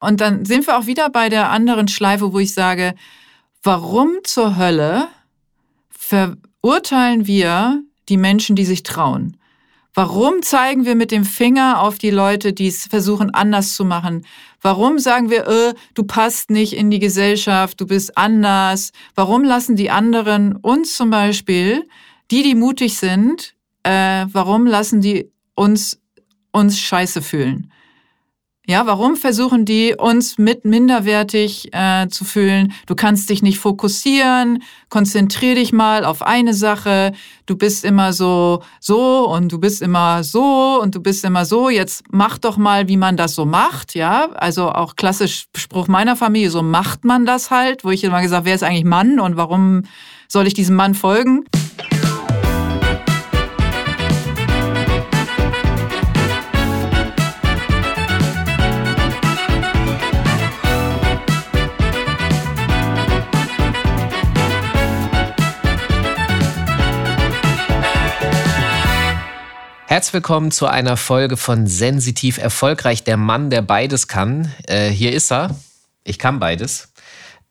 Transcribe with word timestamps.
Und 0.00 0.20
dann 0.20 0.44
sind 0.44 0.66
wir 0.66 0.78
auch 0.78 0.86
wieder 0.86 1.10
bei 1.10 1.28
der 1.28 1.50
anderen 1.50 1.88
Schleife, 1.88 2.32
wo 2.32 2.38
ich 2.38 2.54
sage, 2.54 2.94
warum 3.62 4.10
zur 4.24 4.56
Hölle 4.56 5.08
verurteilen 5.90 7.26
wir 7.26 7.82
die 8.08 8.16
Menschen, 8.16 8.56
die 8.56 8.64
sich 8.64 8.82
trauen? 8.82 9.36
Warum 9.92 10.42
zeigen 10.42 10.86
wir 10.86 10.94
mit 10.94 11.10
dem 11.10 11.24
Finger 11.24 11.82
auf 11.82 11.98
die 11.98 12.10
Leute, 12.10 12.52
die 12.52 12.68
es 12.68 12.86
versuchen 12.86 13.34
anders 13.34 13.74
zu 13.74 13.84
machen? 13.84 14.24
Warum 14.62 14.98
sagen 14.98 15.30
wir, 15.30 15.48
äh, 15.48 15.74
du 15.94 16.04
passt 16.04 16.50
nicht 16.50 16.74
in 16.74 16.90
die 16.90 17.00
Gesellschaft, 17.00 17.80
du 17.80 17.86
bist 17.86 18.16
anders? 18.16 18.92
Warum 19.14 19.42
lassen 19.42 19.74
die 19.74 19.90
anderen 19.90 20.56
uns 20.56 20.96
zum 20.96 21.10
Beispiel, 21.10 21.88
die, 22.30 22.42
die 22.42 22.54
mutig 22.54 22.96
sind, 22.98 23.54
äh, 23.82 24.26
warum 24.32 24.66
lassen 24.66 25.00
die 25.00 25.30
uns 25.54 26.00
uns 26.52 26.78
scheiße 26.78 27.20
fühlen? 27.20 27.72
Ja, 28.70 28.86
warum 28.86 29.16
versuchen 29.16 29.64
die 29.64 29.96
uns 29.98 30.38
mit 30.38 30.64
minderwertig 30.64 31.74
äh, 31.74 32.06
zu 32.06 32.24
fühlen? 32.24 32.72
Du 32.86 32.94
kannst 32.94 33.28
dich 33.28 33.42
nicht 33.42 33.58
fokussieren, 33.58 34.62
konzentrier 34.90 35.56
dich 35.56 35.72
mal 35.72 36.04
auf 36.04 36.22
eine 36.22 36.54
Sache. 36.54 37.10
Du 37.46 37.56
bist 37.56 37.84
immer 37.84 38.12
so 38.12 38.62
so 38.78 39.28
und 39.28 39.50
du 39.50 39.58
bist 39.58 39.82
immer 39.82 40.22
so 40.22 40.78
und 40.80 40.94
du 40.94 41.00
bist 41.00 41.24
immer 41.24 41.46
so. 41.46 41.68
Jetzt 41.68 42.04
mach 42.12 42.38
doch 42.38 42.58
mal, 42.58 42.86
wie 42.86 42.96
man 42.96 43.16
das 43.16 43.34
so 43.34 43.44
macht. 43.44 43.96
Ja, 43.96 44.28
also 44.36 44.70
auch 44.70 44.94
klassisch 44.94 45.46
Spruch 45.56 45.88
meiner 45.88 46.14
Familie: 46.14 46.50
So 46.50 46.62
macht 46.62 47.04
man 47.04 47.26
das 47.26 47.50
halt. 47.50 47.82
Wo 47.82 47.90
ich 47.90 48.04
immer 48.04 48.22
gesagt, 48.22 48.44
wer 48.44 48.54
ist 48.54 48.62
eigentlich 48.62 48.84
Mann 48.84 49.18
und 49.18 49.36
warum 49.36 49.82
soll 50.28 50.46
ich 50.46 50.54
diesem 50.54 50.76
Mann 50.76 50.94
folgen? 50.94 51.44
Herzlich 69.92 70.14
willkommen 70.14 70.52
zu 70.52 70.68
einer 70.68 70.96
Folge 70.96 71.36
von 71.36 71.66
Sensitiv 71.66 72.38
Erfolgreich, 72.38 73.02
der 73.02 73.16
Mann, 73.16 73.50
der 73.50 73.60
beides 73.60 74.06
kann. 74.06 74.54
Äh, 74.68 74.88
hier 74.88 75.12
ist 75.12 75.32
er. 75.32 75.56
Ich 76.04 76.20
kann 76.20 76.38
beides. 76.38 76.92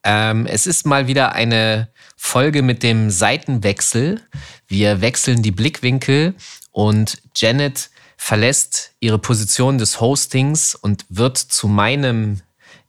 Ähm, 0.06 0.46
es 0.46 0.66
ist 0.66 0.86
mal 0.86 1.08
wieder 1.08 1.34
eine 1.34 1.90
Folge 2.16 2.62
mit 2.62 2.82
dem 2.82 3.10
Seitenwechsel. 3.10 4.22
Wir 4.70 5.02
wechseln 5.02 5.44
die 5.44 5.52
Blickwinkel 5.52 6.34
und 6.72 7.22
Janet 7.36 7.90
verlässt 8.16 8.94
ihre 9.02 9.20
Position 9.20 9.78
des 9.78 10.00
Hostings 10.00 10.76
und 10.76 11.06
wird 11.10 11.38
zu 11.38 11.68
meinem 11.68 12.40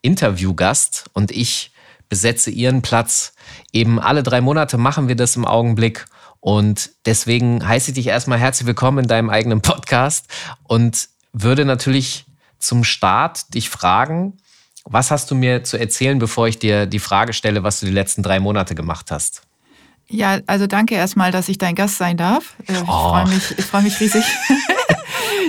Interviewgast 0.00 1.06
und 1.12 1.32
ich 1.32 1.72
besetze 2.08 2.52
ihren 2.52 2.82
Platz. 2.82 3.32
Eben 3.72 3.98
alle 3.98 4.22
drei 4.22 4.42
Monate 4.42 4.78
machen 4.78 5.08
wir 5.08 5.16
das 5.16 5.34
im 5.34 5.44
Augenblick 5.44 6.06
und 6.40 6.90
deswegen 7.06 7.66
heiße 7.66 7.90
ich 7.90 7.94
dich 7.94 8.06
erstmal 8.06 8.38
herzlich 8.38 8.66
willkommen 8.66 8.98
in 9.00 9.08
deinem 9.08 9.30
eigenen 9.30 9.60
Podcast 9.60 10.26
und 10.64 11.08
würde 11.32 11.64
natürlich 11.64 12.26
zum 12.58 12.84
Start 12.84 13.54
dich 13.54 13.70
fragen, 13.70 14.38
was 14.84 15.10
hast 15.10 15.30
du 15.30 15.34
mir 15.34 15.62
zu 15.64 15.78
erzählen, 15.78 16.18
bevor 16.18 16.48
ich 16.48 16.58
dir 16.58 16.86
die 16.86 16.98
Frage 16.98 17.32
stelle, 17.32 17.62
was 17.62 17.80
du 17.80 17.86
die 17.86 17.92
letzten 17.92 18.22
drei 18.22 18.40
Monate 18.40 18.74
gemacht 18.74 19.10
hast? 19.10 19.42
Ja, 20.08 20.40
also 20.46 20.66
danke 20.66 20.96
erstmal, 20.96 21.30
dass 21.30 21.48
ich 21.48 21.58
dein 21.58 21.74
Gast 21.74 21.98
sein 21.98 22.16
darf. 22.16 22.56
Äh, 22.66 22.72
ich 22.72 22.82
oh. 22.82 23.10
freue 23.10 23.28
mich, 23.28 23.42
freu 23.42 23.82
mich 23.82 24.00
riesig. 24.00 24.24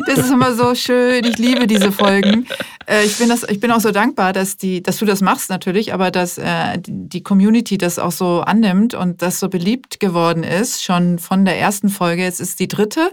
Das 0.08 0.20
ist 0.20 0.32
immer 0.32 0.54
so 0.56 0.76
schön. 0.76 1.24
Ich 1.26 1.38
liebe 1.38 1.68
diese 1.68 1.92
Folgen. 1.92 2.48
Äh, 2.86 3.06
ich 3.06 3.18
bin, 3.18 3.30
das, 3.30 3.44
ich 3.44 3.60
bin 3.60 3.72
auch 3.72 3.80
so 3.80 3.92
dankbar, 3.92 4.34
dass, 4.34 4.58
die, 4.58 4.82
dass 4.82 4.98
du 4.98 5.06
das 5.06 5.22
machst 5.22 5.50
natürlich, 5.50 5.94
aber 5.94 6.12
dass 6.12 6.38
äh, 6.38 6.80
die 6.86 7.24
Community 7.24 7.78
das 7.78 8.00
auch 8.00 8.12
so 8.12 8.42
annimmt 8.42 8.94
und 8.94 9.22
das 9.22 9.40
so 9.40 9.50
beliebt 9.50 10.00
geworden 10.00 10.44
ist, 10.44 10.84
schon 10.84 11.20
von 11.20 11.46
der 11.46 11.60
ersten 11.60 11.90
Folge. 11.90 12.24
Jetzt 12.24 12.42
ist 12.42 12.60
die 12.60 12.68
dritte. 12.68 13.12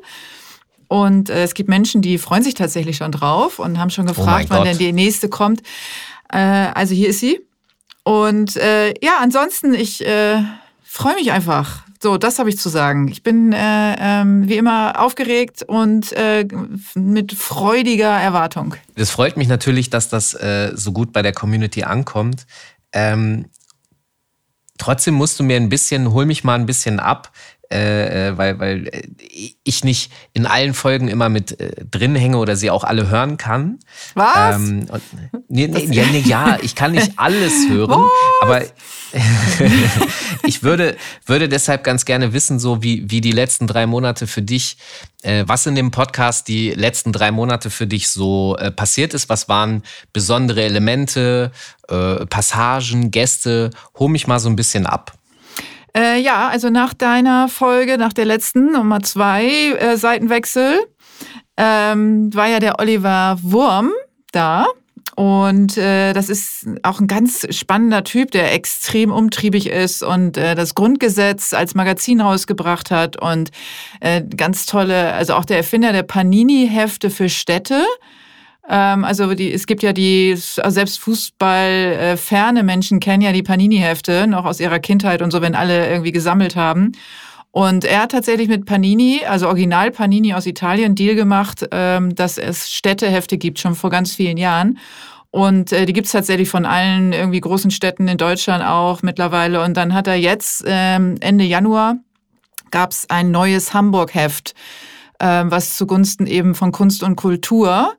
Und 0.88 1.28
äh, 1.30 1.42
es 1.42 1.54
gibt 1.54 1.69
Menschen, 1.69 2.00
die 2.03 2.19
freuen 2.19 2.42
sich 2.42 2.54
tatsächlich 2.54 2.97
schon 2.97 3.12
drauf 3.12 3.58
und 3.58 3.78
haben 3.78 3.91
schon 3.91 4.06
oh 4.06 4.08
gefragt, 4.08 4.47
oh 4.50 4.54
wann 4.54 4.64
denn 4.64 4.78
die 4.78 4.92
nächste 4.92 5.28
kommt. 5.28 5.62
Äh, 6.32 6.38
also 6.38 6.94
hier 6.94 7.08
ist 7.08 7.20
sie. 7.20 7.41
Und 8.04 8.56
äh, 8.56 8.94
ja, 9.03 9.19
ansonsten, 9.20 9.74
ich 9.74 10.04
äh, 10.04 10.42
freue 10.82 11.14
mich 11.14 11.30
einfach. 11.30 11.82
So, 12.00 12.16
das 12.16 12.38
habe 12.38 12.48
ich 12.48 12.59
zu 12.59 12.69
sagen. 12.69 13.09
Ich 13.09 13.22
bin 13.22 13.53
äh, 13.53 13.97
ähm, 13.98 14.48
wie 14.48 14.56
immer 14.56 15.00
aufgeregt 15.00 15.64
und 15.66 16.12
äh, 16.12 16.47
mit 16.94 17.32
freudiger 17.32 18.10
Erwartung. 18.10 18.75
Es 18.94 19.10
freut 19.10 19.36
mich 19.36 19.48
natürlich, 19.48 19.91
dass 19.91 20.09
das 20.09 20.34
äh, 20.34 20.72
so 20.75 20.92
gut 20.92 21.12
bei 21.12 21.22
der 21.22 21.32
Community 21.32 21.82
ankommt. 21.82 22.47
Ähm, 22.92 23.47
trotzdem 24.78 25.14
musst 25.14 25.41
du 25.41 25.44
mir 25.44 25.56
ein 25.56 25.69
bisschen, 25.69 26.12
hol 26.12 26.25
mich 26.25 26.44
mal 26.44 26.54
ein 26.54 26.66
bisschen 26.66 27.00
ab. 27.00 27.32
Äh, 27.70 28.28
äh, 28.28 28.38
weil, 28.38 28.58
weil 28.58 28.86
äh, 28.86 29.02
ich 29.62 29.84
nicht 29.84 30.10
in 30.32 30.46
allen 30.46 30.72
Folgen 30.72 31.06
immer 31.08 31.28
mit 31.28 31.60
äh, 31.60 31.84
drin 31.84 32.16
hänge 32.16 32.38
oder 32.38 32.56
sie 32.56 32.70
auch 32.70 32.82
alle 32.82 33.10
hören 33.10 33.36
kann. 33.36 33.78
Was? 34.14 34.56
Ähm, 34.56 34.86
und, 34.88 35.02
nee, 35.50 35.68
nee, 35.68 35.86
ja, 35.90 36.06
nee, 36.06 36.24
ja, 36.24 36.56
ich 36.62 36.74
kann 36.74 36.92
nicht 36.92 37.12
alles 37.16 37.68
hören, 37.68 37.90
What? 37.90 38.10
aber 38.40 38.62
ich 40.46 40.62
würde, 40.62 40.96
würde 41.26 41.50
deshalb 41.50 41.84
ganz 41.84 42.06
gerne 42.06 42.32
wissen, 42.32 42.58
so 42.58 42.82
wie, 42.82 43.10
wie 43.10 43.20
die 43.20 43.32
letzten 43.32 43.66
drei 43.66 43.86
Monate 43.86 44.26
für 44.26 44.40
dich, 44.40 44.78
äh, 45.20 45.44
was 45.46 45.66
in 45.66 45.74
dem 45.74 45.90
Podcast 45.90 46.48
die 46.48 46.70
letzten 46.70 47.12
drei 47.12 47.30
Monate 47.30 47.68
für 47.68 47.86
dich 47.86 48.08
so 48.08 48.56
äh, 48.56 48.70
passiert 48.70 49.12
ist. 49.12 49.28
Was 49.28 49.46
waren 49.50 49.82
besondere 50.14 50.62
Elemente, 50.62 51.52
äh, 51.88 52.24
Passagen, 52.24 53.10
Gäste? 53.10 53.70
Hol 53.98 54.08
mich 54.08 54.26
mal 54.26 54.38
so 54.38 54.48
ein 54.48 54.56
bisschen 54.56 54.86
ab. 54.86 55.17
Äh, 55.98 56.20
ja, 56.20 56.48
also 56.48 56.70
nach 56.70 56.94
deiner 56.94 57.48
Folge, 57.48 57.98
nach 57.98 58.12
der 58.12 58.25
letzten 58.25 58.70
Nummer 58.70 59.03
zwei 59.03 59.47
äh, 59.48 59.97
Seitenwechsel, 59.97 60.78
ähm, 61.56 62.32
war 62.32 62.47
ja 62.47 62.60
der 62.60 62.78
Oliver 62.78 63.36
Wurm 63.42 63.91
da. 64.31 64.66
Und 65.16 65.76
äh, 65.76 66.12
das 66.12 66.28
ist 66.28 66.69
auch 66.84 67.00
ein 67.00 67.09
ganz 67.09 67.44
spannender 67.50 68.04
Typ, 68.04 68.31
der 68.31 68.54
extrem 68.54 69.10
umtriebig 69.10 69.69
ist 69.69 70.04
und 70.04 70.36
äh, 70.36 70.54
das 70.54 70.76
Grundgesetz 70.76 71.53
als 71.53 71.75
Magazin 71.75 72.20
rausgebracht 72.20 72.92
hat 72.92 73.20
und 73.20 73.50
äh, 73.98 74.22
ganz 74.22 74.66
tolle, 74.66 75.15
also 75.15 75.34
auch 75.34 75.44
der 75.44 75.56
Erfinder 75.56 75.92
der 75.92 76.04
Panini-Hefte 76.04 77.10
für 77.10 77.28
Städte. 77.28 77.84
Ähm, 78.68 79.04
also 79.04 79.34
die, 79.34 79.52
es 79.52 79.66
gibt 79.66 79.82
ja 79.82 79.92
die, 79.92 80.34
selbst 80.36 81.00
Fußball-ferne 81.00 82.62
Menschen 82.62 83.00
kennen 83.00 83.22
ja 83.22 83.32
die 83.32 83.42
Panini-Hefte 83.42 84.26
noch 84.26 84.44
aus 84.44 84.60
ihrer 84.60 84.78
Kindheit 84.78 85.22
und 85.22 85.30
so, 85.30 85.40
wenn 85.40 85.54
alle 85.54 85.88
irgendwie 85.88 86.12
gesammelt 86.12 86.54
haben. 86.54 86.92
Und 87.50 87.84
er 87.84 88.02
hat 88.02 88.12
tatsächlich 88.12 88.48
mit 88.48 88.66
Panini, 88.66 89.22
also 89.26 89.48
Original 89.48 89.90
Panini 89.90 90.34
aus 90.34 90.46
Italien, 90.46 90.94
Deal 90.94 91.14
gemacht, 91.14 91.66
ähm, 91.72 92.14
dass 92.14 92.36
es 92.36 92.70
Städtehefte 92.70 93.38
gibt, 93.38 93.58
schon 93.58 93.74
vor 93.74 93.90
ganz 93.90 94.14
vielen 94.14 94.36
Jahren. 94.36 94.78
Und 95.30 95.72
äh, 95.72 95.86
die 95.86 95.92
gibt's 95.92 96.12
tatsächlich 96.12 96.48
von 96.48 96.66
allen 96.66 97.12
irgendwie 97.12 97.40
großen 97.40 97.70
Städten 97.70 98.06
in 98.06 98.18
Deutschland 98.18 98.62
auch 98.64 99.02
mittlerweile. 99.02 99.62
Und 99.62 99.76
dann 99.76 99.94
hat 99.94 100.06
er 100.06 100.14
jetzt 100.14 100.62
ähm, 100.66 101.16
Ende 101.20 101.44
Januar 101.44 101.96
gab's 102.70 103.06
ein 103.08 103.30
neues 103.30 103.72
Hamburg-Heft, 103.72 104.54
äh, 105.18 105.44
was 105.46 105.76
zugunsten 105.76 106.26
eben 106.26 106.54
von 106.54 106.70
Kunst 106.70 107.02
und 107.02 107.16
Kultur 107.16 107.94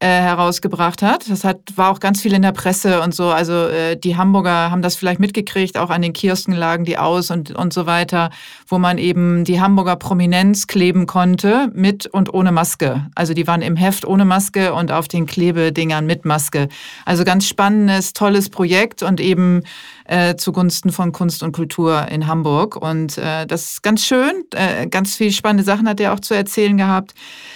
äh, 0.00 0.06
herausgebracht 0.06 1.02
hat. 1.02 1.28
Das 1.28 1.42
hat, 1.42 1.58
war 1.74 1.90
auch 1.90 1.98
ganz 1.98 2.22
viel 2.22 2.32
in 2.32 2.42
der 2.42 2.52
Presse 2.52 3.00
und 3.02 3.12
so. 3.14 3.30
Also 3.30 3.66
äh, 3.66 3.96
die 3.96 4.16
Hamburger 4.16 4.70
haben 4.70 4.80
das 4.80 4.94
vielleicht 4.94 5.18
mitgekriegt, 5.18 5.76
auch 5.76 5.90
an 5.90 6.02
den 6.02 6.12
Kiosken 6.12 6.54
lagen 6.54 6.84
die 6.84 6.98
aus 6.98 7.32
und, 7.32 7.50
und 7.50 7.72
so 7.72 7.86
weiter, 7.86 8.30
wo 8.68 8.78
man 8.78 8.98
eben 8.98 9.44
die 9.44 9.60
Hamburger 9.60 9.96
Prominenz 9.96 10.68
kleben 10.68 11.06
konnte 11.06 11.70
mit 11.74 12.06
und 12.06 12.32
ohne 12.32 12.52
Maske. 12.52 13.06
Also 13.16 13.34
die 13.34 13.48
waren 13.48 13.60
im 13.60 13.74
Heft 13.74 14.06
ohne 14.06 14.24
Maske 14.24 14.72
und 14.72 14.92
auf 14.92 15.08
den 15.08 15.26
Klebedingern 15.26 16.06
mit 16.06 16.24
Maske. 16.24 16.68
Also 17.04 17.24
ganz 17.24 17.48
spannendes, 17.48 18.12
tolles 18.12 18.50
Projekt 18.50 19.02
und 19.02 19.20
eben 19.20 19.62
äh, 20.04 20.36
zugunsten 20.36 20.92
von 20.92 21.10
Kunst 21.10 21.42
und 21.42 21.50
Kultur 21.50 22.06
in 22.08 22.28
Hamburg. 22.28 22.76
Und 22.76 23.18
äh, 23.18 23.46
das 23.46 23.72
ist 23.72 23.82
ganz 23.82 24.04
schön. 24.04 24.44
Äh, 24.54 24.86
ganz 24.86 25.16
viele 25.16 25.32
spannende 25.32 25.64
Sachen 25.64 25.88
hat 25.88 25.98
er 25.98 26.12
auch 26.12 26.20
zu 26.20 26.34
erzählen 26.34 26.76
gehabt. 26.76 27.14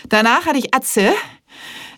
Danach 0.09 0.47
hatte 0.47 0.59
ich 0.59 0.75
Atze. 0.75 1.12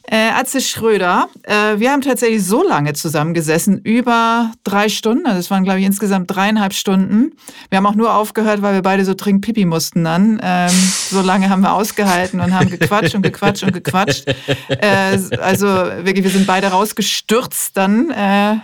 Äh, 0.06 0.28
Atze 0.36 0.60
Schröder, 0.60 1.28
äh, 1.44 1.78
wir 1.78 1.90
haben 1.90 2.02
tatsächlich 2.02 2.44
so 2.44 2.62
lange 2.62 2.92
zusammengesessen, 2.92 3.78
über 3.78 4.52
drei 4.62 4.90
Stunden. 4.90 5.24
Also 5.24 5.38
es 5.38 5.50
waren, 5.50 5.64
glaube 5.64 5.80
ich, 5.80 5.86
insgesamt 5.86 6.30
dreieinhalb 6.30 6.74
Stunden. 6.74 7.32
Wir 7.70 7.78
haben 7.78 7.86
auch 7.86 7.94
nur 7.94 8.14
aufgehört, 8.14 8.60
weil 8.60 8.74
wir 8.74 8.82
beide 8.82 9.06
so 9.06 9.14
dringend 9.14 9.46
Pipi 9.46 9.64
mussten 9.64 10.04
dann. 10.04 10.38
Ähm, 10.42 10.70
so 11.10 11.22
lange 11.22 11.48
haben 11.48 11.62
wir 11.62 11.72
ausgehalten 11.72 12.40
und 12.40 12.52
haben 12.52 12.68
gequatscht 12.68 13.14
und 13.14 13.22
gequatscht 13.22 13.62
und 13.62 13.72
gequatscht. 13.72 14.26
Äh, 14.68 15.18
also 15.40 15.66
wirklich, 15.66 16.22
wir 16.22 16.30
sind 16.30 16.46
beide 16.46 16.66
rausgestürzt 16.66 17.76
dann 17.76 18.10
äh, 18.10 18.56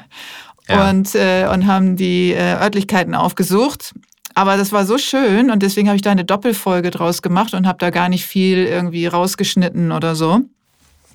ja. 0.68 0.90
und, 0.90 1.14
äh, 1.14 1.48
und 1.50 1.66
haben 1.66 1.96
die 1.96 2.32
äh, 2.32 2.60
Örtlichkeiten 2.60 3.14
aufgesucht. 3.14 3.94
Aber 4.34 4.56
das 4.56 4.72
war 4.72 4.84
so 4.84 4.98
schön 4.98 5.50
und 5.50 5.62
deswegen 5.62 5.88
habe 5.88 5.96
ich 5.96 6.02
da 6.02 6.10
eine 6.10 6.24
Doppelfolge 6.24 6.90
draus 6.90 7.22
gemacht 7.22 7.54
und 7.54 7.66
habe 7.66 7.78
da 7.78 7.90
gar 7.90 8.08
nicht 8.08 8.26
viel 8.26 8.58
irgendwie 8.58 9.06
rausgeschnitten 9.06 9.90
oder 9.90 10.14
so. 10.14 10.42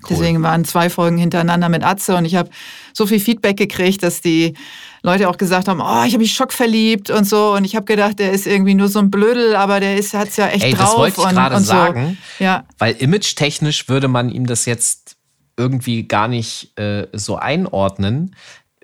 Cool. 0.08 0.16
Deswegen 0.16 0.42
waren 0.42 0.64
zwei 0.64 0.90
Folgen 0.90 1.18
hintereinander 1.18 1.68
mit 1.68 1.82
Atze 1.84 2.16
und 2.16 2.24
ich 2.24 2.34
habe 2.34 2.50
so 2.92 3.06
viel 3.06 3.20
Feedback 3.20 3.56
gekriegt, 3.56 4.02
dass 4.02 4.20
die 4.20 4.54
Leute 5.02 5.28
auch 5.28 5.36
gesagt 5.36 5.68
haben, 5.68 5.80
oh, 5.80 6.04
ich 6.04 6.12
habe 6.12 6.18
mich 6.18 6.32
schockverliebt 6.32 7.10
und 7.10 7.24
so. 7.24 7.54
Und 7.54 7.64
ich 7.64 7.76
habe 7.76 7.84
gedacht, 7.86 8.18
der 8.18 8.32
ist 8.32 8.46
irgendwie 8.46 8.74
nur 8.74 8.88
so 8.88 8.98
ein 8.98 9.10
Blödel, 9.10 9.54
aber 9.54 9.80
der 9.80 9.96
ist 9.96 10.14
hat's 10.14 10.36
ja 10.36 10.48
echt 10.48 10.64
Ey, 10.64 10.72
drauf. 10.72 10.90
Das 10.90 10.96
wollte 10.96 11.20
ich 11.20 11.28
gerade 11.28 11.60
sagen, 11.60 12.18
so. 12.38 12.44
ja. 12.44 12.64
weil 12.78 12.94
image-technisch 12.98 13.88
würde 13.88 14.08
man 14.08 14.30
ihm 14.30 14.46
das 14.46 14.66
jetzt 14.66 15.16
irgendwie 15.56 16.06
gar 16.06 16.28
nicht 16.28 16.78
äh, 16.78 17.06
so 17.12 17.36
einordnen. 17.36 18.34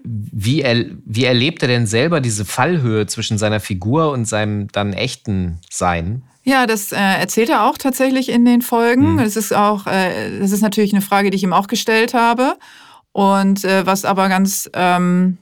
Wie, 0.05 0.63
er, 0.63 0.87
wie 1.05 1.25
erlebt 1.25 1.63
er 1.63 1.69
denn 1.69 1.87
selber 1.87 2.21
diese 2.21 2.45
Fallhöhe 2.45 3.07
zwischen 3.07 3.39
seiner 3.39 3.61
Figur 3.61 4.11
und 4.11 4.25
seinem 4.25 4.69
dann 4.69 4.93
echten 4.93 5.61
Sein? 5.71 6.23
Ja, 6.45 6.67
das 6.67 6.93
äh, 6.93 6.97
erzählt 6.97 7.51
er 7.51 7.65
auch 7.65 7.79
tatsächlich 7.79 8.29
in 8.29 8.45
den 8.45 8.63
Folgen. 8.63 9.15
Mhm. 9.15 9.19
Das 9.19 9.37
ist 9.37 9.55
auch, 9.55 9.87
äh, 9.87 10.39
das 10.39 10.51
ist 10.51 10.63
natürlich 10.63 10.93
eine 10.93 11.03
Frage, 11.03 11.31
die 11.31 11.37
ich 11.37 11.45
ihm 11.45 11.53
auch 11.53 11.69
gestellt 11.69 12.15
habe. 12.15 12.57
Und 13.13 13.65
äh, 13.65 13.87
was 13.87 14.05
aber 14.05 14.29
ganz 14.29 14.69
ähm, 14.75 15.39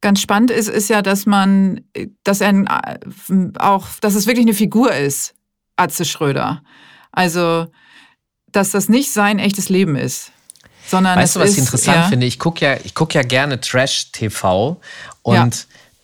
ganz 0.00 0.20
spannend 0.20 0.50
ist, 0.50 0.68
ist 0.68 0.88
ja, 0.88 1.02
dass 1.02 1.26
man, 1.26 1.80
dass 2.24 2.40
er 2.40 2.50
äh, 2.50 2.98
auch, 3.58 3.86
dass 4.00 4.14
es 4.14 4.26
wirklich 4.26 4.44
eine 4.44 4.54
Figur 4.54 4.92
ist, 4.92 5.34
Atze 5.76 6.04
Schröder. 6.04 6.62
Also, 7.12 7.66
dass 8.52 8.70
das 8.70 8.88
nicht 8.88 9.12
sein 9.12 9.38
echtes 9.38 9.68
Leben 9.68 9.96
ist. 9.96 10.32
Sondern 10.86 11.18
weißt 11.18 11.36
du, 11.36 11.40
was 11.40 11.50
ist, 11.50 11.56
ich 11.56 11.62
interessant 11.62 11.96
ja. 11.96 12.08
finde? 12.08 12.26
Ich 12.26 12.38
gucke 12.38 12.64
ja, 12.64 12.76
guck 12.94 13.14
ja 13.14 13.22
gerne 13.22 13.60
Trash-TV 13.60 14.80
und 15.22 15.34
ja. 15.34 15.54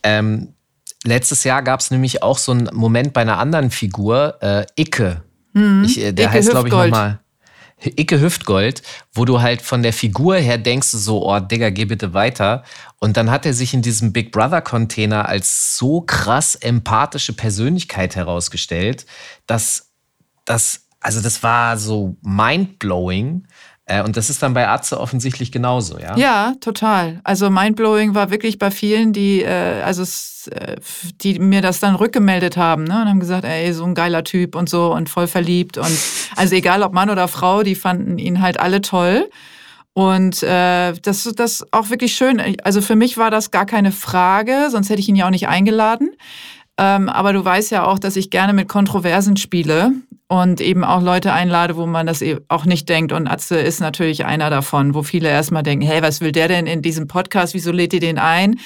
ähm, 0.02 0.51
letztes 1.04 1.44
Jahr 1.44 1.62
gab 1.62 1.80
es 1.80 1.90
nämlich 1.90 2.22
auch 2.22 2.38
so 2.38 2.52
einen 2.52 2.68
Moment 2.72 3.12
bei 3.12 3.22
einer 3.22 3.38
anderen 3.38 3.70
Figur, 3.70 4.38
äh, 4.40 4.66
Icke. 4.76 5.22
Mhm. 5.52 5.84
Ich, 5.84 6.00
äh, 6.00 6.12
der 6.12 6.26
Icke 6.26 6.34
heißt, 6.34 6.50
glaube 6.50 6.68
ich, 6.68 6.74
nochmal. 6.74 7.20
Icke 7.84 8.20
Hüftgold, 8.20 8.82
wo 9.12 9.24
du 9.24 9.40
halt 9.40 9.60
von 9.60 9.82
der 9.82 9.92
Figur 9.92 10.36
her 10.36 10.58
denkst 10.58 10.88
so, 10.88 11.28
oh 11.28 11.40
Digga, 11.40 11.70
geh 11.70 11.84
bitte 11.84 12.14
weiter. 12.14 12.62
Und 13.00 13.16
dann 13.16 13.30
hat 13.30 13.44
er 13.44 13.54
sich 13.54 13.74
in 13.74 13.82
diesem 13.82 14.12
Big 14.12 14.30
Brother 14.30 14.60
Container 14.60 15.28
als 15.28 15.76
so 15.76 16.00
krass 16.02 16.54
empathische 16.54 17.32
Persönlichkeit 17.32 18.14
herausgestellt, 18.14 19.06
dass 19.46 19.90
das, 20.44 20.86
also 21.00 21.20
das 21.20 21.42
war 21.42 21.76
so 21.76 22.16
mindblowing. 22.22 23.44
Äh, 23.44 23.48
und 24.04 24.16
das 24.16 24.30
ist 24.30 24.42
dann 24.42 24.54
bei 24.54 24.68
Atze 24.68 25.00
offensichtlich 25.00 25.50
genauso, 25.50 25.98
ja? 25.98 26.16
Ja, 26.16 26.54
total. 26.60 27.20
Also 27.24 27.50
mindblowing 27.50 28.14
war 28.14 28.30
wirklich 28.30 28.58
bei 28.58 28.70
vielen, 28.70 29.12
die, 29.12 29.42
äh, 29.42 29.82
also 29.82 30.02
äh, 30.50 30.76
die 31.20 31.38
mir 31.40 31.62
das 31.62 31.80
dann 31.80 31.96
rückgemeldet 31.96 32.56
haben 32.56 32.84
ne? 32.84 33.02
und 33.02 33.08
haben 33.08 33.20
gesagt, 33.20 33.44
ey, 33.44 33.72
so 33.72 33.84
ein 33.84 33.94
geiler 33.94 34.22
Typ 34.22 34.54
und 34.54 34.68
so 34.68 34.92
und 34.92 35.10
voll 35.10 35.26
verliebt. 35.26 35.78
Und 35.78 35.98
also 36.36 36.54
egal 36.54 36.82
ob 36.84 36.92
Mann 36.92 37.10
oder 37.10 37.26
Frau, 37.26 37.64
die 37.64 37.74
fanden 37.74 38.18
ihn 38.18 38.40
halt 38.40 38.60
alle 38.60 38.82
toll. 38.82 39.28
Und 39.94 40.42
äh, 40.42 40.92
das 41.02 41.26
ist 41.26 41.66
auch 41.72 41.90
wirklich 41.90 42.14
schön. 42.14 42.40
Also 42.62 42.80
für 42.80 42.96
mich 42.96 43.18
war 43.18 43.30
das 43.30 43.50
gar 43.50 43.66
keine 43.66 43.92
Frage, 43.92 44.68
sonst 44.70 44.90
hätte 44.90 45.00
ich 45.00 45.08
ihn 45.08 45.16
ja 45.16 45.26
auch 45.26 45.30
nicht 45.30 45.48
eingeladen. 45.48 46.12
Ähm, 46.78 47.08
aber 47.08 47.32
du 47.32 47.44
weißt 47.44 47.70
ja 47.72 47.84
auch, 47.84 47.98
dass 47.98 48.16
ich 48.16 48.30
gerne 48.30 48.52
mit 48.52 48.68
Kontroversen 48.68 49.36
spiele 49.36 49.92
und 50.32 50.62
eben 50.62 50.82
auch 50.82 51.02
Leute 51.02 51.34
einlade, 51.34 51.76
wo 51.76 51.84
man 51.84 52.06
das 52.06 52.24
auch 52.48 52.64
nicht 52.64 52.88
denkt. 52.88 53.12
Und 53.12 53.28
Atze 53.28 53.58
ist 53.58 53.80
natürlich 53.80 54.24
einer 54.24 54.48
davon, 54.48 54.94
wo 54.94 55.02
viele 55.02 55.28
erstmal 55.28 55.62
denken, 55.62 55.84
hey, 55.84 56.00
was 56.00 56.22
will 56.22 56.32
der 56.32 56.48
denn 56.48 56.66
in 56.66 56.80
diesem 56.80 57.06
Podcast? 57.06 57.52
Wieso 57.52 57.70
lädt 57.70 57.92
ihr 57.92 58.00
den 58.00 58.18
ein? 58.18 58.58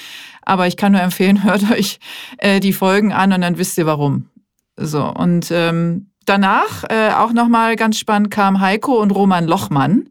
Aber 0.43 0.67
ich 0.67 0.77
kann 0.77 0.93
nur 0.93 1.01
empfehlen, 1.01 1.43
hört 1.43 1.69
euch 1.69 1.99
äh, 2.37 2.61
die 2.61 2.71
Folgen 2.71 3.11
an 3.11 3.33
und 3.33 3.41
dann 3.41 3.57
wisst 3.57 3.77
ihr 3.77 3.85
warum. 3.85 4.29
So, 4.77 5.11
und 5.11 5.51
ähm, 5.51 6.11
danach 6.23 6.85
äh, 6.85 7.11
auch 7.11 7.33
nochmal 7.33 7.75
ganz 7.75 7.99
spannend 7.99 8.31
kam 8.31 8.61
Heiko 8.61 9.01
und 9.01 9.11
Roman 9.11 9.45
Lochmann 9.45 10.09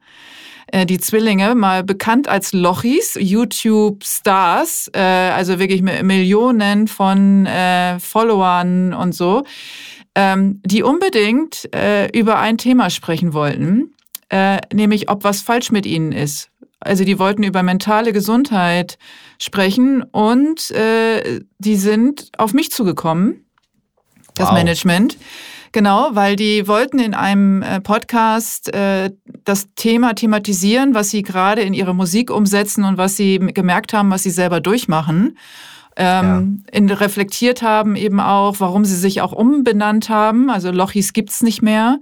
äh, 0.66 0.84
die 0.84 0.98
Zwillinge, 0.98 1.54
mal 1.54 1.84
bekannt 1.84 2.28
als 2.28 2.52
Lochis, 2.52 3.16
YouTube-Stars, 3.18 4.90
äh, 4.92 5.00
also 5.00 5.58
wirklich 5.58 5.80
mit 5.80 6.02
Millionen 6.02 6.86
von 6.88 7.46
äh, 7.46 7.98
Followern 7.98 8.92
und 8.92 9.14
so 9.14 9.44
ähm, 10.16 10.60
die 10.64 10.82
unbedingt 10.82 11.72
äh, 11.74 12.08
über 12.18 12.38
ein 12.38 12.56
Thema 12.58 12.88
sprechen 12.88 13.34
wollten, 13.34 13.94
äh, 14.30 14.58
nämlich 14.72 15.10
ob 15.10 15.22
was 15.22 15.42
falsch 15.42 15.70
mit 15.70 15.86
ihnen 15.86 16.10
ist. 16.10 16.50
Also 16.80 17.04
die 17.04 17.18
wollten 17.18 17.42
über 17.42 17.62
mentale 17.62 18.12
Gesundheit 18.12 18.98
sprechen 19.38 20.02
und 20.02 20.70
äh, 20.70 21.40
die 21.58 21.76
sind 21.76 22.30
auf 22.38 22.54
mich 22.54 22.70
zugekommen, 22.70 23.44
das 24.34 24.48
wow. 24.48 24.54
Management. 24.54 25.18
Genau, 25.72 26.08
weil 26.12 26.36
die 26.36 26.66
wollten 26.66 26.98
in 26.98 27.12
einem 27.12 27.60
äh, 27.62 27.82
Podcast 27.82 28.72
äh, 28.72 29.10
das 29.44 29.68
Thema 29.74 30.14
thematisieren, 30.14 30.94
was 30.94 31.10
sie 31.10 31.22
gerade 31.22 31.60
in 31.60 31.74
ihre 31.74 31.94
Musik 31.94 32.30
umsetzen 32.30 32.84
und 32.84 32.96
was 32.96 33.16
sie 33.16 33.38
gemerkt 33.38 33.92
haben, 33.92 34.10
was 34.10 34.22
sie 34.22 34.30
selber 34.30 34.60
durchmachen 34.60 35.36
ähm, 35.96 36.62
ja. 36.66 36.78
in, 36.78 36.90
reflektiert 36.90 37.62
haben, 37.62 37.96
eben 37.96 38.20
auch, 38.20 38.56
warum 38.60 38.84
sie 38.84 38.96
sich 38.96 39.20
auch 39.20 39.32
umbenannt 39.32 40.08
haben. 40.08 40.50
Also 40.50 40.70
Lochis 40.70 41.12
gibt's 41.12 41.42
nicht 41.42 41.62
mehr, 41.62 41.98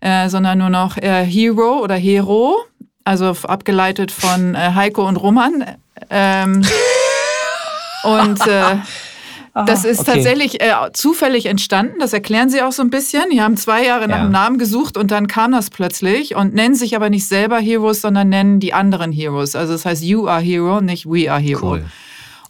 äh, 0.00 0.28
sondern 0.28 0.58
nur 0.58 0.70
noch 0.70 0.96
äh, 0.96 1.24
Hero 1.24 1.78
oder 1.82 1.94
Hero, 1.94 2.56
also 3.04 3.34
abgeleitet 3.44 4.10
von 4.10 4.54
äh, 4.54 4.72
Heiko 4.74 5.06
und 5.06 5.16
Roman. 5.16 5.64
Ähm, 6.10 6.62
und 8.04 8.46
äh, 8.46 8.76
das 9.66 9.84
ist 9.84 10.00
okay. 10.00 10.12
tatsächlich 10.14 10.60
äh, 10.60 10.72
zufällig 10.92 11.46
entstanden. 11.46 11.98
Das 12.00 12.12
erklären 12.12 12.48
sie 12.48 12.62
auch 12.62 12.72
so 12.72 12.82
ein 12.82 12.90
bisschen. 12.90 13.30
Die 13.32 13.40
haben 13.40 13.56
zwei 13.56 13.84
Jahre 13.84 14.06
nach 14.06 14.16
ja. 14.16 14.22
einem 14.22 14.32
Namen 14.32 14.58
gesucht 14.58 14.96
und 14.96 15.10
dann 15.10 15.26
kam 15.26 15.52
das 15.52 15.70
plötzlich 15.70 16.36
und 16.36 16.54
nennen 16.54 16.74
sich 16.74 16.94
aber 16.94 17.10
nicht 17.10 17.26
selber 17.26 17.58
Heroes, 17.58 18.00
sondern 18.00 18.28
nennen 18.28 18.60
die 18.60 18.72
anderen 18.72 19.10
Heroes. 19.10 19.56
Also 19.56 19.72
das 19.72 19.84
heißt 19.84 20.02
You 20.02 20.28
are 20.28 20.40
Hero, 20.40 20.80
nicht 20.80 21.06
We 21.06 21.30
are 21.30 21.40
Hero. 21.40 21.72
Cool. 21.72 21.84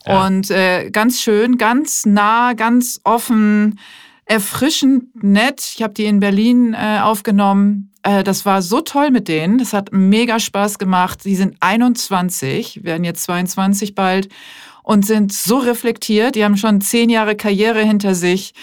Und 0.08 0.50
äh, 0.50 0.90
ganz 0.90 1.20
schön, 1.20 1.58
ganz 1.58 2.06
nah, 2.06 2.54
ganz 2.54 3.00
offen, 3.04 3.78
erfrischend 4.24 5.22
nett. 5.22 5.72
Ich 5.76 5.82
habe 5.82 5.94
die 5.94 6.04
in 6.04 6.20
Berlin 6.20 6.74
äh, 6.74 7.00
aufgenommen. 7.00 7.92
Äh, 8.02 8.24
das 8.24 8.46
war 8.46 8.62
so 8.62 8.80
toll 8.80 9.10
mit 9.10 9.28
denen. 9.28 9.58
Das 9.58 9.72
hat 9.72 9.90
mega 9.92 10.38
Spaß 10.38 10.78
gemacht. 10.78 11.24
Die 11.24 11.36
sind 11.36 11.56
21, 11.60 12.84
werden 12.84 13.04
jetzt 13.04 13.24
22 13.24 13.94
bald 13.94 14.28
und 14.82 15.04
sind 15.04 15.32
so 15.32 15.58
reflektiert. 15.58 16.34
Die 16.34 16.44
haben 16.44 16.56
schon 16.56 16.80
zehn 16.80 17.10
Jahre 17.10 17.36
Karriere 17.36 17.82
hinter 17.82 18.14
sich. 18.14 18.54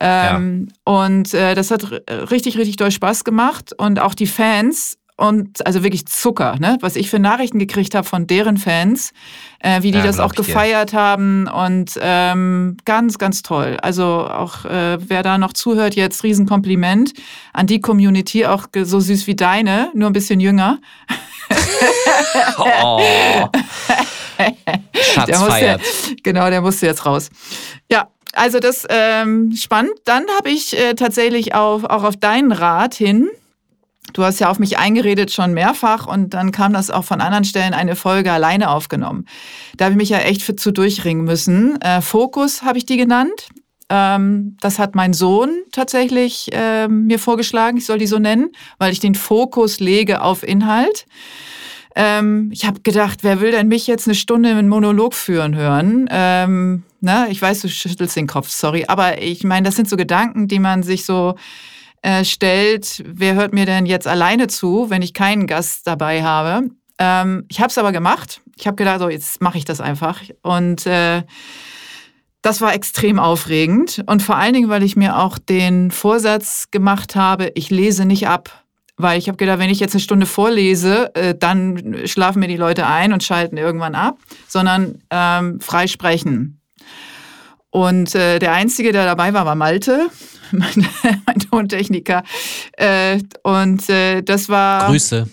Ähm, 0.00 0.68
ja. 0.68 0.92
Und 0.92 1.34
äh, 1.34 1.54
das 1.54 1.70
hat 1.70 1.90
richtig, 2.08 2.58
richtig 2.58 2.76
doll 2.76 2.90
Spaß 2.90 3.24
gemacht. 3.24 3.72
Und 3.76 3.98
auch 3.98 4.14
die 4.14 4.26
Fans 4.26 4.98
und 5.16 5.64
also 5.66 5.82
wirklich 5.82 6.06
Zucker, 6.06 6.56
ne? 6.58 6.76
was 6.80 6.94
ich 6.94 7.08
für 7.08 7.18
Nachrichten 7.18 7.58
gekriegt 7.58 7.94
habe 7.94 8.06
von 8.06 8.26
deren 8.26 8.58
Fans, 8.58 9.12
äh, 9.60 9.82
wie 9.82 9.90
die 9.90 9.98
ja, 9.98 10.04
das 10.04 10.18
auch 10.18 10.34
gefeiert 10.34 10.92
dir. 10.92 10.98
haben 10.98 11.48
und 11.48 11.98
ähm, 12.00 12.76
ganz, 12.84 13.18
ganz 13.18 13.42
toll. 13.42 13.78
Also 13.80 14.04
auch 14.04 14.66
äh, 14.66 14.98
wer 15.00 15.22
da 15.22 15.38
noch 15.38 15.54
zuhört, 15.54 15.94
jetzt 15.94 16.22
Riesenkompliment 16.22 17.14
an 17.54 17.66
die 17.66 17.80
Community, 17.80 18.44
auch 18.44 18.66
so 18.74 19.00
süß 19.00 19.26
wie 19.26 19.36
deine, 19.36 19.90
nur 19.94 20.10
ein 20.10 20.12
bisschen 20.12 20.38
jünger. 20.38 20.78
oh. 22.58 23.00
Schatz 24.92 25.26
der 25.26 25.38
musste, 25.38 25.80
genau, 26.22 26.50
der 26.50 26.60
musste 26.60 26.84
jetzt 26.84 27.06
raus. 27.06 27.30
Ja, 27.90 28.08
also 28.34 28.60
das 28.60 28.86
ähm, 28.90 29.52
spannend. 29.56 29.94
Dann 30.04 30.24
habe 30.36 30.50
ich 30.50 30.78
äh, 30.78 30.92
tatsächlich 30.92 31.54
auf, 31.54 31.84
auch 31.84 32.04
auf 32.04 32.18
deinen 32.18 32.52
Rat 32.52 32.94
hin 32.94 33.30
Du 34.12 34.24
hast 34.24 34.38
ja 34.38 34.50
auf 34.50 34.58
mich 34.58 34.78
eingeredet 34.78 35.32
schon 35.32 35.52
mehrfach 35.52 36.06
und 36.06 36.34
dann 36.34 36.52
kam 36.52 36.72
das 36.72 36.90
auch 36.90 37.04
von 37.04 37.20
anderen 37.20 37.44
Stellen 37.44 37.74
eine 37.74 37.96
Folge 37.96 38.32
alleine 38.32 38.70
aufgenommen. 38.70 39.26
Da 39.76 39.86
habe 39.86 39.92
ich 39.92 39.98
mich 39.98 40.08
ja 40.08 40.18
echt 40.18 40.42
für 40.42 40.56
zu 40.56 40.72
durchringen 40.72 41.24
müssen. 41.24 41.80
Äh, 41.80 42.00
Fokus 42.00 42.62
habe 42.62 42.78
ich 42.78 42.86
die 42.86 42.96
genannt. 42.96 43.48
Ähm, 43.88 44.56
das 44.60 44.78
hat 44.78 44.94
mein 44.94 45.12
Sohn 45.12 45.50
tatsächlich 45.70 46.48
äh, 46.52 46.88
mir 46.88 47.18
vorgeschlagen, 47.18 47.76
ich 47.76 47.86
soll 47.86 47.98
die 47.98 48.06
so 48.06 48.18
nennen, 48.18 48.50
weil 48.78 48.92
ich 48.92 49.00
den 49.00 49.14
Fokus 49.14 49.78
lege 49.78 50.22
auf 50.22 50.42
Inhalt. 50.42 51.06
Ähm, 51.94 52.50
ich 52.52 52.66
habe 52.66 52.80
gedacht, 52.80 53.20
wer 53.22 53.40
will 53.40 53.52
denn 53.52 53.68
mich 53.68 53.86
jetzt 53.86 54.06
eine 54.06 54.14
Stunde 54.14 54.50
einen 54.50 54.68
Monolog 54.68 55.14
führen 55.14 55.54
hören? 55.54 56.08
Ähm, 56.10 56.82
na, 57.00 57.28
ich 57.28 57.40
weiß, 57.40 57.62
du 57.62 57.68
schüttelst 57.68 58.16
den 58.16 58.26
Kopf, 58.26 58.50
sorry, 58.50 58.84
aber 58.88 59.22
ich 59.22 59.44
meine, 59.44 59.66
das 59.66 59.76
sind 59.76 59.88
so 59.88 59.96
Gedanken, 59.96 60.48
die 60.48 60.58
man 60.58 60.82
sich 60.82 61.06
so 61.06 61.36
äh, 62.06 62.24
stellt, 62.24 63.02
wer 63.04 63.34
hört 63.34 63.52
mir 63.52 63.66
denn 63.66 63.84
jetzt 63.84 64.06
alleine 64.06 64.46
zu, 64.46 64.90
wenn 64.90 65.02
ich 65.02 65.12
keinen 65.12 65.48
Gast 65.48 65.88
dabei 65.88 66.22
habe. 66.22 66.70
Ähm, 66.98 67.44
ich 67.48 67.58
habe 67.58 67.70
es 67.70 67.78
aber 67.78 67.90
gemacht. 67.90 68.42
Ich 68.56 68.68
habe 68.68 68.76
gedacht, 68.76 69.00
so 69.00 69.08
jetzt 69.08 69.42
mache 69.42 69.58
ich 69.58 69.64
das 69.64 69.80
einfach. 69.80 70.22
Und 70.40 70.86
äh, 70.86 71.24
das 72.42 72.60
war 72.60 72.74
extrem 72.74 73.18
aufregend. 73.18 74.04
Und 74.06 74.22
vor 74.22 74.36
allen 74.36 74.54
Dingen, 74.54 74.68
weil 74.68 74.84
ich 74.84 74.94
mir 74.94 75.18
auch 75.18 75.36
den 75.36 75.90
Vorsatz 75.90 76.68
gemacht 76.70 77.16
habe, 77.16 77.50
ich 77.56 77.70
lese 77.70 78.04
nicht 78.04 78.28
ab. 78.28 78.62
Weil 78.96 79.18
ich 79.18 79.26
habe 79.26 79.36
gedacht, 79.36 79.58
wenn 79.58 79.68
ich 79.68 79.80
jetzt 79.80 79.94
eine 79.94 80.00
Stunde 80.00 80.26
vorlese, 80.26 81.12
äh, 81.16 81.34
dann 81.34 82.06
schlafen 82.06 82.38
mir 82.38 82.48
die 82.48 82.56
Leute 82.56 82.86
ein 82.86 83.12
und 83.12 83.24
schalten 83.24 83.56
irgendwann 83.56 83.96
ab, 83.96 84.18
sondern 84.46 85.02
ähm, 85.10 85.58
frei 85.60 85.88
sprechen. 85.88 86.60
Und 87.70 88.14
äh, 88.14 88.38
der 88.38 88.52
Einzige, 88.52 88.92
der 88.92 89.06
dabei 89.06 89.34
war, 89.34 89.44
war 89.44 89.56
Malte. 89.56 90.08
mein, 90.52 90.88
mein 91.26 91.38
Tontechniker. 91.38 92.22
Äh, 92.72 93.20
und 93.42 93.88
äh, 93.88 94.22
das 94.22 94.48
war. 94.48 94.88
Grüße. 94.88 95.28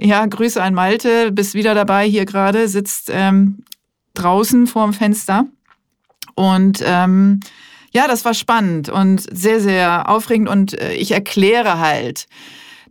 Ja, 0.00 0.26
Grüße 0.26 0.62
an 0.62 0.74
Malte, 0.74 1.30
bist 1.30 1.54
wieder 1.54 1.74
dabei 1.74 2.06
hier 2.08 2.24
gerade, 2.24 2.68
sitzt 2.68 3.10
ähm, 3.12 3.62
draußen 4.14 4.66
vorm 4.66 4.92
Fenster. 4.92 5.46
Und 6.34 6.82
ähm, 6.84 7.40
ja, 7.92 8.08
das 8.08 8.24
war 8.24 8.34
spannend 8.34 8.88
und 8.88 9.24
sehr, 9.30 9.60
sehr 9.60 10.08
aufregend. 10.08 10.48
Und 10.48 10.78
äh, 10.80 10.94
ich 10.94 11.12
erkläre 11.12 11.78
halt, 11.78 12.26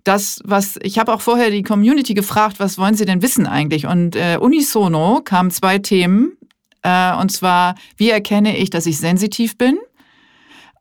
das, 0.03 0.41
was 0.43 0.77
ich 0.81 0.99
habe 0.99 1.13
auch 1.13 1.21
vorher 1.21 1.49
die 1.49 1.63
Community 1.63 2.13
gefragt, 2.13 2.59
was 2.59 2.77
wollen 2.77 2.95
sie 2.95 3.05
denn 3.05 3.21
wissen 3.21 3.47
eigentlich? 3.47 3.85
Und 3.85 4.15
äh, 4.15 4.37
unisono 4.39 5.21
kamen 5.23 5.51
zwei 5.51 5.79
Themen. 5.79 6.37
Äh, 6.81 7.15
und 7.15 7.31
zwar, 7.31 7.75
wie 7.97 8.09
erkenne 8.09 8.57
ich, 8.57 8.69
dass 8.69 8.85
ich 8.85 8.97
sensitiv 8.97 9.57
bin? 9.57 9.77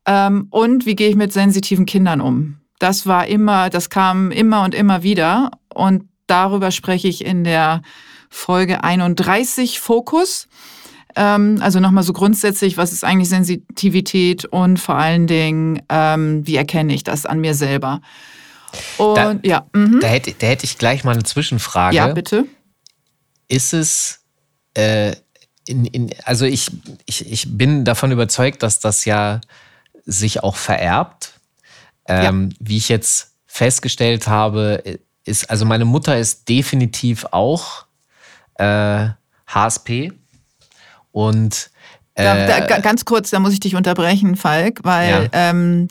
Ähm, 0.06 0.48
und 0.50 0.86
wie 0.86 0.96
gehe 0.96 1.08
ich 1.08 1.16
mit 1.16 1.32
sensitiven 1.32 1.86
Kindern 1.86 2.20
um? 2.20 2.58
Das 2.78 3.06
war 3.06 3.26
immer, 3.26 3.70
das 3.70 3.90
kam 3.90 4.30
immer 4.30 4.64
und 4.64 4.74
immer 4.74 5.02
wieder. 5.02 5.52
Und 5.72 6.08
darüber 6.26 6.70
spreche 6.70 7.08
ich 7.08 7.24
in 7.24 7.44
der 7.44 7.82
Folge 8.28 8.82
31 8.82 9.78
Fokus. 9.78 10.48
Ähm, 11.14 11.58
also 11.60 11.78
nochmal 11.78 12.02
so 12.02 12.12
grundsätzlich, 12.12 12.76
was 12.76 12.92
ist 12.92 13.04
eigentlich 13.04 13.28
Sensitivität 13.28 14.46
und 14.46 14.78
vor 14.78 14.96
allen 14.96 15.26
Dingen, 15.26 15.82
ähm, 15.88 16.46
wie 16.46 16.56
erkenne 16.56 16.94
ich 16.94 17.04
das 17.04 17.26
an 17.26 17.40
mir 17.40 17.54
selber? 17.54 18.00
Und 18.96 19.16
da, 19.16 19.36
ja. 19.42 19.66
Mhm. 19.74 20.00
Da, 20.00 20.08
hätte, 20.08 20.32
da 20.38 20.46
hätte 20.46 20.64
ich 20.64 20.78
gleich 20.78 21.04
mal 21.04 21.12
eine 21.12 21.24
Zwischenfrage. 21.24 21.96
Ja, 21.96 22.08
bitte. 22.08 22.46
Ist 23.48 23.74
es, 23.74 24.20
äh, 24.74 25.14
in, 25.66 25.84
in, 25.84 26.10
also 26.24 26.46
ich, 26.46 26.70
ich, 27.04 27.30
ich 27.30 27.56
bin 27.56 27.84
davon 27.84 28.10
überzeugt, 28.10 28.62
dass 28.62 28.80
das 28.80 29.04
ja 29.04 29.40
sich 30.04 30.42
auch 30.42 30.56
vererbt. 30.56 31.32
Ähm, 32.06 32.50
ja. 32.50 32.56
Wie 32.60 32.76
ich 32.76 32.88
jetzt 32.88 33.34
festgestellt 33.46 34.26
habe, 34.26 34.82
ist, 35.24 35.50
also 35.50 35.64
meine 35.64 35.84
Mutter 35.84 36.18
ist 36.18 36.48
definitiv 36.48 37.26
auch 37.30 37.86
äh, 38.54 39.08
HSP. 39.46 40.12
Und 41.12 41.70
äh, 42.14 42.24
da, 42.24 42.60
da, 42.60 42.78
ganz 42.80 43.04
kurz, 43.04 43.30
da 43.30 43.40
muss 43.40 43.52
ich 43.52 43.60
dich 43.60 43.74
unterbrechen, 43.74 44.36
Falk, 44.36 44.80
weil 44.82 45.30
ja. 45.32 45.50
ähm, 45.50 45.88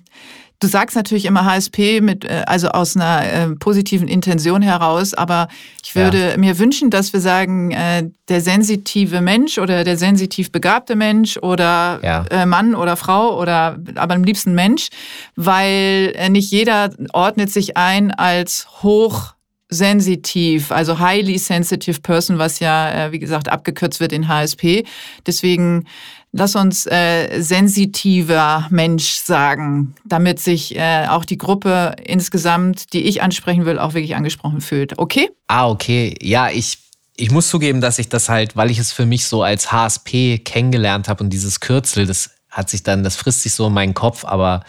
Du 0.61 0.67
sagst 0.67 0.95
natürlich 0.95 1.25
immer 1.25 1.43
HSP 1.43 2.01
mit, 2.01 2.23
äh, 2.23 2.43
also 2.45 2.69
aus 2.69 2.95
einer 2.95 3.23
äh, 3.25 3.47
positiven 3.55 4.07
Intention 4.07 4.61
heraus, 4.61 5.15
aber 5.15 5.47
ich 5.83 5.95
würde 5.95 6.29
ja. 6.31 6.37
mir 6.37 6.59
wünschen, 6.59 6.91
dass 6.91 7.13
wir 7.13 7.19
sagen, 7.19 7.71
äh, 7.71 8.03
der 8.29 8.41
sensitive 8.41 9.21
Mensch 9.21 9.57
oder 9.57 9.83
der 9.83 9.97
sensitiv 9.97 10.51
begabte 10.51 10.95
Mensch 10.95 11.37
oder 11.37 11.99
ja. 12.03 12.25
äh, 12.29 12.45
Mann 12.45 12.75
oder 12.75 12.95
Frau 12.95 13.41
oder 13.41 13.79
aber 13.95 14.13
am 14.13 14.23
liebsten 14.23 14.53
Mensch, 14.53 14.89
weil 15.35 16.13
äh, 16.15 16.29
nicht 16.29 16.51
jeder 16.51 16.91
ordnet 17.11 17.49
sich 17.49 17.75
ein 17.75 18.11
als 18.11 18.67
hochsensitiv, 18.83 20.71
also 20.71 20.99
highly 20.99 21.39
sensitive 21.39 22.01
person, 22.01 22.37
was 22.37 22.59
ja, 22.59 23.07
äh, 23.07 23.11
wie 23.11 23.19
gesagt, 23.19 23.49
abgekürzt 23.49 23.99
wird 23.99 24.13
in 24.13 24.27
HSP. 24.27 24.83
Deswegen 25.25 25.87
lass 26.31 26.55
uns 26.55 26.85
äh, 26.85 27.41
sensitiver 27.41 28.67
Mensch 28.69 29.11
sagen, 29.15 29.95
damit 30.05 30.39
sich 30.39 30.75
äh, 30.75 31.07
auch 31.07 31.25
die 31.25 31.37
Gruppe 31.37 31.95
insgesamt, 32.03 32.93
die 32.93 33.01
ich 33.01 33.21
ansprechen 33.21 33.65
will, 33.65 33.79
auch 33.79 33.93
wirklich 33.93 34.15
angesprochen 34.15 34.61
fühlt. 34.61 34.97
Okay? 34.97 35.29
Ah, 35.47 35.69
okay. 35.69 36.15
Ja, 36.21 36.49
ich, 36.49 36.79
ich 37.17 37.31
muss 37.31 37.49
zugeben, 37.49 37.81
dass 37.81 37.99
ich 37.99 38.09
das 38.09 38.29
halt, 38.29 38.55
weil 38.55 38.71
ich 38.71 38.79
es 38.79 38.91
für 38.91 39.05
mich 39.05 39.25
so 39.25 39.43
als 39.43 39.71
HSP 39.71 40.39
kennengelernt 40.39 41.07
habe 41.07 41.23
und 41.23 41.31
dieses 41.31 41.59
Kürzel, 41.59 42.05
das 42.05 42.31
hat 42.49 42.69
sich 42.69 42.83
dann, 42.83 43.03
das 43.03 43.15
frisst 43.15 43.43
sich 43.43 43.53
so 43.53 43.67
in 43.67 43.73
meinen 43.73 43.93
Kopf, 43.93 44.25
aber 44.25 44.63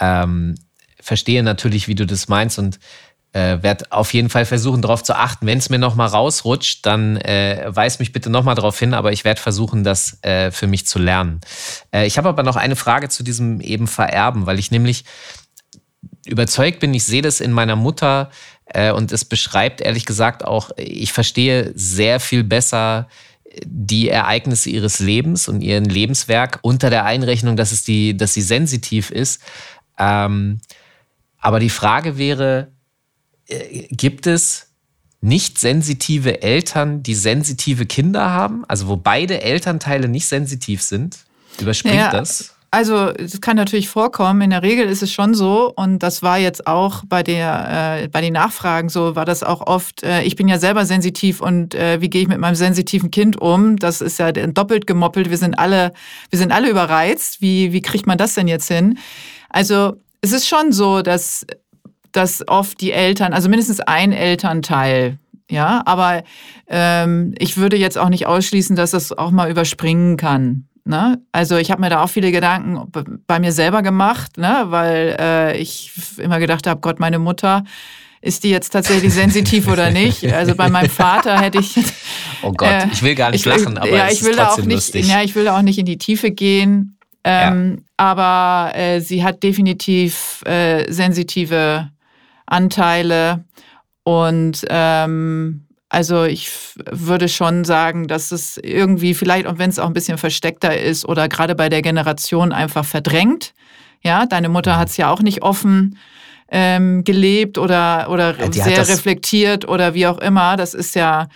ähm, 0.00 0.54
verstehe 1.00 1.42
natürlich, 1.42 1.86
wie 1.88 1.94
du 1.94 2.06
das 2.06 2.28
meinst 2.28 2.58
und 2.58 2.78
äh, 3.34 3.62
werde 3.62 3.86
auf 3.90 4.14
jeden 4.14 4.30
Fall 4.30 4.46
versuchen, 4.46 4.80
darauf 4.80 5.02
zu 5.02 5.14
achten. 5.14 5.46
Wenn 5.46 5.58
es 5.58 5.68
mir 5.68 5.78
nochmal 5.78 6.06
rausrutscht, 6.06 6.86
dann 6.86 7.16
äh, 7.16 7.64
weis 7.66 7.98
mich 7.98 8.12
bitte 8.12 8.30
nochmal 8.30 8.54
darauf 8.54 8.78
hin, 8.78 8.94
aber 8.94 9.12
ich 9.12 9.24
werde 9.24 9.40
versuchen, 9.40 9.82
das 9.82 10.22
äh, 10.22 10.52
für 10.52 10.68
mich 10.68 10.86
zu 10.86 11.00
lernen. 11.00 11.40
Äh, 11.92 12.06
ich 12.06 12.16
habe 12.16 12.28
aber 12.28 12.44
noch 12.44 12.56
eine 12.56 12.76
Frage 12.76 13.08
zu 13.08 13.24
diesem 13.24 13.60
eben 13.60 13.88
Vererben, 13.88 14.46
weil 14.46 14.60
ich 14.60 14.70
nämlich 14.70 15.04
überzeugt 16.26 16.78
bin, 16.78 16.94
ich 16.94 17.04
sehe 17.04 17.22
das 17.22 17.40
in 17.40 17.50
meiner 17.50 17.76
Mutter 17.76 18.30
äh, 18.66 18.92
und 18.92 19.10
es 19.10 19.24
beschreibt 19.24 19.80
ehrlich 19.80 20.06
gesagt 20.06 20.44
auch, 20.44 20.70
ich 20.76 21.12
verstehe 21.12 21.72
sehr 21.74 22.20
viel 22.20 22.44
besser 22.44 23.08
die 23.64 24.08
Ereignisse 24.08 24.70
ihres 24.70 25.00
Lebens 25.00 25.48
und 25.48 25.60
ihren 25.60 25.84
Lebenswerk 25.84 26.60
unter 26.62 26.88
der 26.88 27.04
Einrechnung, 27.04 27.56
dass, 27.56 27.72
es 27.72 27.82
die, 27.82 28.16
dass 28.16 28.34
sie 28.34 28.42
sensitiv 28.42 29.10
ist. 29.10 29.42
Ähm, 29.98 30.60
aber 31.38 31.60
die 31.60 31.70
Frage 31.70 32.16
wäre, 32.16 32.73
gibt 33.90 34.26
es 34.26 34.68
nicht 35.20 35.58
sensitive 35.58 36.42
Eltern, 36.42 37.02
die 37.02 37.14
sensitive 37.14 37.86
Kinder 37.86 38.30
haben? 38.30 38.64
Also 38.68 38.88
wo 38.88 38.96
beide 38.96 39.40
Elternteile 39.40 40.08
nicht 40.08 40.26
sensitiv 40.26 40.82
sind? 40.82 41.18
Überspringt 41.60 41.96
ja, 41.96 42.10
das? 42.10 42.54
Also 42.70 43.10
es 43.10 43.40
kann 43.40 43.56
natürlich 43.56 43.88
vorkommen. 43.88 44.40
In 44.42 44.50
der 44.50 44.62
Regel 44.62 44.88
ist 44.88 45.00
es 45.02 45.12
schon 45.12 45.32
so 45.32 45.72
und 45.76 46.00
das 46.00 46.22
war 46.24 46.38
jetzt 46.38 46.66
auch 46.66 47.04
bei 47.06 47.22
der 47.22 48.02
äh, 48.02 48.08
bei 48.08 48.20
den 48.20 48.32
Nachfragen 48.32 48.88
so 48.88 49.14
war 49.14 49.24
das 49.24 49.44
auch 49.44 49.60
oft. 49.60 50.02
Äh, 50.02 50.22
ich 50.24 50.34
bin 50.34 50.48
ja 50.48 50.58
selber 50.58 50.84
sensitiv 50.84 51.40
und 51.40 51.76
äh, 51.76 52.00
wie 52.00 52.10
gehe 52.10 52.22
ich 52.22 52.28
mit 52.28 52.40
meinem 52.40 52.56
sensitiven 52.56 53.12
Kind 53.12 53.40
um? 53.40 53.76
Das 53.76 54.00
ist 54.00 54.18
ja 54.18 54.32
doppelt 54.32 54.88
gemoppelt. 54.88 55.30
Wir 55.30 55.38
sind 55.38 55.56
alle 55.56 55.92
wir 56.30 56.38
sind 56.38 56.50
alle 56.50 56.68
überreizt. 56.68 57.40
Wie 57.40 57.72
wie 57.72 57.80
kriegt 57.80 58.08
man 58.08 58.18
das 58.18 58.34
denn 58.34 58.48
jetzt 58.48 58.66
hin? 58.66 58.98
Also 59.50 59.94
es 60.20 60.32
ist 60.32 60.48
schon 60.48 60.72
so, 60.72 61.02
dass 61.02 61.46
dass 62.14 62.46
oft 62.48 62.80
die 62.80 62.92
Eltern, 62.92 63.32
also 63.32 63.48
mindestens 63.48 63.80
ein 63.80 64.12
Elternteil, 64.12 65.18
ja, 65.50 65.82
aber 65.84 66.22
ähm, 66.68 67.34
ich 67.38 67.56
würde 67.56 67.76
jetzt 67.76 67.98
auch 67.98 68.08
nicht 68.08 68.26
ausschließen, 68.26 68.76
dass 68.76 68.92
das 68.92 69.12
auch 69.12 69.30
mal 69.30 69.50
überspringen 69.50 70.16
kann. 70.16 70.66
Ne? 70.86 71.20
Also 71.32 71.56
ich 71.56 71.70
habe 71.70 71.80
mir 71.80 71.90
da 71.90 72.02
auch 72.02 72.08
viele 72.08 72.30
Gedanken 72.30 72.90
bei 73.26 73.38
mir 73.38 73.52
selber 73.52 73.82
gemacht, 73.82 74.38
ne? 74.38 74.64
weil 74.66 75.16
äh, 75.18 75.56
ich 75.58 75.92
immer 76.18 76.38
gedacht 76.38 76.66
habe, 76.66 76.80
Gott, 76.80 77.00
meine 77.00 77.18
Mutter, 77.18 77.64
ist 78.20 78.44
die 78.44 78.50
jetzt 78.50 78.70
tatsächlich 78.70 79.12
sensitiv 79.12 79.68
oder 79.68 79.90
nicht? 79.90 80.24
Also 80.32 80.54
bei 80.54 80.70
meinem 80.70 80.90
Vater 80.90 81.40
hätte 81.40 81.58
ich. 81.58 81.74
Oh 82.42 82.52
Gott, 82.52 82.68
äh, 82.68 82.88
ich 82.92 83.02
will 83.02 83.14
gar 83.14 83.30
nicht 83.30 83.46
ich, 83.46 83.46
lachen, 83.46 83.78
aber 83.78 83.88
ja, 83.88 84.10
ich 84.10 84.22
will 84.22 84.36
da 84.36 84.48
auch 84.48 84.58
nicht. 84.58 84.70
Lustig. 84.70 85.08
Ja, 85.08 85.22
ich 85.22 85.34
will 85.34 85.44
da 85.44 85.56
auch 85.56 85.62
nicht 85.62 85.78
in 85.78 85.86
die 85.86 85.96
Tiefe 85.96 86.30
gehen. 86.30 86.98
Ähm, 87.24 87.76
ja. 87.78 87.82
Aber 87.96 88.76
äh, 88.76 89.00
sie 89.00 89.24
hat 89.24 89.42
definitiv 89.42 90.42
äh, 90.44 90.92
sensitive 90.92 91.88
Anteile. 92.46 93.44
Und 94.02 94.64
ähm, 94.68 95.66
also 95.88 96.24
ich 96.24 96.50
würde 96.90 97.28
schon 97.28 97.64
sagen, 97.64 98.08
dass 98.08 98.32
es 98.32 98.58
irgendwie 98.58 99.14
vielleicht, 99.14 99.46
auch 99.46 99.58
wenn 99.58 99.70
es 99.70 99.78
auch 99.78 99.86
ein 99.86 99.92
bisschen 99.92 100.18
versteckter 100.18 100.78
ist 100.78 101.06
oder 101.06 101.28
gerade 101.28 101.54
bei 101.54 101.68
der 101.68 101.82
Generation 101.82 102.52
einfach 102.52 102.84
verdrängt. 102.84 103.54
Ja, 104.02 104.26
deine 104.26 104.48
Mutter 104.48 104.74
mhm. 104.74 104.78
hat 104.80 104.88
es 104.88 104.96
ja 104.96 105.10
auch 105.10 105.20
nicht 105.20 105.42
offen 105.42 105.96
ähm, 106.48 107.04
gelebt 107.04 107.58
oder, 107.58 108.10
oder 108.10 108.34
ja, 108.38 108.64
sehr 108.64 108.88
reflektiert 108.88 109.66
oder 109.66 109.94
wie 109.94 110.06
auch 110.06 110.18
immer. 110.18 110.56
Das 110.56 110.74
ist 110.74 110.94
ja 110.94 111.28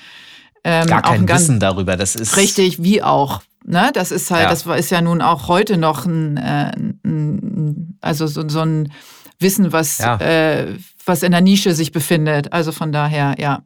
ähm, 0.65 0.87
gar 0.87 1.03
kein 1.03 1.25
ganz, 1.25 1.43
Wissen 1.43 1.61
darüber. 1.61 1.97
Das 1.97 2.15
ist 2.15 2.37
richtig, 2.37 2.83
wie 2.83 3.03
auch. 3.03 3.43
Ne? 3.65 3.91
Das 3.95 4.11
ist 4.11 4.31
halt, 4.31 4.45
ja. 4.45 4.51
das 4.51 4.67
ist 4.67 4.91
ja 4.91 5.01
nun 5.01 5.23
auch 5.23 5.49
heute 5.49 5.77
noch 5.77 6.05
ein, 6.05 6.37
äh, 6.37 6.73
ein 7.05 7.97
also 8.01 8.27
so, 8.27 8.49
so 8.49 8.61
ein 8.61 8.93
Wissen, 9.39 9.73
was 9.73 9.99
ja. 9.99 10.17
äh, 10.17 10.75
was 11.09 11.23
in 11.23 11.33
der 11.33 11.41
Nische 11.41 11.75
sich 11.75 11.93
befindet. 11.93 12.53
Also 12.53 12.73
von 12.73 12.93
daher, 12.93 13.37
ja. 13.39 13.63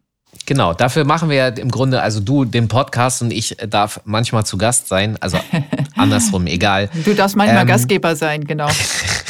Genau, 0.47 0.73
dafür 0.73 1.05
machen 1.05 1.29
wir 1.29 1.37
ja 1.37 1.49
im 1.49 1.71
Grunde, 1.71 2.01
also 2.01 2.19
du 2.21 2.45
den 2.45 2.67
Podcast 2.67 3.21
und 3.21 3.31
ich 3.31 3.57
darf 3.69 4.01
manchmal 4.05 4.47
zu 4.47 4.57
Gast 4.57 4.89
sein, 4.89 5.19
also 5.21 5.39
andersrum, 5.97 6.47
egal. 6.47 6.89
Du 7.05 7.15
darfst 7.15 7.37
manchmal 7.37 7.63
ähm, 7.63 7.69
Gastgeber 7.69 8.17
sein, 8.17 8.45
genau. 8.45 8.69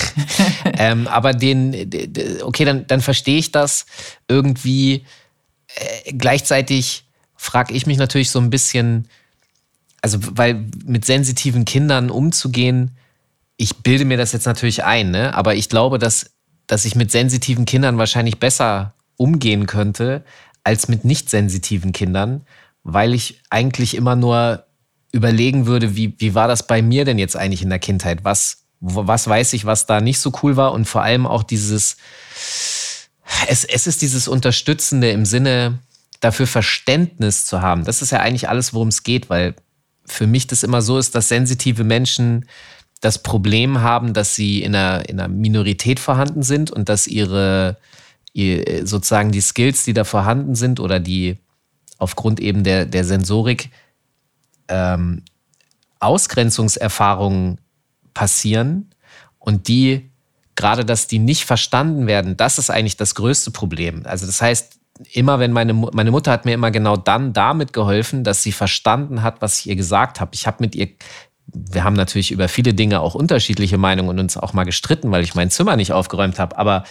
ähm, 0.79 1.09
aber 1.09 1.33
den, 1.33 1.91
okay, 2.43 2.65
dann, 2.65 2.87
dann 2.87 3.01
verstehe 3.01 3.39
ich 3.39 3.51
das 3.51 3.87
irgendwie. 4.29 5.05
Äh, 5.75 6.13
gleichzeitig 6.13 7.05
frage 7.37 7.75
ich 7.75 7.87
mich 7.87 7.99
natürlich 7.99 8.31
so 8.31 8.39
ein 8.39 8.51
bisschen, 8.51 9.09
also 10.03 10.19
weil 10.21 10.67
mit 10.85 11.05
sensitiven 11.05 11.65
Kindern 11.65 12.11
umzugehen, 12.11 12.93
ich 13.57 13.77
bilde 13.79 14.05
mir 14.05 14.17
das 14.17 14.33
jetzt 14.33 14.47
natürlich 14.47 14.85
ein, 14.85 15.11
ne? 15.11 15.35
aber 15.35 15.55
ich 15.55 15.69
glaube, 15.69 15.99
dass 15.99 16.32
dass 16.73 16.87
ich 16.87 16.95
mit 16.95 17.11
sensitiven 17.11 17.67
Kindern 17.67 17.99
wahrscheinlich 17.99 18.41
besser 18.41 18.95
umgehen 19.19 19.67
könnte 19.67 20.25
als 20.65 20.89
mit 20.89 21.05
nicht 21.05 21.29
sensitiven 21.29 21.93
Kindern, 21.93 22.47
weil 22.83 23.13
ich 23.13 23.43
eigentlich 23.51 23.95
immer 23.95 24.17
nur 24.17 24.65
überlegen 25.13 25.67
würde, 25.67 25.97
wie, 25.97 26.15
wie 26.19 26.35
war 26.35 26.49
das 26.49 26.67
bei 26.67 26.81
mir 26.81 27.05
denn 27.05 27.19
jetzt 27.19 27.37
eigentlich 27.37 27.61
in 27.61 27.69
der 27.69 27.79
Kindheit? 27.79 28.25
Was, 28.25 28.65
was 28.81 29.29
weiß 29.29 29.53
ich, 29.53 29.67
was 29.67 29.85
da 29.85 30.01
nicht 30.01 30.19
so 30.19 30.33
cool 30.43 30.57
war? 30.57 30.73
Und 30.73 30.87
vor 30.87 31.03
allem 31.03 31.27
auch 31.27 31.43
dieses, 31.43 31.99
es, 33.49 33.65
es 33.65 33.87
ist 33.87 34.01
dieses 34.01 34.27
Unterstützende 34.27 35.11
im 35.11 35.27
Sinne, 35.27 35.79
dafür 36.21 36.47
Verständnis 36.47 37.45
zu 37.45 37.61
haben. 37.61 37.85
Das 37.85 38.01
ist 38.01 38.13
ja 38.13 38.21
eigentlich 38.21 38.49
alles, 38.49 38.73
worum 38.73 38.89
es 38.89 39.03
geht, 39.03 39.29
weil 39.29 39.57
für 40.07 40.27
mich 40.27 40.47
das 40.47 40.63
immer 40.63 40.81
so 40.81 40.97
ist, 40.97 41.15
dass 41.15 41.29
sensitive 41.29 41.85
Menschen 41.85 42.47
das 43.03 43.19
Problem 43.19 43.83
haben, 43.83 44.15
dass 44.15 44.35
sie 44.35 44.63
in 44.63 44.75
einer, 44.75 45.09
in 45.09 45.21
einer 45.21 45.29
Minorität 45.29 46.01
vorhanden 46.01 46.43
sind 46.43 46.71
und 46.71 46.89
dass 46.89 47.07
ihre, 47.07 47.77
sozusagen 48.85 49.33
die 49.33 49.41
Skills, 49.41 49.85
die 49.85 49.93
da 49.93 50.05
vorhanden 50.05 50.55
sind 50.55 50.81
oder 50.81 51.01
die 51.01 51.37
aufgrund 51.99 52.41
eben 52.41 52.65
der, 52.65 52.87
der 52.87 53.05
Sensorik 53.05 53.71
ähm, 54.69 55.23
Ausgrenzungserfahrungen 55.99 57.61
passieren 58.15 58.91
und 59.39 59.67
die, 59.67 60.11
gerade 60.55 60.85
dass 60.85 61.09
die 61.09 61.19
nicht 61.19 61.45
verstanden 61.45 62.07
werden, 62.07 62.37
das 62.37 62.59
ist 62.59 62.71
eigentlich 62.71 62.97
das 62.97 63.17
größte 63.17 63.51
Problem. 63.51 64.07
Also 64.07 64.27
das 64.27 64.41
heißt, 64.41 64.79
immer 65.13 65.41
wenn 65.41 65.53
meine, 65.53 65.75
meine 65.75 66.13
Mutter 66.13 66.31
hat 66.31 66.45
mir 66.45 66.55
immer 66.55 66.71
genau 66.71 66.97
dann 66.97 67.33
damit 67.33 67.73
geholfen, 67.73 68.23
dass 68.23 68.45
sie 68.45 68.53
verstanden 68.53 69.23
hat, 69.25 69.43
was 69.43 69.59
ich 69.59 69.69
ihr 69.69 69.77
gesagt 69.77 70.21
habe. 70.21 70.31
Ich 70.35 70.47
habe 70.47 70.59
mit 70.61 70.77
ihr, 70.77 70.89
wir 71.47 71.85
haben 71.85 71.97
natürlich 71.97 72.31
über 72.31 72.49
viele 72.49 72.75
Dinge 72.75 73.01
auch 73.01 73.15
unterschiedliche 73.15 73.79
Meinungen 73.79 74.11
und 74.11 74.19
uns 74.19 74.37
auch 74.37 74.53
mal 74.53 74.65
gestritten, 74.65 75.11
weil 75.11 75.23
ich 75.23 75.35
mein 75.35 75.51
Zimmer 75.51 75.77
nicht 75.77 75.93
aufgeräumt 75.93 76.39
habe. 76.39 76.57
Aber 76.57 76.85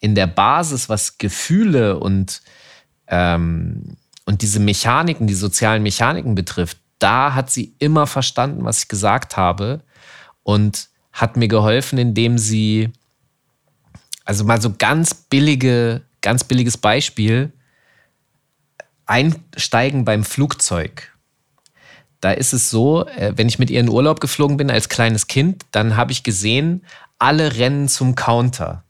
in 0.00 0.14
der 0.14 0.26
Basis, 0.26 0.88
was 0.88 1.18
Gefühle 1.18 1.98
und, 1.98 2.42
ähm, 3.08 3.96
und 4.24 4.42
diese 4.42 4.60
Mechaniken, 4.60 5.26
die 5.26 5.34
sozialen 5.34 5.82
Mechaniken 5.82 6.34
betrifft, 6.34 6.78
da 6.98 7.34
hat 7.34 7.50
sie 7.50 7.74
immer 7.78 8.06
verstanden, 8.06 8.64
was 8.64 8.80
ich 8.80 8.88
gesagt 8.88 9.36
habe 9.36 9.82
und 10.42 10.88
hat 11.12 11.36
mir 11.36 11.48
geholfen, 11.48 11.98
indem 11.98 12.38
sie, 12.38 12.90
also 14.24 14.44
mal 14.44 14.60
so 14.60 14.74
ganz 14.76 15.14
billige, 15.14 16.02
ganz 16.20 16.44
billiges 16.44 16.76
Beispiel, 16.76 17.52
einsteigen 19.06 20.04
beim 20.04 20.24
Flugzeug. 20.24 21.15
Da 22.20 22.32
ist 22.32 22.52
es 22.52 22.70
so, 22.70 23.06
äh, 23.06 23.32
wenn 23.36 23.48
ich 23.48 23.58
mit 23.58 23.70
ihr 23.70 23.80
in 23.80 23.88
Urlaub 23.88 24.20
geflogen 24.20 24.56
bin 24.56 24.70
als 24.70 24.88
kleines 24.88 25.26
Kind, 25.26 25.64
dann 25.70 25.96
habe 25.96 26.12
ich 26.12 26.22
gesehen, 26.22 26.84
alle 27.18 27.56
rennen 27.56 27.88
zum 27.88 28.14
Counter. 28.14 28.84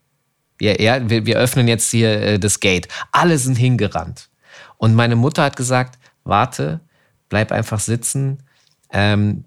Ja, 0.61 0.81
ja 0.81 1.09
wir, 1.09 1.27
wir 1.27 1.39
öffnen 1.39 1.69
jetzt 1.69 1.91
hier 1.91 2.21
äh, 2.21 2.39
das 2.39 2.61
Gate. 2.61 2.89
Alle 3.13 3.39
sind 3.39 3.57
hingerannt. 3.57 4.29
Und 4.79 4.95
meine 4.95 5.17
Mutter 5.17 5.43
hat 5.43 5.57
gesagt, 5.57 5.99
warte, 6.25 6.81
bleib 7.29 7.53
einfach 7.53 7.81
sitzen. 7.81 8.39
Ähm, 8.93 9.45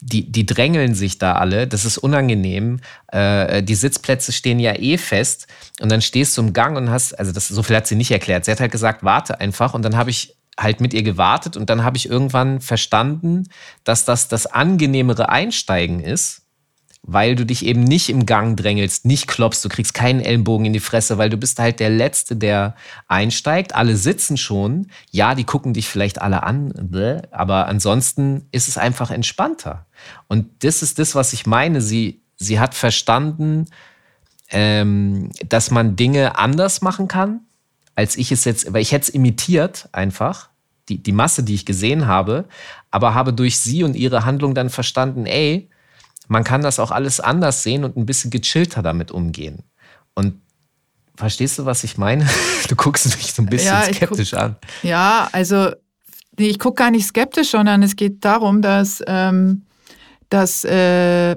die, 0.00 0.30
die 0.30 0.46
drängeln 0.46 0.94
sich 0.94 1.18
da 1.18 1.34
alle, 1.34 1.66
das 1.66 1.84
ist 1.84 1.98
unangenehm. 1.98 2.80
Äh, 3.08 3.62
die 3.62 3.74
Sitzplätze 3.74 4.32
stehen 4.32 4.60
ja 4.60 4.74
eh 4.74 4.98
fest 4.98 5.46
und 5.80 5.90
dann 5.90 6.02
stehst 6.02 6.36
du 6.36 6.42
im 6.42 6.52
Gang 6.52 6.76
und 6.76 6.90
hast, 6.90 7.18
also 7.18 7.32
das, 7.32 7.48
so 7.48 7.62
viel 7.62 7.76
hat 7.76 7.86
sie 7.86 7.96
nicht 7.96 8.10
erklärt. 8.10 8.44
Sie 8.44 8.50
hat 8.50 8.60
halt 8.60 8.72
gesagt, 8.72 9.02
warte 9.02 9.40
einfach 9.40 9.74
und 9.74 9.82
dann 9.82 9.96
habe 9.96 10.10
ich 10.10 10.36
halt 10.58 10.80
mit 10.80 10.94
ihr 10.94 11.02
gewartet 11.02 11.56
und 11.56 11.68
dann 11.68 11.84
habe 11.84 11.96
ich 11.96 12.08
irgendwann 12.08 12.60
verstanden, 12.60 13.44
dass 13.84 14.04
das 14.04 14.28
das 14.28 14.46
angenehmere 14.46 15.28
Einsteigen 15.28 16.00
ist 16.00 16.46
weil 17.06 17.36
du 17.36 17.46
dich 17.46 17.64
eben 17.64 17.84
nicht 17.84 18.08
im 18.08 18.26
Gang 18.26 18.56
drängelst, 18.56 19.04
nicht 19.04 19.28
klopfst, 19.28 19.64
du 19.64 19.68
kriegst 19.68 19.94
keinen 19.94 20.20
Ellenbogen 20.20 20.66
in 20.66 20.72
die 20.72 20.80
Fresse, 20.80 21.18
weil 21.18 21.30
du 21.30 21.36
bist 21.36 21.60
halt 21.60 21.78
der 21.78 21.88
Letzte, 21.88 22.34
der 22.34 22.74
einsteigt. 23.06 23.76
Alle 23.76 23.96
sitzen 23.96 24.36
schon, 24.36 24.88
ja, 25.12 25.36
die 25.36 25.44
gucken 25.44 25.72
dich 25.72 25.88
vielleicht 25.88 26.20
alle 26.20 26.42
an, 26.42 26.72
aber 27.30 27.66
ansonsten 27.68 28.48
ist 28.50 28.66
es 28.66 28.76
einfach 28.76 29.12
entspannter. 29.12 29.86
Und 30.26 30.64
das 30.64 30.82
ist 30.82 30.98
das, 30.98 31.14
was 31.14 31.32
ich 31.32 31.46
meine. 31.46 31.80
Sie, 31.80 32.22
sie 32.36 32.58
hat 32.58 32.74
verstanden, 32.74 33.66
ähm, 34.50 35.30
dass 35.48 35.70
man 35.70 35.94
Dinge 35.94 36.38
anders 36.38 36.82
machen 36.82 37.06
kann, 37.06 37.40
als 37.96 38.16
ich 38.16 38.30
es 38.30 38.44
jetzt, 38.44 38.72
weil 38.72 38.82
ich 38.82 38.92
hätte 38.92 39.04
es 39.04 39.08
imitiert 39.08 39.88
einfach, 39.90 40.50
die, 40.88 40.98
die 40.98 41.12
Masse, 41.12 41.42
die 41.42 41.54
ich 41.54 41.66
gesehen 41.66 42.06
habe, 42.06 42.44
aber 42.92 43.14
habe 43.14 43.32
durch 43.32 43.58
sie 43.58 43.82
und 43.82 43.96
ihre 43.96 44.24
Handlung 44.24 44.54
dann 44.54 44.70
verstanden, 44.70 45.26
ey, 45.26 45.68
man 46.28 46.44
kann 46.44 46.62
das 46.62 46.78
auch 46.78 46.92
alles 46.92 47.18
anders 47.18 47.62
sehen 47.62 47.82
und 47.84 47.96
ein 47.96 48.06
bisschen 48.06 48.30
gechillter 48.30 48.82
damit 48.82 49.10
umgehen. 49.10 49.64
Und 50.14 50.40
verstehst 51.16 51.58
du, 51.58 51.64
was 51.64 51.82
ich 51.82 51.98
meine? 51.98 52.28
Du 52.68 52.74
guckst 52.74 53.06
mich 53.16 53.32
so 53.32 53.42
ein 53.42 53.46
bisschen 53.46 53.74
ja, 53.74 53.82
skeptisch 53.82 54.32
guck, 54.32 54.40
an. 54.40 54.56
Ja, 54.82 55.28
also 55.30 55.70
nee, 56.36 56.48
ich 56.48 56.58
gucke 56.58 56.82
gar 56.82 56.90
nicht 56.90 57.06
skeptisch, 57.06 57.50
sondern 57.52 57.80
es 57.84 57.94
geht 57.94 58.24
darum, 58.24 58.60
dass, 58.60 59.00
ähm, 59.06 59.66
dass 60.30 60.64
äh, 60.64 61.36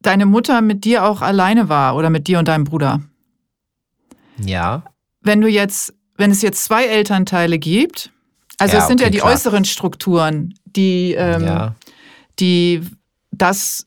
deine 0.00 0.26
Mutter 0.26 0.60
mit 0.60 0.84
dir 0.84 1.04
auch 1.04 1.22
alleine 1.22 1.68
war 1.68 1.96
oder 1.96 2.08
mit 2.08 2.28
dir 2.28 2.38
und 2.38 2.46
deinem 2.46 2.62
Bruder. 2.62 3.00
Ja. 4.38 4.84
Wenn 5.22 5.40
du 5.40 5.48
jetzt, 5.48 5.94
wenn 6.16 6.30
es 6.30 6.42
jetzt 6.42 6.64
zwei 6.64 6.84
Elternteile 6.86 7.58
gibt, 7.58 8.10
also 8.58 8.76
ja, 8.76 8.82
es 8.82 8.88
sind 8.88 9.00
okay, 9.00 9.04
ja 9.04 9.10
die 9.10 9.18
klar. 9.18 9.32
äußeren 9.32 9.64
Strukturen, 9.64 10.54
die, 10.64 11.14
ähm, 11.14 11.44
ja. 11.44 11.74
die 12.38 12.82
das 13.30 13.84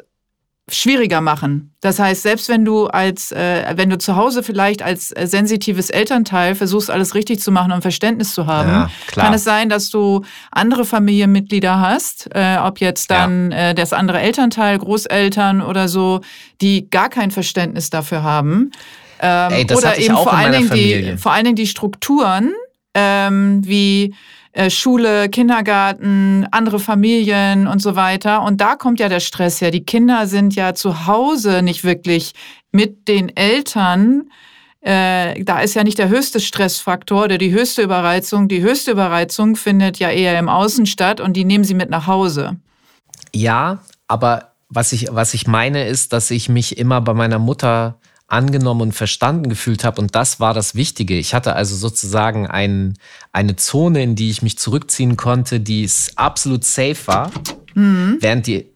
schwieriger 0.67 1.21
machen. 1.21 1.75
Das 1.79 1.99
heißt, 1.99 2.23
selbst 2.23 2.49
wenn 2.49 2.65
du 2.65 2.87
als, 2.87 3.31
äh, 3.31 3.73
wenn 3.75 3.91
du 3.91 3.99
zu 3.99 4.15
Hause 4.15 4.41
vielleicht 4.41 4.81
als 4.81 5.11
äh, 5.11 5.27
sensitives 5.27 5.91
Elternteil 5.91 6.55
versuchst, 6.55 6.89
alles 6.89 7.13
richtig 7.13 7.39
zu 7.39 7.51
machen 7.51 7.71
und 7.71 7.83
Verständnis 7.83 8.33
zu 8.33 8.47
haben, 8.47 8.69
ja, 8.69 8.89
kann 9.13 9.33
es 9.33 9.43
sein, 9.43 9.69
dass 9.69 9.91
du 9.91 10.23
andere 10.51 10.83
Familienmitglieder 10.83 11.79
hast, 11.79 12.29
äh, 12.33 12.57
ob 12.57 12.81
jetzt 12.81 13.11
dann 13.11 13.51
ja. 13.51 13.69
äh, 13.69 13.75
das 13.75 13.93
andere 13.93 14.19
Elternteil, 14.19 14.79
Großeltern 14.79 15.61
oder 15.61 15.87
so, 15.87 16.21
die 16.61 16.89
gar 16.89 17.09
kein 17.09 17.29
Verständnis 17.29 17.91
dafür 17.91 18.23
haben. 18.23 18.71
Ähm, 19.25 19.51
Ey, 19.51 19.65
das 19.65 19.79
oder 19.79 19.97
eben 19.97 20.15
vor 20.15 20.33
allen, 20.33 20.51
Dingen 20.51 20.69
die, 20.69 21.17
vor 21.17 21.31
allen 21.31 21.45
Dingen 21.45 21.55
die 21.55 21.67
Strukturen, 21.67 22.53
ähm, 22.93 23.61
wie 23.65 24.13
äh, 24.51 24.69
Schule, 24.69 25.29
Kindergarten, 25.29 26.47
andere 26.51 26.79
Familien 26.79 27.67
und 27.67 27.81
so 27.81 27.95
weiter. 27.95 28.43
Und 28.43 28.61
da 28.61 28.75
kommt 28.75 28.99
ja 28.99 29.09
der 29.09 29.19
Stress 29.19 29.61
her. 29.61 29.71
Die 29.71 29.83
Kinder 29.83 30.27
sind 30.27 30.55
ja 30.55 30.75
zu 30.75 31.07
Hause 31.07 31.61
nicht 31.61 31.83
wirklich 31.83 32.33
mit 32.71 33.07
den 33.07 33.35
Eltern. 33.35 34.29
Äh, 34.81 35.43
da 35.43 35.61
ist 35.61 35.73
ja 35.73 35.83
nicht 35.83 35.97
der 35.97 36.09
höchste 36.09 36.39
Stressfaktor 36.39 37.23
oder 37.23 37.37
die 37.39 37.51
höchste 37.51 37.81
Überreizung. 37.81 38.47
Die 38.47 38.61
höchste 38.61 38.91
Überreizung 38.91 39.55
findet 39.55 39.97
ja 39.97 40.11
eher 40.11 40.37
im 40.37 40.47
Außen 40.47 40.85
statt 40.85 41.19
und 41.19 41.33
die 41.33 41.45
nehmen 41.45 41.63
sie 41.63 41.73
mit 41.73 41.89
nach 41.89 42.05
Hause. 42.05 42.57
Ja, 43.33 43.79
aber 44.07 44.51
was 44.69 44.91
ich, 44.91 45.07
was 45.11 45.33
ich 45.33 45.47
meine 45.47 45.87
ist, 45.87 46.13
dass 46.13 46.31
ich 46.31 46.49
mich 46.49 46.77
immer 46.77 47.01
bei 47.01 47.13
meiner 47.13 47.39
Mutter 47.39 47.97
angenommen 48.27 48.81
und 48.81 48.91
verstanden 48.93 49.49
gefühlt 49.49 49.83
habe. 49.83 50.01
Und 50.01 50.15
das 50.15 50.39
war 50.39 50.53
das 50.53 50.75
Wichtige. 50.75 51.17
Ich 51.17 51.33
hatte 51.33 51.55
also 51.55 51.75
sozusagen 51.75 52.47
ein, 52.47 52.95
eine 53.31 53.55
Zone, 53.55 54.01
in 54.01 54.15
die 54.15 54.29
ich 54.29 54.41
mich 54.41 54.57
zurückziehen 54.57 55.15
konnte, 55.15 55.59
die 55.59 55.89
absolut 56.15 56.63
safe 56.63 56.97
war, 57.05 57.31
mhm. 57.75 58.17
während 58.19 58.47
die 58.47 58.75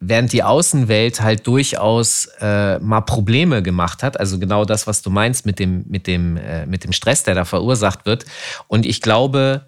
während 0.00 0.32
die 0.32 0.42
Außenwelt 0.44 1.20
halt 1.20 1.46
durchaus 1.46 2.28
äh, 2.40 2.78
mal 2.78 3.00
Probleme 3.00 3.62
gemacht 3.62 4.02
hat. 4.02 4.18
Also 4.18 4.38
genau 4.38 4.64
das, 4.64 4.86
was 4.86 5.02
du 5.02 5.10
meinst 5.10 5.44
mit 5.44 5.58
dem, 5.58 5.84
mit, 5.88 6.06
dem, 6.06 6.36
äh, 6.36 6.66
mit 6.66 6.84
dem 6.84 6.92
Stress, 6.92 7.24
der 7.24 7.34
da 7.34 7.44
verursacht 7.44 8.06
wird. 8.06 8.24
Und 8.68 8.86
ich 8.86 9.02
glaube, 9.02 9.66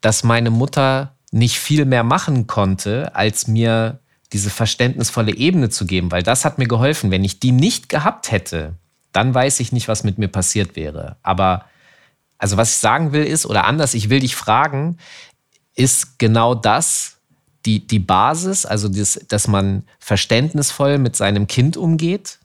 dass 0.00 0.22
meine 0.22 0.50
Mutter 0.50 1.16
nicht 1.32 1.58
viel 1.58 1.84
mehr 1.84 2.04
machen 2.04 2.46
konnte, 2.46 3.14
als 3.16 3.48
mir 3.48 3.98
diese 4.32 4.50
verständnisvolle 4.50 5.36
Ebene 5.36 5.68
zu 5.68 5.84
geben, 5.84 6.10
weil 6.10 6.22
das 6.22 6.44
hat 6.44 6.58
mir 6.58 6.66
geholfen. 6.66 7.10
Wenn 7.10 7.24
ich 7.24 7.38
die 7.38 7.52
nicht 7.52 7.88
gehabt 7.88 8.30
hätte, 8.30 8.74
dann 9.12 9.34
weiß 9.34 9.60
ich 9.60 9.72
nicht, 9.72 9.88
was 9.88 10.04
mit 10.04 10.18
mir 10.18 10.28
passiert 10.28 10.74
wäre. 10.74 11.16
Aber 11.22 11.66
also 12.38 12.56
was 12.56 12.70
ich 12.70 12.76
sagen 12.78 13.12
will 13.12 13.24
ist, 13.24 13.46
oder 13.46 13.66
anders, 13.66 13.94
ich 13.94 14.08
will 14.08 14.20
dich 14.20 14.34
fragen, 14.34 14.96
ist 15.74 16.18
genau 16.18 16.54
das 16.54 17.18
die, 17.66 17.86
die 17.86 18.00
Basis, 18.00 18.66
also 18.66 18.88
das, 18.88 19.20
dass 19.28 19.46
man 19.46 19.84
verständnisvoll 20.00 20.98
mit 20.98 21.14
seinem 21.14 21.46
Kind 21.46 21.76
umgeht? 21.76 22.38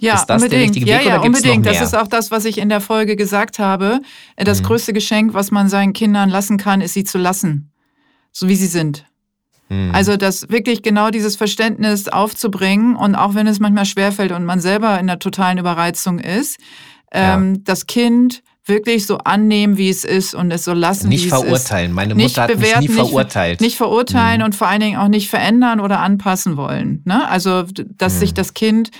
Ja, 0.00 0.14
ist 0.14 0.26
das 0.26 0.42
unbedingt. 0.42 0.52
der 0.52 0.60
richtige 0.60 0.86
Weg 0.86 1.06
ja, 1.06 1.16
ja, 1.16 1.20
unbedingt. 1.20 1.66
Das 1.66 1.80
ist 1.80 1.96
auch 1.96 2.06
das, 2.06 2.30
was 2.30 2.44
ich 2.44 2.58
in 2.58 2.68
der 2.68 2.80
Folge 2.80 3.16
gesagt 3.16 3.58
habe. 3.58 4.00
Das 4.36 4.60
mhm. 4.60 4.66
größte 4.66 4.92
Geschenk, 4.92 5.34
was 5.34 5.50
man 5.50 5.68
seinen 5.68 5.92
Kindern 5.92 6.28
lassen 6.28 6.56
kann, 6.56 6.80
ist 6.80 6.94
sie 6.94 7.04
zu 7.04 7.18
lassen. 7.18 7.72
So 8.30 8.48
wie 8.48 8.56
sie 8.56 8.66
sind. 8.66 9.04
Mhm. 9.68 9.90
Also 9.92 10.16
das 10.16 10.48
wirklich 10.50 10.82
genau 10.82 11.10
dieses 11.10 11.36
Verständnis 11.36 12.08
aufzubringen 12.08 12.96
und 12.96 13.14
auch 13.14 13.34
wenn 13.34 13.46
es 13.46 13.60
manchmal 13.60 13.86
schwerfällt 13.86 14.32
und 14.32 14.44
man 14.44 14.60
selber 14.60 14.98
in 14.98 15.06
der 15.06 15.18
totalen 15.18 15.58
Überreizung 15.58 16.18
ist, 16.18 16.58
ähm, 17.12 17.54
ja. 17.54 17.60
das 17.64 17.86
Kind 17.86 18.42
wirklich 18.66 19.06
so 19.06 19.18
annehmen, 19.18 19.76
wie 19.76 19.90
es 19.90 20.04
ist 20.04 20.34
und 20.34 20.50
es 20.50 20.64
so 20.64 20.72
lassen, 20.72 21.08
nicht 21.08 21.24
wie 21.24 21.28
es 21.28 21.34
ist. 21.34 21.40
Nicht 21.40 21.48
verurteilen. 21.48 21.92
Meine 21.92 22.14
Mutter 22.14 22.42
hat 22.42 22.52
bewerten, 22.52 22.80
mich 22.80 22.90
nie 22.90 22.94
verurteilt. 22.94 23.60
Nicht, 23.60 23.76
verurteilen 23.76 24.40
mhm. 24.40 24.46
und 24.46 24.54
vor 24.54 24.68
allen 24.68 24.80
Dingen 24.80 24.96
auch 24.96 25.08
nicht 25.08 25.28
verändern 25.28 25.80
oder 25.80 26.00
anpassen 26.00 26.56
wollen. 26.56 27.02
Ne? 27.04 27.28
Also, 27.28 27.62
dass 27.62 28.14
mhm. 28.14 28.18
sich 28.18 28.34
das 28.34 28.54
Kind 28.54 28.90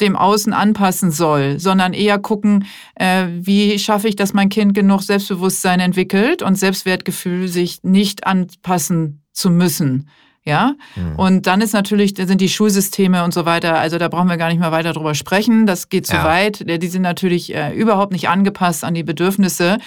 dem 0.00 0.16
Außen 0.16 0.52
anpassen 0.52 1.12
soll, 1.12 1.60
sondern 1.60 1.92
eher 1.92 2.18
gucken, 2.18 2.66
äh, 2.96 3.26
wie 3.30 3.78
schaffe 3.78 4.08
ich, 4.08 4.16
dass 4.16 4.32
mein 4.32 4.48
Kind 4.48 4.74
genug 4.74 5.02
Selbstbewusstsein 5.02 5.78
entwickelt 5.78 6.42
und 6.42 6.56
Selbstwertgefühl 6.56 7.46
sich 7.46 7.84
nicht 7.84 8.26
anpassen 8.26 9.21
zu 9.32 9.50
müssen. 9.50 10.08
Ja, 10.44 10.74
mhm. 10.96 11.16
und 11.16 11.46
dann 11.46 11.60
ist 11.60 11.72
natürlich, 11.72 12.14
da 12.14 12.26
sind 12.26 12.40
die 12.40 12.48
Schulsysteme 12.48 13.22
und 13.22 13.32
so 13.32 13.46
weiter, 13.46 13.78
also 13.78 13.98
da 13.98 14.08
brauchen 14.08 14.28
wir 14.28 14.38
gar 14.38 14.48
nicht 14.48 14.58
mehr 14.58 14.72
weiter 14.72 14.92
drüber 14.92 15.14
sprechen. 15.14 15.66
Das 15.66 15.88
geht 15.88 16.04
zu 16.04 16.16
ja. 16.16 16.24
weit. 16.24 16.64
Die 16.66 16.88
sind 16.88 17.02
natürlich 17.02 17.54
äh, 17.54 17.72
überhaupt 17.72 18.10
nicht 18.10 18.28
angepasst 18.28 18.82
an 18.82 18.94
die 18.94 19.04
Bedürfnisse. 19.04 19.78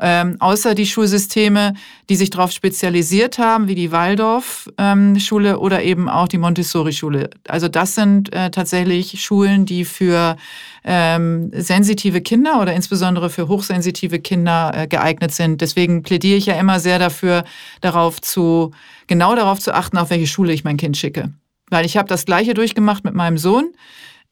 Ähm, 0.00 0.36
außer 0.38 0.74
die 0.74 0.86
Schulsysteme, 0.86 1.74
die 2.08 2.14
sich 2.14 2.30
darauf 2.30 2.52
spezialisiert 2.52 3.38
haben, 3.38 3.66
wie 3.66 3.74
die 3.74 3.90
Waldorf-Schule 3.90 5.50
ähm, 5.50 5.58
oder 5.58 5.82
eben 5.82 6.08
auch 6.08 6.28
die 6.28 6.38
Montessori-Schule. 6.38 7.30
Also 7.48 7.66
das 7.66 7.96
sind 7.96 8.32
äh, 8.32 8.50
tatsächlich 8.50 9.20
Schulen, 9.20 9.66
die 9.66 9.84
für 9.84 10.36
ähm, 10.84 11.50
sensitive 11.52 12.20
Kinder 12.20 12.60
oder 12.60 12.74
insbesondere 12.74 13.28
für 13.28 13.48
hochsensitive 13.48 14.20
Kinder 14.20 14.72
äh, 14.74 14.86
geeignet 14.86 15.32
sind. 15.32 15.60
Deswegen 15.60 16.02
plädiere 16.02 16.38
ich 16.38 16.46
ja 16.46 16.54
immer 16.54 16.78
sehr 16.78 17.00
dafür, 17.00 17.44
darauf 17.80 18.20
zu, 18.20 18.70
genau 19.08 19.34
darauf 19.34 19.58
zu 19.58 19.74
achten, 19.74 19.98
auf 19.98 20.10
welche 20.10 20.28
Schule 20.28 20.52
ich 20.52 20.62
mein 20.62 20.76
Kind 20.76 20.96
schicke. 20.96 21.32
Weil 21.70 21.84
ich 21.84 21.96
habe 21.96 22.08
das 22.08 22.24
Gleiche 22.24 22.54
durchgemacht 22.54 23.04
mit 23.04 23.14
meinem 23.14 23.36
Sohn, 23.36 23.72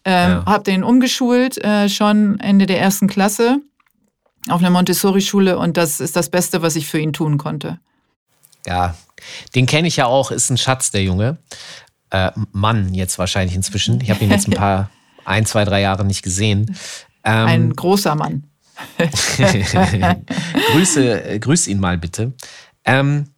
ähm, 0.04 0.30
ja. 0.30 0.44
habe 0.46 0.62
den 0.62 0.84
umgeschult 0.84 1.62
äh, 1.64 1.88
schon 1.88 2.38
Ende 2.38 2.66
der 2.66 2.80
ersten 2.80 3.08
Klasse 3.08 3.60
auf 4.48 4.60
einer 4.60 4.70
Montessori-Schule 4.70 5.58
und 5.58 5.76
das 5.76 6.00
ist 6.00 6.16
das 6.16 6.30
Beste, 6.30 6.62
was 6.62 6.76
ich 6.76 6.86
für 6.86 6.98
ihn 6.98 7.12
tun 7.12 7.38
konnte. 7.38 7.78
Ja, 8.66 8.96
den 9.54 9.66
kenne 9.66 9.88
ich 9.88 9.96
ja 9.96 10.06
auch, 10.06 10.30
ist 10.30 10.50
ein 10.50 10.58
Schatz, 10.58 10.90
der 10.90 11.02
Junge. 11.02 11.38
Äh, 12.10 12.30
Mann 12.52 12.94
jetzt 12.94 13.18
wahrscheinlich 13.18 13.56
inzwischen. 13.56 14.00
Ich 14.00 14.10
habe 14.10 14.24
ihn 14.24 14.30
jetzt 14.30 14.48
ein 14.48 14.52
paar, 14.56 14.90
ein, 15.24 15.46
zwei, 15.46 15.64
drei 15.64 15.80
Jahre 15.80 16.04
nicht 16.04 16.22
gesehen. 16.22 16.76
Ähm, 17.24 17.46
ein 17.46 17.72
großer 17.76 18.14
Mann. 18.14 18.44
Grüße, 20.72 21.40
grüß 21.40 21.66
ihn 21.66 21.80
mal 21.80 21.96
bitte. 21.96 22.34
Ähm, 22.84 23.30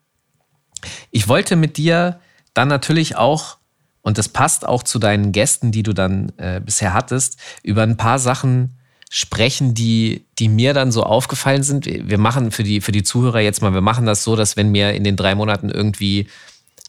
ich 1.10 1.28
wollte 1.28 1.56
mit 1.56 1.76
dir 1.76 2.20
dann 2.54 2.68
natürlich 2.68 3.16
auch, 3.16 3.58
und 4.02 4.18
das 4.18 4.28
passt 4.28 4.66
auch 4.66 4.82
zu 4.82 4.98
deinen 4.98 5.32
Gästen, 5.32 5.70
die 5.70 5.82
du 5.82 5.92
dann 5.92 6.32
äh, 6.38 6.60
bisher 6.64 6.92
hattest, 6.92 7.38
über 7.62 7.82
ein 7.82 7.96
paar 7.96 8.18
Sachen 8.18 8.77
sprechen, 9.10 9.74
die, 9.74 10.26
die 10.38 10.48
mir 10.48 10.74
dann 10.74 10.92
so 10.92 11.02
aufgefallen 11.02 11.62
sind. 11.62 11.86
Wir 11.86 12.18
machen 12.18 12.50
für 12.50 12.62
die, 12.62 12.80
für 12.80 12.92
die 12.92 13.02
Zuhörer 13.02 13.40
jetzt 13.40 13.62
mal, 13.62 13.72
wir 13.72 13.80
machen 13.80 14.06
das 14.06 14.22
so, 14.22 14.36
dass 14.36 14.56
wenn 14.56 14.70
mir 14.70 14.92
in 14.92 15.04
den 15.04 15.16
drei 15.16 15.34
Monaten 15.34 15.70
irgendwie 15.70 16.28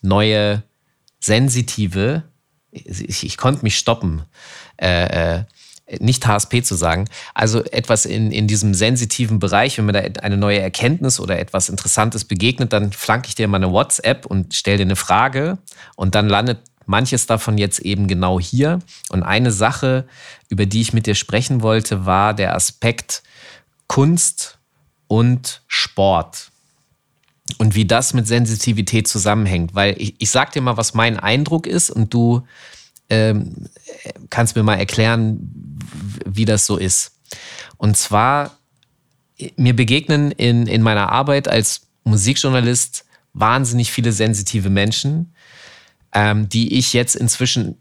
neue 0.01 0.63
sensitive, 1.19 2.23
ich, 2.71 3.25
ich 3.25 3.37
konnte 3.37 3.63
mich 3.63 3.77
stoppen, 3.77 4.23
äh, 4.77 5.37
äh, 5.37 5.43
nicht 5.99 6.27
HSP 6.27 6.61
zu 6.61 6.75
sagen, 6.75 7.05
also 7.33 7.63
etwas 7.63 8.05
in, 8.05 8.31
in 8.31 8.47
diesem 8.47 8.73
sensitiven 8.73 9.39
Bereich, 9.39 9.77
wenn 9.77 9.85
mir 9.85 9.93
da 9.93 10.21
eine 10.21 10.37
neue 10.37 10.59
Erkenntnis 10.59 11.19
oder 11.19 11.39
etwas 11.39 11.69
Interessantes 11.69 12.25
begegnet, 12.25 12.73
dann 12.73 12.91
flanke 12.91 13.29
ich 13.29 13.35
dir 13.35 13.47
mal 13.47 13.57
eine 13.57 13.71
WhatsApp 13.71 14.25
und 14.25 14.53
stelle 14.53 14.77
dir 14.77 14.83
eine 14.83 14.95
Frage 14.95 15.57
und 15.95 16.15
dann 16.15 16.29
landet 16.29 16.59
manches 16.89 17.27
davon 17.27 17.59
jetzt 17.59 17.79
eben 17.79 18.07
genau 18.07 18.39
hier. 18.39 18.79
Und 19.09 19.21
eine 19.21 19.51
Sache, 19.51 20.05
über 20.49 20.65
die 20.65 20.81
ich 20.81 20.91
mit 20.91 21.05
dir 21.05 21.15
sprechen 21.15 21.61
wollte, 21.61 22.05
war 22.05 22.33
der 22.33 22.55
Aspekt 22.55 23.21
Kunst 23.87 24.57
und 25.07 25.61
Sport. 25.67 26.49
Und 27.59 27.75
wie 27.75 27.85
das 27.85 28.13
mit 28.13 28.27
Sensitivität 28.27 29.07
zusammenhängt. 29.07 29.75
Weil 29.75 29.95
ich, 30.01 30.15
ich 30.17 30.31
sag 30.31 30.51
dir 30.51 30.61
mal, 30.61 30.77
was 30.77 30.95
mein 30.95 31.19
Eindruck 31.19 31.67
ist 31.67 31.91
und 31.91 32.11
du 32.13 32.41
ähm, 33.09 33.67
kannst 34.31 34.55
mir 34.55 34.63
mal 34.63 34.75
erklären, 34.75 35.39
wie 36.25 36.45
das 36.45 36.65
so 36.65 36.77
ist. 36.77 37.11
Und 37.77 37.97
zwar, 37.97 38.57
mir 39.55 39.75
begegnen 39.75 40.31
in, 40.31 40.65
in 40.65 40.81
meiner 40.81 41.11
Arbeit 41.11 41.47
als 41.47 41.81
Musikjournalist 42.03 43.05
wahnsinnig 43.33 43.91
viele 43.91 44.11
sensitive 44.11 44.71
Menschen, 44.71 45.33
ähm, 46.13 46.49
die 46.49 46.77
ich 46.77 46.93
jetzt 46.93 47.15
inzwischen 47.15 47.77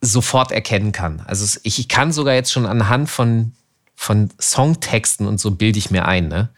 sofort 0.00 0.52
erkennen 0.52 0.92
kann. 0.92 1.22
Also 1.26 1.58
ich, 1.62 1.78
ich 1.78 1.88
kann 1.88 2.12
sogar 2.12 2.34
jetzt 2.34 2.52
schon 2.52 2.66
anhand 2.66 3.10
von, 3.10 3.52
von 3.94 4.30
Songtexten 4.40 5.26
und 5.26 5.40
so 5.40 5.50
bilde 5.50 5.78
ich 5.78 5.90
mir 5.90 6.06
ein, 6.06 6.28
ne? 6.28 6.50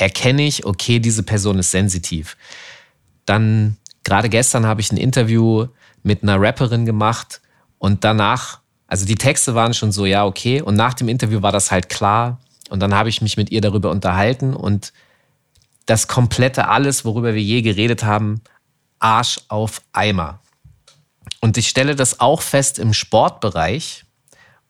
erkenne 0.00 0.42
ich, 0.42 0.64
okay, 0.64 0.98
diese 0.98 1.22
Person 1.22 1.58
ist 1.58 1.70
sensitiv. 1.70 2.36
Dann, 3.26 3.76
gerade 4.02 4.30
gestern 4.30 4.64
habe 4.66 4.80
ich 4.80 4.90
ein 4.90 4.96
Interview 4.96 5.66
mit 6.02 6.22
einer 6.22 6.40
Rapperin 6.40 6.86
gemacht 6.86 7.42
und 7.78 8.02
danach, 8.02 8.60
also 8.86 9.04
die 9.04 9.16
Texte 9.16 9.54
waren 9.54 9.74
schon 9.74 9.92
so, 9.92 10.06
ja, 10.06 10.24
okay. 10.24 10.62
Und 10.62 10.74
nach 10.74 10.94
dem 10.94 11.08
Interview 11.08 11.42
war 11.42 11.52
das 11.52 11.70
halt 11.70 11.90
klar. 11.90 12.40
Und 12.70 12.80
dann 12.80 12.94
habe 12.94 13.08
ich 13.08 13.20
mich 13.20 13.36
mit 13.36 13.50
ihr 13.50 13.60
darüber 13.60 13.90
unterhalten 13.90 14.54
und 14.54 14.92
das 15.86 16.08
komplette 16.08 16.68
alles, 16.68 17.04
worüber 17.04 17.34
wir 17.34 17.42
je 17.42 17.62
geredet 17.62 18.04
haben, 18.04 18.40
Arsch 19.00 19.40
auf 19.48 19.82
Eimer. 19.92 20.40
Und 21.40 21.56
ich 21.56 21.68
stelle 21.68 21.96
das 21.96 22.20
auch 22.20 22.42
fest 22.42 22.78
im 22.78 22.92
Sportbereich. 22.92 24.04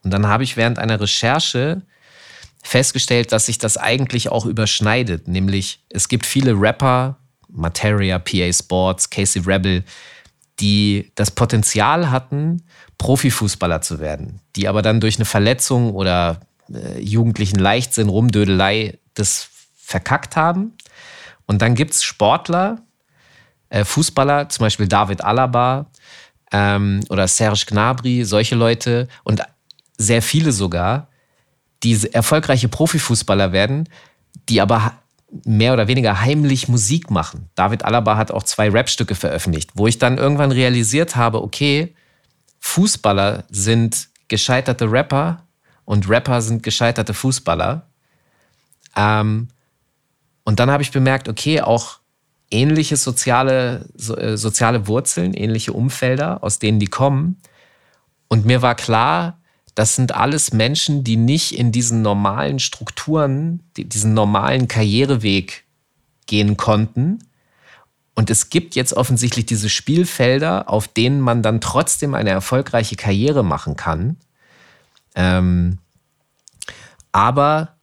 Und 0.03 0.11
dann 0.11 0.27
habe 0.27 0.43
ich 0.43 0.57
während 0.57 0.79
einer 0.79 0.99
Recherche 0.99 1.81
festgestellt, 2.63 3.31
dass 3.31 3.47
sich 3.47 3.57
das 3.57 3.77
eigentlich 3.77 4.29
auch 4.29 4.45
überschneidet. 4.45 5.27
Nämlich 5.27 5.83
es 5.89 6.07
gibt 6.07 6.25
viele 6.25 6.53
Rapper, 6.53 7.17
Materia, 7.47 8.19
PA 8.19 8.51
Sports, 8.53 9.09
Casey 9.09 9.41
Rebel, 9.41 9.83
die 10.59 11.11
das 11.15 11.31
Potenzial 11.31 12.11
hatten, 12.11 12.63
Profifußballer 12.97 13.81
zu 13.81 13.99
werden, 13.99 14.41
die 14.55 14.67
aber 14.67 14.81
dann 14.81 15.01
durch 15.01 15.15
eine 15.15 15.25
Verletzung 15.25 15.93
oder 15.93 16.41
äh, 16.71 16.99
jugendlichen 16.99 17.59
Leichtsinn, 17.59 18.09
Rumdödelei 18.09 18.99
das 19.15 19.49
verkackt 19.75 20.35
haben. 20.35 20.73
Und 21.47 21.61
dann 21.61 21.73
gibt 21.75 21.93
es 21.93 22.03
Sportler, 22.03 22.81
äh, 23.69 23.83
Fußballer, 23.83 24.49
zum 24.49 24.65
Beispiel 24.65 24.87
David 24.87 25.23
Alaba, 25.23 25.87
ähm, 26.51 27.01
oder 27.09 27.27
Serge 27.27 27.65
Gnabry, 27.67 28.23
solche 28.23 28.55
Leute 28.55 29.07
und 29.23 29.41
sehr 29.97 30.21
viele 30.21 30.51
sogar, 30.51 31.07
die 31.83 32.13
erfolgreiche 32.13 32.67
Profifußballer 32.67 33.51
werden, 33.51 33.89
die 34.49 34.61
aber 34.61 34.93
mehr 35.45 35.73
oder 35.73 35.87
weniger 35.87 36.21
heimlich 36.21 36.67
Musik 36.67 37.09
machen. 37.09 37.49
David 37.55 37.85
Alaba 37.85 38.17
hat 38.17 38.31
auch 38.31 38.43
zwei 38.43 38.69
Rapstücke 38.69 39.15
veröffentlicht, 39.15 39.71
wo 39.75 39.87
ich 39.87 39.97
dann 39.97 40.17
irgendwann 40.17 40.51
realisiert 40.51 41.15
habe, 41.15 41.41
okay, 41.41 41.95
Fußballer 42.59 43.45
sind 43.49 44.09
gescheiterte 44.27 44.91
Rapper 44.91 45.43
und 45.85 46.09
Rapper 46.09 46.41
sind 46.41 46.63
gescheiterte 46.63 47.13
Fußballer. 47.13 47.87
Ähm, 48.95 49.47
und 50.43 50.59
dann 50.59 50.69
habe 50.69 50.83
ich 50.83 50.91
bemerkt, 50.91 51.29
okay, 51.29 51.61
auch 51.61 52.00
ähnliche 52.51 52.97
soziale, 52.97 53.87
so, 53.95 54.15
äh, 54.17 54.37
soziale 54.37 54.87
Wurzeln, 54.87 55.33
ähnliche 55.33 55.73
Umfelder, 55.73 56.43
aus 56.43 56.59
denen 56.59 56.79
die 56.79 56.87
kommen. 56.87 57.37
Und 58.27 58.45
mir 58.45 58.61
war 58.61 58.75
klar, 58.75 59.39
das 59.75 59.95
sind 59.95 60.13
alles 60.13 60.51
Menschen, 60.51 61.03
die 61.03 61.15
nicht 61.15 61.57
in 61.57 61.71
diesen 61.71 62.01
normalen 62.01 62.59
Strukturen, 62.59 63.63
die, 63.77 63.85
diesen 63.85 64.13
normalen 64.13 64.67
Karriereweg 64.67 65.63
gehen 66.27 66.57
konnten. 66.57 67.19
Und 68.13 68.29
es 68.29 68.49
gibt 68.49 68.75
jetzt 68.75 68.93
offensichtlich 68.93 69.45
diese 69.45 69.69
Spielfelder, 69.69 70.69
auf 70.69 70.87
denen 70.87 71.21
man 71.21 71.41
dann 71.41 71.61
trotzdem 71.61 72.13
eine 72.13 72.29
erfolgreiche 72.29 72.97
Karriere 72.97 73.43
machen 73.43 73.77
kann. 73.77 74.17
Ähm, 75.15 75.77
aber 77.11 77.75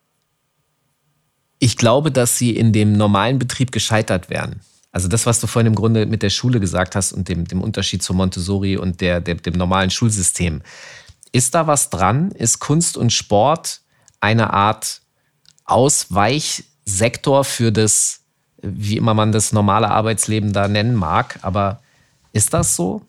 ich 1.58 1.76
glaube, 1.76 2.10
dass 2.10 2.38
sie 2.38 2.56
in 2.56 2.72
dem 2.72 2.92
normalen 2.92 3.38
Betrieb 3.38 3.72
gescheitert 3.72 4.30
wären. 4.30 4.60
Also 4.92 5.08
das, 5.08 5.26
was 5.26 5.40
du 5.40 5.46
vorhin 5.46 5.66
im 5.66 5.74
Grunde 5.74 6.06
mit 6.06 6.22
der 6.22 6.30
Schule 6.30 6.60
gesagt 6.60 6.94
hast 6.96 7.12
und 7.12 7.28
dem, 7.28 7.46
dem 7.46 7.60
Unterschied 7.60 8.02
zu 8.02 8.14
Montessori 8.14 8.76
und 8.76 9.00
der, 9.00 9.20
der, 9.20 9.34
dem 9.34 9.54
normalen 9.54 9.90
Schulsystem. 9.90 10.62
Ist 11.32 11.54
da 11.54 11.66
was 11.66 11.90
dran? 11.90 12.30
Ist 12.30 12.58
Kunst 12.58 12.96
und 12.96 13.12
Sport 13.12 13.80
eine 14.20 14.52
Art 14.52 15.02
Ausweichsektor 15.64 17.44
für 17.44 17.70
das, 17.70 18.20
wie 18.62 18.96
immer 18.96 19.14
man 19.14 19.32
das 19.32 19.52
normale 19.52 19.90
Arbeitsleben 19.90 20.52
da 20.52 20.68
nennen 20.68 20.94
mag? 20.94 21.38
Aber 21.42 21.80
ist 22.32 22.54
das 22.54 22.74
so? 22.74 23.02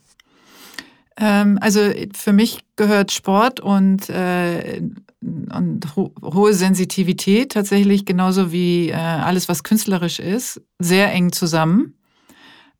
Ähm, 1.20 1.60
also 1.62 1.82
für 2.16 2.34
mich 2.34 2.60
gehört 2.78 3.12
Sport 3.12 3.60
und 3.60 4.10
äh, 4.10 4.82
und 5.22 5.96
ho 5.98 6.14
hohe 6.24 6.54
Sensitivität 6.54 7.52
tatsächlich 7.52 8.06
genauso 8.06 8.54
wie 8.54 8.90
äh, 8.90 8.94
alles, 8.96 9.50
was 9.50 9.64
künstlerisch 9.64 10.20
ist, 10.20 10.62
sehr 10.80 11.12
eng 11.12 11.34
zusammen. 11.34 11.96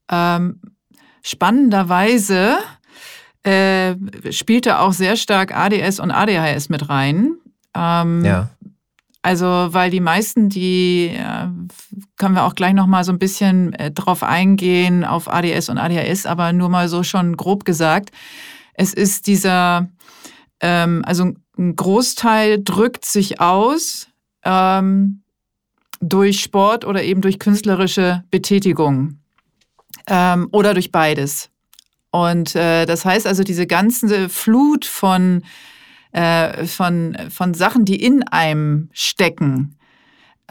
Ähm, 0.10 0.62
spannenderweise 1.22 2.58
äh, 3.44 3.96
spielte 4.32 4.80
auch 4.80 4.94
sehr 4.94 5.18
stark 5.18 5.54
ADS 5.54 6.00
und 6.00 6.12
ADHS 6.12 6.70
mit 6.70 6.88
rein. 6.88 7.36
Ähm, 7.76 8.24
ja. 8.24 8.50
Also, 9.22 9.46
weil 9.46 9.92
die 9.92 10.00
meisten, 10.00 10.48
die 10.48 11.12
können 12.18 12.36
wir 12.36 12.44
auch 12.44 12.56
gleich 12.56 12.74
noch 12.74 12.88
mal 12.88 13.04
so 13.04 13.12
ein 13.12 13.20
bisschen 13.20 13.74
äh, 13.74 13.92
drauf 13.92 14.24
eingehen 14.24 15.04
auf 15.04 15.32
ADS 15.32 15.70
und 15.70 15.78
ADHS, 15.78 16.26
aber 16.26 16.54
nur 16.54 16.70
mal 16.70 16.88
so 16.88 17.04
schon 17.04 17.36
grob 17.36 17.66
gesagt. 17.66 18.12
Es 18.74 18.94
ist 18.94 19.28
dieser, 19.28 19.90
ähm, 20.62 21.04
also 21.06 21.34
ein 21.58 21.76
Großteil 21.76 22.64
drückt 22.64 23.06
sich 23.06 23.42
aus 23.42 24.08
ähm, 24.44 25.22
durch 26.00 26.42
Sport 26.42 26.86
oder 26.86 27.04
eben 27.04 27.20
durch 27.20 27.40
künstlerische 27.40 28.24
Betätigung 28.32 29.20
ähm, 30.08 30.48
oder 30.52 30.74
durch 30.74 30.92
beides. 30.92 31.50
Und 32.12 32.56
äh, 32.56 32.86
das 32.86 33.06
heißt 33.06 33.28
also, 33.28 33.44
diese 33.44 33.68
ganze 33.68 34.30
Flut 34.30 34.86
von, 34.86 35.44
äh, 36.12 36.66
von, 36.66 37.18
von 37.30 37.54
Sachen, 37.54 37.86
die 37.86 38.04
in 38.04 38.24
einem 38.24 38.90
stecken, 38.94 39.76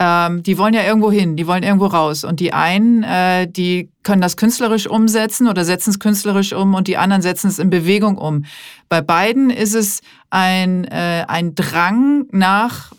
ähm, 0.01 0.43
die 0.43 0.57
wollen 0.57 0.73
ja 0.73 0.83
irgendwo 0.83 1.11
hin, 1.11 1.35
die 1.35 1.45
wollen 1.45 1.61
irgendwo 1.61 1.87
raus. 1.87 2.23
Und 2.23 2.39
die 2.39 2.53
einen, 2.53 3.03
äh, 3.03 3.47
die 3.51 3.91
können 4.03 4.21
das 4.21 4.37
künstlerisch 4.37 4.87
umsetzen 4.87 5.47
oder 5.47 5.65
setzen 5.65 5.89
es 5.89 5.99
künstlerisch 5.99 6.53
um 6.53 6.73
und 6.73 6.87
die 6.87 6.95
anderen 6.95 7.21
setzen 7.21 7.49
es 7.49 7.59
in 7.59 7.69
Bewegung 7.69 8.17
um. 8.17 8.45
Bei 8.87 9.01
beiden 9.01 9.49
ist 9.49 9.75
es 9.75 9.99
ein, 10.29 10.85
äh, 10.85 11.25
ein 11.27 11.53
Drang 11.53 12.27
nach 12.31 12.93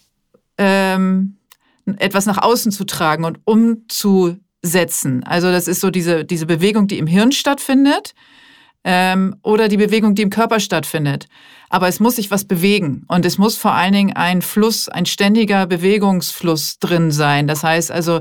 ähm, 0.58 1.36
etwas 1.96 2.26
nach 2.26 2.38
außen 2.38 2.70
zu 2.70 2.84
tragen 2.84 3.24
und 3.24 3.38
umzusetzen. 3.44 5.24
Also 5.24 5.50
das 5.50 5.68
ist 5.68 5.80
so 5.80 5.90
diese, 5.90 6.26
diese 6.26 6.44
Bewegung, 6.44 6.86
die 6.86 6.98
im 6.98 7.06
Hirn 7.06 7.32
stattfindet 7.32 8.14
ähm, 8.84 9.36
oder 9.42 9.68
die 9.68 9.78
Bewegung, 9.78 10.14
die 10.14 10.22
im 10.22 10.30
Körper 10.30 10.60
stattfindet. 10.60 11.28
Aber 11.70 11.88
es 11.88 12.00
muss 12.00 12.16
sich 12.16 12.30
was 12.30 12.44
bewegen 12.44 13.04
und 13.08 13.24
es 13.24 13.38
muss 13.38 13.56
vor 13.56 13.72
allen 13.72 13.92
Dingen 13.92 14.12
ein 14.14 14.42
Fluss, 14.42 14.88
ein 14.88 15.06
ständiger 15.06 15.66
Bewegungsfluss 15.66 16.78
drin 16.80 17.12
sein. 17.12 17.46
Das 17.46 17.62
heißt 17.62 17.90
also 17.90 18.20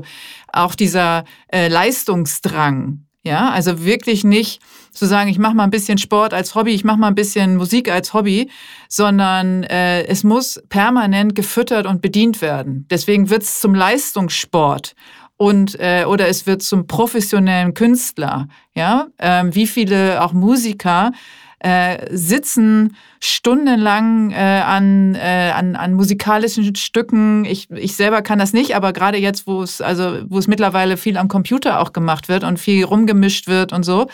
auch 0.52 0.74
dieser 0.74 1.24
äh, 1.52 1.68
Leistungsdrang. 1.68 3.04
Ja, 3.22 3.50
also 3.50 3.84
wirklich 3.84 4.24
nicht 4.24 4.62
zu 4.92 5.04
sagen, 5.04 5.28
ich 5.28 5.38
mache 5.38 5.54
mal 5.54 5.64
ein 5.64 5.70
bisschen 5.70 5.98
Sport 5.98 6.32
als 6.32 6.54
Hobby, 6.54 6.70
ich 6.70 6.84
mache 6.84 6.96
mal 6.96 7.08
ein 7.08 7.14
bisschen 7.14 7.56
Musik 7.56 7.90
als 7.90 8.14
Hobby, 8.14 8.48
sondern 8.88 9.62
äh, 9.64 10.04
es 10.04 10.24
muss 10.24 10.62
permanent 10.70 11.34
gefüttert 11.34 11.86
und 11.86 12.00
bedient 12.00 12.40
werden. 12.40 12.86
Deswegen 12.88 13.28
wird 13.28 13.42
es 13.42 13.60
zum 13.60 13.74
Leistungssport 13.74 14.94
und 15.36 15.78
äh, 15.80 16.04
oder 16.06 16.28
es 16.28 16.46
wird 16.46 16.62
zum 16.62 16.86
professionellen 16.86 17.74
Künstler. 17.74 18.48
Ja, 18.74 19.08
ähm, 19.18 19.54
wie 19.54 19.66
viele 19.66 20.22
auch 20.22 20.32
Musiker 20.32 21.12
äh, 21.60 22.06
sitzen 22.10 22.96
stundenlang 23.20 24.30
äh, 24.30 24.62
an, 24.64 25.14
äh, 25.14 25.52
an, 25.54 25.76
an 25.76 25.94
musikalischen 25.94 26.74
Stücken. 26.74 27.44
Ich, 27.44 27.70
ich 27.70 27.96
selber 27.96 28.22
kann 28.22 28.38
das 28.38 28.52
nicht, 28.52 28.74
aber 28.74 28.92
gerade 28.92 29.18
jetzt, 29.18 29.46
wo 29.46 29.62
es, 29.62 29.80
also 29.80 30.22
wo 30.28 30.38
es 30.38 30.48
mittlerweile 30.48 30.96
viel 30.96 31.18
am 31.18 31.28
Computer 31.28 31.80
auch 31.80 31.92
gemacht 31.92 32.28
wird 32.28 32.44
und 32.44 32.58
viel 32.58 32.84
rumgemischt 32.84 33.46
wird 33.46 33.72
und 33.72 33.84
so, 33.84 34.08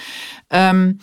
ähm, 0.50 0.98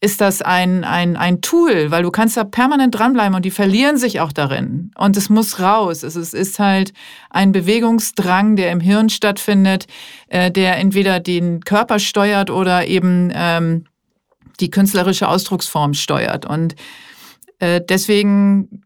ist 0.00 0.20
das 0.20 0.42
ein, 0.42 0.84
ein, 0.84 1.16
ein 1.16 1.40
Tool, 1.40 1.90
weil 1.90 2.02
du 2.02 2.10
kannst 2.10 2.36
da 2.36 2.44
permanent 2.44 2.96
dranbleiben 2.96 3.34
und 3.34 3.44
die 3.44 3.50
verlieren 3.50 3.96
sich 3.96 4.20
auch 4.20 4.32
darin. 4.32 4.92
Und 4.96 5.16
es 5.16 5.28
muss 5.28 5.58
raus. 5.58 6.02
Es 6.04 6.14
ist, 6.14 6.34
ist 6.34 6.58
halt 6.58 6.92
ein 7.30 7.50
Bewegungsdrang, 7.50 8.54
der 8.54 8.70
im 8.70 8.80
Hirn 8.80 9.08
stattfindet, 9.08 9.86
äh, 10.28 10.52
der 10.52 10.76
entweder 10.76 11.18
den 11.18 11.60
Körper 11.60 11.98
steuert 11.98 12.50
oder 12.50 12.86
eben 12.86 13.32
ähm, 13.34 13.86
die 14.60 14.70
künstlerische 14.70 15.28
Ausdrucksform 15.28 15.94
steuert. 15.94 16.46
Und 16.46 16.74
äh, 17.58 17.80
deswegen 17.86 18.82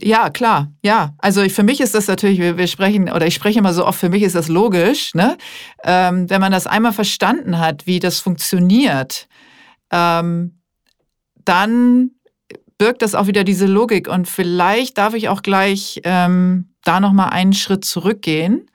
ja, 0.00 0.30
klar, 0.30 0.72
ja. 0.82 1.14
Also 1.18 1.48
für 1.48 1.62
mich 1.62 1.80
ist 1.80 1.94
das 1.94 2.06
natürlich, 2.06 2.38
wir, 2.38 2.56
wir, 2.56 2.66
sprechen, 2.66 3.10
oder 3.10 3.26
ich 3.26 3.34
spreche 3.34 3.58
immer 3.58 3.72
so 3.72 3.84
oft, 3.84 3.98
für 3.98 4.08
mich 4.08 4.22
ist 4.22 4.34
das 4.34 4.48
logisch, 4.48 5.14
ne? 5.14 5.36
Ähm, 5.84 6.28
wenn 6.30 6.40
man 6.40 6.52
das 6.52 6.66
einmal 6.66 6.92
verstanden 6.92 7.58
hat, 7.58 7.86
wie 7.86 7.98
das 7.98 8.20
funktioniert, 8.20 9.28
ähm, 9.90 10.60
dann 11.44 12.10
birgt 12.76 13.02
das 13.02 13.14
auch 13.14 13.26
wieder 13.26 13.44
diese 13.44 13.66
Logik. 13.66 14.08
Und 14.08 14.28
vielleicht 14.28 14.98
darf 14.98 15.14
ich 15.14 15.28
auch 15.28 15.42
gleich 15.42 16.00
ähm, 16.04 16.74
da 16.84 17.00
nochmal 17.00 17.30
einen 17.30 17.52
Schritt 17.52 17.84
zurückgehen, 17.84 18.70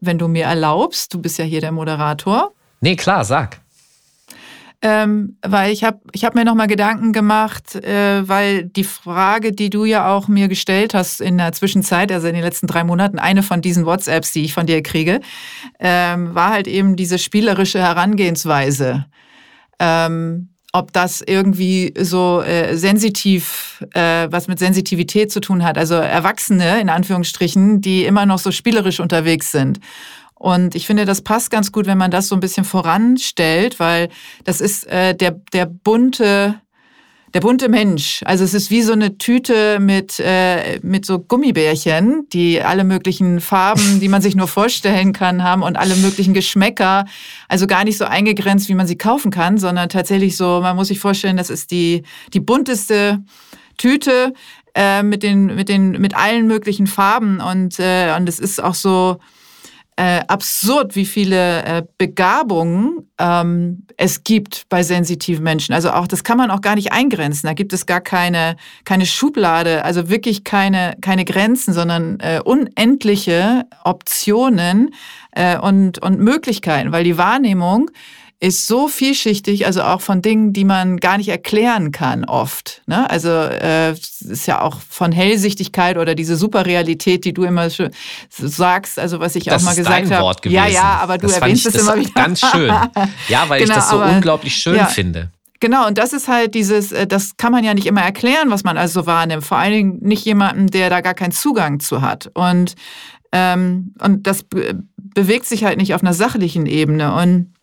wenn 0.00 0.18
du 0.18 0.28
mir 0.28 0.44
erlaubst. 0.44 1.12
Du 1.12 1.20
bist 1.20 1.38
ja 1.38 1.44
hier 1.44 1.60
der 1.60 1.72
Moderator. 1.72 2.52
Nee, 2.80 2.96
klar, 2.96 3.24
sag. 3.24 3.60
Ähm, 4.82 5.38
weil 5.42 5.72
ich 5.72 5.84
habe 5.84 6.00
ich 6.12 6.24
hab 6.24 6.34
mir 6.34 6.44
nochmal 6.44 6.66
Gedanken 6.66 7.12
gemacht, 7.12 7.76
äh, 7.76 8.28
weil 8.28 8.64
die 8.64 8.84
Frage, 8.84 9.52
die 9.52 9.70
du 9.70 9.84
ja 9.84 10.14
auch 10.14 10.28
mir 10.28 10.48
gestellt 10.48 10.92
hast 10.92 11.20
in 11.20 11.38
der 11.38 11.52
Zwischenzeit, 11.52 12.12
also 12.12 12.28
in 12.28 12.34
den 12.34 12.44
letzten 12.44 12.66
drei 12.66 12.84
Monaten, 12.84 13.18
eine 13.18 13.42
von 13.42 13.62
diesen 13.62 13.86
WhatsApps, 13.86 14.32
die 14.32 14.44
ich 14.44 14.52
von 14.52 14.66
dir 14.66 14.82
kriege, 14.82 15.20
ähm, 15.80 16.34
war 16.34 16.50
halt 16.50 16.68
eben 16.68 16.94
diese 16.94 17.18
spielerische 17.18 17.80
Herangehensweise 17.80 19.06
ähm, 19.78 20.48
ob 20.72 20.92
das 20.92 21.22
irgendwie 21.26 21.94
so 21.98 22.42
äh, 22.42 22.76
sensitiv, 22.76 23.82
äh, 23.94 24.28
was 24.30 24.46
mit 24.46 24.58
Sensitivität 24.58 25.32
zu 25.32 25.40
tun 25.40 25.64
hat. 25.64 25.78
Also 25.78 25.94
Erwachsene, 25.94 26.80
in 26.80 26.90
Anführungsstrichen, 26.90 27.80
die 27.80 28.04
immer 28.04 28.26
noch 28.26 28.38
so 28.38 28.50
spielerisch 28.50 29.00
unterwegs 29.00 29.50
sind. 29.50 29.80
Und 30.38 30.74
ich 30.74 30.86
finde, 30.86 31.06
das 31.06 31.22
passt 31.22 31.50
ganz 31.50 31.72
gut, 31.72 31.86
wenn 31.86 31.98
man 31.98 32.10
das 32.10 32.28
so 32.28 32.36
ein 32.36 32.40
bisschen 32.40 32.64
voranstellt, 32.64 33.80
weil 33.80 34.10
das 34.44 34.60
ist 34.60 34.86
äh, 34.86 35.14
der, 35.14 35.32
der 35.52 35.66
bunte 35.66 36.60
der 37.34 37.40
bunte 37.42 37.68
Mensch. 37.68 38.22
Also 38.24 38.44
es 38.44 38.54
ist 38.54 38.70
wie 38.70 38.80
so 38.80 38.92
eine 38.92 39.18
Tüte 39.18 39.78
mit, 39.78 40.18
äh, 40.20 40.78
mit 40.80 41.04
so 41.04 41.18
Gummibärchen, 41.18 42.26
die 42.32 42.62
alle 42.62 42.82
möglichen 42.82 43.40
Farben, 43.40 44.00
die 44.00 44.08
man 44.08 44.22
sich 44.22 44.34
nur 44.36 44.48
vorstellen 44.48 45.12
kann, 45.12 45.42
haben 45.42 45.62
und 45.62 45.76
alle 45.76 45.96
möglichen 45.96 46.32
Geschmäcker. 46.32 47.04
Also 47.46 47.66
gar 47.66 47.84
nicht 47.84 47.98
so 47.98 48.06
eingegrenzt, 48.06 48.70
wie 48.70 48.74
man 48.74 48.86
sie 48.86 48.96
kaufen 48.96 49.30
kann, 49.30 49.58
sondern 49.58 49.90
tatsächlich 49.90 50.36
so, 50.36 50.60
man 50.62 50.76
muss 50.76 50.88
sich 50.88 50.98
vorstellen, 50.98 51.36
das 51.36 51.50
ist 51.50 51.72
die, 51.72 52.04
die 52.32 52.40
bunteste 52.40 53.22
Tüte 53.76 54.32
äh, 54.74 55.02
mit, 55.02 55.22
den, 55.22 55.54
mit, 55.54 55.68
den, 55.68 55.90
mit 55.90 56.16
allen 56.16 56.46
möglichen 56.46 56.86
Farben. 56.86 57.40
Und, 57.40 57.78
äh, 57.80 58.14
und 58.16 58.28
es 58.30 58.38
ist 58.38 58.62
auch 58.62 58.74
so, 58.74 59.18
äh, 59.96 60.20
absurd, 60.28 60.94
wie 60.94 61.06
viele 61.06 61.64
äh, 61.64 61.82
Begabungen 61.96 63.10
ähm, 63.18 63.86
es 63.96 64.24
gibt 64.24 64.68
bei 64.68 64.82
sensitiven 64.82 65.42
Menschen. 65.42 65.74
Also 65.74 65.90
auch, 65.90 66.06
das 66.06 66.22
kann 66.22 66.36
man 66.36 66.50
auch 66.50 66.60
gar 66.60 66.74
nicht 66.74 66.92
eingrenzen. 66.92 67.46
Da 67.46 67.54
gibt 67.54 67.72
es 67.72 67.86
gar 67.86 68.02
keine, 68.02 68.56
keine 68.84 69.06
Schublade, 69.06 69.84
also 69.84 70.10
wirklich 70.10 70.44
keine, 70.44 70.96
keine 71.00 71.24
Grenzen, 71.24 71.72
sondern 71.72 72.20
äh, 72.20 72.40
unendliche 72.44 73.64
Optionen 73.84 74.94
äh, 75.32 75.58
und, 75.58 76.02
und 76.02 76.20
Möglichkeiten, 76.20 76.92
weil 76.92 77.04
die 77.04 77.16
Wahrnehmung 77.16 77.90
ist 78.46 78.68
so 78.68 78.86
vielschichtig, 78.86 79.66
also 79.66 79.82
auch 79.82 80.00
von 80.00 80.22
Dingen, 80.22 80.52
die 80.52 80.64
man 80.64 80.98
gar 80.98 81.18
nicht 81.18 81.28
erklären 81.28 81.90
kann 81.90 82.24
oft. 82.24 82.82
Ne? 82.86 83.10
Also 83.10 83.28
äh, 83.28 83.90
ist 83.90 84.46
ja 84.46 84.62
auch 84.62 84.80
von 84.88 85.10
Hellsichtigkeit 85.10 85.98
oder 85.98 86.14
diese 86.14 86.36
Superrealität, 86.36 87.24
die 87.24 87.34
du 87.34 87.42
immer 87.42 87.68
sagst, 88.28 89.00
also 89.00 89.18
was 89.18 89.34
ich 89.34 89.44
das 89.44 89.62
auch 89.62 89.66
mal 89.66 89.74
gesagt 89.74 90.12
habe. 90.12 90.48
Ja, 90.48 90.68
ja, 90.68 91.00
aber 91.02 91.18
du 91.18 91.26
das 91.26 91.38
erwähnst 91.38 91.66
es 91.66 91.74
immer 91.74 91.96
wieder. 91.96 92.12
Ganz 92.14 92.40
schön. 92.40 92.72
Ja, 93.28 93.48
weil 93.48 93.60
genau, 93.60 93.72
ich 93.72 93.78
das 93.80 93.90
so 93.90 94.00
aber, 94.00 94.12
unglaublich 94.12 94.54
schön 94.54 94.76
ja, 94.76 94.86
finde. 94.86 95.30
Genau, 95.58 95.88
und 95.88 95.98
das 95.98 96.12
ist 96.12 96.28
halt 96.28 96.54
dieses, 96.54 96.92
äh, 96.92 97.08
das 97.08 97.36
kann 97.36 97.50
man 97.50 97.64
ja 97.64 97.74
nicht 97.74 97.86
immer 97.86 98.02
erklären, 98.02 98.50
was 98.50 98.62
man 98.62 98.76
also 98.78 99.06
wahrnimmt. 99.06 99.44
Vor 99.44 99.58
allen 99.58 99.72
Dingen 99.72 99.98
nicht 100.02 100.24
jemandem, 100.24 100.68
der 100.68 100.88
da 100.88 101.00
gar 101.00 101.14
keinen 101.14 101.32
Zugang 101.32 101.80
zu 101.80 102.00
hat. 102.00 102.30
Und, 102.34 102.76
ähm, 103.32 103.92
und 104.00 104.28
das 104.28 104.44
bewegt 104.96 105.46
sich 105.46 105.64
halt 105.64 105.78
nicht 105.78 105.94
auf 105.94 106.02
einer 106.02 106.14
sachlichen 106.14 106.66
Ebene. 106.66 107.12
Und 107.12 107.55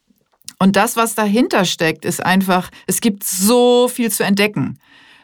und 0.59 0.75
das, 0.75 0.95
was 0.95 1.15
dahinter 1.15 1.65
steckt, 1.65 2.05
ist 2.05 2.23
einfach, 2.23 2.69
es 2.87 3.01
gibt 3.01 3.23
so 3.23 3.87
viel 3.87 4.11
zu 4.11 4.23
entdecken 4.23 4.79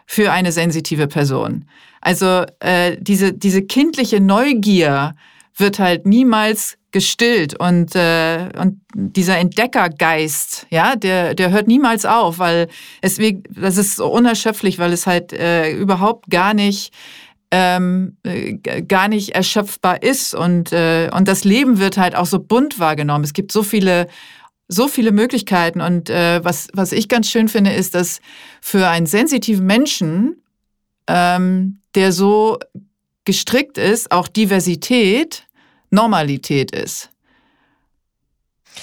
für 0.05 0.31
eine 0.31 0.51
sensitive 0.51 1.07
Person. 1.07 1.65
Also 2.01 2.45
äh, 2.59 2.97
diese, 2.99 3.33
diese 3.33 3.61
kindliche 3.61 4.19
Neugier 4.19 5.15
wird 5.55 5.79
halt 5.79 6.05
niemals 6.05 6.77
gestillt 6.91 7.59
und, 7.59 7.95
äh, 7.95 8.49
und 8.57 8.81
dieser 8.95 9.37
Entdeckergeist, 9.37 10.65
ja, 10.69 10.95
der, 10.95 11.35
der 11.35 11.51
hört 11.51 11.67
niemals 11.67 12.05
auf, 12.05 12.39
weil 12.39 12.67
es, 13.01 13.19
das 13.49 13.77
ist 13.77 13.97
so 13.97 14.07
unerschöpflich, 14.07 14.79
weil 14.79 14.93
es 14.93 15.05
halt 15.05 15.31
äh, 15.33 15.71
überhaupt 15.71 16.29
gar 16.29 16.53
nicht 16.53 16.91
ähm, 17.51 18.17
äh, 18.23 18.53
gar 18.83 19.07
nicht 19.07 19.29
erschöpfbar 19.29 20.03
ist 20.03 20.35
und, 20.35 20.71
äh, 20.71 21.09
und 21.11 21.27
das 21.27 21.43
Leben 21.43 21.79
wird 21.79 21.97
halt 21.97 22.15
auch 22.15 22.27
so 22.27 22.39
bunt 22.39 22.79
wahrgenommen. 22.79 23.23
Es 23.23 23.33
gibt 23.33 23.51
so 23.51 23.63
viele 23.63 24.07
so 24.69 24.87
viele 24.87 25.11
Möglichkeiten. 25.11 25.81
Und 25.81 26.09
äh, 26.09 26.43
was, 26.43 26.69
was 26.73 26.93
ich 26.93 27.09
ganz 27.09 27.29
schön 27.29 27.49
finde, 27.49 27.73
ist, 27.73 27.95
dass 27.95 28.21
für 28.61 28.87
einen 28.87 29.07
sensitiven 29.07 29.65
Menschen, 29.65 30.41
ähm, 31.07 31.79
der 31.95 32.13
so 32.13 32.59
gestrickt 33.25 33.77
ist, 33.77 34.11
auch 34.11 34.27
Diversität 34.27 35.43
Normalität 35.91 36.71
ist. 36.71 37.09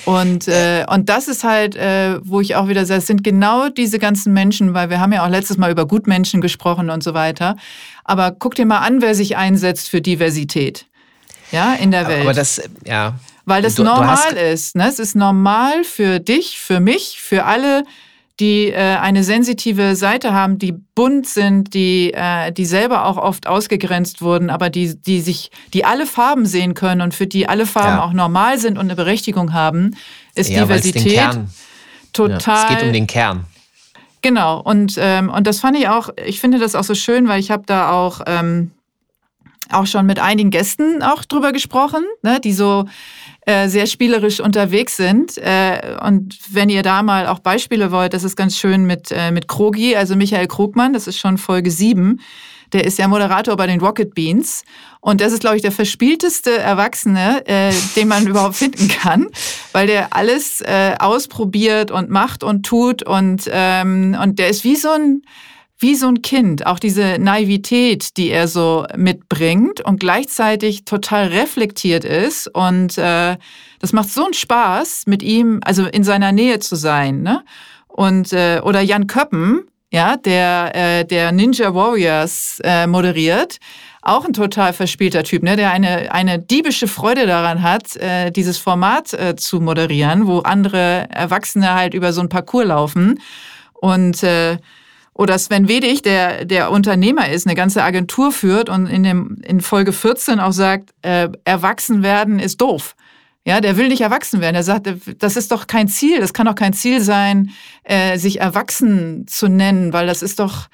Und, 0.05 0.47
äh, 0.49 0.85
und 0.89 1.09
das 1.09 1.27
ist 1.29 1.43
halt, 1.43 1.75
äh, 1.75 2.19
wo 2.23 2.41
ich 2.41 2.55
auch 2.55 2.69
wieder 2.69 2.85
sage, 2.85 2.99
es 2.99 3.07
sind 3.07 3.25
genau 3.25 3.69
diese 3.69 3.99
ganzen 3.99 4.33
Menschen, 4.33 4.75
weil 4.75 4.91
wir 4.91 5.01
haben 5.01 5.13
ja 5.13 5.25
auch 5.25 5.31
letztes 5.31 5.57
Mal 5.57 5.71
über 5.71 5.87
Gutmenschen 5.87 6.41
gesprochen 6.41 6.91
und 6.91 7.03
so 7.03 7.15
weiter. 7.15 7.57
Aber 8.05 8.33
guck 8.33 8.57
dir 8.57 8.67
mal 8.67 8.81
an, 8.81 9.01
wer 9.01 9.15
sich 9.15 9.37
einsetzt 9.37 9.89
für 9.89 10.01
Diversität. 10.01 10.87
Ja, 11.53 11.75
in 11.75 11.93
der 11.93 12.09
Welt. 12.09 12.23
Aber 12.23 12.35
das, 12.35 12.61
ja, 12.85 13.19
weil 13.47 13.63
das 13.63 13.77
du, 13.77 13.85
normal 13.85 14.35
du 14.35 14.41
ist. 14.41 14.77
Ne? 14.77 14.87
Es 14.89 14.99
ist 14.99 15.17
normal 15.17 15.85
für 15.85 16.21
dich, 16.21 16.59
für 16.59 16.81
mich, 16.81 17.21
für 17.23 17.45
alle, 17.45 17.85
die 18.39 18.69
äh, 18.69 18.97
eine 18.97 19.25
sensitive 19.25 19.97
Seite 19.97 20.35
haben, 20.35 20.59
die 20.59 20.73
bunt 20.73 21.27
sind, 21.27 21.73
die, 21.73 22.13
äh, 22.13 22.53
die 22.53 22.67
selber 22.67 23.07
auch 23.07 23.17
oft 23.17 23.47
ausgegrenzt 23.47 24.21
wurden, 24.21 24.51
aber 24.51 24.69
die, 24.69 24.95
die 24.95 25.23
sich, 25.23 25.51
die 25.73 25.87
alle 25.87 26.07
Farben 26.07 26.45
sehen 26.45 26.75
können 26.75 27.01
und 27.01 27.15
für 27.15 27.27
die 27.27 27.49
alle 27.49 27.65
Farben 27.65 27.97
ja. 27.97 28.05
auch 28.05 28.13
normal 28.13 28.59
sind 28.59 28.77
und 28.77 28.87
eine 28.87 28.97
Berechtigung 28.97 29.55
haben, 29.55 29.97
ist 30.35 30.51
ja, 30.51 30.63
Diversität 30.63 31.15
Kern, 31.15 31.51
total. 32.13 32.41
Ja, 32.41 32.63
es 32.65 32.69
geht 32.69 32.87
um 32.87 32.93
den 32.93 33.07
Kern. 33.07 33.45
Genau. 34.21 34.61
Und, 34.61 34.97
ähm, 34.99 35.31
und 35.31 35.47
das 35.47 35.61
fand 35.61 35.79
ich 35.79 35.89
auch, 35.89 36.11
ich 36.27 36.41
finde 36.41 36.59
das 36.59 36.75
auch 36.75 36.85
so 36.85 36.95
schön, 36.95 37.29
weil 37.29 37.41
ich 37.41 37.51
habe 37.51 37.63
da 37.65 37.93
auch 37.93 38.23
ähm, 38.27 38.73
auch 39.71 39.87
schon 39.87 40.07
mit 40.07 40.19
einigen 40.19 40.51
Gästen 40.51 41.03
auch 41.03 41.25
drüber 41.25 41.53
gesprochen, 41.53 42.05
ne, 42.23 42.41
die 42.41 42.53
so 42.53 42.87
äh, 43.47 43.69
sehr 43.69 43.87
spielerisch 43.87 44.41
unterwegs 44.41 44.97
sind. 44.97 45.39
Äh, 45.39 45.97
und 46.05 46.37
wenn 46.51 46.69
ihr 46.69 46.83
da 46.83 47.05
mal 47.05 47.29
auch 47.29 47.39
Beispiele 47.39 47.93
wollt, 47.93 48.13
das 48.13 48.25
ist 48.25 48.35
ganz 48.35 48.59
schön 48.59 48.87
mit, 48.87 49.13
äh, 49.13 49.31
mit 49.31 49.47
Krogi, 49.47 49.95
also 49.95 50.17
Michael 50.17 50.49
Krugmann, 50.49 50.93
das 50.93 51.07
ist 51.07 51.19
schon 51.19 51.39
Folge 51.39 51.71
7. 51.71 52.21
Der 52.73 52.85
ist 52.85 52.99
ja 52.99 53.07
Moderator 53.07 53.57
bei 53.57 53.69
den 53.69 53.81
Rocket 53.81 54.17
Beans. 54.17 54.65
Und 55.01 55.21
das 55.21 55.33
ist, 55.33 55.43
glaube 55.43 55.55
ich, 55.55 55.63
der 55.63 55.71
verspielteste 55.71 56.59
Erwachsene, 56.59 57.45
den 57.95 58.09
man 58.09 58.27
überhaupt 58.27 58.57
finden 58.57 58.89
kann, 58.89 59.29
weil 59.71 59.87
der 59.87 60.13
alles 60.17 60.65
ausprobiert 60.99 61.93
und 61.93 62.11
macht 62.11 62.43
und 62.43 62.67
tut. 62.67 63.05
Und, 63.05 63.49
ähm, 63.53 64.17
und 64.21 64.41
der 64.41 64.49
ist 64.49 64.65
wie 64.65 64.75
so 64.75 64.91
ein 64.91 65.23
wie 65.79 65.95
so 65.95 66.09
ein 66.09 66.23
Kind, 66.23 66.67
auch 66.67 66.79
diese 66.79 67.19
Naivität, 67.19 68.17
die 68.17 68.31
er 68.31 68.49
so 68.49 68.87
mitbringt 68.97 69.81
und 69.83 70.01
gleichzeitig 70.01 70.85
total 70.85 71.27
reflektiert 71.27 72.05
ist. 72.05 72.49
Und 72.49 72.97
äh, 72.97 73.37
das 73.79 73.93
macht 73.93 74.09
so 74.09 74.25
einen 74.25 74.35
Spaß, 74.35 75.05
mit 75.07 75.23
ihm, 75.23 75.61
also 75.65 75.87
in 75.87 76.03
seiner 76.03 76.33
Nähe 76.33 76.61
zu 76.61 76.77
sein. 76.77 77.23
Ne? 77.23 77.45
Und 77.89 78.33
äh, 78.33 78.61
oder 78.65 78.81
Jan 78.81 79.07
Köppen, 79.07 79.65
ja, 79.93 80.17
der, 80.17 80.75
äh, 80.75 81.05
der 81.05 81.31
Ninja 81.33 81.75
Warriors 81.75 82.59
äh, 82.65 82.87
moderiert. 82.87 83.59
Auch 84.03 84.25
ein 84.25 84.33
total 84.33 84.73
verspielter 84.73 85.25
Typ, 85.25 85.43
ne, 85.43 85.57
der 85.57 85.73
eine, 85.73 86.13
eine 86.13 86.39
diebische 86.39 86.87
Freude 86.87 87.27
daran 87.27 87.63
hat, 87.63 87.97
äh, 87.97 88.31
dieses 88.31 88.57
Format 88.57 89.13
äh, 89.13 89.35
zu 89.37 89.61
moderieren, 89.61 90.27
wo 90.27 90.39
andere 90.41 91.09
Erwachsene 91.11 91.75
halt 91.75 91.93
über 91.93 92.13
so 92.13 92.21
ein 92.21 92.29
Parcours 92.29 92.67
laufen. 92.67 93.21
Und 93.73 94.23
äh, 94.23 94.59
oder 95.17 95.39
Sven 95.39 95.67
Wedig, 95.67 96.03
der, 96.03 96.45
der 96.45 96.71
Unternehmer 96.71 97.31
ist, 97.31 97.47
eine 97.47 97.57
ganze 97.57 97.83
Agentur 97.83 98.33
führt 98.33 98.69
und 98.69 98.87
in, 98.87 99.03
dem, 99.03 99.39
in 99.43 99.63
Folge 99.63 99.93
14 99.93 100.41
auch 100.41 100.53
sagt, 100.53 100.91
äh, 101.03 101.31
erwachsen 101.45 102.03
werden 102.03 102.39
ist 102.39 102.61
doof. 102.61 102.95
Ja, 103.47 103.61
der 103.61 103.79
will 103.79 103.89
nicht 103.89 104.03
erwachsen 104.03 104.41
werden. 104.41 104.57
Er 104.57 104.63
sagt, 104.63 104.93
das 105.19 105.37
ist 105.37 105.53
doch 105.53 105.69
kein 105.69 105.89
Ziel. 105.89 106.21
Das 106.21 106.35
kann 106.35 106.47
doch 106.47 106.55
kein 106.55 106.73
Ziel 106.73 107.01
sein, 107.01 107.51
äh, 107.85 108.19
sich 108.19 108.41
erwachsen 108.41 109.27
zu 109.27 109.49
nennen, 109.49 109.93
weil 109.93 110.07
das 110.07 110.21
ist 110.21 110.39
doch, 110.41 110.69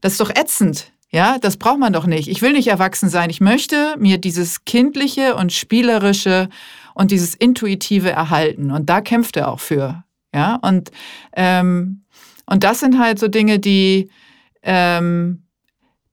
das 0.00 0.12
ist 0.12 0.20
doch 0.20 0.30
ätzend. 0.30 0.92
Ja, 1.10 1.38
das 1.38 1.56
braucht 1.56 1.78
man 1.78 1.92
doch 1.92 2.06
nicht. 2.06 2.28
Ich 2.28 2.42
will 2.42 2.52
nicht 2.52 2.66
erwachsen 2.66 3.08
sein. 3.08 3.30
Ich 3.30 3.40
möchte 3.40 3.94
mir 3.98 4.18
dieses 4.18 4.64
kindliche 4.64 5.36
und 5.36 5.52
spielerische 5.52 6.48
und 6.94 7.12
dieses 7.12 7.34
intuitive 7.34 8.10
erhalten. 8.10 8.72
Und 8.72 8.90
da 8.90 9.00
kämpft 9.00 9.36
er 9.36 9.48
auch 9.48 9.60
für. 9.60 10.02
Ja, 10.34 10.56
und 10.56 10.90
ähm, 11.34 12.02
und 12.46 12.64
das 12.64 12.80
sind 12.80 12.98
halt 12.98 13.18
so 13.18 13.28
Dinge, 13.28 13.58
die, 13.58 14.10
ähm, 14.62 15.42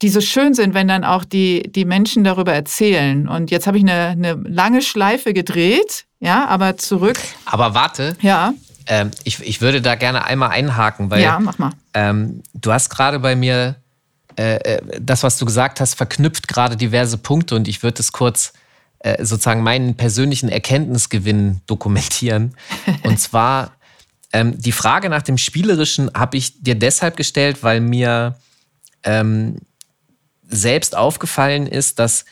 die 0.01 0.09
so 0.09 0.19
schön 0.19 0.53
sind, 0.53 0.73
wenn 0.73 0.87
dann 0.87 1.03
auch 1.03 1.23
die, 1.23 1.63
die 1.71 1.85
Menschen 1.85 2.23
darüber 2.23 2.53
erzählen. 2.53 3.27
Und 3.27 3.51
jetzt 3.51 3.67
habe 3.67 3.77
ich 3.77 3.83
eine, 3.83 4.09
eine 4.09 4.33
lange 4.33 4.81
Schleife 4.81 5.33
gedreht, 5.33 6.05
ja, 6.19 6.47
aber 6.47 6.77
zurück. 6.77 7.19
Aber 7.45 7.73
warte. 7.73 8.17
Ja. 8.21 8.53
Ähm, 8.87 9.11
ich, 9.23 9.39
ich 9.41 9.61
würde 9.61 9.81
da 9.81 9.95
gerne 9.95 10.25
einmal 10.25 10.49
einhaken, 10.49 11.09
weil 11.09 11.21
ja, 11.21 11.39
mach 11.39 11.57
mal. 11.57 11.71
Ähm, 11.93 12.43
du 12.53 12.73
hast 12.73 12.89
gerade 12.89 13.19
bei 13.19 13.35
mir 13.35 13.75
äh, 14.37 14.55
äh 14.55 14.81
das, 14.99 15.23
was 15.23 15.37
du 15.37 15.45
gesagt 15.45 15.79
hast, 15.79 15.93
verknüpft 15.93 16.47
gerade 16.47 16.75
diverse 16.75 17.17
Punkte 17.17 17.55
und 17.55 17.67
ich 17.67 17.83
würde 17.83 18.01
es 18.01 18.11
kurz 18.11 18.51
äh, 19.03 19.23
sozusagen 19.23 19.63
meinen 19.63 19.95
persönlichen 19.95 20.49
Erkenntnisgewinn 20.49 21.61
dokumentieren. 21.67 22.55
Und 23.03 23.19
zwar 23.19 23.71
ähm, 24.33 24.59
die 24.59 24.71
Frage 24.71 25.09
nach 25.09 25.21
dem 25.21 25.37
Spielerischen 25.37 26.11
habe 26.13 26.37
ich 26.37 26.61
dir 26.61 26.75
deshalb 26.75 27.15
gestellt, 27.15 27.61
weil 27.61 27.79
mir 27.79 28.35
ähm, 29.03 29.57
selbst 30.47 30.97
aufgefallen 30.97 31.67
ist, 31.67 31.99
dass 31.99 32.25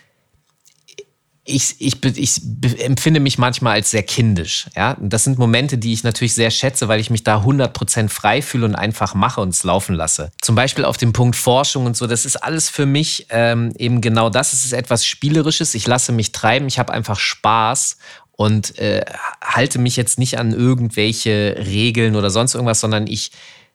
ich, 1.44 1.76
ich, 1.80 2.04
ich 2.18 2.42
empfinde 2.80 3.20
mich 3.20 3.38
manchmal 3.38 3.74
als 3.74 3.92
sehr 3.92 4.04
kindisch. 4.04 4.68
Ja? 4.76 4.96
das 5.00 5.24
sind 5.24 5.40
Momente, 5.40 5.78
die 5.78 5.92
ich 5.92 6.04
natürlich 6.04 6.34
sehr 6.36 6.52
schätze, 6.52 6.88
weil 6.88 7.00
ich 7.00 7.10
mich 7.10 7.24
da 7.24 7.42
100% 7.42 8.10
frei 8.10 8.42
fühle 8.42 8.66
und 8.66 8.76
einfach 8.76 9.16
mache 9.16 9.42
und 9.42 9.50
es 9.50 9.64
laufen 9.64 9.96
lasse. 9.96 10.32
Zum 10.42 10.56
Beispiel 10.56 10.86
auf 10.86 10.98
dem 10.98 11.14
Punkt 11.14 11.36
Forschung 11.36 11.86
und 11.88 11.98
so, 11.98 12.06
das 12.06 12.26
ist 12.26 12.38
alles 12.38 12.70
für 12.70 12.86
mich 12.86 13.28
ähm, 13.30 13.74
eben 13.78 14.02
genau 14.02 14.30
das. 14.30 14.54
Es 14.54 14.66
ist 14.66 14.74
etwas 14.74 15.06
Spielerisches. 15.06 15.74
Ich 15.74 15.88
lasse 15.88 16.12
mich 16.12 16.32
treiben, 16.32 16.68
ich 16.68 16.78
habe 16.78 16.94
einfach 16.94 17.20
Spaß 17.20 17.98
und 18.32 18.78
äh, 18.80 19.06
halte 19.42 19.80
mich 19.80 19.96
jetzt 19.96 20.20
nicht 20.20 20.40
an 20.40 20.54
irgendwelche 20.54 21.56
Regeln 21.60 22.16
oder 22.16 22.30
sonst 22.30 22.56
irgendwas, 22.56 22.80
sondern 22.80 23.08
ich 23.08 23.32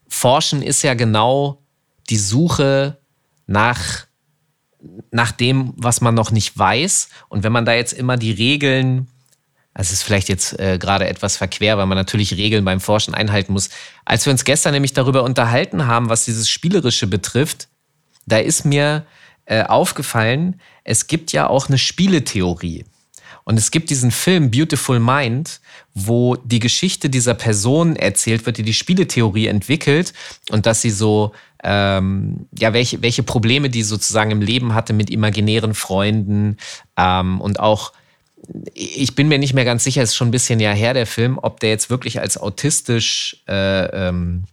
forschen 0.08 0.62
ist 0.62 0.82
ja 0.82 0.94
genau 0.94 1.62
die 2.08 2.18
Suche 2.18 2.98
nach 3.46 4.06
nach 5.10 5.32
dem, 5.32 5.72
was 5.76 6.00
man 6.00 6.14
noch 6.14 6.30
nicht 6.30 6.56
weiß. 6.56 7.08
Und 7.28 7.42
wenn 7.42 7.52
man 7.52 7.64
da 7.64 7.74
jetzt 7.74 7.92
immer 7.92 8.16
die 8.16 8.30
Regeln, 8.30 9.08
das 9.74 9.92
ist 9.92 10.02
vielleicht 10.02 10.28
jetzt 10.28 10.58
äh, 10.58 10.78
gerade 10.78 11.06
etwas 11.06 11.36
verquer, 11.36 11.76
weil 11.76 11.86
man 11.86 11.98
natürlich 11.98 12.36
Regeln 12.36 12.64
beim 12.64 12.80
Forschen 12.80 13.14
einhalten 13.14 13.52
muss. 13.52 13.68
Als 14.04 14.26
wir 14.26 14.30
uns 14.30 14.44
gestern 14.44 14.72
nämlich 14.72 14.92
darüber 14.92 15.22
unterhalten 15.22 15.86
haben, 15.86 16.08
was 16.08 16.24
dieses 16.24 16.48
Spielerische 16.48 17.06
betrifft, 17.06 17.68
da 18.26 18.38
ist 18.38 18.64
mir 18.64 19.04
äh, 19.44 19.64
aufgefallen, 19.64 20.60
es 20.84 21.06
gibt 21.06 21.32
ja 21.32 21.48
auch 21.48 21.68
eine 21.68 21.78
Spieletheorie. 21.78 22.84
Und 23.46 23.58
es 23.58 23.70
gibt 23.70 23.90
diesen 23.90 24.10
Film 24.10 24.50
Beautiful 24.50 24.98
Mind, 24.98 25.60
wo 25.94 26.34
die 26.34 26.58
Geschichte 26.58 27.08
dieser 27.08 27.34
Person 27.34 27.94
erzählt 27.94 28.44
wird, 28.44 28.58
die 28.58 28.64
die 28.64 28.74
Spieletheorie 28.74 29.46
entwickelt 29.46 30.12
und 30.50 30.66
dass 30.66 30.82
sie 30.82 30.90
so, 30.90 31.32
ähm, 31.62 32.48
ja, 32.58 32.72
welche, 32.72 33.02
welche 33.02 33.22
Probleme 33.22 33.70
die 33.70 33.84
sozusagen 33.84 34.32
im 34.32 34.42
Leben 34.42 34.74
hatte 34.74 34.92
mit 34.92 35.10
imaginären 35.10 35.74
Freunden 35.74 36.56
ähm, 36.96 37.40
und 37.40 37.60
auch 37.60 37.92
ich 38.74 39.14
bin 39.14 39.28
mir 39.28 39.38
nicht 39.38 39.54
mehr 39.54 39.64
ganz 39.64 39.84
sicher, 39.84 40.02
ist 40.02 40.14
schon 40.14 40.28
ein 40.28 40.32
bisschen 40.32 40.60
ja 40.60 40.72
her, 40.72 40.94
der 40.94 41.06
Film, 41.06 41.38
ob 41.40 41.60
der 41.60 41.70
jetzt 41.70 41.88
wirklich 41.88 42.20
als 42.20 42.36
autistisch 42.38 43.42
äh, 43.48 44.08
ähm, 44.08 44.44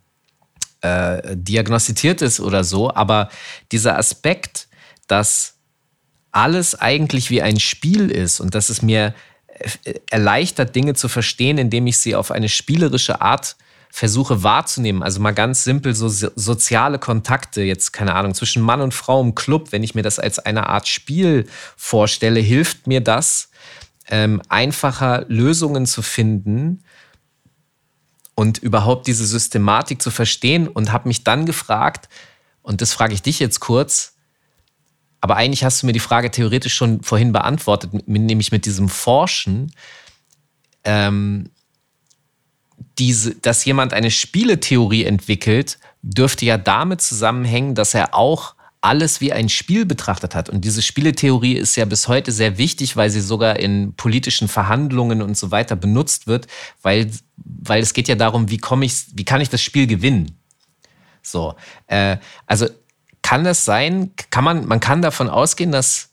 äh, 0.81 1.35
diagnostiziert 1.35 2.21
ist 2.21 2.39
oder 2.39 2.63
so. 2.63 2.93
Aber 2.93 3.29
dieser 3.71 3.97
Aspekt, 3.97 4.67
dass 5.07 5.55
alles 6.33 6.75
eigentlich 6.75 7.29
wie 7.29 7.41
ein 7.41 7.59
Spiel 7.59 8.11
ist 8.11 8.41
und 8.41 8.55
dass 8.55 8.69
es 8.69 8.81
mir 8.81 9.13
äh, 9.85 9.93
erleichtert, 10.09 10.75
Dinge 10.75 10.95
zu 10.95 11.07
verstehen, 11.07 11.57
indem 11.57 11.87
ich 11.87 11.97
sie 11.97 12.15
auf 12.15 12.31
eine 12.31 12.49
spielerische 12.49 13.21
Art 13.21 13.55
versuche 13.89 14.41
wahrzunehmen. 14.41 15.03
Also 15.03 15.21
mal 15.21 15.35
ganz 15.35 15.63
simpel 15.63 15.93
so 15.93 16.09
soziale 16.09 16.97
Kontakte, 16.97 17.61
jetzt 17.61 17.93
keine 17.93 18.15
Ahnung, 18.15 18.33
zwischen 18.33 18.63
Mann 18.63 18.81
und 18.81 18.93
Frau 18.93 19.21
im 19.21 19.35
Club, 19.35 19.71
wenn 19.71 19.83
ich 19.83 19.93
mir 19.93 20.01
das 20.01 20.17
als 20.17 20.39
eine 20.39 20.67
Art 20.67 20.87
Spiel 20.87 21.45
vorstelle, 21.77 22.39
hilft 22.39 22.87
mir 22.87 23.01
das, 23.01 23.51
ähm, 24.09 24.41
einfacher 24.49 25.25
Lösungen 25.27 25.85
zu 25.85 26.01
finden 26.01 26.83
und 28.33 28.57
überhaupt 28.57 29.05
diese 29.05 29.27
Systematik 29.27 30.01
zu 30.01 30.09
verstehen 30.09 30.67
und 30.67 30.91
habe 30.91 31.07
mich 31.07 31.23
dann 31.23 31.45
gefragt, 31.45 32.09
und 32.63 32.81
das 32.81 32.93
frage 32.93 33.13
ich 33.13 33.21
dich 33.21 33.39
jetzt 33.39 33.59
kurz, 33.59 34.12
aber 35.23 35.37
eigentlich 35.37 35.63
hast 35.63 35.81
du 35.81 35.85
mir 35.85 35.93
die 35.93 36.01
Frage 36.01 36.31
theoretisch 36.31 36.73
schon 36.73 37.01
vorhin 37.01 37.31
beantwortet, 37.31 38.05
nämlich 38.09 38.51
mit 38.51 38.65
diesem 38.65 38.89
Forschen. 38.89 39.71
Ähm, 40.83 41.49
diese, 42.99 43.33
dass 43.35 43.63
jemand 43.63 43.93
eine 43.93 44.11
Spieletheorie 44.11 45.05
entwickelt, 45.05 45.79
dürfte 46.01 46.45
ja 46.45 46.57
damit 46.57 46.99
zusammenhängen, 46.99 47.73
dass 47.73 47.93
er 47.93 48.13
auch 48.13 48.55
alles 48.81 49.21
wie 49.21 49.31
ein 49.31 49.47
Spiel 49.47 49.85
betrachtet 49.85 50.35
hat. 50.35 50.49
Und 50.49 50.65
diese 50.65 50.81
Spieletheorie 50.81 51.53
ist 51.53 51.77
ja 51.77 51.85
bis 51.85 52.09
heute 52.09 52.33
sehr 52.33 52.57
wichtig, 52.57 52.97
weil 52.97 53.09
sie 53.09 53.21
sogar 53.21 53.57
in 53.57 53.93
politischen 53.95 54.49
Verhandlungen 54.49 55.21
und 55.21 55.37
so 55.37 55.51
weiter 55.51 55.77
benutzt 55.77 56.27
wird, 56.27 56.47
weil, 56.81 57.09
weil 57.37 57.81
es 57.81 57.93
geht 57.93 58.09
ja 58.09 58.15
darum, 58.15 58.49
wie 58.49 58.57
komme 58.57 58.83
ich, 58.83 59.05
wie 59.15 59.23
kann 59.23 59.39
ich 59.39 59.47
das 59.47 59.61
Spiel 59.61 59.87
gewinnen? 59.87 60.37
So, 61.21 61.55
äh, 61.87 62.17
also 62.45 62.67
kann 63.33 63.43
das 63.43 63.65
sein, 63.65 64.11
kann 64.29 64.43
man, 64.43 64.67
man 64.67 64.79
kann 64.79 65.01
davon 65.01 65.27
ausgehen, 65.27 65.71
dass 65.71 66.09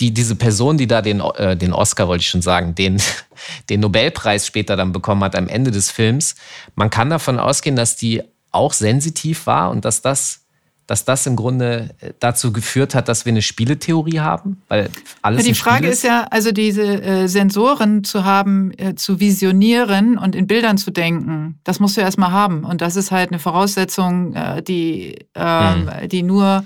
die, 0.00 0.12
diese 0.12 0.34
Person, 0.34 0.76
die 0.76 0.88
da 0.88 1.02
den, 1.02 1.20
äh, 1.20 1.56
den 1.56 1.72
Oscar, 1.72 2.08
wollte 2.08 2.22
ich 2.22 2.28
schon 2.28 2.42
sagen, 2.42 2.74
den, 2.74 3.00
den 3.70 3.78
Nobelpreis 3.78 4.44
später 4.44 4.74
dann 4.74 4.90
bekommen 4.90 5.22
hat 5.22 5.36
am 5.36 5.46
Ende 5.46 5.70
des 5.70 5.92
Films, 5.92 6.34
man 6.74 6.90
kann 6.90 7.10
davon 7.10 7.38
ausgehen, 7.38 7.76
dass 7.76 7.94
die 7.94 8.24
auch 8.50 8.72
sensitiv 8.72 9.46
war 9.46 9.70
und 9.70 9.84
dass 9.84 10.02
das 10.02 10.46
dass 10.88 11.04
das 11.04 11.26
im 11.26 11.36
Grunde 11.36 11.90
äh, 12.00 12.14
dazu 12.18 12.50
geführt 12.50 12.94
hat, 12.94 13.08
dass 13.08 13.26
wir 13.26 13.30
eine 13.30 13.42
Spieletheorie 13.42 14.20
haben? 14.20 14.62
Weil 14.68 14.88
alles 15.20 15.44
ja, 15.44 15.52
die 15.52 15.54
Frage 15.54 15.86
ist. 15.86 15.98
ist 15.98 16.04
ja, 16.04 16.26
also 16.30 16.50
diese 16.50 16.82
äh, 16.82 17.28
Sensoren 17.28 18.04
zu 18.04 18.24
haben, 18.24 18.72
äh, 18.78 18.94
zu 18.94 19.20
visionieren 19.20 20.16
und 20.16 20.34
in 20.34 20.46
Bildern 20.46 20.78
zu 20.78 20.90
denken, 20.90 21.60
das 21.62 21.78
musst 21.78 21.98
du 21.98 22.00
erstmal 22.00 22.32
haben. 22.32 22.64
Und 22.64 22.80
das 22.80 22.96
ist 22.96 23.10
halt 23.10 23.30
eine 23.30 23.38
Voraussetzung, 23.38 24.34
äh, 24.34 24.62
die, 24.62 25.26
ähm, 25.34 25.90
hm. 25.90 26.08
die 26.08 26.22
nur, 26.22 26.64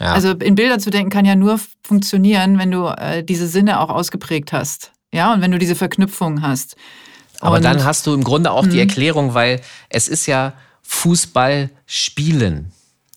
ja. 0.00 0.12
also 0.12 0.32
in 0.32 0.56
Bildern 0.56 0.80
zu 0.80 0.90
denken 0.90 1.10
kann 1.10 1.24
ja 1.24 1.36
nur 1.36 1.60
funktionieren, 1.84 2.58
wenn 2.58 2.72
du 2.72 2.88
äh, 2.88 3.22
diese 3.22 3.46
Sinne 3.46 3.78
auch 3.78 3.90
ausgeprägt 3.90 4.52
hast. 4.52 4.90
Ja, 5.14 5.32
und 5.32 5.40
wenn 5.40 5.52
du 5.52 5.58
diese 5.58 5.76
Verknüpfung 5.76 6.42
hast. 6.42 6.74
Aber 7.38 7.56
und, 7.56 7.64
dann 7.64 7.84
hast 7.84 8.08
du 8.08 8.14
im 8.14 8.24
Grunde 8.24 8.50
auch 8.50 8.66
die 8.66 8.80
hm. 8.80 8.88
Erklärung, 8.88 9.34
weil 9.34 9.60
es 9.88 10.08
ist 10.08 10.26
ja 10.26 10.54
Fußball 10.82 11.70
spielen. 11.86 12.72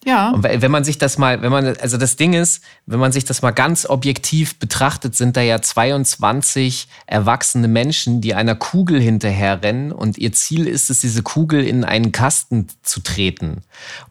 Ja. 0.06 0.30
Und 0.30 0.44
wenn 0.44 0.70
man 0.70 0.84
sich 0.84 0.98
das 0.98 1.18
mal, 1.18 1.42
wenn 1.42 1.50
man, 1.50 1.76
also 1.78 1.96
das 1.96 2.14
Ding 2.14 2.32
ist, 2.32 2.62
wenn 2.86 3.00
man 3.00 3.10
sich 3.10 3.24
das 3.24 3.42
mal 3.42 3.50
ganz 3.50 3.86
objektiv 3.86 4.56
betrachtet, 4.60 5.16
sind 5.16 5.36
da 5.36 5.40
ja 5.40 5.60
22 5.60 6.86
erwachsene 7.06 7.66
Menschen, 7.66 8.20
die 8.20 8.32
einer 8.32 8.54
Kugel 8.54 9.00
hinterherrennen 9.00 9.90
und 9.90 10.16
ihr 10.16 10.32
Ziel 10.32 10.68
ist 10.68 10.90
es, 10.90 11.00
diese 11.00 11.24
Kugel 11.24 11.66
in 11.66 11.82
einen 11.82 12.12
Kasten 12.12 12.68
zu 12.84 13.00
treten. 13.00 13.64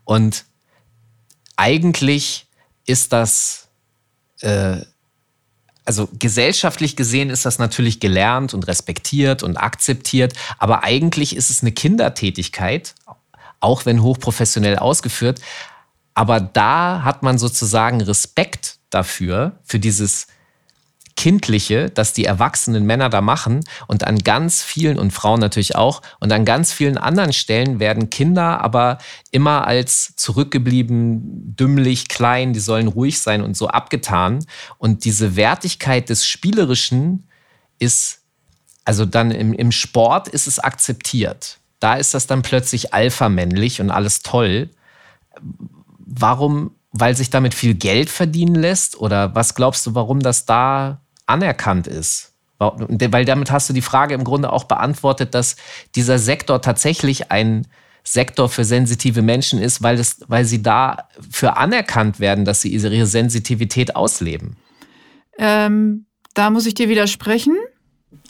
Und 0.03 0.43
eigentlich 1.55 2.45
ist 2.85 3.13
das, 3.13 3.69
äh, 4.41 4.81
also 5.85 6.09
gesellschaftlich 6.19 6.97
gesehen 6.97 7.29
ist 7.29 7.45
das 7.45 7.57
natürlich 7.57 8.01
gelernt 8.01 8.53
und 8.53 8.67
respektiert 8.67 9.43
und 9.43 9.55
akzeptiert, 9.55 10.33
aber 10.57 10.83
eigentlich 10.83 11.37
ist 11.37 11.49
es 11.49 11.61
eine 11.61 11.71
Kindertätigkeit, 11.71 12.95
auch 13.61 13.85
wenn 13.85 14.03
hochprofessionell 14.03 14.77
ausgeführt. 14.77 15.39
Aber 16.15 16.39
da 16.39 17.03
hat 17.03 17.21
man 17.21 17.37
sozusagen 17.37 18.01
Respekt 18.01 18.77
dafür, 18.89 19.59
für 19.63 19.79
dieses 19.79 20.27
Kindliche, 21.17 21.89
das 21.89 22.13
die 22.13 22.25
erwachsenen 22.25 22.85
Männer 22.85 23.09
da 23.09 23.21
machen 23.21 23.63
und 23.87 24.03
an 24.05 24.17
ganz 24.19 24.61
vielen 24.61 24.99
und 24.99 25.11
Frauen 25.11 25.39
natürlich 25.39 25.75
auch 25.75 26.01
und 26.19 26.31
an 26.31 26.43
ganz 26.43 26.73
vielen 26.73 26.97
anderen 26.97 27.31
Stellen 27.31 27.79
werden 27.79 28.09
Kinder 28.09 28.61
aber 28.61 28.97
immer 29.31 29.65
als 29.65 30.13
zurückgeblieben, 30.17 31.55
dümmlich, 31.55 32.09
klein, 32.09 32.51
die 32.53 32.59
sollen 32.59 32.87
ruhig 32.87 33.19
sein 33.19 33.43
und 33.43 33.55
so 33.55 33.69
abgetan 33.69 34.45
und 34.77 35.05
diese 35.05 35.35
Wertigkeit 35.37 36.09
des 36.09 36.25
Spielerischen 36.25 37.27
ist, 37.79 38.21
also 38.83 39.05
dann 39.05 39.31
im, 39.31 39.53
im 39.53 39.71
Sport 39.71 40.27
ist 40.27 40.47
es 40.47 40.59
akzeptiert. 40.59 41.59
Da 41.79 41.95
ist 41.95 42.13
das 42.13 42.27
dann 42.27 42.41
plötzlich 42.41 42.93
alpha-männlich 42.93 43.79
und 43.79 43.89
alles 43.89 44.21
toll. 44.21 44.69
Warum 46.05 46.71
weil 46.97 47.17
sich 47.17 47.29
damit 47.29 47.53
viel 47.53 47.73
Geld 47.73 48.09
verdienen 48.09 48.55
lässt? 48.55 48.97
Oder 48.97 49.35
was 49.35 49.53
glaubst 49.53 49.85
du, 49.85 49.95
warum 49.95 50.21
das 50.21 50.45
da 50.45 51.01
anerkannt 51.25 51.87
ist. 51.87 52.33
Weil 52.57 53.25
damit 53.25 53.51
hast 53.51 53.69
du 53.69 53.73
die 53.73 53.81
Frage 53.81 54.13
im 54.13 54.23
Grunde 54.23 54.51
auch 54.51 54.63
beantwortet, 54.63 55.33
dass 55.33 55.57
dieser 55.95 56.19
Sektor 56.19 56.61
tatsächlich 56.61 57.31
ein 57.31 57.67
Sektor 58.03 58.47
für 58.47 58.63
sensitive 58.63 59.21
Menschen 59.21 59.59
ist, 59.59 59.81
weil, 59.81 59.99
es, 59.99 60.21
weil 60.27 60.45
sie 60.45 60.61
da 60.61 61.09
für 61.29 61.57
anerkannt 61.57 62.19
werden, 62.19 62.45
dass 62.45 62.61
sie 62.61 62.69
ihre 62.69 63.05
Sensitivität 63.07 63.95
ausleben. 63.95 64.55
Ähm, 65.37 66.05
da 66.33 66.49
muss 66.49 66.65
ich 66.65 66.75
dir 66.75 66.87
widersprechen, 66.87 67.57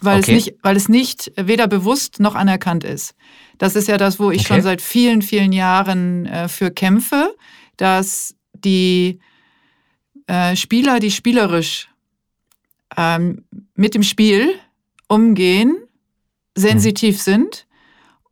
weil, 0.01 0.19
okay. 0.19 0.31
es 0.37 0.45
nicht, 0.45 0.57
weil 0.63 0.75
es 0.75 0.89
nicht 0.89 1.31
weder 1.35 1.67
bewusst 1.67 2.19
noch 2.19 2.35
anerkannt 2.35 2.83
ist. 2.83 3.13
Das 3.57 3.75
ist 3.75 3.87
ja 3.87 3.97
das, 3.97 4.17
wo 4.19 4.31
ich 4.31 4.41
okay. 4.41 4.47
schon 4.47 4.61
seit 4.61 4.81
vielen, 4.81 5.21
vielen 5.21 5.51
Jahren 5.51 6.25
äh, 6.25 6.47
für 6.47 6.71
kämpfe, 6.71 7.35
dass 7.77 8.35
die 8.53 9.19
äh, 10.27 10.55
Spieler, 10.55 10.99
die 10.99 11.11
spielerisch 11.11 11.89
ähm, 12.97 13.45
mit 13.75 13.93
dem 13.93 14.03
Spiel 14.03 14.53
umgehen, 15.07 15.77
sensitiv 16.55 17.17
mhm. 17.17 17.21
sind 17.21 17.67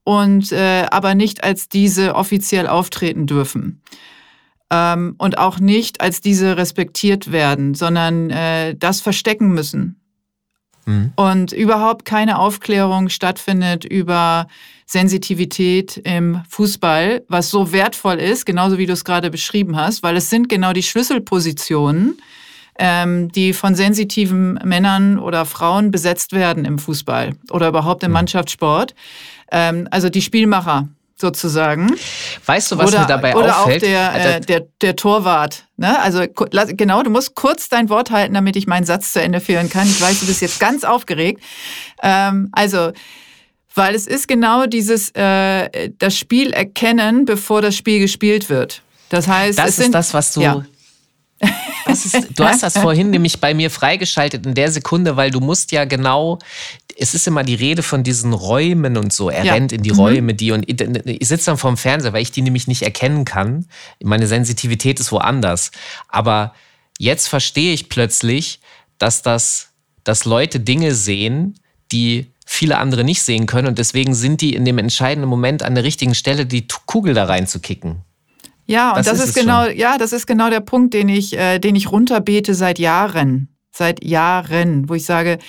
und 0.04 0.52
äh, 0.52 0.86
aber 0.90 1.16
nicht 1.16 1.44
als 1.44 1.70
diese 1.70 2.16
offiziell 2.16 2.68
auftreten 2.68 3.28
dürfen. 3.28 3.82
Ähm, 4.70 5.16
und 5.18 5.38
auch 5.38 5.60
nicht 5.60 6.02
als 6.02 6.22
diese 6.22 6.58
respektiert 6.58 7.32
werden, 7.32 7.76
sondern 7.76 8.30
äh, 8.30 8.76
das 8.76 9.02
verstecken 9.02 9.50
müssen. 9.50 10.00
Mhm. 10.86 11.14
Und 11.16 11.52
überhaupt 11.54 12.06
keine 12.06 12.40
Aufklärung 12.40 13.10
stattfindet 13.10 13.86
über 13.86 14.48
Sensitivität 14.86 15.98
im 15.98 16.42
Fußball, 16.50 17.24
was 17.28 17.50
so 17.50 17.72
wertvoll 17.72 18.20
ist, 18.20 18.46
genauso 18.46 18.78
wie 18.78 18.86
du 18.86 18.94
es 18.94 19.04
gerade 19.04 19.30
beschrieben 19.30 19.76
hast, 19.76 20.04
weil 20.04 20.18
es 20.18 20.30
sind 20.30 20.50
genau 20.50 20.74
die 20.74 20.84
Schlüsselpositionen, 20.84 22.22
ähm, 22.78 23.32
die 23.32 23.54
von 23.54 23.76
sensitiven 23.76 24.60
Männern 24.64 25.20
oder 25.20 25.46
Frauen 25.46 25.92
besetzt 25.92 26.34
werden 26.34 26.66
im 26.66 26.80
Fußball 26.80 27.34
oder 27.52 27.68
überhaupt 27.68 28.04
im 28.04 28.10
mhm. 28.10 28.14
Mannschaftssport. 28.14 28.96
Ähm, 29.52 29.88
also 29.92 30.10
die 30.10 30.22
Spielmacher 30.22 30.90
sozusagen. 31.16 31.96
Weißt 32.46 32.72
du, 32.72 32.78
was 32.78 32.90
oder, 32.90 33.02
mir 33.02 33.08
dabei 33.08 33.36
oder 33.36 33.60
auffällt? 33.60 33.84
Oder 33.84 34.10
auch 34.10 34.14
der, 34.14 34.36
äh, 34.36 34.42
der, 34.42 34.68
der 34.82 34.96
Torwart. 34.96 35.66
Ne? 35.78 36.00
Also 36.00 36.26
genau, 36.68 37.04
du 37.04 37.10
musst 37.10 37.36
kurz 37.36 37.70
dein 37.70 37.90
Wort 37.90 38.12
halten, 38.12 38.34
damit 38.34 38.56
ich 38.56 38.68
meinen 38.68 38.86
Satz 38.86 39.14
zu 39.14 39.22
Ende 39.22 39.40
führen 39.40 39.70
kann. 39.70 39.88
Ich 39.88 40.02
weiß, 40.02 40.20
du 40.20 40.26
bist 40.26 40.42
jetzt 40.42 40.60
ganz 40.60 40.84
aufgeregt. 40.84 41.42
Ähm, 42.02 42.50
also 42.52 42.92
weil 43.76 43.96
es 43.96 44.08
ist 44.08 44.28
genau 44.28 44.66
dieses 44.66 45.10
äh, 45.16 45.92
das 45.98 46.18
Spiel 46.18 46.52
erkennen, 46.52 47.26
bevor 47.26 47.62
das 47.62 47.76
Spiel 47.76 48.00
gespielt 48.00 48.50
wird. 48.50 48.82
Das 49.10 49.28
heißt, 49.28 49.60
das 49.60 49.66
es 49.70 49.78
ist 49.78 49.84
sind, 49.84 49.96
das, 49.96 50.14
was 50.14 50.34
du 50.34 50.42
ja. 50.42 50.66
Ist, 51.88 52.40
du 52.40 52.46
hast 52.46 52.64
das 52.64 52.78
vorhin 52.78 53.10
nämlich 53.10 53.42
bei 53.42 53.54
mir 53.54 53.70
freigeschaltet 53.70 54.46
in 54.46 54.54
der 54.54 54.72
Sekunde, 54.72 55.18
weil 55.18 55.30
du 55.30 55.42
musst 55.42 55.74
ja 55.74 55.84
genau, 55.84 56.40
es 56.98 57.14
ist 57.14 57.28
immer 57.28 57.44
die 57.44 57.56
Rede 57.56 57.84
von 57.84 58.04
diesen 58.04 58.34
Räumen 58.34 58.98
und 58.98 59.12
so. 59.12 59.30
Er 59.30 59.44
ja. 59.44 59.54
rennt 59.54 59.72
in 59.74 59.84
die 59.84 59.92
mhm. 59.92 60.00
Räume, 60.00 60.34
die 60.34 60.52
und 60.52 60.66
ich 60.68 61.28
sitze 61.28 61.48
dann 61.48 61.58
vorm 61.58 61.78
Fernseher, 61.78 62.14
weil 62.14 62.22
ich 62.22 62.32
die 62.32 62.42
nämlich 62.42 62.68
nicht 62.68 62.84
erkennen 62.84 63.26
kann. 63.26 63.66
Meine 64.02 64.28
Sensitivität 64.28 65.00
ist 65.00 65.12
woanders. 65.12 65.72
Aber 66.08 66.54
jetzt 66.98 67.28
verstehe 67.28 67.74
ich 67.74 67.90
plötzlich, 67.90 68.60
dass 68.98 69.22
das, 69.22 69.70
dass 70.04 70.26
Leute 70.26 70.60
Dinge 70.60 70.96
sehen, 70.96 71.60
die 71.92 72.33
viele 72.54 72.78
andere 72.78 73.04
nicht 73.04 73.22
sehen 73.22 73.46
können 73.46 73.68
und 73.68 73.80
deswegen 73.80 74.14
sind 74.14 74.42
die 74.42 74.54
in 74.54 74.64
dem 74.64 74.78
entscheidenden 74.78 75.30
Moment 75.30 75.64
an 75.64 75.76
der 75.76 75.84
richtigen 75.84 76.16
Stelle, 76.16 76.46
die 76.46 76.68
Kugel 76.86 77.14
da 77.14 77.26
reinzukicken. 77.26 78.02
Ja, 78.66 78.92
und 78.92 79.00
das, 79.00 79.08
das 79.08 79.20
ist, 79.20 79.30
ist 79.30 79.36
genau, 79.36 79.66
schon. 79.66 79.78
ja, 79.78 79.98
das 79.98 80.14
ist 80.14 80.26
genau 80.28 80.50
der 80.50 80.62
Punkt, 80.62 80.94
den 80.94 81.10
ich, 81.10 81.38
äh, 81.38 81.60
den 81.60 81.76
ich 81.76 81.92
runterbete 81.92 82.54
seit 82.54 82.80
Jahren, 82.80 83.50
seit 83.72 84.04
Jahren, 84.04 84.88
wo 84.88 84.94
ich 84.94 85.06
sage, 85.06 85.40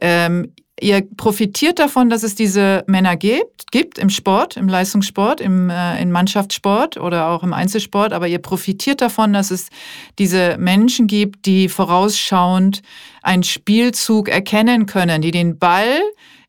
ähm, 0.00 0.52
ihr 0.80 1.06
profitiert 1.16 1.78
davon, 1.78 2.10
dass 2.10 2.22
es 2.22 2.34
diese 2.34 2.84
Männer 2.86 3.16
gibt, 3.16 3.70
gibt 3.70 3.98
im 3.98 4.10
Sport, 4.10 4.56
im 4.56 4.68
Leistungssport, 4.68 5.40
im, 5.40 5.70
äh, 5.70 6.02
im 6.02 6.10
Mannschaftssport 6.10 6.96
oder 6.96 7.28
auch 7.28 7.42
im 7.42 7.52
Einzelsport, 7.52 8.12
aber 8.12 8.26
ihr 8.26 8.38
profitiert 8.38 9.00
davon, 9.00 9.32
dass 9.32 9.50
es 9.50 9.68
diese 10.18 10.56
Menschen 10.58 11.06
gibt, 11.06 11.46
die 11.46 11.68
vorausschauend 11.68 12.82
einen 13.22 13.42
Spielzug 13.42 14.28
erkennen 14.28 14.86
können, 14.86 15.22
die 15.22 15.30
den 15.30 15.58
Ball 15.58 16.00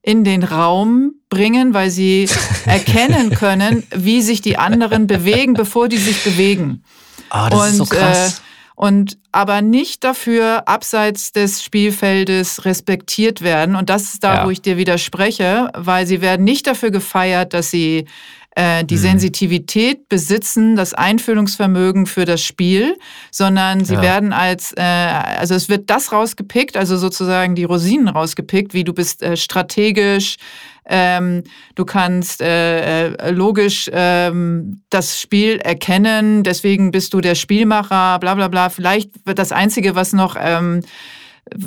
in 0.03 0.23
den 0.23 0.43
Raum 0.43 1.13
bringen, 1.29 1.73
weil 1.73 1.89
sie 1.89 2.27
erkennen 2.65 3.31
können, 3.31 3.83
wie 3.95 4.21
sich 4.21 4.41
die 4.41 4.57
anderen 4.57 5.07
bewegen, 5.07 5.53
bevor 5.53 5.87
die 5.87 5.97
sich 5.97 6.23
bewegen. 6.23 6.83
Oh, 7.31 7.47
das 7.49 7.59
und, 7.59 7.67
ist 7.67 7.77
so 7.77 7.85
krass. 7.85 8.39
Äh, 8.39 8.41
und 8.75 9.19
aber 9.31 9.61
nicht 9.61 10.03
dafür 10.03 10.67
abseits 10.67 11.31
des 11.33 11.63
Spielfeldes 11.63 12.65
respektiert 12.65 13.41
werden. 13.41 13.75
Und 13.75 13.91
das 13.91 14.13
ist 14.13 14.23
da, 14.23 14.37
ja. 14.37 14.45
wo 14.45 14.49
ich 14.49 14.61
dir 14.61 14.75
widerspreche, 14.75 15.69
weil 15.75 16.07
sie 16.07 16.21
werden 16.21 16.43
nicht 16.43 16.65
dafür 16.65 16.89
gefeiert, 16.89 17.53
dass 17.53 17.69
sie 17.69 18.07
äh, 18.55 18.83
die 18.83 18.95
mhm. 18.95 18.99
Sensitivität 18.99 20.09
besitzen, 20.09 20.75
das 20.75 20.93
Einfühlungsvermögen 20.93 22.05
für 22.05 22.25
das 22.25 22.43
Spiel, 22.43 22.97
sondern 23.31 23.85
sie 23.85 23.93
ja. 23.93 24.01
werden 24.01 24.33
als, 24.33 24.73
äh, 24.73 24.81
also 24.81 25.55
es 25.55 25.69
wird 25.69 25.89
das 25.89 26.11
rausgepickt, 26.11 26.75
also 26.75 26.97
sozusagen 26.97 27.55
die 27.55 27.63
Rosinen 27.63 28.09
rausgepickt, 28.09 28.73
wie 28.73 28.83
du 28.83 28.93
bist 28.93 29.23
äh, 29.23 29.37
strategisch, 29.37 30.37
ähm, 30.85 31.43
du 31.75 31.85
kannst 31.85 32.41
äh, 32.41 33.13
äh, 33.13 33.31
logisch 33.31 33.89
ähm, 33.93 34.81
das 34.89 35.21
Spiel 35.21 35.57
erkennen, 35.57 36.43
deswegen 36.43 36.91
bist 36.91 37.13
du 37.13 37.21
der 37.21 37.35
Spielmacher, 37.35 38.19
bla 38.19 38.35
bla 38.35 38.47
bla. 38.47 38.69
Vielleicht 38.69 39.25
wird 39.25 39.39
das 39.39 39.51
Einzige, 39.51 39.95
was 39.95 40.11
noch 40.11 40.35
ähm, 40.37 40.81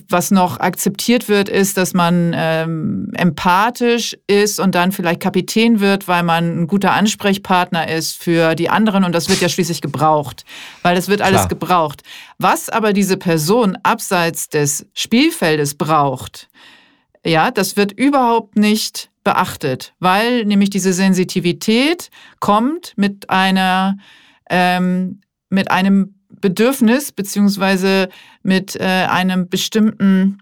was 0.09 0.31
noch 0.31 0.61
akzeptiert 0.61 1.29
wird, 1.29 1.49
ist, 1.49 1.77
dass 1.77 1.95
man 1.95 2.33
ähm, 2.35 3.11
empathisch 3.14 4.16
ist 4.27 4.61
und 4.61 4.75
dann 4.75 4.93
vielleicht 4.93 5.20
Kapitän 5.20 5.81
wird, 5.81 6.09
weil 6.09 6.22
man 6.22 6.62
ein 6.62 6.66
guter 6.66 6.93
Ansprechpartner 6.93 7.89
ist 7.89 8.16
für 8.16 8.55
die 8.55 8.70
anderen 8.70 9.05
und 9.05 9.12
das 9.12 9.29
wird 9.29 9.41
ja 9.41 9.49
schließlich 9.49 9.81
gebraucht, 9.81 10.45
weil 10.83 10.95
das 10.95 11.09
wird 11.09 11.20
alles 11.20 11.43
Klar. 11.43 11.49
gebraucht. 11.49 12.03
Was 12.39 12.68
aber 12.70 12.93
diese 12.93 13.16
Person 13.16 13.77
abseits 13.83 14.49
des 14.49 14.87
Spielfeldes 14.95 15.75
braucht, 15.75 16.49
ja, 17.27 17.51
das 17.51 17.77
wird 17.77 17.93
überhaupt 17.93 18.57
nicht 18.57 19.11
beachtet, 19.25 19.95
weil 19.99 20.45
nämlich 20.45 20.70
diese 20.70 20.93
Sensitivität 20.93 22.11
kommt 22.41 22.93
mit 22.97 23.29
einer 23.31 23.97
ähm, 24.51 25.20
mit 25.51 25.70
einem 25.70 26.14
Bedürfnis 26.41 27.12
beziehungsweise 27.12 28.09
mit 28.43 28.76
äh, 28.76 28.85
einem 28.85 29.49
bestimmten 29.49 30.39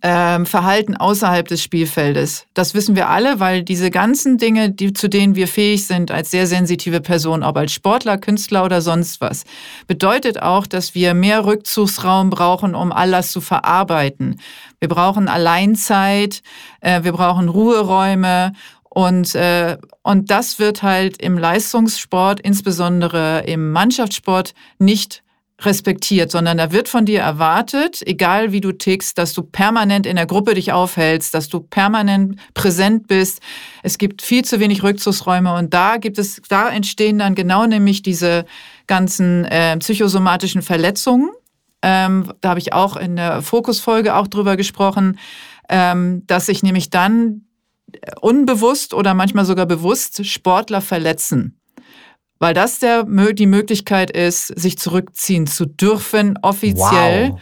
ähm, 0.00 0.46
Verhalten 0.46 0.96
außerhalb 0.96 1.46
des 1.46 1.62
Spielfeldes. 1.62 2.46
Das 2.54 2.74
wissen 2.74 2.96
wir 2.96 3.08
alle, 3.08 3.40
weil 3.40 3.62
diese 3.62 3.90
ganzen 3.90 4.38
Dinge, 4.38 4.70
die, 4.70 4.92
zu 4.92 5.08
denen 5.08 5.34
wir 5.34 5.48
fähig 5.48 5.86
sind 5.86 6.10
als 6.10 6.30
sehr 6.30 6.46
sensitive 6.46 7.00
Person, 7.00 7.42
ob 7.42 7.56
als 7.56 7.72
Sportler, 7.72 8.18
Künstler 8.18 8.64
oder 8.64 8.80
sonst 8.80 9.20
was, 9.20 9.44
bedeutet 9.86 10.40
auch, 10.40 10.66
dass 10.66 10.94
wir 10.94 11.14
mehr 11.14 11.44
Rückzugsraum 11.44 12.30
brauchen, 12.30 12.74
um 12.74 12.92
all 12.92 13.10
das 13.10 13.32
zu 13.32 13.40
verarbeiten. 13.40 14.40
Wir 14.80 14.88
brauchen 14.88 15.28
Alleinzeit, 15.28 16.42
äh, 16.80 17.04
wir 17.04 17.12
brauchen 17.12 17.48
Ruheräume 17.48 18.52
Und, 18.94 19.34
äh, 19.34 19.78
und 20.02 20.30
das 20.30 20.58
wird 20.58 20.82
halt 20.82 21.16
im 21.22 21.38
Leistungssport, 21.38 22.40
insbesondere 22.40 23.42
im 23.46 23.72
Mannschaftssport, 23.72 24.52
nicht 24.78 25.22
respektiert, 25.62 26.30
sondern 26.30 26.58
da 26.58 26.72
wird 26.72 26.90
von 26.90 27.06
dir 27.06 27.20
erwartet, 27.20 28.02
egal 28.04 28.52
wie 28.52 28.60
du 28.60 28.72
tickst, 28.72 29.16
dass 29.16 29.32
du 29.32 29.44
permanent 29.44 30.06
in 30.06 30.16
der 30.16 30.26
Gruppe 30.26 30.52
dich 30.52 30.72
aufhältst, 30.72 31.32
dass 31.32 31.48
du 31.48 31.60
permanent 31.60 32.36
präsent 32.52 33.06
bist. 33.06 33.40
Es 33.82 33.96
gibt 33.96 34.20
viel 34.20 34.44
zu 34.44 34.60
wenig 34.60 34.82
Rückzugsräume 34.82 35.54
und 35.54 35.72
da 35.72 35.96
gibt 35.96 36.18
es, 36.18 36.42
da 36.50 36.68
entstehen 36.68 37.18
dann 37.18 37.34
genau 37.34 37.64
nämlich 37.64 38.02
diese 38.02 38.44
ganzen 38.86 39.46
äh, 39.46 39.74
psychosomatischen 39.78 40.60
Verletzungen. 40.60 41.30
Ähm, 41.80 42.30
da 42.42 42.50
habe 42.50 42.60
ich 42.60 42.74
auch 42.74 42.96
in 42.96 43.16
der 43.16 43.40
Fokusfolge 43.40 44.16
auch 44.16 44.26
drüber 44.26 44.56
gesprochen, 44.56 45.18
ähm, 45.70 46.26
dass 46.26 46.46
sich 46.46 46.62
nämlich 46.62 46.90
dann 46.90 47.46
unbewusst 48.20 48.94
oder 48.94 49.14
manchmal 49.14 49.44
sogar 49.44 49.66
bewusst 49.66 50.26
Sportler 50.26 50.80
verletzen 50.80 51.58
weil 52.42 52.54
das 52.54 52.80
der, 52.80 53.04
die 53.34 53.46
Möglichkeit 53.46 54.10
ist, 54.10 54.48
sich 54.58 54.76
zurückziehen 54.76 55.46
zu 55.46 55.64
dürfen, 55.64 56.36
offiziell. 56.42 57.30
Wow. 57.30 57.40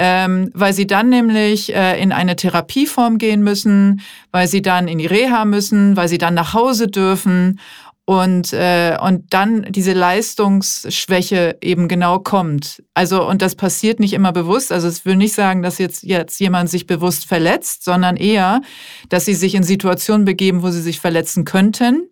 Ähm, 0.00 0.50
weil 0.54 0.72
sie 0.72 0.86
dann 0.86 1.10
nämlich 1.10 1.74
äh, 1.74 2.00
in 2.00 2.12
eine 2.12 2.34
Therapieform 2.34 3.18
gehen 3.18 3.42
müssen, 3.42 4.00
weil 4.30 4.48
sie 4.48 4.62
dann 4.62 4.88
in 4.88 4.98
die 4.98 5.06
Reha 5.06 5.44
müssen, 5.44 5.96
weil 5.96 6.08
sie 6.08 6.16
dann 6.16 6.32
nach 6.32 6.54
Hause 6.54 6.86
dürfen 6.86 7.60
und, 8.08 8.54
äh, 8.54 8.96
und 9.02 9.34
dann 9.34 9.66
diese 9.68 9.92
Leistungsschwäche 9.92 11.58
eben 11.60 11.88
genau 11.88 12.18
kommt. 12.20 12.82
Also, 12.94 13.28
und 13.28 13.42
das 13.42 13.54
passiert 13.54 14.00
nicht 14.00 14.14
immer 14.14 14.32
bewusst. 14.32 14.72
Also, 14.72 14.88
es 14.88 15.04
will 15.04 15.16
nicht 15.16 15.34
sagen, 15.34 15.60
dass 15.60 15.76
jetzt, 15.76 16.04
jetzt 16.04 16.40
jemand 16.40 16.70
sich 16.70 16.86
bewusst 16.86 17.26
verletzt, 17.26 17.84
sondern 17.84 18.16
eher, 18.16 18.62
dass 19.10 19.26
sie 19.26 19.34
sich 19.34 19.54
in 19.54 19.62
Situationen 19.62 20.24
begeben, 20.24 20.62
wo 20.62 20.70
sie 20.70 20.80
sich 20.80 21.00
verletzen 21.00 21.44
könnten 21.44 22.08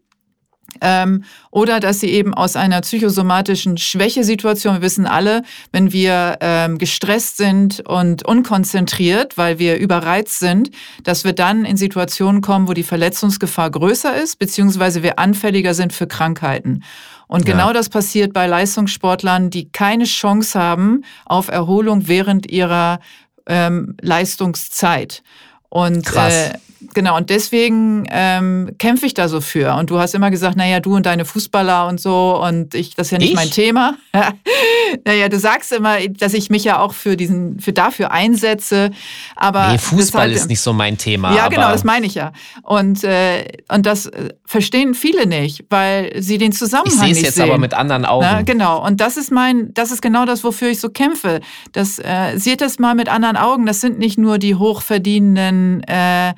ähm, 0.81 1.25
oder 1.51 1.81
dass 1.81 2.01
sie 2.01 2.11
eben 2.11 2.35
aus 2.35 2.57
einer 2.57 2.81
psychosomatischen 2.81 3.79
Schwächesituation, 3.79 4.75
wir 4.75 4.83
wissen 4.83 5.07
alle, 5.07 5.43
wenn 5.73 5.93
wir 5.93 6.39
ähm, 6.41 6.79
gestresst 6.79 7.37
sind 7.37 7.81
und 7.87 8.25
unkonzentriert, 8.25 9.39
weil 9.39 9.59
wir 9.59 9.79
überreizt 9.79 10.39
sind, 10.39 10.71
dass 11.03 11.25
wir 11.25 11.33
dann 11.33 11.65
in 11.65 11.77
Situationen 11.77 12.43
kommen, 12.43 12.69
wo 12.69 12.73
die 12.73 12.83
Verletzungsgefahr 12.83 13.71
größer 13.71 14.17
ist, 14.17 14.39
beziehungsweise 14.39 15.03
wir 15.03 15.19
anfälliger 15.19 15.75
sind 15.75 15.93
für 15.93 16.07
Krankheiten. 16.07 16.83
Und 17.29 17.49
ja. 17.49 17.55
genau 17.55 17.73
das 17.73 17.89
passiert 17.89 18.33
bei 18.33 18.47
Leistungssportlern, 18.47 19.51
die 19.51 19.71
keine 19.71 20.05
Chance 20.05 20.59
haben 20.59 21.03
auf 21.25 21.49
Erholung 21.49 22.07
während 22.07 22.51
ihrer 22.51 23.01
ähm, 23.47 23.97
Leistungszeit. 24.01 25.23
Und 25.69 26.07
Krass. 26.07 26.51
Äh, 26.51 26.59
genau, 26.95 27.17
und 27.17 27.31
deswegen 27.31 28.07
ähm, 28.11 28.71
kämpfe 28.79 29.07
ich 29.07 29.15
da 29.15 29.29
so 29.29 29.41
für. 29.41 29.75
Und 29.75 29.91
du 29.91 29.99
hast 29.99 30.15
immer 30.15 30.31
gesagt, 30.31 30.57
naja, 30.57 30.81
du 30.81 30.97
und 30.97 31.07
deine 31.07 31.25
Fußballer 31.25 31.87
und 31.89 32.01
so, 32.01 32.43
und 32.43 32.75
ich, 32.75 32.95
das 32.95 33.09
ist 33.09 33.11
ja 33.11 33.19
nicht 33.19 33.31
ich? 33.31 33.37
mein 33.37 33.51
Thema. 33.51 33.97
naja, 35.05 35.29
du 35.29 35.39
sagst 35.39 35.73
immer, 35.73 35.99
dass 36.09 36.35
ich 36.35 36.51
mich 36.51 36.65
ja 36.65 36.81
auch 36.81 36.95
für 36.95 37.17
diesen, 37.17 37.61
für 37.61 37.73
dafür 37.73 38.13
einsetze. 38.13 38.91
Aber 39.35 39.73
nee, 39.73 39.79
Fußball 39.79 40.23
halt, 40.23 40.35
ist 40.35 40.49
nicht 40.49 40.61
so 40.61 40.73
mein 40.73 40.99
Thema. 40.99 41.35
Ja, 41.35 41.49
genau, 41.49 41.71
das 41.71 41.85
meine 41.85 42.07
ich 42.07 42.15
ja. 42.15 42.33
Und, 42.63 43.05
äh, 43.05 43.45
und 43.69 43.87
das 43.87 44.07
äh, 44.07 44.31
verstehen 44.45 44.95
viele 44.95 45.27
nicht, 45.27 45.65
weil 45.71 46.13
sie 46.23 46.39
den 46.39 46.53
Zusammenhang 46.53 46.87
ich 46.87 47.01
nicht 47.01 47.03
sehen. 47.03 47.11
Ich 47.11 47.19
sehe 47.19 47.29
es 47.29 47.37
jetzt 47.37 47.45
aber 47.45 47.59
mit 47.59 47.75
anderen 47.75 48.05
Augen. 48.05 48.27
Na, 48.29 48.43
genau. 48.43 48.85
Und 48.85 49.01
das 49.01 49.17
ist 49.17 49.31
mein, 49.31 49.75
das 49.75 49.91
ist 49.91 50.03
genau 50.03 50.25
das, 50.25 50.45
wofür 50.45 50.69
ich 50.69 50.81
so 50.81 50.89
kämpfe. 50.89 51.41
Das, 51.73 51.99
äh, 51.99 52.39
seht 52.47 52.63
es 52.63 52.79
mal 52.79 52.95
mit 52.95 53.09
anderen 53.09 53.37
Augen. 53.37 53.67
Das 53.67 53.81
sind 53.81 53.99
nicht 53.99 54.19
nur 54.19 54.39
die 54.39 54.55
hochverdienenden 54.55 55.83
äh, 55.85 56.35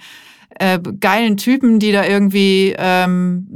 äh, 0.59 0.79
geilen 1.01 1.37
Typen, 1.37 1.79
die 1.79 1.93
da 1.93 2.05
irgendwie, 2.05 2.75
ähm, 2.77 3.47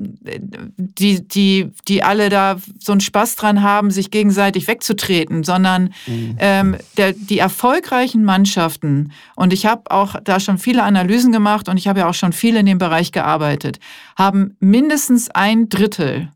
die, 0.76 1.26
die, 1.26 1.70
die 1.88 2.02
alle 2.02 2.28
da 2.28 2.56
so 2.78 2.92
einen 2.92 3.00
Spaß 3.00 3.36
dran 3.36 3.62
haben, 3.62 3.90
sich 3.90 4.10
gegenseitig 4.10 4.68
wegzutreten, 4.68 5.44
sondern 5.44 5.92
mhm. 6.06 6.36
ähm, 6.38 6.76
der, 6.96 7.12
die 7.12 7.38
erfolgreichen 7.38 8.24
Mannschaften, 8.24 9.12
und 9.36 9.52
ich 9.52 9.66
habe 9.66 9.90
auch 9.90 10.16
da 10.22 10.40
schon 10.40 10.58
viele 10.58 10.82
Analysen 10.82 11.32
gemacht 11.32 11.68
und 11.68 11.76
ich 11.76 11.88
habe 11.88 12.00
ja 12.00 12.08
auch 12.08 12.14
schon 12.14 12.32
viel 12.32 12.56
in 12.56 12.66
dem 12.66 12.78
Bereich 12.78 13.12
gearbeitet, 13.12 13.78
haben 14.16 14.56
mindestens 14.60 15.30
ein 15.30 15.68
Drittel 15.68 16.30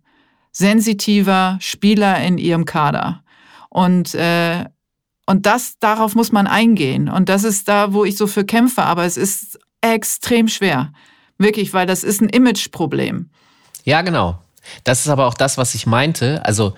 sensitiver 0.53 1.59
Spieler 1.61 2.23
in 2.23 2.39
ihrem 2.39 2.65
Kader. 2.65 3.23
Und 3.69 4.15
äh, 4.15 4.65
und 5.27 5.45
das, 5.45 5.79
darauf 5.81 6.15
muss 6.15 6.31
man 6.31 6.47
eingehen. 6.47 7.09
Und 7.09 7.29
das 7.29 7.43
ist 7.43 7.69
da, 7.69 7.93
wo 7.93 8.05
ich 8.05 8.17
so 8.17 8.29
für 8.29 8.45
kämpfe. 8.45 8.85
Aber 8.85 9.05
es 9.05 9.17
ist 9.17 9.59
extrem 9.81 10.49
schwer. 10.49 10.93
Wirklich, 11.39 11.73
weil 11.73 11.87
das 11.87 12.03
ist 12.03 12.21
ein 12.21 12.29
Imageproblem. 12.29 13.31
Ja, 13.85 14.03
genau. 14.03 14.39
Das 14.85 15.01
ist 15.01 15.09
aber 15.09 15.27
auch 15.27 15.35
das, 15.35 15.59
was 15.59 15.75
ich 15.75 15.87
meinte. 15.87 16.45
Also 16.45 16.75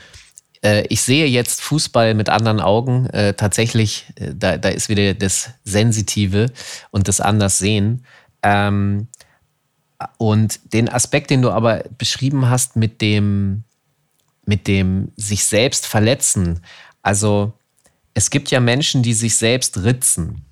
äh, 0.62 0.86
ich 0.88 1.02
sehe 1.02 1.26
jetzt 1.26 1.60
Fußball 1.60 2.14
mit 2.14 2.28
anderen 2.28 2.60
Augen. 2.60 3.06
Äh, 3.06 3.34
tatsächlich, 3.34 4.06
äh, 4.16 4.34
da, 4.34 4.56
da 4.56 4.68
ist 4.68 4.88
wieder 4.88 5.14
das 5.14 5.50
Sensitive 5.64 6.52
und 6.90 7.08
das 7.08 7.20
Anderssehen. 7.20 8.04
Ähm, 8.42 9.08
und 10.16 10.72
den 10.72 10.88
Aspekt, 10.88 11.30
den 11.30 11.42
du 11.42 11.50
aber 11.50 11.84
beschrieben 11.96 12.48
hast 12.48 12.76
mit 12.76 13.00
dem, 13.00 13.64
mit 14.46 14.66
dem 14.68 15.12
sich 15.16 15.44
selbst 15.44 15.86
verletzen. 15.86 16.60
Also 17.02 17.52
es 18.14 18.30
gibt 18.30 18.50
ja 18.50 18.60
Menschen, 18.60 19.02
die 19.02 19.14
sich 19.14 19.36
selbst 19.36 19.78
ritzen. 19.78 20.44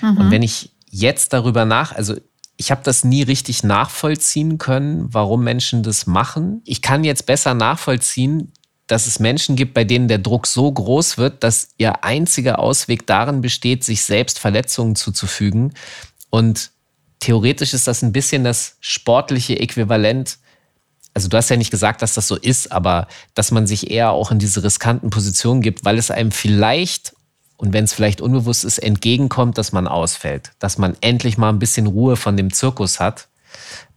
Mhm. 0.00 0.16
Und 0.16 0.30
wenn 0.30 0.42
ich 0.42 0.70
jetzt 0.90 1.32
darüber 1.32 1.64
nach, 1.64 1.92
also 1.94 2.16
ich 2.56 2.70
habe 2.72 2.82
das 2.82 3.04
nie 3.04 3.22
richtig 3.22 3.62
nachvollziehen 3.62 4.58
können, 4.58 5.06
warum 5.12 5.44
Menschen 5.44 5.82
das 5.82 6.06
machen. 6.06 6.60
Ich 6.64 6.82
kann 6.82 7.04
jetzt 7.04 7.24
besser 7.24 7.54
nachvollziehen, 7.54 8.52
dass 8.88 9.06
es 9.06 9.20
Menschen 9.20 9.54
gibt, 9.54 9.74
bei 9.74 9.84
denen 9.84 10.08
der 10.08 10.18
Druck 10.18 10.46
so 10.46 10.70
groß 10.70 11.18
wird, 11.18 11.44
dass 11.44 11.68
ihr 11.76 12.04
einziger 12.04 12.58
Ausweg 12.58 13.06
darin 13.06 13.42
besteht, 13.42 13.84
sich 13.84 14.02
selbst 14.02 14.38
Verletzungen 14.38 14.96
zuzufügen. 14.96 15.74
Und 16.30 16.70
theoretisch 17.20 17.74
ist 17.74 17.86
das 17.86 18.02
ein 18.02 18.12
bisschen 18.12 18.44
das 18.44 18.76
sportliche 18.80 19.60
Äquivalent. 19.60 20.38
Also 21.14 21.28
du 21.28 21.36
hast 21.36 21.50
ja 21.50 21.56
nicht 21.56 21.70
gesagt, 21.70 22.02
dass 22.02 22.14
das 22.14 22.26
so 22.26 22.36
ist, 22.36 22.72
aber 22.72 23.06
dass 23.34 23.50
man 23.50 23.66
sich 23.66 23.90
eher 23.90 24.10
auch 24.10 24.32
in 24.32 24.38
diese 24.38 24.64
riskanten 24.64 25.10
Positionen 25.10 25.60
gibt, 25.60 25.84
weil 25.84 25.98
es 25.98 26.10
einem 26.10 26.32
vielleicht 26.32 27.14
und 27.58 27.72
wenn 27.72 27.84
es 27.84 27.92
vielleicht 27.92 28.20
unbewusst 28.20 28.64
ist, 28.64 28.78
entgegenkommt, 28.78 29.58
dass 29.58 29.72
man 29.72 29.86
ausfällt, 29.86 30.52
dass 30.60 30.78
man 30.78 30.96
endlich 31.00 31.36
mal 31.36 31.50
ein 31.50 31.58
bisschen 31.58 31.86
Ruhe 31.86 32.16
von 32.16 32.36
dem 32.36 32.52
Zirkus 32.52 33.00
hat. 33.00 33.28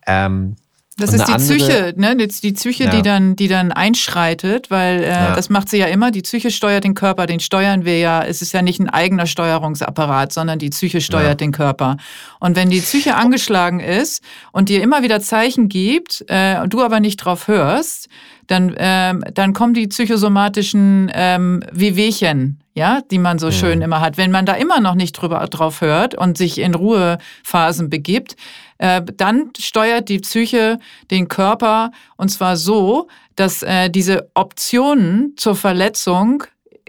Ähm, 0.06 0.56
das 0.98 1.14
ist 1.14 1.28
die 1.28 1.34
andere, 1.34 1.58
Psyche, 1.58 1.94
ne? 1.96 2.18
Die 2.18 2.52
Psyche, 2.52 2.84
ja. 2.86 2.90
die 2.90 3.02
dann, 3.02 3.36
die 3.36 3.48
dann 3.48 3.72
einschreitet, 3.72 4.70
weil 4.70 5.04
äh, 5.04 5.10
ja. 5.10 5.36
das 5.36 5.50
macht 5.50 5.70
sie 5.70 5.78
ja 5.78 5.86
immer. 5.88 6.12
Die 6.12 6.22
Psyche 6.22 6.52
steuert 6.52 6.84
den 6.84 6.96
Körper, 6.96 7.28
den 7.28 7.40
steuern 7.40 7.86
wir 7.86 7.98
ja. 8.00 8.24
Es 8.24 8.42
ist 8.42 8.52
ja 8.52 8.62
nicht 8.62 8.80
ein 8.80 8.90
eigener 8.90 9.26
Steuerungsapparat, 9.26 10.34
sondern 10.34 10.60
die 10.60 10.70
Psyche 10.70 11.00
steuert 11.00 11.28
ja. 11.28 11.36
den 11.36 11.52
Körper. 11.52 11.98
Und 12.40 12.56
wenn 12.56 12.70
die 12.70 12.82
Psyche 12.82 13.16
angeschlagen 13.16 13.80
ist 13.80 14.22
und 14.52 14.70
dir 14.70 14.82
immer 14.82 15.02
wieder 15.02 15.22
Zeichen 15.22 15.70
gibt, 15.70 16.26
äh, 16.28 16.68
du 16.68 16.82
aber 16.82 17.00
nicht 17.00 17.18
drauf 17.18 17.48
hörst, 17.48 18.10
dann, 18.48 18.76
ähm, 18.78 19.24
dann 19.34 19.54
kommen 19.54 19.74
die 19.74 19.88
psychosomatischen 19.88 21.10
ähm, 21.14 21.64
Wehwehchen, 21.72 22.61
ja, 22.74 23.02
die 23.02 23.18
man 23.18 23.40
so 23.40 23.48
mhm. 23.48 23.52
schön 23.52 23.82
immer 23.82 24.02
hat. 24.02 24.18
Wenn 24.18 24.32
man 24.32 24.46
da 24.46 24.54
immer 24.54 24.80
noch 24.80 24.96
nicht 24.96 25.14
drüber 25.14 25.46
drauf 25.48 25.82
hört 25.82 26.16
und 26.16 26.38
sich 26.38 26.60
in 26.60 26.74
Ruhephasen 26.74 27.90
begibt, 27.90 28.36
äh, 28.78 29.02
dann 29.18 29.52
steuert 29.58 30.10
die 30.10 30.20
Psyche 30.20 30.80
den 31.10 31.28
Körper 31.28 31.92
und 32.18 32.30
zwar 32.30 32.58
so, 32.58 33.08
dass 33.36 33.62
äh, 33.64 33.90
diese 33.90 34.30
Optionen 34.34 35.34
zur 35.38 35.56
Verletzung 35.56 36.44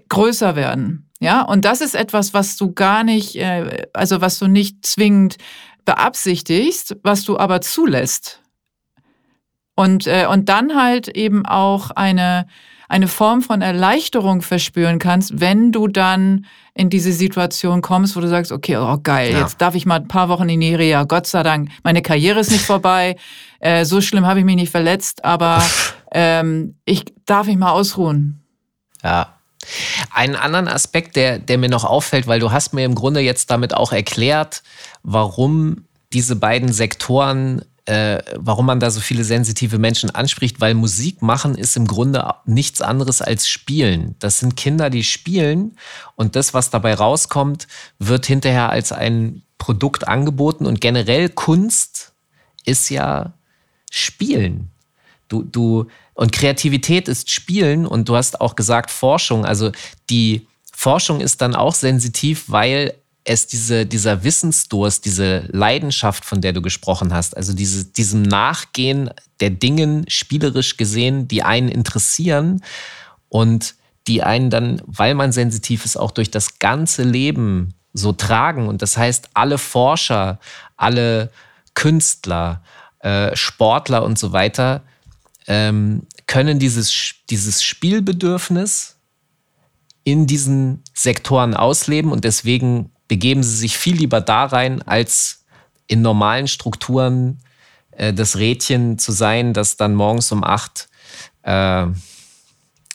größer 0.08 0.56
werden. 0.56 1.08
Ja, 1.20 1.42
und 1.42 1.64
das 1.64 1.80
ist 1.80 1.94
etwas, 1.94 2.34
was 2.34 2.56
du 2.56 2.72
gar 2.72 3.04
nicht, 3.04 3.36
äh, 3.36 3.86
also 3.92 4.20
was 4.20 4.38
du 4.38 4.48
nicht 4.48 4.84
zwingend 4.84 5.36
beabsichtigst, 5.84 6.96
was 7.02 7.24
du 7.24 7.38
aber 7.38 7.60
zulässt. 7.60 8.41
Und, 9.82 10.06
äh, 10.06 10.26
und 10.30 10.48
dann 10.48 10.76
halt 10.76 11.08
eben 11.08 11.44
auch 11.44 11.90
eine, 11.90 12.46
eine 12.88 13.08
Form 13.08 13.42
von 13.42 13.62
Erleichterung 13.62 14.40
verspüren 14.40 15.00
kannst, 15.00 15.40
wenn 15.40 15.72
du 15.72 15.88
dann 15.88 16.46
in 16.72 16.88
diese 16.88 17.12
Situation 17.12 17.82
kommst, 17.82 18.14
wo 18.14 18.20
du 18.20 18.28
sagst, 18.28 18.52
okay, 18.52 18.76
oh 18.76 18.98
geil, 19.02 19.32
ja. 19.32 19.40
jetzt 19.40 19.60
darf 19.60 19.74
ich 19.74 19.84
mal 19.84 19.96
ein 19.96 20.06
paar 20.06 20.28
Wochen 20.28 20.48
in 20.48 20.60
die 20.60 20.72
Reha, 20.72 21.02
Gott 21.02 21.26
sei 21.26 21.42
Dank, 21.42 21.70
meine 21.82 22.00
Karriere 22.00 22.38
ist 22.38 22.52
nicht 22.52 22.64
vorbei, 22.64 23.16
äh, 23.58 23.84
so 23.84 24.00
schlimm 24.00 24.24
habe 24.24 24.38
ich 24.38 24.44
mich 24.44 24.54
nicht 24.54 24.70
verletzt, 24.70 25.24
aber 25.24 25.60
ähm, 26.12 26.76
ich 26.84 27.06
darf 27.26 27.48
mich 27.48 27.56
mal 27.56 27.72
ausruhen. 27.72 28.40
Ja. 29.02 29.34
Einen 30.14 30.36
anderen 30.36 30.68
Aspekt, 30.68 31.16
der, 31.16 31.40
der 31.40 31.58
mir 31.58 31.70
noch 31.70 31.84
auffällt, 31.84 32.28
weil 32.28 32.38
du 32.38 32.52
hast 32.52 32.72
mir 32.72 32.84
im 32.84 32.94
Grunde 32.94 33.18
jetzt 33.18 33.50
damit 33.50 33.74
auch 33.74 33.90
erklärt, 33.90 34.62
warum 35.02 35.86
diese 36.12 36.36
beiden 36.36 36.72
Sektoren 36.72 37.64
äh, 37.86 38.22
warum 38.36 38.66
man 38.66 38.78
da 38.78 38.90
so 38.90 39.00
viele 39.00 39.24
sensitive 39.24 39.78
Menschen 39.78 40.10
anspricht, 40.10 40.60
weil 40.60 40.74
Musik 40.74 41.20
machen 41.20 41.56
ist 41.56 41.76
im 41.76 41.86
Grunde 41.86 42.34
nichts 42.44 42.80
anderes 42.80 43.22
als 43.22 43.48
Spielen. 43.48 44.14
Das 44.20 44.38
sind 44.38 44.56
Kinder, 44.56 44.88
die 44.88 45.02
spielen 45.02 45.76
und 46.14 46.36
das, 46.36 46.54
was 46.54 46.70
dabei 46.70 46.94
rauskommt, 46.94 47.66
wird 47.98 48.26
hinterher 48.26 48.70
als 48.70 48.92
ein 48.92 49.42
Produkt 49.58 50.06
angeboten 50.06 50.66
und 50.66 50.80
generell 50.80 51.28
Kunst 51.28 52.12
ist 52.64 52.88
ja 52.88 53.32
Spielen. 53.90 54.70
Du, 55.28 55.42
du, 55.42 55.86
und 56.14 56.30
Kreativität 56.30 57.08
ist 57.08 57.30
Spielen 57.30 57.86
und 57.86 58.08
du 58.08 58.16
hast 58.16 58.40
auch 58.40 58.54
gesagt 58.54 58.90
Forschung. 58.90 59.44
Also 59.44 59.72
die 60.08 60.46
Forschung 60.72 61.20
ist 61.20 61.40
dann 61.40 61.54
auch 61.54 61.74
sensitiv, 61.74 62.44
weil 62.48 62.94
es 63.24 63.46
diese, 63.46 63.86
dieser 63.86 64.24
Wissensdurst, 64.24 65.04
diese 65.04 65.48
Leidenschaft, 65.52 66.24
von 66.24 66.40
der 66.40 66.52
du 66.52 66.62
gesprochen 66.62 67.14
hast, 67.14 67.36
also 67.36 67.52
diese, 67.52 67.84
diesem 67.84 68.22
Nachgehen 68.22 69.10
der 69.40 69.50
Dingen 69.50 70.04
spielerisch 70.08 70.76
gesehen, 70.76 71.28
die 71.28 71.42
einen 71.42 71.68
interessieren 71.68 72.62
und 73.28 73.74
die 74.08 74.22
einen 74.22 74.50
dann, 74.50 74.82
weil 74.86 75.14
man 75.14 75.32
sensitiv 75.32 75.84
ist, 75.84 75.96
auch 75.96 76.10
durch 76.10 76.30
das 76.30 76.58
ganze 76.58 77.04
Leben 77.04 77.74
so 77.92 78.12
tragen. 78.12 78.68
Und 78.68 78.82
das 78.82 78.96
heißt, 78.96 79.30
alle 79.34 79.58
Forscher, 79.58 80.40
alle 80.76 81.30
Künstler, 81.74 82.62
äh, 83.00 83.34
Sportler 83.36 84.04
und 84.04 84.18
so 84.18 84.32
weiter 84.32 84.82
ähm, 85.46 86.06
können 86.26 86.58
dieses, 86.58 87.14
dieses 87.30 87.62
Spielbedürfnis 87.62 88.96
in 90.04 90.26
diesen 90.26 90.82
Sektoren 90.94 91.54
ausleben 91.54 92.10
und 92.10 92.24
deswegen 92.24 92.91
begeben 93.12 93.42
sie 93.42 93.54
sich 93.54 93.76
viel 93.76 93.96
lieber 93.96 94.22
da 94.22 94.46
rein, 94.46 94.80
als 94.80 95.44
in 95.86 96.00
normalen 96.00 96.48
Strukturen 96.48 97.40
äh, 97.90 98.14
das 98.14 98.38
Rädchen 98.38 98.98
zu 98.98 99.12
sein, 99.12 99.52
das 99.52 99.76
dann 99.76 99.94
morgens 99.94 100.32
um 100.32 100.42
acht 100.42 100.88
äh, 101.42 101.88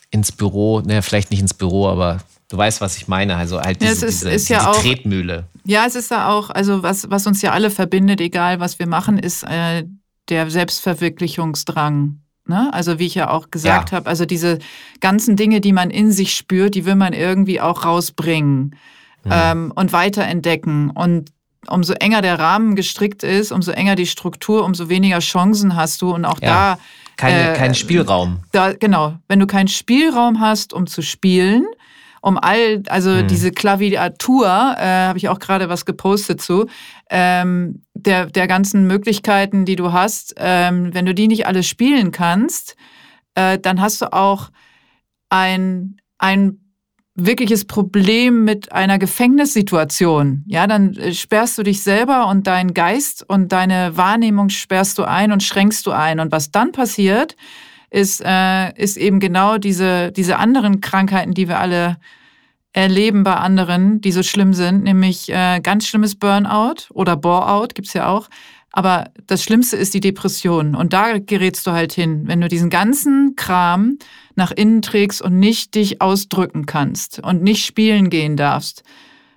ins 0.09 0.31
Büro, 0.31 0.81
naja, 0.81 1.03
vielleicht 1.03 1.29
nicht 1.29 1.41
ins 1.41 1.53
Büro, 1.53 1.87
aber 1.87 2.17
du 2.49 2.57
weißt, 2.57 2.81
was 2.81 2.97
ich 2.97 3.07
meine. 3.07 3.35
Also 3.35 3.61
halt 3.61 3.79
diese, 3.79 4.05
ja, 4.05 4.07
ist, 4.07 4.21
diese, 4.21 4.31
ist 4.31 4.49
ja 4.49 4.57
diese 4.57 4.69
auch, 4.71 4.81
Tretmühle. 4.81 5.43
Ja, 5.65 5.85
es 5.85 5.93
ist 5.93 6.09
ja 6.09 6.29
auch, 6.29 6.49
also 6.49 6.81
was, 6.81 7.11
was 7.11 7.27
uns 7.27 7.43
ja 7.43 7.51
alle 7.51 7.69
verbindet, 7.69 8.19
egal 8.19 8.59
was 8.59 8.79
wir 8.79 8.87
machen, 8.87 9.19
ist 9.19 9.43
äh, 9.43 9.83
der 10.29 10.49
Selbstverwirklichungsdrang. 10.49 12.21
Ne? 12.47 12.73
Also 12.73 12.97
wie 12.97 13.05
ich 13.05 13.13
ja 13.13 13.29
auch 13.29 13.51
gesagt 13.51 13.91
ja. 13.91 13.97
habe, 13.97 14.09
also 14.09 14.25
diese 14.25 14.57
ganzen 14.99 15.35
Dinge, 15.35 15.61
die 15.61 15.73
man 15.73 15.91
in 15.91 16.11
sich 16.11 16.33
spürt, 16.33 16.73
die 16.73 16.85
will 16.85 16.95
man 16.95 17.13
irgendwie 17.13 17.61
auch 17.61 17.85
rausbringen 17.85 18.73
mhm. 19.27 19.33
ähm, 19.33 19.73
und 19.75 19.93
weiterentdecken. 19.93 20.89
Und 20.89 21.31
umso 21.67 21.93
enger 21.93 22.21
der 22.21 22.39
Rahmen 22.39 22.75
gestrickt 22.75 23.23
ist, 23.23 23.51
umso 23.51 23.71
enger 23.71 23.95
die 23.95 24.05
Struktur, 24.05 24.65
umso 24.65 24.89
weniger 24.89 25.19
Chancen 25.19 25.75
hast 25.75 26.01
du. 26.01 26.13
Und 26.13 26.25
auch 26.25 26.41
ja. 26.41 26.75
da. 26.75 26.79
Keine, 27.17 27.53
äh, 27.53 27.57
kein 27.57 27.73
Spielraum. 27.73 28.39
Da, 28.51 28.73
genau. 28.73 29.15
Wenn 29.27 29.39
du 29.39 29.47
keinen 29.47 29.67
Spielraum 29.67 30.39
hast, 30.39 30.73
um 30.73 30.87
zu 30.87 31.01
spielen, 31.01 31.65
um 32.21 32.37
all, 32.37 32.83
also 32.89 33.09
mhm. 33.11 33.27
diese 33.27 33.51
Klaviatur, 33.51 34.45
äh, 34.45 35.07
habe 35.07 35.17
ich 35.17 35.29
auch 35.29 35.39
gerade 35.39 35.69
was 35.69 35.85
gepostet 35.85 36.41
zu, 36.41 36.67
ähm, 37.09 37.83
der, 37.93 38.27
der 38.27 38.47
ganzen 38.47 38.85
Möglichkeiten, 38.85 39.65
die 39.65 39.75
du 39.75 39.93
hast, 39.93 40.35
ähm, 40.37 40.93
wenn 40.93 41.05
du 41.05 41.13
die 41.13 41.27
nicht 41.27 41.47
alle 41.47 41.63
spielen 41.63 42.11
kannst, 42.11 42.75
äh, 43.35 43.57
dann 43.59 43.81
hast 43.81 44.01
du 44.01 44.11
auch 44.13 44.49
ein, 45.29 45.97
ein 46.17 46.59
wirkliches 47.17 47.65
Problem 47.65 48.45
mit 48.45 48.71
einer 48.71 48.99
Gefängnissituation. 48.99 50.43
Ja, 50.45 50.67
dann 50.67 50.95
äh, 50.95 51.13
sperrst 51.13 51.57
du 51.57 51.63
dich 51.63 51.83
selber 51.83 52.27
und 52.27 52.47
deinen 52.47 52.73
Geist 52.73 53.25
und 53.27 53.51
deine 53.51 53.97
Wahrnehmung 53.97 54.49
sperrst 54.49 54.97
du 54.99 55.03
ein 55.03 55.31
und 55.31 55.43
schränkst 55.43 55.85
du 55.87 55.91
ein. 55.91 56.19
Und 56.19 56.31
was 56.31 56.51
dann 56.51 56.71
passiert, 56.71 57.35
ist, 57.89 58.21
äh, 58.23 58.71
ist 58.75 58.97
eben 58.97 59.19
genau 59.19 59.57
diese, 59.57 60.11
diese 60.11 60.37
anderen 60.37 60.79
Krankheiten, 60.79 61.33
die 61.33 61.47
wir 61.47 61.59
alle 61.59 61.97
erleben 62.73 63.23
bei 63.23 63.33
anderen, 63.33 64.01
die 64.01 64.11
so 64.11 64.21
schlimm 64.21 64.53
sind, 64.53 64.83
nämlich 64.83 65.29
äh, 65.29 65.59
ganz 65.61 65.87
schlimmes 65.87 66.15
Burnout 66.15 66.93
oder 66.93 67.17
Boreout 67.17 67.69
gibt's 67.73 67.93
ja 67.93 68.07
auch. 68.07 68.29
Aber 68.71 69.11
das 69.25 69.43
Schlimmste 69.43 69.77
ist 69.77 69.93
die 69.93 69.99
Depression. 69.99 70.75
Und 70.75 70.93
da 70.93 71.17
gerätst 71.17 71.65
du 71.65 71.71
halt 71.71 71.93
hin, 71.93 72.27
wenn 72.27 72.41
du 72.41 72.47
diesen 72.47 72.69
ganzen 72.69 73.35
Kram 73.35 73.97
nach 74.35 74.51
innen 74.51 74.81
trägst 74.81 75.21
und 75.21 75.39
nicht 75.39 75.73
dich 75.75 76.01
ausdrücken 76.01 76.65
kannst 76.65 77.19
und 77.19 77.41
nicht 77.41 77.65
spielen 77.65 78.09
gehen 78.09 78.37
darfst. 78.37 78.83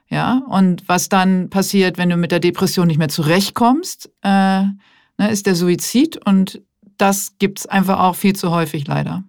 Ja, 0.09 0.43
und 0.49 0.89
was 0.89 1.09
dann 1.09 1.51
passiert, 1.51 1.97
wenn 1.97 2.11
du 2.11 2.17
mit 2.17 2.33
der 2.33 2.41
Depression 2.41 2.89
nicht 2.89 2.99
mehr 2.99 3.09
zurechtkommst, 3.09 4.11
äh, 4.23 4.63
ne, 4.63 5.31
ist 5.31 5.47
der 5.47 5.55
Suizid. 5.55 6.19
Und 6.27 6.61
das 6.99 7.35
gibt's 7.39 7.67
einfach 7.67 8.01
auch 8.01 8.17
viel 8.17 8.35
zu 8.35 8.51
häufig 8.51 8.87
leider. 8.89 9.23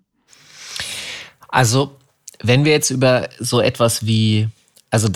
Also, 1.47 1.95
wenn 2.41 2.65
wir 2.65 2.71
jetzt 2.71 2.89
über 2.89 3.29
so 3.39 3.61
etwas 3.61 4.05
wie 4.05 4.47
also 4.91 5.07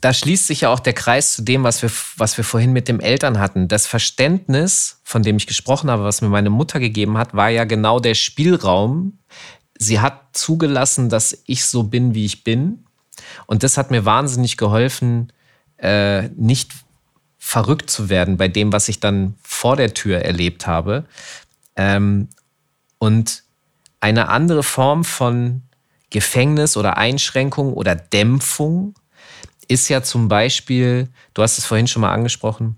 da 0.00 0.14
schließt 0.14 0.46
sich 0.46 0.60
ja 0.60 0.68
auch 0.70 0.78
der 0.78 0.92
Kreis 0.92 1.34
zu 1.34 1.42
dem, 1.42 1.64
was 1.64 1.82
wir, 1.82 1.90
was 2.16 2.36
wir 2.36 2.44
vorhin 2.44 2.72
mit 2.72 2.86
dem 2.86 3.00
Eltern 3.00 3.40
hatten. 3.40 3.66
Das 3.66 3.84
Verständnis, 3.84 5.00
von 5.02 5.24
dem 5.24 5.36
ich 5.36 5.48
gesprochen 5.48 5.90
habe, 5.90 6.04
was 6.04 6.22
mir 6.22 6.28
meine 6.28 6.50
Mutter 6.50 6.78
gegeben 6.78 7.18
hat, 7.18 7.34
war 7.34 7.48
ja 7.48 7.64
genau 7.64 7.98
der 7.98 8.14
Spielraum. 8.14 9.18
Sie 9.76 9.98
hat 9.98 10.36
zugelassen, 10.36 11.08
dass 11.08 11.42
ich 11.46 11.64
so 11.64 11.82
bin, 11.82 12.14
wie 12.14 12.24
ich 12.24 12.44
bin. 12.44 12.84
Und 13.46 13.64
das 13.64 13.76
hat 13.76 13.90
mir 13.90 14.04
wahnsinnig 14.04 14.56
geholfen, 14.56 15.32
äh, 15.78 16.28
nicht 16.36 16.70
verrückt 17.36 17.90
zu 17.90 18.08
werden 18.08 18.36
bei 18.36 18.46
dem, 18.46 18.72
was 18.72 18.88
ich 18.88 19.00
dann 19.00 19.34
vor 19.42 19.74
der 19.74 19.94
Tür 19.94 20.20
erlebt 20.20 20.68
habe. 20.68 21.06
Ähm, 21.74 22.28
und 22.98 23.42
eine 23.98 24.28
andere 24.28 24.62
Form 24.62 25.02
von 25.02 25.62
Gefängnis 26.10 26.76
oder 26.76 26.96
Einschränkung 26.98 27.72
oder 27.72 27.96
Dämpfung 27.96 28.94
ist 29.68 29.88
ja 29.88 30.02
zum 30.02 30.28
Beispiel, 30.28 31.08
du 31.34 31.42
hast 31.42 31.58
es 31.58 31.64
vorhin 31.64 31.86
schon 31.86 32.02
mal 32.02 32.12
angesprochen, 32.12 32.76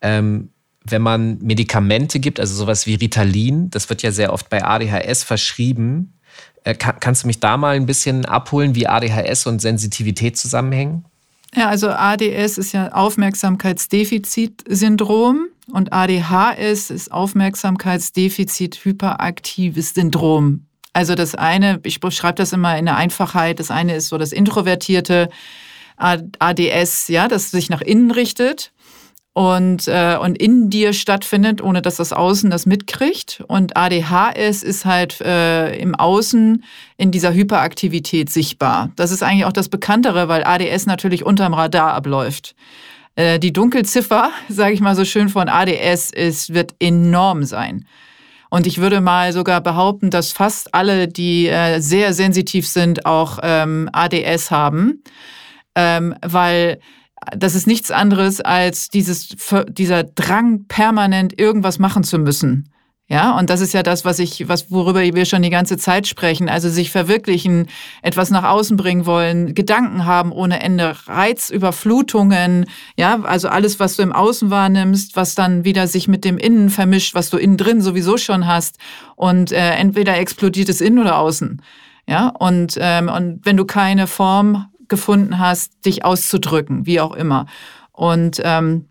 ähm, 0.00 0.50
wenn 0.84 1.02
man 1.02 1.38
Medikamente 1.38 2.20
gibt, 2.20 2.40
also 2.40 2.54
sowas 2.54 2.86
wie 2.86 2.94
Ritalin, 2.94 3.70
das 3.70 3.88
wird 3.88 4.02
ja 4.02 4.12
sehr 4.12 4.32
oft 4.32 4.50
bei 4.50 4.64
ADHS 4.64 5.24
verschrieben. 5.24 6.18
Äh, 6.62 6.74
kann, 6.74 6.96
kannst 7.00 7.22
du 7.22 7.26
mich 7.26 7.40
da 7.40 7.56
mal 7.56 7.76
ein 7.76 7.86
bisschen 7.86 8.26
abholen, 8.26 8.74
wie 8.74 8.86
ADHS 8.86 9.46
und 9.46 9.60
Sensitivität 9.60 10.36
zusammenhängen? 10.36 11.06
Ja, 11.54 11.68
also 11.68 11.88
ADS 11.88 12.58
ist 12.58 12.72
ja 12.72 12.92
Aufmerksamkeitsdefizitsyndrom 12.92 15.46
und 15.72 15.92
ADHS 15.92 16.90
ist 16.90 17.12
Aufmerksamkeitsdefizit-hyperaktives 17.12 19.94
Syndrom. 19.94 20.66
Also 20.92 21.14
das 21.14 21.34
eine, 21.34 21.80
ich 21.84 22.00
schreibe 22.10 22.36
das 22.36 22.52
immer 22.52 22.76
in 22.78 22.84
der 22.86 22.96
Einfachheit, 22.96 23.60
das 23.60 23.70
eine 23.70 23.94
ist 23.96 24.08
so 24.08 24.18
das 24.18 24.32
Introvertierte, 24.32 25.30
ADS, 25.96 27.08
ja, 27.08 27.28
das 27.28 27.50
sich 27.50 27.70
nach 27.70 27.80
innen 27.80 28.10
richtet 28.10 28.72
und, 29.34 29.88
äh, 29.88 30.16
und 30.20 30.38
in 30.38 30.70
dir 30.70 30.92
stattfindet, 30.92 31.60
ohne 31.60 31.82
dass 31.82 31.96
das 31.96 32.12
Außen 32.12 32.50
das 32.50 32.66
mitkriegt. 32.66 33.42
Und 33.48 33.76
ADHS 33.76 34.62
ist 34.62 34.84
halt 34.84 35.20
äh, 35.20 35.76
im 35.76 35.96
Außen 35.96 36.64
in 36.96 37.10
dieser 37.10 37.34
Hyperaktivität 37.34 38.30
sichtbar. 38.30 38.92
Das 38.94 39.10
ist 39.10 39.24
eigentlich 39.24 39.44
auch 39.44 39.52
das 39.52 39.68
Bekanntere, 39.68 40.28
weil 40.28 40.44
ADS 40.44 40.86
natürlich 40.86 41.26
unterm 41.26 41.52
Radar 41.52 41.94
abläuft. 41.94 42.54
Äh, 43.16 43.40
die 43.40 43.52
Dunkelziffer, 43.52 44.30
sage 44.48 44.72
ich 44.72 44.80
mal 44.80 44.94
so 44.94 45.04
schön, 45.04 45.28
von 45.28 45.48
ADS 45.48 46.10
ist, 46.10 46.54
wird 46.54 46.76
enorm 46.78 47.42
sein. 47.42 47.86
Und 48.50 48.68
ich 48.68 48.78
würde 48.78 49.00
mal 49.00 49.32
sogar 49.32 49.60
behaupten, 49.60 50.10
dass 50.10 50.30
fast 50.30 50.72
alle, 50.72 51.08
die 51.08 51.48
äh, 51.48 51.80
sehr 51.80 52.14
sensitiv 52.14 52.68
sind, 52.68 53.04
auch 53.04 53.40
ähm, 53.42 53.90
ADS 53.92 54.52
haben 54.52 55.02
ähm, 55.74 56.14
weil 56.22 56.78
das 57.36 57.54
ist 57.54 57.66
nichts 57.66 57.90
anderes 57.90 58.40
als 58.40 58.88
dieses, 58.90 59.36
dieser 59.68 60.04
Drang, 60.04 60.66
permanent 60.66 61.38
irgendwas 61.38 61.78
machen 61.78 62.04
zu 62.04 62.18
müssen. 62.18 62.70
Ja, 63.06 63.36
und 63.38 63.50
das 63.50 63.60
ist 63.60 63.74
ja 63.74 63.82
das, 63.82 64.06
was 64.06 64.18
ich, 64.18 64.48
was, 64.48 64.70
worüber 64.70 65.02
wir 65.02 65.26
schon 65.26 65.42
die 65.42 65.50
ganze 65.50 65.76
Zeit 65.76 66.06
sprechen. 66.06 66.48
Also 66.48 66.70
sich 66.70 66.90
verwirklichen, 66.90 67.68
etwas 68.00 68.30
nach 68.30 68.44
außen 68.44 68.78
bringen 68.78 69.04
wollen, 69.04 69.54
Gedanken 69.54 70.06
haben 70.06 70.32
ohne 70.32 70.62
Ende, 70.62 70.96
Reizüberflutungen, 71.06 72.64
ja, 72.96 73.20
also 73.22 73.48
alles, 73.48 73.78
was 73.78 73.96
du 73.96 74.02
im 74.02 74.12
Außen 74.12 74.48
wahrnimmst, 74.50 75.16
was 75.16 75.34
dann 75.34 75.66
wieder 75.66 75.86
sich 75.86 76.08
mit 76.08 76.24
dem 76.24 76.38
Innen 76.38 76.70
vermischt, 76.70 77.14
was 77.14 77.28
du 77.28 77.36
innen 77.36 77.58
drin 77.58 77.82
sowieso 77.82 78.16
schon 78.16 78.46
hast. 78.46 78.78
Und 79.16 79.52
äh, 79.52 79.72
entweder 79.72 80.16
explodiert 80.16 80.70
es 80.70 80.80
innen 80.80 80.98
oder 80.98 81.18
außen. 81.18 81.60
Ja, 82.06 82.28
und, 82.28 82.78
ähm, 82.80 83.10
und 83.10 83.40
wenn 83.44 83.58
du 83.58 83.66
keine 83.66 84.06
Form 84.06 84.66
gefunden 84.88 85.38
hast, 85.38 85.84
dich 85.84 86.04
auszudrücken, 86.04 86.86
wie 86.86 87.00
auch 87.00 87.14
immer. 87.14 87.46
Und 87.92 88.40
ähm, 88.44 88.86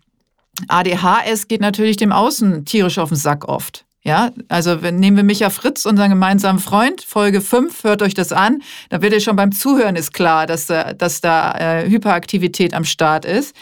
ADHS 0.68 1.48
geht 1.48 1.60
natürlich 1.60 1.96
dem 1.96 2.12
Außen 2.12 2.64
tierisch 2.64 2.98
auf 2.98 3.08
den 3.08 3.18
Sack 3.18 3.48
oft. 3.48 3.84
Ja, 4.06 4.32
also 4.48 4.82
wenn, 4.82 4.96
nehmen 5.00 5.16
wir 5.16 5.24
Micha 5.24 5.48
Fritz, 5.48 5.86
unseren 5.86 6.10
gemeinsamen 6.10 6.58
Freund, 6.58 7.00
Folge 7.00 7.40
5, 7.40 7.84
hört 7.84 8.02
euch 8.02 8.12
das 8.12 8.32
an. 8.32 8.62
Da 8.90 9.00
wird 9.00 9.14
ja 9.14 9.20
schon 9.20 9.34
beim 9.34 9.50
Zuhören 9.50 9.96
ist 9.96 10.12
klar, 10.12 10.46
dass, 10.46 10.66
dass 10.66 11.22
da 11.22 11.52
äh, 11.52 11.88
Hyperaktivität 11.88 12.74
am 12.74 12.84
Start 12.84 13.24
ist. 13.24 13.56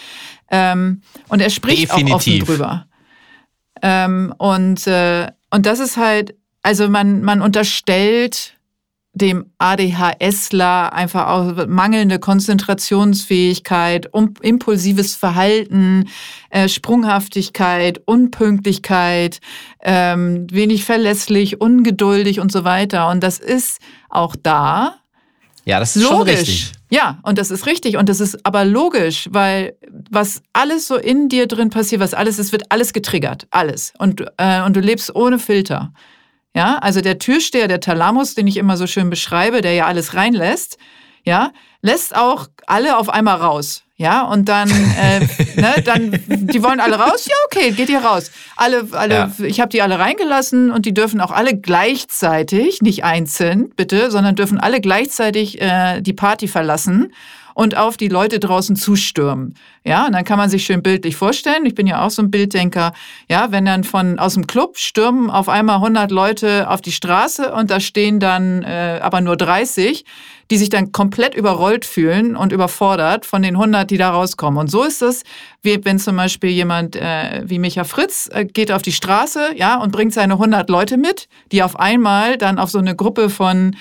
Ähm, 0.51 1.03
und 1.28 1.41
er 1.41 1.49
spricht 1.49 1.93
Definitiv. 1.93 2.12
auch 2.12 2.16
offen 2.16 2.39
drüber. 2.41 2.87
Ähm, 3.83 4.35
und, 4.37 4.85
äh, 4.89 5.28
und 5.51 5.64
das 5.64 5.78
ist 5.78 5.97
halt, 5.97 6.35
also 6.62 6.89
man, 6.89 7.22
man 7.22 7.41
unterstellt 7.41 8.55
dem 9.14 9.46
ADHSler 9.58 10.92
einfach 10.94 11.28
auch 11.28 11.66
mangelnde 11.66 12.18
Konzentrationsfähigkeit, 12.18 14.12
um, 14.12 14.32
impulsives 14.40 15.14
Verhalten, 15.14 16.08
äh, 16.48 16.68
Sprunghaftigkeit, 16.68 18.00
Unpünktlichkeit, 18.06 19.40
ähm, 19.82 20.46
wenig 20.50 20.84
verlässlich, 20.84 21.60
ungeduldig 21.60 22.40
und 22.40 22.50
so 22.50 22.64
weiter. 22.64 23.10
Und 23.10 23.22
das 23.22 23.38
ist 23.38 23.80
auch 24.08 24.34
da. 24.34 24.96
Ja, 25.64 25.78
das 25.78 25.94
ist 25.94 26.02
logisch. 26.02 26.16
schon 26.16 26.28
richtig. 26.28 26.72
Ja, 26.90 27.18
und 27.22 27.38
das 27.38 27.50
ist 27.50 27.66
richtig. 27.66 27.98
Und 27.98 28.08
das 28.08 28.20
ist 28.20 28.44
aber 28.44 28.64
logisch, 28.64 29.28
weil 29.30 29.76
was 30.10 30.42
alles 30.54 30.88
so 30.88 30.96
in 30.96 31.28
dir 31.28 31.46
drin 31.46 31.70
passiert, 31.70 32.00
was 32.00 32.14
alles 32.14 32.38
ist, 32.38 32.52
wird 32.52 32.64
alles 32.70 32.92
getriggert. 32.92 33.46
Alles. 33.50 33.92
Und, 33.98 34.24
äh, 34.38 34.62
und 34.62 34.74
du 34.74 34.80
lebst 34.80 35.14
ohne 35.14 35.38
Filter. 35.38 35.92
Ja, 36.55 36.78
also 36.78 37.00
der 37.00 37.18
Türsteher, 37.18 37.66
der 37.66 37.80
Thalamus, 37.80 38.34
den 38.34 38.46
ich 38.46 38.59
immer 38.59 38.76
so 38.76 38.86
schön 38.86 39.09
beschreibe, 39.09 39.62
der 39.62 39.72
ja 39.72 39.86
alles 39.86 40.14
reinlässt, 40.14 40.76
ja, 41.24 41.53
lässt 41.80 42.14
auch 42.14 42.48
alle 42.66 42.98
auf 42.98 43.09
einmal 43.09 43.36
raus. 43.36 43.84
Ja, 43.96 44.22
und 44.22 44.48
dann, 44.48 44.68
äh, 44.68 45.20
ne, 45.61 45.82
dann, 45.84 46.18
die 46.26 46.62
wollen 46.62 46.80
alle 46.80 46.96
raus. 46.96 47.26
Ja, 47.26 47.36
okay, 47.46 47.70
geht 47.70 47.88
ihr 47.88 48.00
raus. 48.00 48.32
Alle, 48.57 48.88
alle, 48.92 49.14
ja. 49.14 49.32
ich 49.38 49.61
habe 49.61 49.68
die 49.68 49.80
alle 49.80 49.98
reingelassen 49.98 50.72
und 50.72 50.86
die 50.86 50.92
dürfen 50.92 51.20
auch 51.20 51.30
alle 51.30 51.57
gleichzeitig, 51.57 52.82
nicht 52.82 53.05
einzeln, 53.05 53.70
bitte, 53.76 54.11
sondern 54.11 54.34
dürfen 54.34 54.59
alle 54.59 54.80
gleichzeitig 54.80 55.61
äh, 55.61 56.00
die 56.00 56.14
Party 56.14 56.48
verlassen 56.48 57.12
und 57.55 57.76
auf 57.76 57.96
die 57.96 58.09
Leute 58.09 58.40
draußen 58.40 58.76
zustürmen. 58.76 59.55
Ja, 59.84 60.07
und 60.07 60.12
dann 60.12 60.24
kann 60.24 60.38
man 60.38 60.48
sich 60.48 60.64
schön 60.64 60.82
bildlich 60.82 61.16
vorstellen. 61.16 61.66
Ich 61.66 61.74
bin 61.74 61.86
ja 61.86 62.05
auch 62.05 62.11
so 62.11 62.22
ein 62.22 62.30
Bilddenker. 62.30 62.92
Ja, 63.28 63.50
wenn 63.50 63.64
dann 63.64 63.84
von 63.84 64.18
aus 64.18 64.34
dem 64.34 64.46
Club 64.46 64.78
stürmen 64.78 65.28
auf 65.30 65.48
einmal 65.48 65.76
100 65.76 66.11
Leute 66.11 66.70
auf 66.70 66.80
die 66.80 66.92
Straße 66.92 67.53
und 67.53 67.70
da 67.70 67.80
stehen 67.80 68.20
dann 68.20 68.62
äh, 68.62 69.00
aber 69.03 69.20
nur 69.20 69.36
30, 69.36 70.05
die 70.50 70.57
sich 70.59 70.68
dann 70.68 70.92
komplett 70.92 71.34
überrollt 71.34 71.84
fühlen 71.84 72.36
und 72.36 72.53
überfordert 72.53 73.26
von 73.26 73.42
den 73.42 73.57
100, 73.57 73.90
die 73.90 73.96
da 73.96 74.11
rauskommen. 74.11 74.61
Und 74.61 74.70
so 74.70 74.84
ist 74.84 75.03
es, 75.03 75.22
wenn 75.62 75.98
zum 75.98 76.16
Beispiel 76.16 76.50
jemand 76.50 76.94
äh, 76.94 77.42
wie 77.44 77.59
Micha 77.59 77.84
Fritz 77.84 78.28
äh, 78.32 78.44
geht 78.44 78.70
auf 78.70 78.82
die 78.82 78.92
Straße, 78.92 79.53
ja, 79.57 79.80
und 79.80 79.92
bringt 79.92 80.12
seine 80.12 80.34
100 80.34 80.68
Leute 80.68 80.96
mit, 80.96 81.28
die 81.50 81.62
auf 81.62 81.80
einmal 81.80 82.36
dann 82.36 82.59
auf 82.59 82.70
so 82.70 82.78
eine 82.78 82.94
Gruppe 82.94 83.30
von 83.30 83.74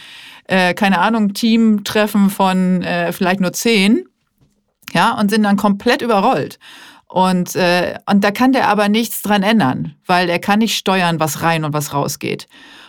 äh, 0.51 0.73
keine 0.73 0.99
Ahnung, 0.99 1.33
Teamtreffen 1.33 2.29
von 2.29 2.83
äh, 2.83 3.13
vielleicht 3.13 3.39
nur 3.39 3.53
zehn, 3.53 4.03
ja, 4.93 5.17
und 5.17 5.31
sind 5.31 5.43
dann 5.43 5.55
komplett 5.55 6.01
überrollt. 6.01 6.59
Und, 7.07 7.55
äh, 7.55 7.95
und 8.09 8.23
da 8.23 8.31
kann 8.31 8.51
der 8.51 8.67
aber 8.67 8.89
nichts 8.89 9.21
dran 9.21 9.43
ändern, 9.43 9.95
weil 10.05 10.29
er 10.29 10.39
kann 10.39 10.59
nicht 10.59 10.77
steuern, 10.77 11.19
was 11.19 11.41
rein 11.41 11.63
und 11.63 11.73
was 11.73 11.93
rausgeht. 11.93 12.47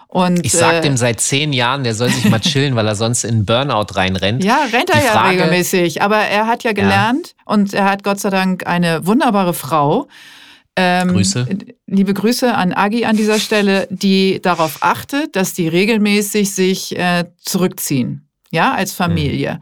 Und, 0.08 0.44
ich 0.44 0.52
sag 0.52 0.74
äh, 0.74 0.80
dem 0.80 0.96
seit 0.96 1.20
zehn 1.20 1.52
Jahren, 1.52 1.84
der 1.84 1.94
soll 1.94 2.10
sich 2.10 2.28
mal 2.28 2.40
chillen, 2.40 2.76
weil 2.76 2.86
er 2.86 2.96
sonst 2.96 3.24
in 3.24 3.46
Burnout 3.46 3.94
reinrennt. 3.94 4.44
Ja, 4.44 4.58
rennt 4.72 4.90
er 4.90 4.98
Die 4.98 5.06
ja 5.06 5.12
Frage, 5.12 5.38
regelmäßig. 5.38 6.02
Aber 6.02 6.18
er 6.18 6.46
hat 6.46 6.64
ja 6.64 6.72
gelernt 6.72 7.28
ja. 7.28 7.52
und 7.52 7.72
er 7.72 7.84
hat 7.84 8.04
Gott 8.04 8.20
sei 8.20 8.30
Dank 8.30 8.66
eine 8.66 9.06
wunderbare 9.06 9.54
Frau, 9.54 10.08
ähm, 10.76 11.08
Grüße. 11.08 11.46
Liebe 11.86 12.14
Grüße 12.14 12.54
an 12.54 12.72
Agi 12.72 13.04
an 13.04 13.16
dieser 13.16 13.38
Stelle, 13.38 13.86
die 13.90 14.40
darauf 14.40 14.78
achtet, 14.80 15.36
dass 15.36 15.52
die 15.52 15.68
regelmäßig 15.68 16.54
sich 16.54 16.98
äh, 16.98 17.24
zurückziehen, 17.38 18.28
ja, 18.50 18.72
als 18.72 18.92
Familie. 18.92 19.54
Mhm. 19.54 19.60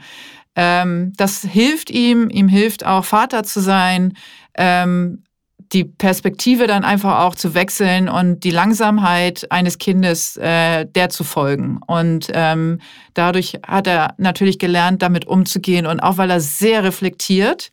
Ähm, 0.56 1.12
das 1.16 1.42
hilft 1.42 1.90
ihm, 1.90 2.28
ihm 2.30 2.48
hilft 2.48 2.84
auch 2.84 3.04
Vater 3.04 3.42
zu 3.44 3.60
sein, 3.60 4.14
ähm, 4.54 5.24
die 5.72 5.84
Perspektive 5.84 6.66
dann 6.66 6.84
einfach 6.84 7.20
auch 7.20 7.36
zu 7.36 7.54
wechseln 7.54 8.08
und 8.08 8.42
die 8.42 8.50
Langsamkeit 8.50 9.46
eines 9.50 9.78
Kindes 9.78 10.36
äh, 10.36 10.84
der 10.84 11.10
zu 11.10 11.22
folgen. 11.22 11.80
Und 11.86 12.26
ähm, 12.32 12.80
dadurch 13.14 13.58
hat 13.64 13.86
er 13.86 14.14
natürlich 14.18 14.58
gelernt, 14.58 15.02
damit 15.02 15.26
umzugehen 15.26 15.86
und 15.86 16.00
auch 16.00 16.18
weil 16.18 16.30
er 16.30 16.40
sehr 16.40 16.82
reflektiert 16.82 17.70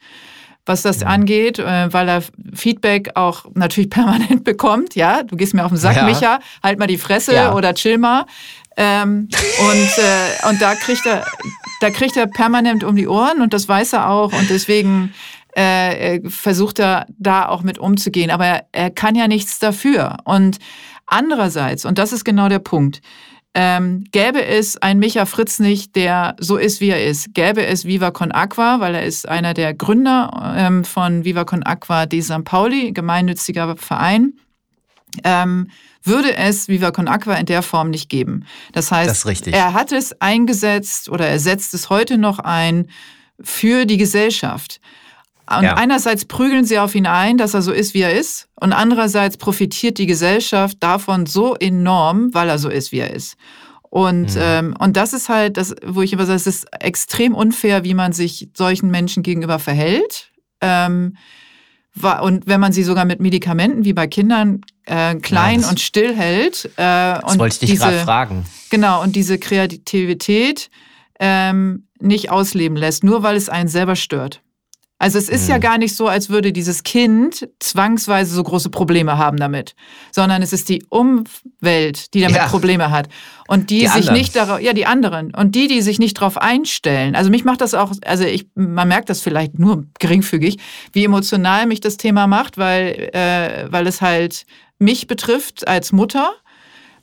was 0.68 0.82
das 0.82 1.02
mhm. 1.02 1.08
angeht, 1.08 1.60
äh, 1.60 1.92
weil 1.92 2.08
er 2.08 2.24
Feedback 2.54 3.12
auch 3.16 3.46
natürlich 3.54 3.90
permanent 3.92 4.44
bekommt. 4.44 4.96
Ja, 4.96 5.24
du 5.24 5.36
gehst 5.36 5.54
mir 5.54 5.64
auf 5.66 5.72
den 5.72 5.78
Sack, 5.78 5.96
ja. 5.96 6.04
Micha, 6.04 6.40
halt 6.64 6.80
mal 6.80 6.88
die 6.88 6.98
Fresse 6.98 7.34
ja. 7.34 7.54
oder 7.54 7.74
chill 7.74 7.98
mal. 7.98 8.26
Ähm, 8.76 9.28
und, 9.70 9.98
äh, 9.98 10.50
und 10.50 10.62
da 10.62 10.76
kriegt 10.76 11.06
er, 11.06 11.26
da 11.82 11.90
kriegt 11.90 12.16
er 12.16 12.28
permanent 12.28 12.84
um 12.84 12.96
die 12.96 13.08
Ohren 13.08 13.42
und 13.42 13.54
das 13.54 13.68
weiß 13.68 13.94
er 13.94 14.10
auch 14.10 14.34
und 14.34 14.50
deswegen 14.50 15.14
äh, 15.58 16.22
versucht 16.30 16.80
er 16.80 17.08
da 17.18 17.48
auch 17.48 17.64
mit 17.64 17.80
umzugehen. 17.80 18.30
Aber 18.30 18.46
er, 18.46 18.66
er 18.72 18.90
kann 18.92 19.16
ja 19.16 19.28
nichts 19.28 19.58
dafür. 19.58 20.18
Und 20.24 20.60
andererseits, 21.08 21.86
und 21.86 21.98
das 21.98 22.14
ist 22.14 22.24
genau 22.24 22.48
der 22.48 22.60
Punkt, 22.60 23.02
ähm, 23.60 24.04
gäbe 24.12 24.46
es 24.46 24.78
einen 24.78 25.00
Micha 25.00 25.26
Fritz 25.26 25.58
nicht, 25.58 25.96
der 25.96 26.36
so 26.40 26.58
ist, 26.58 26.80
wie 26.80 26.90
er 26.90 27.04
ist, 27.04 27.34
gäbe 27.34 27.66
es 27.66 27.86
Viva 27.86 28.12
Con 28.12 28.32
Aqua, 28.32 28.80
weil 28.80 28.94
er 28.94 29.04
ist 29.04 29.28
einer 29.28 29.56
der 29.56 29.74
Gründer 29.74 30.54
ähm, 30.56 30.86
von 30.86 31.26
Viva 31.26 31.44
Con 31.44 31.64
Aqua 31.64 32.06
di 32.06 32.22
San 32.22 32.44
Pauli, 32.44 32.92
gemeinnütziger 32.92 33.76
Verein, 33.76 34.34
ähm, 35.24 35.72
würde 36.04 36.38
es 36.38 36.68
Viva 36.68 36.92
Con 36.92 37.08
Aqua 37.08 37.34
in 37.34 37.48
der 37.48 37.64
Form 37.64 37.90
nicht 37.90 38.10
geben. 38.10 38.46
Das 38.74 38.92
heißt, 38.92 39.26
das 39.26 39.48
er 39.48 39.74
hat 39.74 39.92
es 39.92 40.22
eingesetzt 40.22 41.10
oder 41.10 41.26
er 41.26 41.40
setzt 41.40 41.74
es 41.74 41.90
heute 41.90 42.20
noch 42.20 42.38
ein 42.38 42.88
für 43.42 43.86
die 43.86 43.98
Gesellschaft. 43.98 44.80
Und 45.50 45.64
ja. 45.64 45.76
einerseits 45.76 46.26
prügeln 46.26 46.66
sie 46.66 46.78
auf 46.80 46.94
ihn 46.94 47.06
ein, 47.06 47.38
dass 47.38 47.54
er 47.54 47.62
so 47.62 47.72
ist, 47.72 47.94
wie 47.94 48.02
er 48.02 48.14
ist. 48.14 48.50
Und 48.56 48.74
andererseits 48.74 49.38
profitiert 49.38 49.98
die 49.98 50.06
Gesellschaft 50.06 50.78
davon 50.82 51.26
so 51.26 51.56
enorm, 51.56 52.34
weil 52.34 52.50
er 52.50 52.60
so 52.60 52.70
ist, 52.70 52.92
wie 52.92 53.00
er 53.00 53.14
ist. 53.14 53.38
Und, 53.90 54.36
mhm. 54.36 54.42
ähm, 54.42 54.76
und 54.78 54.98
das 54.98 55.14
ist 55.14 55.30
halt 55.30 55.56
das, 55.58 55.74
wo 55.86 56.02
ich 56.02 56.12
immer 56.12 56.26
sage, 56.26 56.36
es 56.36 56.48
ist 56.48 56.68
extrem 56.80 57.34
unfair, 57.34 57.84
wie 57.86 57.94
man 57.94 58.12
sich 58.12 58.50
solchen 58.54 58.92
Menschen 58.92 59.24
gegenüber 59.24 59.60
verhält. 59.60 60.32
Ähm, 60.60 61.16
und 62.22 62.46
wenn 62.46 62.60
man 62.60 62.74
sie 62.74 62.84
sogar 62.84 63.06
mit 63.06 63.20
Medikamenten 63.22 63.86
wie 63.86 63.94
bei 63.94 64.08
Kindern 64.08 64.62
äh, 64.86 65.16
klein 65.16 65.62
ja, 65.62 65.70
und 65.70 65.80
still 65.80 66.16
hält. 66.16 66.66
Äh, 66.66 66.70
das 66.78 67.34
und 67.34 67.40
wollte 67.40 67.58
ich 67.64 67.72
dich 67.72 67.80
gerade 67.80 68.00
fragen. 68.00 68.46
Genau, 68.70 69.02
und 69.02 69.16
diese 69.16 69.40
Kreativität 69.40 70.70
ähm, 71.20 71.88
nicht 72.00 72.30
ausleben 72.30 72.78
lässt, 72.78 73.04
nur 73.04 73.24
weil 73.24 73.36
es 73.36 73.50
einen 73.50 73.70
selber 73.70 73.96
stört. 73.96 74.42
Also 75.00 75.20
es 75.20 75.30
ist 75.30 75.44
mhm. 75.44 75.52
ja 75.52 75.58
gar 75.60 75.78
nicht 75.78 75.96
so, 75.96 76.08
als 76.08 76.30
würde 76.30 76.52
dieses 76.52 76.82
Kind 76.82 77.48
zwangsweise 77.60 78.34
so 78.34 78.44
große 78.44 78.72
Probleme 78.72 79.18
haben 79.18 79.38
damit, 79.38 79.76
sondern 80.12 80.42
es 80.42 80.54
ist 80.54 80.70
die 80.70 80.84
Umwelt, 80.90 82.14
die 82.16 82.22
damit 82.22 82.38
ja. 82.38 82.48
Probleme 82.48 82.90
hat 82.90 83.08
und 83.48 83.70
die, 83.70 83.80
die 83.80 83.86
sich 83.86 83.94
anderen. 83.96 84.14
nicht 84.16 84.36
darauf, 84.36 84.60
ja 84.60 84.74
die 84.74 84.88
anderen 84.88 85.36
und 85.36 85.54
die, 85.54 85.68
die 85.68 85.82
sich 85.84 86.00
nicht 86.00 86.18
darauf 86.18 86.38
einstellen. 86.38 87.16
Also 87.16 87.30
mich 87.30 87.46
macht 87.46 87.62
das 87.62 87.76
auch, 87.76 87.92
also 88.06 88.24
ich, 88.24 88.48
man 88.56 88.88
merkt 88.88 89.10
das 89.10 89.22
vielleicht 89.22 89.60
nur 89.60 89.86
geringfügig, 90.00 90.58
wie 90.94 91.06
emotional 91.06 91.68
mich 91.68 91.80
das 91.80 91.98
Thema 91.98 92.26
macht, 92.26 92.58
weil 92.58 93.10
äh, 93.14 93.72
weil 93.72 93.86
es 93.86 94.02
halt 94.02 94.46
mich 94.80 95.06
betrifft 95.06 95.68
als 95.68 95.92
Mutter 95.92 96.32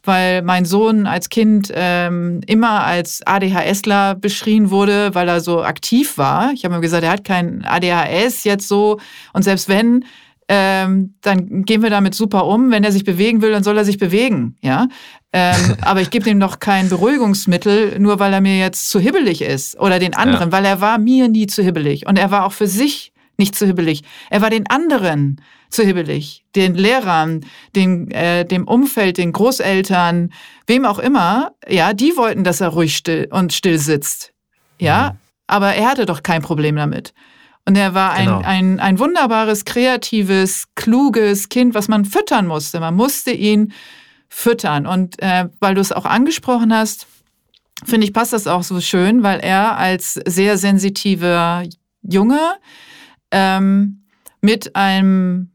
weil 0.04 0.42
mein 0.42 0.64
Sohn 0.64 1.06
als 1.06 1.28
Kind 1.28 1.72
ähm, 1.74 2.40
immer 2.46 2.84
als 2.84 3.22
ADHSler 3.26 4.14
beschrien 4.14 4.70
wurde, 4.70 5.14
weil 5.14 5.28
er 5.28 5.40
so 5.40 5.62
aktiv 5.62 6.18
war. 6.18 6.52
Ich 6.52 6.64
habe 6.64 6.74
ihm 6.74 6.82
gesagt, 6.82 7.04
er 7.04 7.10
hat 7.10 7.24
kein 7.24 7.64
ADHS 7.64 8.44
jetzt 8.44 8.68
so. 8.68 8.98
Und 9.32 9.42
selbst 9.42 9.68
wenn, 9.68 10.04
ähm, 10.48 11.14
dann 11.22 11.64
gehen 11.64 11.82
wir 11.82 11.90
damit 11.90 12.14
super 12.14 12.46
um. 12.46 12.70
Wenn 12.70 12.84
er 12.84 12.92
sich 12.92 13.04
bewegen 13.04 13.40
will, 13.40 13.52
dann 13.52 13.64
soll 13.64 13.78
er 13.78 13.84
sich 13.84 13.98
bewegen. 13.98 14.56
Ja, 14.60 14.88
ähm, 15.32 15.76
aber 15.80 16.02
ich 16.02 16.10
gebe 16.10 16.28
ihm 16.28 16.38
noch 16.38 16.58
kein 16.60 16.90
Beruhigungsmittel, 16.90 17.98
nur 17.98 18.18
weil 18.18 18.32
er 18.32 18.40
mir 18.40 18.58
jetzt 18.58 18.90
zu 18.90 19.00
hibbelig 19.00 19.40
ist 19.40 19.78
oder 19.80 19.98
den 19.98 20.14
anderen, 20.14 20.50
ja. 20.50 20.52
weil 20.52 20.64
er 20.66 20.80
war 20.80 20.98
mir 20.98 21.28
nie 21.28 21.46
zu 21.46 21.62
hibbelig 21.62 22.06
und 22.06 22.18
er 22.18 22.30
war 22.30 22.44
auch 22.44 22.52
für 22.52 22.66
sich 22.66 23.13
nicht 23.36 23.56
zu 23.56 23.66
hibbelig. 23.66 24.02
Er 24.30 24.40
war 24.42 24.50
den 24.50 24.68
anderen 24.68 25.40
zu 25.70 25.82
hibbelig, 25.82 26.44
den 26.54 26.74
Lehrern, 26.74 27.44
den, 27.74 28.10
äh, 28.10 28.44
dem 28.44 28.66
Umfeld, 28.66 29.18
den 29.18 29.32
Großeltern, 29.32 30.32
wem 30.66 30.84
auch 30.84 30.98
immer. 30.98 31.52
Ja, 31.68 31.92
die 31.92 32.16
wollten, 32.16 32.44
dass 32.44 32.60
er 32.60 32.68
ruhig 32.68 32.96
still 32.96 33.28
und 33.30 33.52
still 33.52 33.78
sitzt. 33.78 34.32
Ja, 34.78 35.12
mhm. 35.12 35.18
aber 35.46 35.74
er 35.74 35.90
hatte 35.90 36.06
doch 36.06 36.22
kein 36.22 36.42
Problem 36.42 36.76
damit. 36.76 37.12
Und 37.66 37.76
er 37.76 37.94
war 37.94 38.12
ein, 38.12 38.26
genau. 38.26 38.42
ein, 38.44 38.78
ein 38.78 38.98
wunderbares, 38.98 39.64
kreatives, 39.64 40.66
kluges 40.74 41.48
Kind, 41.48 41.74
was 41.74 41.88
man 41.88 42.04
füttern 42.04 42.46
musste. 42.46 42.78
Man 42.78 42.94
musste 42.94 43.30
ihn 43.30 43.72
füttern. 44.28 44.86
Und 44.86 45.20
äh, 45.22 45.48
weil 45.60 45.74
du 45.74 45.80
es 45.80 45.92
auch 45.92 46.04
angesprochen 46.04 46.74
hast, 46.74 47.06
finde 47.84 48.06
ich, 48.06 48.12
passt 48.12 48.32
das 48.32 48.46
auch 48.46 48.62
so 48.62 48.80
schön, 48.80 49.22
weil 49.22 49.40
er 49.40 49.78
als 49.78 50.14
sehr 50.26 50.58
sensitiver 50.58 51.64
Junge 52.02 52.56
ähm, 53.34 54.04
mit 54.40 54.76
einem 54.76 55.50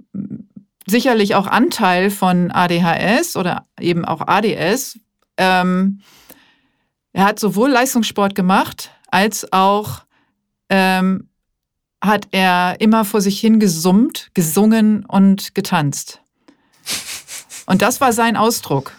sicherlich 0.85 1.35
auch 1.35 1.47
Anteil 1.47 2.09
von 2.09 2.51
ADHS 2.51 3.37
oder 3.37 3.65
eben 3.79 4.03
auch 4.03 4.27
ADS. 4.27 4.99
Ähm, 5.37 6.01
er 7.13 7.25
hat 7.25 7.39
sowohl 7.39 7.69
Leistungssport 7.69 8.35
gemacht, 8.35 8.91
als 9.07 9.51
auch 9.53 10.01
ähm, 10.69 11.29
hat 12.01 12.27
er 12.31 12.75
immer 12.79 13.05
vor 13.05 13.21
sich 13.21 13.39
hin 13.39 13.59
gesummt, 13.59 14.29
gesungen 14.33 15.05
und 15.05 15.55
getanzt. 15.55 16.21
Und 17.65 17.81
das 17.81 18.01
war 18.01 18.13
sein 18.13 18.35
Ausdruck. 18.35 18.93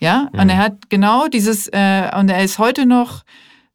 Ja, 0.00 0.28
mhm. 0.32 0.40
und 0.40 0.48
er 0.50 0.58
hat 0.58 0.90
genau 0.90 1.28
dieses, 1.28 1.68
äh, 1.68 2.10
und 2.16 2.28
er 2.28 2.44
ist 2.44 2.58
heute 2.58 2.86
noch 2.86 3.22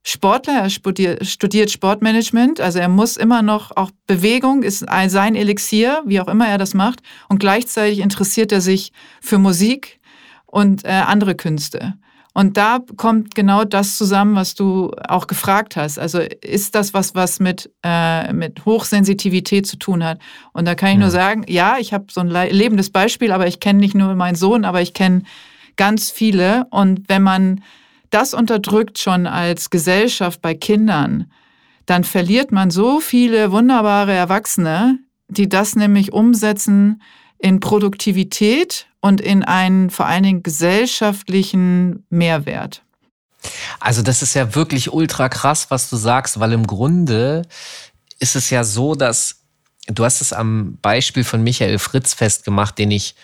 Sportler, 0.05 0.53
er 0.63 0.69
studiert, 0.69 1.71
Sportmanagement, 1.71 2.59
also 2.59 2.79
er 2.79 2.89
muss 2.89 3.15
immer 3.15 3.41
noch, 3.41 3.71
auch 3.77 3.89
Bewegung 4.05 4.63
ist 4.63 4.85
sein 5.07 5.35
Elixier, 5.35 6.03
wie 6.05 6.19
auch 6.19 6.27
immer 6.27 6.47
er 6.47 6.57
das 6.57 6.73
macht, 6.73 7.01
und 7.29 7.39
gleichzeitig 7.39 7.99
interessiert 7.99 8.51
er 8.51 8.59
sich 8.59 8.91
für 9.21 9.37
Musik 9.37 10.01
und 10.45 10.83
äh, 10.83 10.89
andere 10.89 11.35
Künste. 11.35 11.93
Und 12.33 12.57
da 12.57 12.79
kommt 12.97 13.35
genau 13.35 13.63
das 13.63 13.95
zusammen, 13.95 14.35
was 14.35 14.55
du 14.55 14.91
auch 15.07 15.27
gefragt 15.27 15.75
hast. 15.75 15.99
Also 15.99 16.19
ist 16.41 16.73
das 16.73 16.93
was, 16.93 17.13
was 17.13 17.39
mit, 17.39 17.71
äh, 17.83 18.33
mit 18.33 18.65
Hochsensitivität 18.65 19.67
zu 19.67 19.77
tun 19.77 20.03
hat? 20.03 20.19
Und 20.51 20.65
da 20.65 20.73
kann 20.73 20.89
ich 20.89 20.95
ja. 20.95 21.01
nur 21.01 21.11
sagen, 21.11 21.45
ja, 21.47 21.77
ich 21.79 21.93
habe 21.93 22.07
so 22.09 22.21
ein 22.21 22.29
lebendes 22.29 22.89
Beispiel, 22.89 23.31
aber 23.31 23.47
ich 23.47 23.59
kenne 23.59 23.79
nicht 23.79 23.93
nur 23.93 24.15
meinen 24.15 24.35
Sohn, 24.35 24.65
aber 24.65 24.81
ich 24.81 24.93
kenne 24.93 25.21
ganz 25.75 26.09
viele. 26.09 26.65
Und 26.71 27.07
wenn 27.07 27.21
man 27.21 27.61
das 28.13 28.33
unterdrückt 28.33 28.99
schon 28.99 29.27
als 29.27 29.69
Gesellschaft 29.69 30.41
bei 30.41 30.53
Kindern, 30.53 31.31
dann 31.85 32.03
verliert 32.03 32.51
man 32.51 32.71
so 32.71 32.99
viele 32.99 33.51
wunderbare 33.51 34.13
Erwachsene, 34.13 34.99
die 35.27 35.49
das 35.49 35.75
nämlich 35.75 36.13
umsetzen 36.13 37.01
in 37.37 37.59
Produktivität 37.59 38.87
und 39.01 39.19
in 39.19 39.43
einen 39.43 39.89
vor 39.89 40.05
allen 40.05 40.23
Dingen 40.23 40.43
gesellschaftlichen 40.43 42.05
Mehrwert. 42.09 42.83
Also 43.79 44.01
das 44.01 44.21
ist 44.21 44.33
ja 44.33 44.55
wirklich 44.55 44.93
ultra 44.93 45.27
krass, 45.27 45.69
was 45.69 45.89
du 45.89 45.97
sagst, 45.97 46.39
weil 46.39 46.53
im 46.53 46.65
Grunde 46.65 47.41
ist 48.19 48.37
es 48.37 48.49
ja 48.49 48.63
so, 48.63 48.95
dass 48.95 49.41
du 49.87 50.05
hast 50.05 50.21
es 50.21 50.31
am 50.31 50.77
Beispiel 50.81 51.25
von 51.25 51.43
Michael 51.43 51.79
Fritz 51.79 52.13
festgemacht, 52.13 52.77
den 52.77 52.91
ich, 52.91 53.15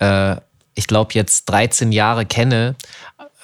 äh, 0.00 0.36
ich 0.74 0.86
glaube, 0.86 1.14
jetzt 1.14 1.46
13 1.46 1.92
Jahre 1.92 2.26
kenne 2.26 2.76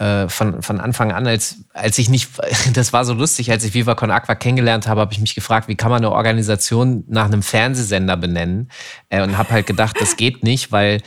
äh, 0.01 0.30
von, 0.30 0.62
von 0.62 0.80
Anfang 0.80 1.12
an, 1.12 1.26
als, 1.26 1.59
als 1.74 1.98
ich 1.98 2.09
nicht, 2.09 2.30
das 2.72 2.94
war 2.94 3.05
so 3.05 3.12
lustig, 3.12 3.51
als 3.51 3.64
ich 3.64 3.74
Viva 3.74 3.94
Con 3.94 4.11
Aqua 4.11 4.34
kennengelernt 4.34 4.86
habe, 4.86 5.03
habe 5.03 5.12
ich 5.12 5.20
mich 5.20 5.34
gefragt, 5.34 5.68
wie 5.68 5.74
kann 5.74 5.90
man 5.90 5.98
eine 5.98 6.11
Organisation 6.11 7.05
nach 7.07 7.26
einem 7.26 7.42
Fernsehsender 7.42 8.16
benennen? 8.16 8.70
Äh, 9.11 9.22
und 9.22 9.36
habe 9.36 9.51
halt 9.51 9.66
gedacht, 9.66 9.96
das 10.01 10.16
geht 10.16 10.42
nicht, 10.42 10.72
weil 10.72 11.03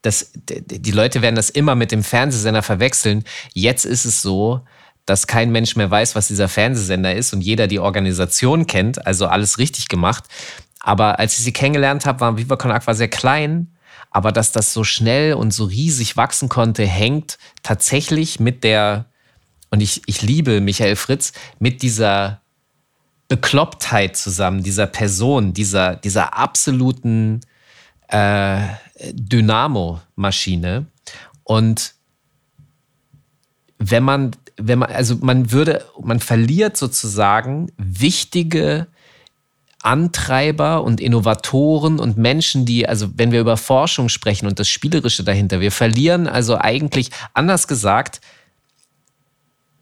das, 0.00 0.32
die 0.34 0.92
Leute 0.92 1.20
werden 1.20 1.34
das 1.34 1.50
immer 1.50 1.74
mit 1.74 1.92
dem 1.92 2.02
Fernsehsender 2.02 2.62
verwechseln. 2.62 3.24
Jetzt 3.52 3.84
ist 3.84 4.06
es 4.06 4.22
so, 4.22 4.62
dass 5.04 5.26
kein 5.26 5.52
Mensch 5.52 5.76
mehr 5.76 5.90
weiß, 5.90 6.14
was 6.14 6.28
dieser 6.28 6.48
Fernsehsender 6.48 7.14
ist 7.14 7.34
und 7.34 7.42
jeder 7.42 7.66
die 7.66 7.80
Organisation 7.80 8.66
kennt, 8.66 9.06
also 9.06 9.26
alles 9.26 9.58
richtig 9.58 9.88
gemacht. 9.88 10.24
Aber 10.80 11.18
als 11.18 11.38
ich 11.38 11.44
sie 11.44 11.52
kennengelernt 11.52 12.06
habe, 12.06 12.20
war 12.20 12.38
Viva 12.38 12.56
Con 12.56 12.70
Aqua 12.70 12.94
sehr 12.94 13.08
klein 13.08 13.74
aber 14.10 14.32
dass 14.32 14.52
das 14.52 14.72
so 14.72 14.84
schnell 14.84 15.34
und 15.34 15.52
so 15.52 15.64
riesig 15.64 16.16
wachsen 16.16 16.48
konnte, 16.48 16.86
hängt 16.86 17.38
tatsächlich 17.62 18.40
mit 18.40 18.64
der, 18.64 19.06
und 19.70 19.80
ich, 19.80 20.02
ich 20.06 20.22
liebe 20.22 20.60
Michael 20.60 20.96
Fritz, 20.96 21.32
mit 21.58 21.82
dieser 21.82 22.40
Beklopptheit 23.28 24.16
zusammen, 24.16 24.62
dieser 24.62 24.86
Person, 24.86 25.52
dieser, 25.52 25.96
dieser 25.96 26.36
absoluten 26.36 27.40
äh, 28.08 28.60
Dynamo-Maschine. 29.12 30.86
Und 31.44 31.94
wenn 33.78 34.02
man, 34.02 34.30
wenn 34.56 34.78
man, 34.78 34.90
also 34.90 35.16
man 35.20 35.52
würde, 35.52 35.84
man 36.00 36.20
verliert 36.20 36.76
sozusagen 36.76 37.70
wichtige 37.76 38.86
Antreiber 39.82 40.82
und 40.82 41.00
Innovatoren 41.00 42.00
und 42.00 42.16
Menschen, 42.16 42.64
die, 42.64 42.88
also 42.88 43.08
wenn 43.14 43.30
wir 43.30 43.40
über 43.40 43.56
Forschung 43.56 44.08
sprechen 44.08 44.46
und 44.46 44.58
das 44.58 44.68
Spielerische 44.68 45.22
dahinter, 45.22 45.60
wir 45.60 45.70
verlieren 45.70 46.26
also 46.26 46.56
eigentlich, 46.56 47.10
anders 47.32 47.68
gesagt, 47.68 48.20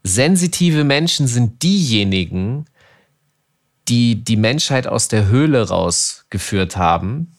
sensitive 0.03 0.83
Menschen 0.83 1.27
sind 1.27 1.63
diejenigen, 1.63 2.65
die 3.87 4.23
die 4.23 4.37
Menschheit 4.37 4.87
aus 4.87 5.07
der 5.07 5.27
Höhle 5.27 5.67
rausgeführt 5.67 6.77
haben, 6.77 7.33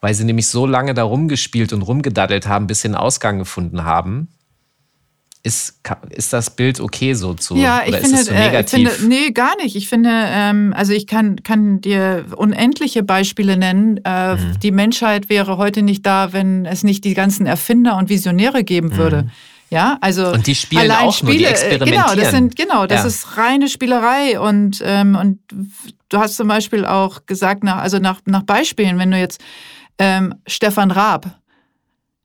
weil 0.00 0.14
sie 0.14 0.24
nämlich 0.24 0.48
so 0.48 0.66
lange 0.66 0.94
da 0.94 1.04
rumgespielt 1.04 1.72
und 1.72 1.82
rumgedaddelt 1.82 2.46
haben, 2.46 2.66
bis 2.66 2.80
sie 2.80 2.88
einen 2.88 2.94
Ausgang 2.94 3.38
gefunden 3.38 3.84
haben. 3.84 4.28
Ist, 5.46 5.78
ist 6.08 6.32
das 6.32 6.48
Bild 6.48 6.80
okay 6.80 7.12
so 7.12 7.34
zu? 7.34 7.54
Ja, 7.54 7.82
ich 7.84 7.94
finde, 7.96 8.24
so 8.24 8.32
äh, 8.32 8.62
ich 8.62 8.70
finde, 8.70 8.90
nee, 9.06 9.30
gar 9.30 9.54
nicht. 9.56 9.76
Ich 9.76 9.90
finde, 9.90 10.08
ähm, 10.10 10.72
also 10.74 10.94
ich 10.94 11.06
kann, 11.06 11.42
kann 11.42 11.82
dir 11.82 12.24
unendliche 12.34 13.02
Beispiele 13.02 13.58
nennen. 13.58 14.00
Äh, 14.06 14.36
mhm. 14.36 14.58
Die 14.62 14.70
Menschheit 14.70 15.28
wäre 15.28 15.58
heute 15.58 15.82
nicht 15.82 16.06
da, 16.06 16.32
wenn 16.32 16.64
es 16.64 16.82
nicht 16.82 17.04
die 17.04 17.12
ganzen 17.12 17.44
Erfinder 17.44 17.98
und 17.98 18.08
Visionäre 18.08 18.64
geben 18.64 18.88
mhm. 18.88 18.96
würde. 18.96 19.30
Ja, 19.68 19.98
also 20.00 20.32
und 20.32 20.46
die 20.46 20.54
spielen 20.54 20.90
allein 20.90 21.08
auch 21.08 21.12
Spiele, 21.12 21.32
nur, 21.32 21.38
die 21.40 21.44
experimentieren. 21.44 22.06
Genau, 22.06 22.14
das 22.14 22.30
sind 22.30 22.56
genau, 22.56 22.86
das 22.86 23.00
ja. 23.02 23.06
ist 23.06 23.36
reine 23.36 23.68
Spielerei 23.68 24.40
und 24.40 24.80
ähm, 24.82 25.14
und 25.14 25.40
du 26.08 26.18
hast 26.18 26.36
zum 26.36 26.48
Beispiel 26.48 26.86
auch 26.86 27.26
gesagt 27.26 27.64
nach 27.64 27.78
also 27.78 27.98
nach 27.98 28.20
nach 28.24 28.44
Beispielen, 28.44 28.98
wenn 28.98 29.10
du 29.10 29.18
jetzt 29.18 29.42
ähm, 29.98 30.34
Stefan 30.46 30.90
Raab 30.90 31.38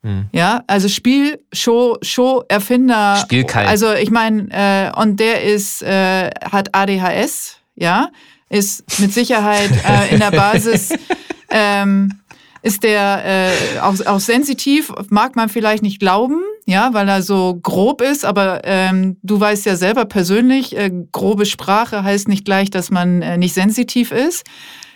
hm. 0.02 0.28
Ja, 0.32 0.64
also 0.68 0.88
Spiel, 0.88 1.42
Show, 1.52 1.98
Show, 2.02 2.44
Erfinder. 2.48 3.18
Spielkalt. 3.18 3.68
Also 3.68 3.94
ich 3.94 4.12
meine, 4.12 4.48
äh, 4.52 5.02
und 5.02 5.20
der 5.20 5.44
ist, 5.44 5.82
äh, 5.82 6.30
hat 6.30 6.74
ADHS, 6.74 7.58
ja, 7.76 8.10
ist 8.50 9.00
mit 9.00 9.14
Sicherheit 9.14 9.70
äh, 9.86 10.14
in 10.14 10.20
der 10.20 10.32
Basis, 10.32 10.94
ähm, 11.50 12.14
ist 12.62 12.84
der 12.84 13.24
äh, 13.26 13.80
auch, 13.80 14.06
auch 14.06 14.20
sensitiv, 14.20 14.92
mag 15.10 15.36
man 15.36 15.50
vielleicht 15.50 15.84
nicht 15.84 16.00
glauben, 16.00 16.42
ja, 16.66 16.94
weil 16.94 17.08
er 17.10 17.22
so 17.22 17.60
grob 17.62 18.02
ist, 18.02 18.26
aber 18.26 18.62
ähm, 18.64 19.18
du 19.22 19.40
weißt 19.40 19.66
ja 19.66 19.76
selber 19.76 20.06
persönlich, 20.06 20.78
äh, 20.78 20.92
grobe 21.12 21.46
Sprache 21.46 22.04
heißt 22.04 22.28
nicht 22.28 22.46
gleich, 22.46 22.70
dass 22.70 22.90
man 22.90 23.22
äh, 23.22 23.38
nicht 23.38 23.54
sensitiv 23.54 24.12
ist. 24.12 24.46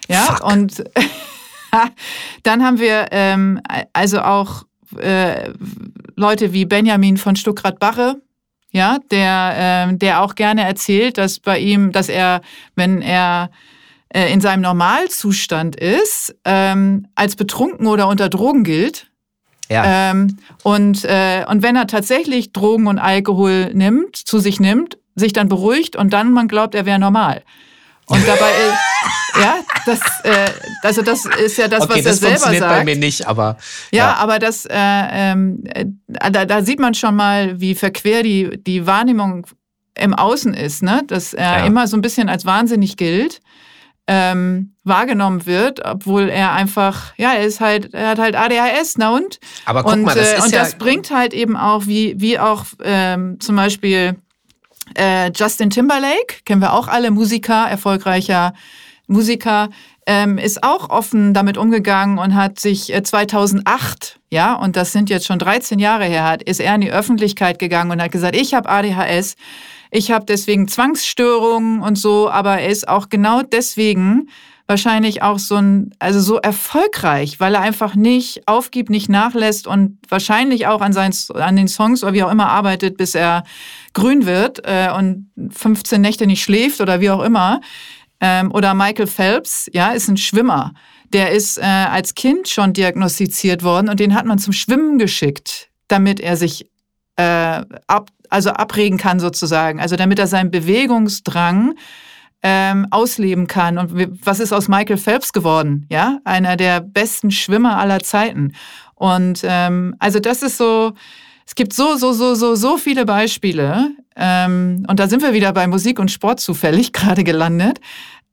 Ja, 0.10 0.22
Fuck. 0.22 0.45
und 0.45 0.84
dann 2.43 2.64
haben 2.64 2.80
wir 2.80 3.08
ähm, 3.12 3.62
also 3.93 4.22
auch 4.22 4.64
äh, 4.99 5.51
Leute 6.15 6.53
wie 6.53 6.65
Benjamin 6.65 7.17
von 7.17 7.35
Stuckrad-Barre, 7.35 8.21
ja, 8.71 8.97
der, 9.11 9.89
äh, 9.89 9.97
der 9.97 10.21
auch 10.21 10.35
gerne 10.35 10.63
erzählt, 10.63 11.17
dass 11.17 11.39
bei 11.39 11.59
ihm, 11.59 11.91
dass 11.91 12.09
er, 12.09 12.41
wenn 12.75 13.01
er 13.01 13.51
äh, 14.09 14.31
in 14.31 14.41
seinem 14.41 14.61
Normalzustand 14.61 15.75
ist, 15.75 16.35
ähm, 16.45 17.07
als 17.15 17.35
betrunken 17.35 17.87
oder 17.87 18.07
unter 18.07 18.29
Drogen 18.29 18.63
gilt. 18.63 19.07
Ja. 19.69 20.11
Ähm, 20.11 20.37
und, 20.63 21.03
äh, 21.05 21.45
und 21.47 21.63
wenn 21.63 21.75
er 21.75 21.87
tatsächlich 21.87 22.51
Drogen 22.51 22.87
und 22.87 22.99
Alkohol 22.99 23.73
nimmt, 23.73 24.15
zu 24.15 24.39
sich 24.39 24.59
nimmt, 24.59 24.97
sich 25.15 25.33
dann 25.33 25.49
beruhigt 25.49 25.95
und 25.95 26.13
dann 26.13 26.31
man 26.31 26.47
glaubt, 26.47 26.75
er 26.75 26.85
wäre 26.85 26.99
normal. 26.99 27.43
Und 28.08 28.28
dabei, 28.28 28.51
ist, 28.51 29.41
ja, 29.41 29.56
das, 29.86 29.99
äh, 30.24 30.49
also 30.82 31.01
das 31.01 31.26
ist 31.26 31.58
ja 31.58 31.68
das, 31.68 31.84
okay, 31.84 31.99
was 31.99 32.06
er 32.06 32.14
selber 32.14 32.16
sagt. 32.16 32.34
Das 32.34 32.43
funktioniert 32.43 32.70
bei 32.70 32.86
mir 32.86 32.95
nicht, 32.97 33.28
aber 33.28 33.58
ja, 33.91 33.97
ja. 33.97 34.14
aber 34.16 34.39
das, 34.39 34.66
äh, 34.66 34.74
ähm, 34.74 35.64
äh, 35.66 35.86
da, 36.08 36.45
da 36.45 36.64
sieht 36.64 36.80
man 36.80 36.93
schon 36.93 37.16
mal, 37.16 37.60
wie 37.60 37.76
verquer 37.76 38.24
die 38.24 38.62
die 38.62 38.86
Wahrnehmung 38.86 39.47
im 39.95 40.14
Außen 40.14 40.54
ist, 40.54 40.84
ne? 40.84 41.04
Dass 41.08 41.34
er 41.34 41.60
ja. 41.60 41.66
immer 41.66 41.88
so 41.88 41.97
ein 41.97 42.01
bisschen 42.01 42.30
als 42.30 42.45
wahnsinnig 42.45 42.97
gilt. 42.97 43.39
Ähm, 44.06 44.74
wahrgenommen 44.84 45.45
wird, 45.45 45.86
obwohl 45.86 46.28
er 46.28 46.51
einfach, 46.51 47.14
ja, 47.16 47.32
er 47.36 47.45
ist 47.45 47.62
halt, 47.62 47.93
er 47.93 48.10
hat 48.10 48.20
halt 48.20 48.36
ADHS, 48.36 48.95
na 48.97 49.16
und? 49.16 49.39
Aber 49.64 49.84
guck 49.84 49.93
und, 49.93 50.01
mal, 50.01 50.14
das 50.14 50.28
äh, 50.28 50.38
ist 50.39 50.43
und 50.43 50.51
ja 50.51 50.60
das 50.60 50.78
bringt 50.78 51.10
halt 51.10 51.34
eben 51.34 51.56
auch, 51.56 51.88
wie, 51.88 52.20
wie 52.20 52.38
auch 52.38 52.66
ähm, 52.84 53.39
zum 53.39 53.56
Beispiel 53.56 54.18
äh, 54.95 55.31
Justin 55.33 55.69
Timberlake, 55.69 56.43
kennen 56.45 56.61
wir 56.61 56.73
auch 56.73 56.87
alle, 56.87 57.11
Musiker, 57.11 57.67
erfolgreicher 57.69 58.53
Musiker, 59.07 59.69
ähm, 60.05 60.37
ist 60.37 60.63
auch 60.63 60.89
offen 60.89 61.33
damit 61.33 61.57
umgegangen 61.57 62.17
und 62.17 62.35
hat 62.35 62.59
sich 62.59 62.93
äh, 62.93 63.03
2008, 63.03 64.19
ja, 64.29 64.53
und 64.53 64.75
das 64.75 64.91
sind 64.91 65.09
jetzt 65.09 65.25
schon 65.25 65.39
13 65.39 65.79
Jahre 65.79 66.05
her, 66.05 66.25
hat, 66.25 66.43
ist 66.43 66.59
er 66.59 66.75
in 66.75 66.81
die 66.81 66.91
Öffentlichkeit 66.91 67.59
gegangen 67.59 67.91
und 67.91 68.01
hat 68.01 68.11
gesagt, 68.11 68.35
ich 68.35 68.53
habe 68.53 68.69
ADHS, 68.69 69.35
ich 69.91 70.11
habe 70.11 70.25
deswegen 70.25 70.67
Zwangsstörungen 70.67 71.81
und 71.81 71.97
so, 71.97 72.29
aber 72.29 72.59
er 72.59 72.69
ist 72.69 72.87
auch 72.87 73.09
genau 73.09 73.43
deswegen 73.43 74.29
wahrscheinlich 74.74 75.21
auch 75.21 75.38
so 75.38 75.55
ein, 75.55 75.91
also 75.99 76.19
so 76.19 76.38
erfolgreich, 76.38 77.39
weil 77.39 77.53
er 77.53 77.61
einfach 77.61 77.93
nicht 77.93 78.47
aufgibt, 78.47 78.89
nicht 78.89 79.07
nachlässt 79.07 79.67
und 79.67 79.99
wahrscheinlich 80.09 80.65
auch 80.65 80.82
an, 80.82 80.93
seinen, 80.93 81.13
an 81.36 81.55
den 81.55 81.67
Songs 81.67 82.03
oder 82.03 82.13
wie 82.13 82.24
auch 82.24 82.32
immer 82.32 82.49
arbeitet, 82.49 82.97
bis 82.97 83.13
er 83.13 83.43
grün 83.93 84.26
wird 84.26 84.61
äh, 84.65 84.89
und 84.91 85.30
15 85.51 86.01
Nächte 86.01 86.26
nicht 86.26 86.41
schläft 86.41 86.82
oder 86.82 87.01
wie 87.01 87.11
auch 87.11 87.21
immer. 87.21 87.61
Ähm, 88.19 88.51
oder 88.51 88.74
Michael 88.74 89.05
Phelps, 89.05 89.69
ja, 89.74 89.91
ist 89.91 90.07
ein 90.07 90.17
Schwimmer. 90.17 90.74
Der 91.13 91.30
ist 91.30 91.59
äh, 91.59 91.61
als 91.61 92.15
Kind 92.15 92.49
schon 92.49 92.74
diagnostiziert 92.74 93.61
worden 93.61 93.89
und 93.89 93.99
den 93.99 94.15
hat 94.15 94.26
man 94.26 94.39
zum 94.39 94.53
Schwimmen 94.53 94.97
geschickt, 94.97 95.69
damit 95.88 96.19
er 96.19 96.36
sich 96.36 96.67
äh, 97.17 97.61
ab, 97.86 98.09
also 98.32 98.49
abregen 98.49 98.97
kann 98.97 99.19
sozusagen. 99.19 99.80
Also 99.80 99.97
damit 99.97 100.17
er 100.17 100.26
seinen 100.26 100.49
Bewegungsdrang 100.49 101.76
ähm, 102.43 102.87
ausleben 102.91 103.47
kann. 103.47 103.77
Und 103.77 104.25
was 104.25 104.39
ist 104.39 104.53
aus 104.53 104.67
Michael 104.67 104.97
Phelps 104.97 105.33
geworden? 105.33 105.85
Ja, 105.89 106.19
einer 106.25 106.57
der 106.57 106.81
besten 106.81 107.31
Schwimmer 107.31 107.77
aller 107.77 108.01
Zeiten. 108.01 108.53
Und 108.95 109.41
ähm, 109.43 109.95
also 109.99 110.19
das 110.19 110.43
ist 110.43 110.57
so, 110.57 110.93
es 111.47 111.55
gibt 111.55 111.73
so, 111.73 111.95
so, 111.95 112.11
so, 112.13 112.35
so, 112.35 112.55
so 112.55 112.77
viele 112.77 113.05
Beispiele. 113.05 113.91
Ähm, 114.15 114.85
und 114.87 114.99
da 114.99 115.07
sind 115.07 115.21
wir 115.21 115.33
wieder 115.33 115.53
bei 115.53 115.67
Musik 115.67 115.99
und 115.99 116.11
Sport 116.11 116.39
zufällig 116.39 116.93
gerade 116.93 117.23
gelandet, 117.23 117.79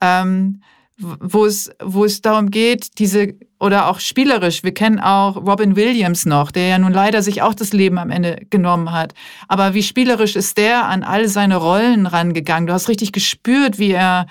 ähm, 0.00 0.60
wo, 1.00 1.46
es, 1.46 1.70
wo 1.82 2.04
es 2.04 2.20
darum 2.20 2.50
geht, 2.50 2.98
diese, 2.98 3.34
oder 3.58 3.88
auch 3.88 4.00
spielerisch, 4.00 4.62
wir 4.62 4.74
kennen 4.74 5.00
auch 5.00 5.36
Robin 5.36 5.76
Williams 5.76 6.26
noch, 6.26 6.50
der 6.50 6.68
ja 6.68 6.78
nun 6.78 6.92
leider 6.92 7.22
sich 7.22 7.42
auch 7.42 7.54
das 7.54 7.72
Leben 7.72 7.98
am 7.98 8.10
Ende 8.10 8.42
genommen 8.50 8.92
hat. 8.92 9.14
Aber 9.48 9.74
wie 9.74 9.82
spielerisch 9.82 10.36
ist 10.36 10.58
der 10.58 10.86
an 10.86 11.02
all 11.02 11.28
seine 11.28 11.56
Rollen 11.56 12.06
rangegangen? 12.06 12.66
Du 12.66 12.72
hast 12.72 12.88
richtig 12.88 13.12
gespürt, 13.12 13.78
wie 13.78 13.92
er 13.92 14.26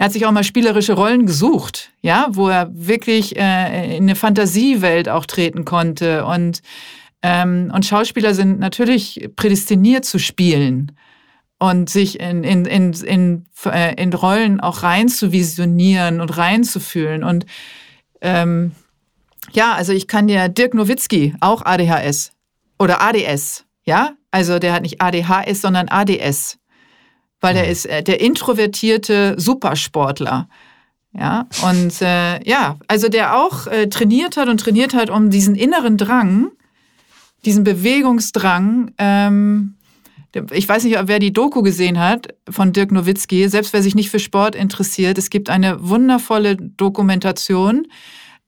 er 0.00 0.06
hat 0.06 0.14
sich 0.14 0.24
auch 0.24 0.32
mal 0.32 0.44
spielerische 0.44 0.94
Rollen 0.94 1.26
gesucht, 1.26 1.90
ja, 2.00 2.28
wo 2.30 2.48
er 2.48 2.70
wirklich 2.72 3.36
äh, 3.36 3.98
in 3.98 4.04
eine 4.04 4.16
Fantasiewelt 4.16 5.10
auch 5.10 5.26
treten 5.26 5.66
konnte. 5.66 6.24
Und, 6.24 6.62
ähm, 7.22 7.70
und 7.74 7.84
Schauspieler 7.84 8.32
sind 8.32 8.58
natürlich 8.58 9.28
prädestiniert 9.36 10.06
zu 10.06 10.18
spielen 10.18 10.92
und 11.60 11.88
sich 11.88 12.18
in, 12.18 12.42
in, 12.42 12.64
in, 12.64 12.92
in, 12.92 13.44
äh, 13.66 13.94
in 14.02 14.12
Rollen 14.12 14.58
auch 14.60 14.82
rein 14.82 15.08
zu 15.08 15.30
visionieren 15.30 16.20
und 16.20 16.36
reinzufühlen. 16.36 17.22
Und 17.22 17.46
ähm, 18.20 18.72
ja, 19.52 19.74
also 19.74 19.92
ich 19.92 20.08
kann 20.08 20.26
dir 20.26 20.48
Dirk 20.48 20.74
Nowitzki, 20.74 21.36
auch 21.40 21.64
ADHS 21.64 22.32
oder 22.80 23.00
ADS, 23.00 23.64
ja, 23.84 24.14
also 24.32 24.58
der 24.58 24.72
hat 24.72 24.82
nicht 24.82 25.00
ADHS, 25.00 25.60
sondern 25.60 25.88
ADS 25.88 26.60
weil 27.40 27.56
er 27.56 27.64
mhm. 27.64 27.70
ist 27.70 27.86
äh, 27.86 28.02
der 28.02 28.20
introvertierte 28.20 29.34
Supersportler. 29.38 30.48
Ja, 31.12 31.48
und 31.68 32.00
äh, 32.02 32.40
ja, 32.48 32.78
also 32.86 33.08
der 33.08 33.36
auch 33.36 33.66
äh, 33.66 33.88
trainiert 33.88 34.36
hat 34.36 34.48
und 34.48 34.60
trainiert 34.60 34.94
hat, 34.94 35.10
um 35.10 35.30
diesen 35.30 35.56
inneren 35.56 35.96
Drang, 35.96 36.52
diesen 37.44 37.64
Bewegungsdrang, 37.64 38.92
ähm, 38.96 39.74
ich 40.52 40.68
weiß 40.68 40.84
nicht, 40.84 40.96
wer 41.04 41.18
die 41.18 41.32
Doku 41.32 41.62
gesehen 41.62 41.98
hat 41.98 42.34
von 42.48 42.72
Dirk 42.72 42.92
Nowitzki, 42.92 43.48
selbst 43.48 43.72
wer 43.72 43.82
sich 43.82 43.94
nicht 43.94 44.10
für 44.10 44.18
Sport 44.18 44.54
interessiert, 44.54 45.18
es 45.18 45.30
gibt 45.30 45.50
eine 45.50 45.88
wundervolle 45.88 46.56
Dokumentation, 46.56 47.86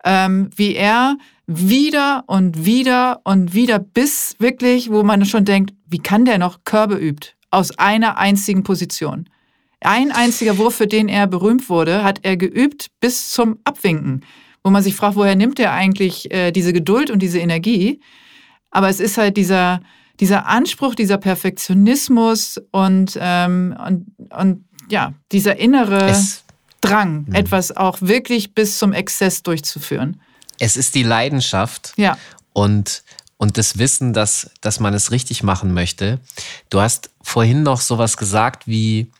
ähm, 0.04 0.50
wie 0.54 0.74
er 0.74 1.16
wieder 1.46 2.24
und 2.26 2.64
wieder 2.64 3.20
und 3.24 3.54
wieder 3.54 3.78
bis 3.78 4.36
wirklich, 4.38 4.90
wo 4.90 5.02
man 5.02 5.24
schon 5.24 5.44
denkt, 5.44 5.74
wie 5.86 5.98
kann 5.98 6.24
der 6.24 6.38
noch 6.38 6.60
Körbe 6.64 6.96
übt? 6.96 7.34
aus 7.52 7.78
einer 7.78 8.18
einzigen 8.18 8.64
Position. 8.64 9.28
Ein 9.80 10.10
einziger 10.10 10.58
Wurf, 10.58 10.76
für 10.76 10.86
den 10.86 11.08
er 11.08 11.26
berühmt 11.26 11.68
wurde, 11.68 12.02
hat 12.02 12.20
er 12.22 12.36
geübt 12.36 12.88
bis 13.00 13.30
zum 13.30 13.58
Abwinken, 13.64 14.24
wo 14.64 14.70
man 14.70 14.82
sich 14.82 14.96
fragt, 14.96 15.16
woher 15.16 15.36
nimmt 15.36 15.60
er 15.60 15.72
eigentlich 15.72 16.32
äh, 16.32 16.50
diese 16.50 16.72
Geduld 16.72 17.10
und 17.10 17.20
diese 17.20 17.38
Energie? 17.38 18.00
Aber 18.70 18.88
es 18.88 19.00
ist 19.00 19.18
halt 19.18 19.36
dieser, 19.36 19.80
dieser 20.22 20.46
Anspruch, 20.46 20.94
dieser 20.94 21.18
Perfektionismus 21.18 22.60
und, 22.70 23.18
ähm, 23.20 23.76
und, 23.84 24.06
und 24.30 24.64
ja, 24.88 25.14
dieser 25.32 25.56
innere 25.56 26.08
es, 26.08 26.44
Drang, 26.80 27.24
mh. 27.26 27.36
etwas 27.36 27.76
auch 27.76 28.00
wirklich 28.00 28.54
bis 28.54 28.78
zum 28.78 28.92
Exzess 28.92 29.42
durchzuführen. 29.42 30.20
Es 30.60 30.76
ist 30.76 30.94
die 30.94 31.02
Leidenschaft. 31.02 31.92
Ja. 31.96 32.16
Und 32.52 33.02
und 33.36 33.58
das 33.58 33.78
Wissen, 33.78 34.12
dass, 34.12 34.52
dass 34.60 34.78
man 34.78 34.94
es 34.94 35.10
richtig 35.10 35.42
machen 35.42 35.74
möchte. 35.74 36.20
Du 36.70 36.80
hast 36.80 37.10
vorhin 37.20 37.64
noch 37.64 37.80
sowas 37.80 38.16
gesagt 38.16 38.68
wie, 38.68 39.10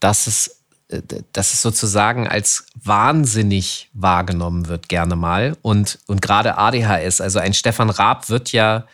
dass 0.00 0.26
es, 0.26 0.62
äh, 0.88 1.02
dass 1.34 1.52
es 1.52 1.60
sozusagen 1.60 2.26
als 2.26 2.64
wahnsinnig 2.82 3.90
wahrgenommen 3.92 4.68
wird, 4.68 4.88
gerne 4.88 5.16
mal. 5.16 5.58
Und, 5.60 5.98
und 6.06 6.22
gerade 6.22 6.56
ADHS, 6.56 7.20
also 7.20 7.38
ein 7.40 7.52
Stefan 7.52 7.90
Raab 7.90 8.30
wird 8.30 8.52
ja 8.52 8.86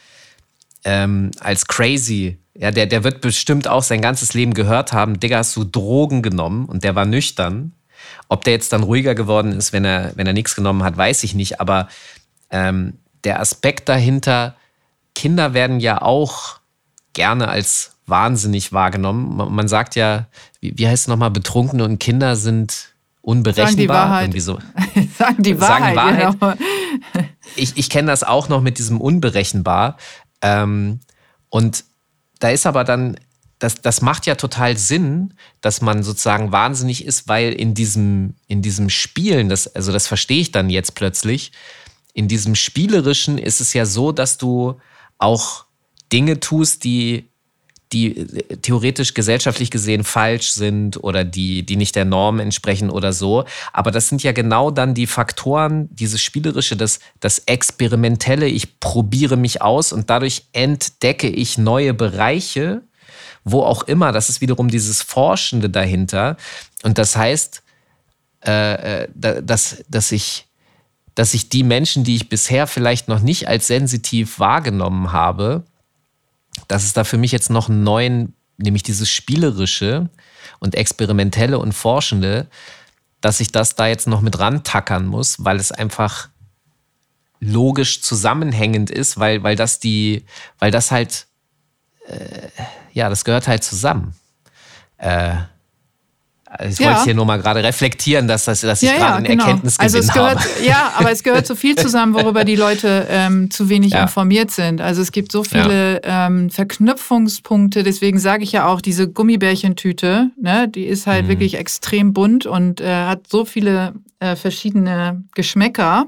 ähm, 0.84 1.30
als 1.40 1.66
crazy, 1.66 2.38
ja, 2.54 2.70
der, 2.70 2.86
der 2.86 3.04
wird 3.04 3.20
bestimmt 3.20 3.66
auch 3.66 3.82
sein 3.82 4.00
ganzes 4.00 4.34
Leben 4.34 4.54
gehört 4.54 4.92
haben, 4.92 5.18
Digga, 5.18 5.38
hast 5.38 5.56
du 5.56 5.64
Drogen 5.64 6.22
genommen 6.22 6.66
und 6.66 6.84
der 6.84 6.94
war 6.94 7.04
nüchtern. 7.04 7.72
Ob 8.28 8.44
der 8.44 8.52
jetzt 8.52 8.72
dann 8.72 8.82
ruhiger 8.82 9.14
geworden 9.14 9.52
ist, 9.52 9.72
wenn 9.72 9.84
er, 9.84 10.12
wenn 10.16 10.26
er 10.26 10.32
nichts 10.32 10.54
genommen 10.54 10.82
hat, 10.82 10.96
weiß 10.96 11.24
ich 11.24 11.34
nicht. 11.34 11.60
Aber 11.60 11.88
ähm, 12.50 12.94
der 13.24 13.40
Aspekt 13.40 13.88
dahinter, 13.88 14.54
Kinder 15.14 15.54
werden 15.54 15.80
ja 15.80 16.00
auch 16.02 16.60
gerne 17.12 17.48
als 17.48 17.96
wahnsinnig 18.06 18.72
wahrgenommen. 18.72 19.54
Man 19.54 19.68
sagt 19.68 19.96
ja, 19.96 20.26
wie, 20.60 20.76
wie 20.76 20.86
heißt 20.86 21.04
es 21.04 21.08
nochmal, 21.08 21.30
Betrunkene 21.30 21.84
und 21.84 21.98
Kinder 21.98 22.36
sind 22.36 22.94
unberechenbar. 23.22 23.66
Sagen 23.68 23.76
die 23.78 23.88
Wahrheit. 23.88 24.22
Irgendwie 24.24 24.40
so. 24.40 24.58
sagen 25.18 25.42
die 25.42 25.60
Wahrheit. 25.60 25.94
Sagen 25.94 26.40
Wahrheit. 26.40 26.58
Genau. 27.12 27.24
Ich, 27.56 27.76
ich 27.76 27.90
kenne 27.90 28.08
das 28.08 28.24
auch 28.24 28.48
noch 28.48 28.60
mit 28.60 28.78
diesem 28.78 29.00
unberechenbar. 29.00 29.96
Ähm, 30.44 31.00
und 31.48 31.84
da 32.38 32.50
ist 32.50 32.66
aber 32.66 32.84
dann, 32.84 33.18
das, 33.58 33.80
das 33.80 34.02
macht 34.02 34.26
ja 34.26 34.34
total 34.34 34.76
Sinn, 34.76 35.34
dass 35.62 35.80
man 35.80 36.02
sozusagen 36.02 36.52
wahnsinnig 36.52 37.06
ist, 37.06 37.28
weil 37.28 37.52
in 37.54 37.72
diesem, 37.72 38.34
in 38.46 38.60
diesem 38.60 38.90
Spielen, 38.90 39.48
das, 39.48 39.74
also 39.74 39.90
das 39.90 40.06
verstehe 40.06 40.40
ich 40.40 40.52
dann 40.52 40.68
jetzt 40.68 40.94
plötzlich, 40.94 41.52
in 42.12 42.28
diesem 42.28 42.54
Spielerischen 42.54 43.38
ist 43.38 43.60
es 43.60 43.72
ja 43.72 43.86
so, 43.86 44.12
dass 44.12 44.36
du 44.36 44.78
auch 45.18 45.64
Dinge 46.12 46.38
tust, 46.40 46.84
die, 46.84 47.30
die 47.92 48.16
äh, 48.16 48.56
theoretisch 48.56 49.14
gesellschaftlich 49.14 49.70
gesehen 49.70 50.04
falsch 50.04 50.50
sind 50.50 51.02
oder 51.02 51.24
die, 51.24 51.64
die 51.64 51.76
nicht 51.76 51.96
der 51.96 52.04
Norm 52.04 52.40
entsprechen 52.40 52.90
oder 52.90 53.12
so. 53.12 53.44
Aber 53.72 53.90
das 53.90 54.08
sind 54.08 54.22
ja 54.22 54.32
genau 54.32 54.70
dann 54.70 54.94
die 54.94 55.06
Faktoren, 55.06 55.88
dieses 55.94 56.20
Spielerische, 56.20 56.76
das, 56.76 57.00
das 57.20 57.40
Experimentelle. 57.40 58.46
Ich 58.46 58.80
probiere 58.80 59.36
mich 59.36 59.62
aus 59.62 59.92
und 59.92 60.10
dadurch 60.10 60.44
entdecke 60.52 61.28
ich 61.28 61.58
neue 61.58 61.94
Bereiche, 61.94 62.82
wo 63.44 63.62
auch 63.62 63.82
immer. 63.84 64.12
Das 64.12 64.28
ist 64.28 64.40
wiederum 64.40 64.68
dieses 64.68 65.02
Forschende 65.02 65.70
dahinter. 65.70 66.36
Und 66.82 66.98
das 66.98 67.16
heißt, 67.16 67.62
äh, 68.46 69.02
äh 69.02 69.08
dass, 69.14 69.84
dass 69.88 70.12
ich 70.12 70.46
dass 71.14 71.32
ich 71.32 71.48
die 71.48 71.62
Menschen, 71.62 72.04
die 72.04 72.16
ich 72.16 72.28
bisher 72.28 72.66
vielleicht 72.66 73.08
noch 73.08 73.20
nicht 73.20 73.48
als 73.48 73.68
sensitiv 73.68 74.40
wahrgenommen 74.40 75.12
habe, 75.12 75.64
dass 76.68 76.84
es 76.84 76.92
da 76.92 77.04
für 77.04 77.18
mich 77.18 77.32
jetzt 77.32 77.50
noch 77.50 77.68
einen 77.68 77.82
neuen, 77.82 78.34
nämlich 78.56 78.82
dieses 78.82 79.10
Spielerische 79.10 80.08
und 80.60 80.74
Experimentelle 80.74 81.58
und 81.58 81.72
Forschende, 81.72 82.48
dass 83.20 83.40
ich 83.40 83.52
das 83.52 83.74
da 83.74 83.86
jetzt 83.86 84.06
noch 84.06 84.20
mit 84.20 84.38
rantackern 84.38 85.06
muss, 85.06 85.44
weil 85.44 85.56
es 85.56 85.72
einfach 85.72 86.28
logisch 87.40 88.02
zusammenhängend 88.02 88.90
ist, 88.90 89.18
weil, 89.18 89.42
weil 89.42 89.56
das 89.56 89.78
die, 89.78 90.24
weil 90.58 90.70
das 90.70 90.90
halt, 90.90 91.26
äh, 92.06 92.48
ja, 92.92 93.08
das 93.08 93.24
gehört 93.24 93.48
halt 93.48 93.64
zusammen. 93.64 94.14
Äh, 94.98 95.36
ich 96.62 96.78
ja. 96.78 96.90
wollte 96.90 97.04
hier 97.04 97.14
nur 97.14 97.26
mal 97.26 97.38
gerade 97.38 97.62
reflektieren, 97.62 98.28
dass, 98.28 98.44
das, 98.44 98.60
dass 98.60 98.82
ich 98.82 98.88
ja, 98.88 98.96
gerade 98.96 99.10
ja, 99.10 99.14
einen 99.16 99.24
genau. 99.26 99.44
Erkenntnisgewinn 99.44 99.84
also 99.84 99.98
es 99.98 100.12
gehört, 100.12 100.38
habe. 100.38 100.64
Ja, 100.64 100.92
aber 100.96 101.10
es 101.10 101.22
gehört 101.22 101.46
so 101.48 101.54
viel 101.54 101.74
zusammen, 101.76 102.14
worüber 102.14 102.44
die 102.44 102.56
Leute 102.56 103.06
ähm, 103.10 103.50
zu 103.50 103.68
wenig 103.68 103.92
ja. 103.92 104.02
informiert 104.02 104.50
sind. 104.50 104.80
Also 104.80 105.02
es 105.02 105.12
gibt 105.12 105.32
so 105.32 105.42
viele 105.42 106.00
ähm, 106.04 106.50
Verknüpfungspunkte. 106.50 107.82
Deswegen 107.82 108.18
sage 108.18 108.44
ich 108.44 108.52
ja 108.52 108.66
auch, 108.66 108.80
diese 108.80 109.08
Gummibärchentüte, 109.08 110.30
ne, 110.40 110.68
die 110.68 110.84
ist 110.84 111.06
halt 111.06 111.24
mhm. 111.24 111.28
wirklich 111.30 111.54
extrem 111.56 112.12
bunt 112.12 112.46
und 112.46 112.80
äh, 112.80 113.06
hat 113.06 113.26
so 113.28 113.44
viele 113.44 113.94
äh, 114.20 114.36
verschiedene 114.36 115.24
Geschmäcker. 115.34 116.06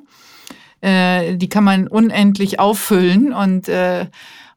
Äh, 0.81 1.37
die 1.37 1.49
kann 1.49 1.65
man 1.65 1.89
unendlich 1.89 2.61
auffüllen 2.61 3.33
und 3.33 3.69
äh, 3.69 4.07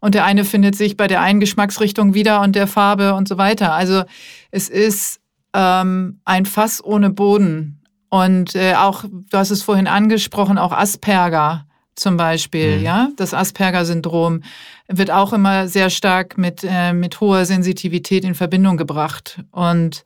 und 0.01 0.15
der 0.15 0.23
eine 0.23 0.45
findet 0.45 0.75
sich 0.75 0.95
bei 0.95 1.07
der 1.07 1.21
einen 1.21 1.39
Geschmacksrichtung 1.39 2.13
wieder 2.13 2.41
und 2.41 2.55
der 2.55 2.67
Farbe 2.67 3.15
und 3.15 3.27
so 3.27 3.37
weiter. 3.37 3.73
Also 3.73 4.03
es 4.49 4.69
ist 4.69 5.19
ähm, 5.53 6.19
ein 6.25 6.45
Fass 6.45 6.83
ohne 6.83 7.09
Boden. 7.09 7.81
Und 8.09 8.55
äh, 8.55 8.73
auch, 8.75 9.03
du 9.03 9.37
hast 9.37 9.51
es 9.51 9.61
vorhin 9.61 9.87
angesprochen, 9.87 10.57
auch 10.57 10.71
Asperger 10.71 11.65
zum 11.99 12.17
Beispiel, 12.17 12.77
mhm. 12.77 12.83
ja, 12.83 13.09
das 13.17 13.33
Asperger-Syndrom 13.33 14.41
wird 14.87 15.11
auch 15.11 15.33
immer 15.33 15.67
sehr 15.67 15.89
stark 15.89 16.37
mit, 16.37 16.65
äh, 16.67 16.93
mit 16.93 17.19
hoher 17.19 17.45
Sensitivität 17.45 18.23
in 18.23 18.35
Verbindung 18.35 18.77
gebracht. 18.77 19.43
Und 19.51 20.03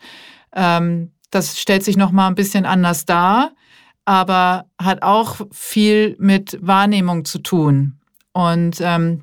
ähm, 0.53 1.11
das 1.31 1.59
stellt 1.59 1.83
sich 1.83 1.95
nochmal 1.95 2.29
ein 2.29 2.35
bisschen 2.35 2.65
anders 2.65 3.05
dar, 3.05 3.51
aber 4.05 4.65
hat 4.81 5.03
auch 5.03 5.41
viel 5.51 6.15
mit 6.19 6.57
Wahrnehmung 6.61 7.25
zu 7.25 7.39
tun. 7.39 7.99
Und 8.33 8.81
ähm, 8.81 9.21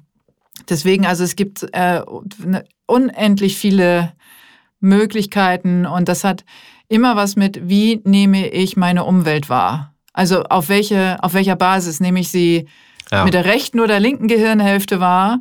deswegen, 0.68 1.06
also 1.06 1.24
es 1.24 1.36
gibt 1.36 1.66
äh, 1.72 2.02
ne, 2.44 2.64
unendlich 2.86 3.58
viele 3.58 4.12
Möglichkeiten 4.80 5.86
und 5.86 6.08
das 6.08 6.24
hat 6.24 6.44
immer 6.88 7.16
was 7.16 7.36
mit, 7.36 7.68
wie 7.68 8.00
nehme 8.04 8.48
ich 8.48 8.76
meine 8.76 9.04
Umwelt 9.04 9.48
wahr? 9.48 9.94
Also 10.12 10.42
auf 10.44 10.68
welche, 10.68 11.22
auf 11.22 11.34
welcher 11.34 11.56
Basis 11.56 12.00
nehme 12.00 12.20
ich 12.20 12.30
sie 12.30 12.66
ja. 13.10 13.24
mit 13.24 13.34
der 13.34 13.44
rechten 13.44 13.80
oder 13.80 14.00
linken 14.00 14.28
Gehirnhälfte 14.28 15.00
wahr? 15.00 15.40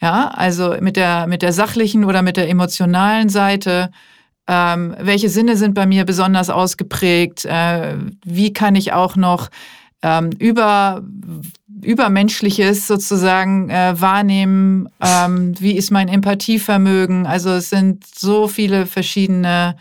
Ja, 0.00 0.28
also 0.28 0.76
mit 0.80 0.96
der, 0.96 1.26
mit 1.26 1.42
der 1.42 1.52
sachlichen 1.52 2.04
oder 2.04 2.22
mit 2.22 2.36
der 2.36 2.48
emotionalen 2.48 3.28
Seite. 3.28 3.90
Ähm, 4.46 4.94
welche 5.00 5.28
Sinne 5.28 5.56
sind 5.56 5.74
bei 5.74 5.86
mir 5.86 6.04
besonders 6.04 6.50
ausgeprägt? 6.50 7.44
Äh, 7.46 7.96
wie 8.24 8.52
kann 8.52 8.76
ich 8.76 8.92
auch 8.92 9.16
noch 9.16 9.48
ähm, 10.02 10.30
über 10.38 11.02
Übermenschliches 11.82 12.86
sozusagen 12.86 13.68
äh, 13.70 14.00
wahrnehmen. 14.00 14.88
Ähm, 15.00 15.54
wie 15.60 15.76
ist 15.76 15.90
mein 15.90 16.08
Empathievermögen? 16.08 17.26
Also 17.26 17.50
es 17.50 17.70
sind 17.70 18.04
so 18.06 18.48
viele 18.48 18.86
verschiedene 18.86 19.76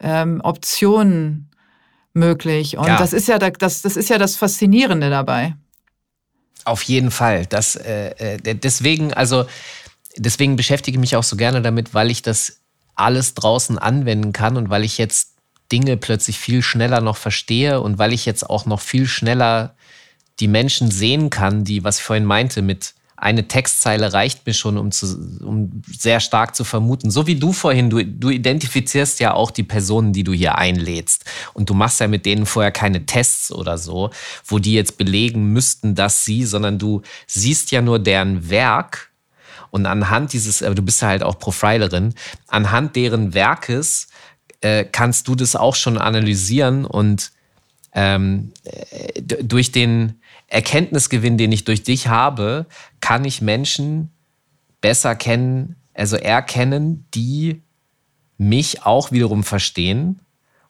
ähm, 0.00 0.40
Optionen 0.42 1.50
möglich. 2.14 2.78
Und 2.78 2.86
ja. 2.86 2.96
das 2.96 3.12
ist 3.12 3.28
ja 3.28 3.38
das, 3.38 3.82
das 3.82 3.96
ist 3.96 4.08
ja 4.08 4.18
das 4.18 4.36
Faszinierende 4.36 5.10
dabei. 5.10 5.54
Auf 6.64 6.82
jeden 6.82 7.10
Fall. 7.10 7.44
Das, 7.46 7.76
äh, 7.76 8.36
äh, 8.36 8.54
deswegen, 8.54 9.12
also 9.12 9.44
deswegen 10.16 10.56
beschäftige 10.56 10.96
ich 10.96 11.00
mich 11.00 11.16
auch 11.16 11.22
so 11.22 11.36
gerne 11.36 11.60
damit, 11.60 11.92
weil 11.92 12.10
ich 12.10 12.22
das 12.22 12.60
alles 12.94 13.34
draußen 13.34 13.78
anwenden 13.78 14.32
kann 14.32 14.56
und 14.56 14.70
weil 14.70 14.84
ich 14.84 14.96
jetzt 14.96 15.34
Dinge 15.72 15.96
plötzlich 15.96 16.38
viel 16.38 16.62
schneller 16.62 17.00
noch 17.00 17.16
verstehe 17.16 17.80
und 17.80 17.98
weil 17.98 18.12
ich 18.12 18.24
jetzt 18.24 18.48
auch 18.48 18.66
noch 18.66 18.80
viel 18.80 19.06
schneller 19.06 19.74
die 20.40 20.48
Menschen 20.48 20.90
sehen 20.90 21.30
kann, 21.30 21.64
die, 21.64 21.84
was 21.84 21.98
ich 21.98 22.04
vorhin 22.04 22.24
meinte, 22.24 22.62
mit 22.62 22.94
eine 23.16 23.46
Textzeile 23.46 24.12
reicht 24.12 24.46
mir 24.46 24.54
schon, 24.54 24.76
um, 24.76 24.90
zu, 24.90 25.06
um 25.44 25.82
sehr 25.86 26.20
stark 26.20 26.54
zu 26.54 26.64
vermuten. 26.64 27.10
So 27.10 27.26
wie 27.26 27.36
du 27.36 27.52
vorhin, 27.52 27.88
du, 27.88 28.04
du 28.04 28.28
identifizierst 28.28 29.20
ja 29.20 29.32
auch 29.32 29.50
die 29.50 29.62
Personen, 29.62 30.12
die 30.12 30.24
du 30.24 30.32
hier 30.32 30.58
einlädst. 30.58 31.24
Und 31.54 31.70
du 31.70 31.74
machst 31.74 32.00
ja 32.00 32.08
mit 32.08 32.26
denen 32.26 32.44
vorher 32.44 32.72
keine 32.72 33.06
Tests 33.06 33.52
oder 33.52 33.78
so, 33.78 34.10
wo 34.44 34.58
die 34.58 34.74
jetzt 34.74 34.98
belegen 34.98 35.52
müssten, 35.52 35.94
dass 35.94 36.24
sie, 36.24 36.44
sondern 36.44 36.78
du 36.78 37.02
siehst 37.26 37.70
ja 37.70 37.80
nur 37.80 37.98
deren 37.98 38.50
Werk. 38.50 39.10
Und 39.70 39.86
anhand 39.86 40.32
dieses, 40.32 40.58
du 40.58 40.82
bist 40.82 41.00
ja 41.00 41.08
halt 41.08 41.22
auch 41.22 41.38
Profilerin, 41.38 42.14
anhand 42.48 42.94
deren 42.96 43.32
Werkes 43.32 44.08
äh, 44.60 44.84
kannst 44.84 45.28
du 45.28 45.34
das 45.34 45.56
auch 45.56 45.76
schon 45.76 45.98
analysieren 45.98 46.84
und 46.84 47.32
ähm, 47.94 48.52
äh, 48.64 49.22
durch 49.22 49.72
den 49.72 50.20
Erkenntnisgewinn, 50.54 51.36
den 51.36 51.50
ich 51.50 51.64
durch 51.64 51.82
dich 51.82 52.06
habe, 52.06 52.66
kann 53.00 53.24
ich 53.24 53.42
Menschen 53.42 54.12
besser 54.80 55.16
kennen, 55.16 55.74
also 55.94 56.16
erkennen, 56.16 57.08
die 57.12 57.62
mich 58.38 58.86
auch 58.86 59.10
wiederum 59.10 59.42
verstehen 59.42 60.20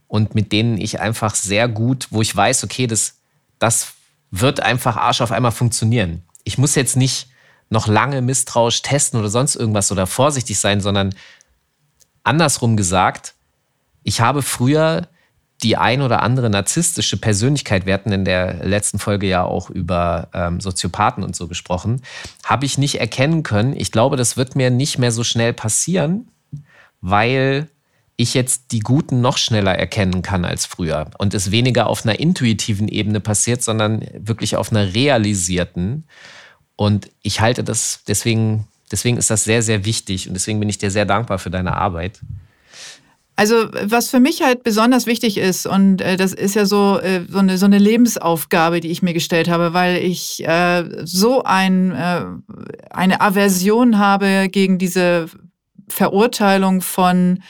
und 0.08 0.34
mit 0.34 0.52
denen 0.52 0.78
ich 0.78 1.00
einfach 1.00 1.34
sehr 1.34 1.68
gut, 1.68 2.08
wo 2.10 2.22
ich 2.22 2.34
weiß, 2.34 2.64
okay, 2.64 2.86
das, 2.86 3.18
das 3.58 3.92
wird 4.30 4.60
einfach 4.60 4.96
Arsch 4.96 5.20
auf 5.20 5.32
einmal 5.32 5.52
funktionieren. 5.52 6.22
Ich 6.44 6.56
muss 6.56 6.74
jetzt 6.76 6.96
nicht 6.96 7.28
noch 7.68 7.86
lange 7.86 8.22
misstrauisch 8.22 8.80
testen 8.80 9.20
oder 9.20 9.28
sonst 9.28 9.54
irgendwas 9.54 9.92
oder 9.92 10.06
vorsichtig 10.06 10.58
sein, 10.58 10.80
sondern 10.80 11.14
andersrum 12.22 12.78
gesagt, 12.78 13.34
ich 14.02 14.22
habe 14.22 14.40
früher 14.40 15.08
die 15.64 15.76
ein 15.76 16.02
oder 16.02 16.22
andere 16.22 16.50
narzisstische 16.50 17.16
Persönlichkeit, 17.16 17.86
wir 17.86 17.94
hatten 17.94 18.12
in 18.12 18.24
der 18.24 18.64
letzten 18.64 18.98
Folge 18.98 19.26
ja 19.26 19.42
auch 19.42 19.70
über 19.70 20.28
ähm, 20.34 20.60
Soziopathen 20.60 21.24
und 21.24 21.34
so 21.34 21.48
gesprochen, 21.48 22.02
habe 22.44 22.66
ich 22.66 22.78
nicht 22.78 23.00
erkennen 23.00 23.42
können. 23.42 23.74
Ich 23.74 23.90
glaube, 23.90 24.16
das 24.16 24.36
wird 24.36 24.54
mir 24.54 24.70
nicht 24.70 24.98
mehr 24.98 25.10
so 25.10 25.24
schnell 25.24 25.54
passieren, 25.54 26.28
weil 27.00 27.68
ich 28.16 28.34
jetzt 28.34 28.72
die 28.72 28.80
Guten 28.80 29.22
noch 29.22 29.38
schneller 29.38 29.74
erkennen 29.74 30.22
kann 30.22 30.44
als 30.44 30.66
früher 30.66 31.10
und 31.18 31.34
es 31.34 31.50
weniger 31.50 31.88
auf 31.88 32.04
einer 32.04 32.20
intuitiven 32.20 32.86
Ebene 32.86 33.20
passiert, 33.20 33.62
sondern 33.62 34.06
wirklich 34.16 34.56
auf 34.56 34.70
einer 34.70 34.94
realisierten. 34.94 36.04
Und 36.76 37.10
ich 37.22 37.40
halte 37.40 37.64
das 37.64 38.02
deswegen, 38.06 38.68
deswegen 38.92 39.16
ist 39.16 39.30
das 39.30 39.44
sehr, 39.44 39.62
sehr 39.62 39.84
wichtig 39.84 40.28
und 40.28 40.34
deswegen 40.34 40.60
bin 40.60 40.68
ich 40.68 40.78
dir 40.78 40.90
sehr 40.90 41.06
dankbar 41.06 41.38
für 41.38 41.50
deine 41.50 41.74
Arbeit. 41.74 42.20
Also 43.36 43.66
was 43.82 44.10
für 44.10 44.20
mich 44.20 44.42
halt 44.42 44.62
besonders 44.62 45.06
wichtig 45.06 45.38
ist, 45.38 45.66
und 45.66 46.00
äh, 46.00 46.16
das 46.16 46.32
ist 46.32 46.54
ja 46.54 46.66
so, 46.66 47.00
äh, 47.00 47.24
so, 47.28 47.38
eine, 47.38 47.58
so 47.58 47.66
eine 47.66 47.78
Lebensaufgabe, 47.78 48.80
die 48.80 48.90
ich 48.90 49.02
mir 49.02 49.12
gestellt 49.12 49.48
habe, 49.48 49.74
weil 49.74 49.96
ich 49.96 50.46
äh, 50.46 50.84
so 51.04 51.42
ein, 51.42 51.90
äh, 51.90 52.24
eine 52.90 53.20
Aversion 53.20 53.98
habe 53.98 54.48
gegen 54.50 54.78
diese 54.78 55.26
Verurteilung 55.88 56.80
von 56.80 57.40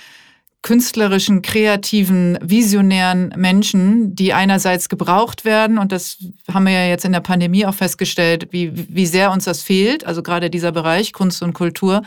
künstlerischen, 0.63 1.43
kreativen, 1.43 2.39
visionären 2.41 3.35
Menschen, 3.37 4.17
die 4.17 4.33
einerseits 4.33 4.89
gebraucht 4.89 5.45
werden, 5.45 5.77
und 5.77 5.93
das 5.93 6.17
haben 6.51 6.65
wir 6.65 6.73
ja 6.73 6.87
jetzt 6.87 7.05
in 7.05 7.13
der 7.13 7.21
Pandemie 7.21 7.67
auch 7.67 7.75
festgestellt, 7.75 8.49
wie, 8.51 8.73
wie 8.75 9.05
sehr 9.05 9.31
uns 9.31 9.45
das 9.45 9.61
fehlt, 9.61 10.07
also 10.07 10.23
gerade 10.23 10.49
dieser 10.49 10.73
Bereich 10.73 11.13
Kunst 11.13 11.43
und 11.43 11.53
Kultur, 11.53 12.01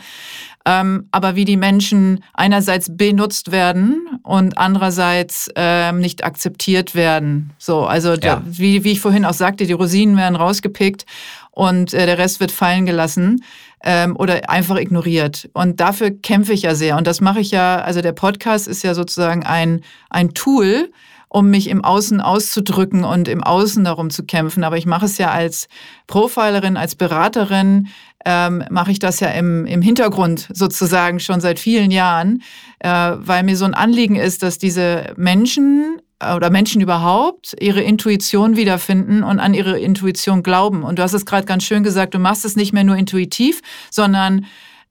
ähm, 0.68 1.08
aber 1.12 1.34
wie 1.34 1.46
die 1.46 1.56
Menschen 1.56 2.22
einerseits 2.34 2.94
benutzt 2.94 3.50
werden 3.52 4.06
und 4.22 4.58
andererseits 4.58 5.48
ähm, 5.54 6.00
nicht 6.00 6.24
akzeptiert 6.24 6.94
werden. 6.94 7.52
So, 7.56 7.86
also 7.86 8.10
ja. 8.10 8.16
da, 8.16 8.42
wie, 8.44 8.84
wie 8.84 8.92
ich 8.92 9.00
vorhin 9.00 9.24
auch 9.24 9.32
sagte, 9.32 9.64
die 9.64 9.72
Rosinen 9.72 10.18
werden 10.18 10.36
rausgepickt 10.36 11.06
und 11.52 11.94
äh, 11.94 12.04
der 12.04 12.18
Rest 12.18 12.40
wird 12.40 12.52
fallen 12.52 12.84
gelassen 12.84 13.42
ähm, 13.82 14.14
oder 14.14 14.50
einfach 14.50 14.76
ignoriert. 14.76 15.48
Und 15.54 15.80
dafür 15.80 16.10
kämpfe 16.10 16.52
ich 16.52 16.62
ja 16.62 16.74
sehr. 16.74 16.98
Und 16.98 17.06
das 17.06 17.22
mache 17.22 17.40
ich 17.40 17.50
ja, 17.50 17.80
also 17.80 18.02
der 18.02 18.12
Podcast 18.12 18.68
ist 18.68 18.82
ja 18.82 18.92
sozusagen 18.92 19.44
ein, 19.44 19.80
ein 20.10 20.34
Tool, 20.34 20.90
um 21.30 21.50
mich 21.50 21.68
im 21.68 21.84
Außen 21.84 22.20
auszudrücken 22.20 23.04
und 23.04 23.28
im 23.28 23.42
Außen 23.42 23.84
darum 23.84 24.10
zu 24.10 24.24
kämpfen. 24.24 24.64
Aber 24.64 24.76
ich 24.76 24.86
mache 24.86 25.06
es 25.06 25.18
ja 25.18 25.30
als 25.30 25.68
Profilerin, 26.06 26.76
als 26.76 26.94
Beraterin, 26.94 27.88
ähm, 28.30 28.62
mache 28.68 28.90
ich 28.90 28.98
das 28.98 29.20
ja 29.20 29.28
im, 29.28 29.64
im 29.64 29.80
Hintergrund 29.80 30.48
sozusagen 30.52 31.18
schon 31.18 31.40
seit 31.40 31.58
vielen 31.58 31.90
Jahren, 31.90 32.42
äh, 32.80 32.90
weil 32.90 33.42
mir 33.42 33.56
so 33.56 33.64
ein 33.64 33.72
Anliegen 33.72 34.16
ist, 34.16 34.42
dass 34.42 34.58
diese 34.58 35.14
Menschen 35.16 36.02
äh, 36.18 36.34
oder 36.34 36.50
Menschen 36.50 36.82
überhaupt 36.82 37.56
ihre 37.58 37.80
Intuition 37.80 38.58
wiederfinden 38.58 39.22
und 39.22 39.40
an 39.40 39.54
ihre 39.54 39.80
Intuition 39.80 40.42
glauben. 40.42 40.82
Und 40.82 40.98
du 40.98 41.02
hast 41.02 41.14
es 41.14 41.24
gerade 41.24 41.46
ganz 41.46 41.64
schön 41.64 41.82
gesagt, 41.82 42.12
du 42.12 42.18
machst 42.18 42.44
es 42.44 42.54
nicht 42.54 42.74
mehr 42.74 42.84
nur 42.84 42.96
intuitiv, 42.96 43.62
sondern 43.90 44.44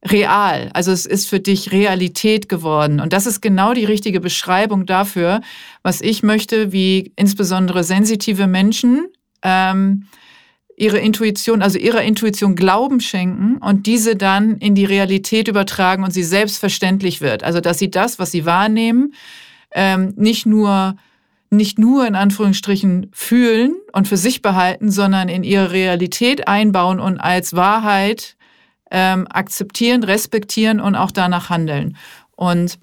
real. 0.04 0.72
Also 0.74 0.92
es 0.92 1.06
ist 1.06 1.30
für 1.30 1.40
dich 1.40 1.72
Realität 1.72 2.50
geworden. 2.50 3.00
Und 3.00 3.14
das 3.14 3.28
ist 3.28 3.42
genau 3.42 3.76
die 3.76 3.86
richtige 3.86 4.20
Beschreibung 4.20 4.88
dafür, 4.88 5.42
was 5.84 6.02
ich 6.02 6.24
möchte, 6.24 6.72
wie 6.72 7.14
insbesondere 7.16 7.84
sensitive 7.84 8.48
Menschen 8.48 9.10
ähm, 9.44 10.08
ihre 10.78 11.00
Intuition, 11.00 11.64
also 11.64 11.80
ihrer 11.80 12.04
Intuition 12.04 12.56
Glauben 12.56 13.02
schenken 13.02 13.58
und 13.58 13.88
diese 13.88 14.16
dann 14.16 14.58
in 14.58 14.76
die 14.76 14.86
Realität 14.86 15.48
übertragen 15.48 16.04
und 16.04 16.12
sie 16.12 16.24
selbstverständlich 16.24 17.20
wird. 17.20 17.44
Also 17.44 17.60
dass 17.60 17.80
sie 17.80 17.90
das, 17.90 18.20
was 18.20 18.32
sie 18.32 18.46
wahrnehmen, 18.46 19.14
ähm, 19.72 20.14
nicht 20.16 20.46
nur 20.46 20.96
nicht 21.50 21.80
nur 21.80 22.06
in 22.06 22.16
Anführungsstrichen 22.16 23.10
fühlen 23.14 23.76
und 23.94 24.08
für 24.10 24.18
sich 24.18 24.42
behalten, 24.42 24.92
sondern 24.92 25.30
in 25.30 25.46
ihre 25.46 25.72
Realität 25.72 26.46
einbauen 26.48 27.00
und 27.00 27.20
als 27.20 27.56
Wahrheit 27.56 28.36
ähm, 28.92 29.28
akzeptieren, 29.30 30.04
respektieren 30.04 30.82
und 30.82 30.96
auch 30.96 31.12
danach 31.12 31.50
handeln. 31.50 31.96
Und 32.36 32.80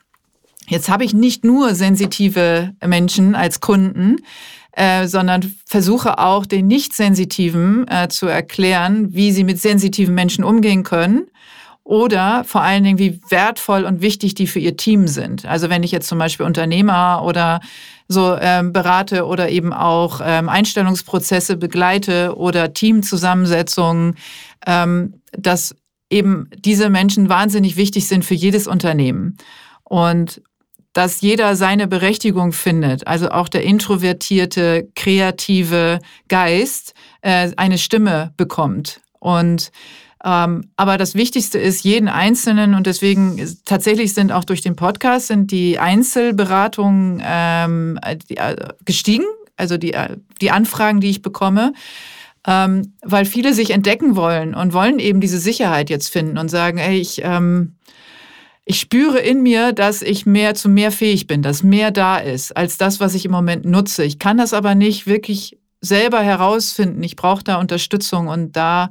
jetzt 0.66 0.88
habe 0.88 1.04
ich 1.04 1.12
nicht 1.12 1.44
nur 1.44 1.74
sensitive 1.74 2.74
Menschen 2.82 3.34
als 3.34 3.60
Kunden, 3.60 4.16
äh, 4.76 5.06
sondern 5.06 5.54
versuche 5.66 6.18
auch 6.18 6.46
den 6.46 6.66
Nicht-Sensitiven 6.66 7.86
äh, 7.88 8.08
zu 8.08 8.26
erklären, 8.26 9.14
wie 9.14 9.32
sie 9.32 9.44
mit 9.44 9.60
sensitiven 9.60 10.14
Menschen 10.14 10.44
umgehen 10.44 10.82
können 10.82 11.26
oder 11.84 12.44
vor 12.44 12.62
allen 12.62 12.82
Dingen, 12.82 12.98
wie 12.98 13.20
wertvoll 13.28 13.84
und 13.84 14.00
wichtig 14.00 14.34
die 14.34 14.46
für 14.46 14.58
ihr 14.58 14.76
Team 14.76 15.06
sind. 15.06 15.44
Also 15.44 15.68
wenn 15.68 15.82
ich 15.82 15.92
jetzt 15.92 16.08
zum 16.08 16.18
Beispiel 16.18 16.46
Unternehmer 16.46 17.22
oder 17.24 17.60
so 18.08 18.36
ähm, 18.40 18.72
berate 18.72 19.26
oder 19.26 19.50
eben 19.50 19.72
auch 19.72 20.20
ähm, 20.24 20.48
Einstellungsprozesse 20.48 21.56
begleite 21.56 22.36
oder 22.36 22.72
Teamzusammensetzungen, 22.72 24.16
ähm, 24.66 25.20
dass 25.32 25.76
eben 26.08 26.48
diese 26.56 26.88
Menschen 26.88 27.28
wahnsinnig 27.28 27.76
wichtig 27.76 28.08
sind 28.08 28.24
für 28.24 28.34
jedes 28.34 28.66
Unternehmen. 28.66 29.36
Und 29.82 30.40
dass 30.94 31.20
jeder 31.20 31.56
seine 31.56 31.86
Berechtigung 31.86 32.52
findet, 32.52 33.06
also 33.06 33.28
auch 33.28 33.48
der 33.50 33.64
introvertierte, 33.64 34.88
kreative 34.94 35.98
Geist 36.28 36.94
äh, 37.20 37.50
eine 37.56 37.76
Stimme 37.76 38.32
bekommt. 38.38 39.00
Und 39.18 39.70
ähm, 40.24 40.70
aber 40.76 40.96
das 40.96 41.14
Wichtigste 41.14 41.58
ist 41.58 41.84
jeden 41.84 42.08
Einzelnen 42.08 42.74
und 42.74 42.86
deswegen 42.86 43.38
tatsächlich 43.66 44.14
sind 44.14 44.32
auch 44.32 44.44
durch 44.44 44.62
den 44.62 44.74
Podcast 44.74 45.26
sind 45.26 45.50
die 45.50 45.78
Einzelberatungen 45.78 47.22
ähm, 47.22 47.98
äh, 48.00 48.16
gestiegen, 48.86 49.26
also 49.58 49.76
die, 49.76 49.92
äh, 49.92 50.16
die 50.40 50.50
Anfragen, 50.50 51.00
die 51.00 51.10
ich 51.10 51.20
bekomme 51.20 51.74
ähm, 52.46 52.92
weil 53.02 53.24
viele 53.24 53.54
sich 53.54 53.70
entdecken 53.70 54.16
wollen 54.16 54.54
und 54.54 54.72
wollen 54.72 54.98
eben 54.98 55.20
diese 55.20 55.38
Sicherheit 55.38 55.90
jetzt 55.90 56.08
finden 56.08 56.38
und 56.38 56.50
sagen, 56.50 56.78
ey, 56.78 56.98
ich, 56.98 57.22
ähm, 57.24 57.76
ich 58.64 58.80
spüre 58.80 59.18
in 59.18 59.42
mir, 59.42 59.72
dass 59.72 60.00
ich 60.00 60.24
mehr 60.24 60.54
zu 60.54 60.68
mehr 60.68 60.90
fähig 60.90 61.26
bin, 61.26 61.42
dass 61.42 61.62
mehr 61.62 61.90
da 61.90 62.16
ist 62.16 62.56
als 62.56 62.78
das, 62.78 62.98
was 62.98 63.14
ich 63.14 63.24
im 63.24 63.30
Moment 63.30 63.64
nutze. 63.64 64.04
Ich 64.04 64.18
kann 64.18 64.38
das 64.38 64.54
aber 64.54 64.74
nicht 64.74 65.06
wirklich 65.06 65.58
selber 65.80 66.20
herausfinden. 66.20 67.02
Ich 67.02 67.16
brauche 67.16 67.44
da 67.44 67.56
Unterstützung 67.56 68.28
und 68.28 68.56
da 68.56 68.90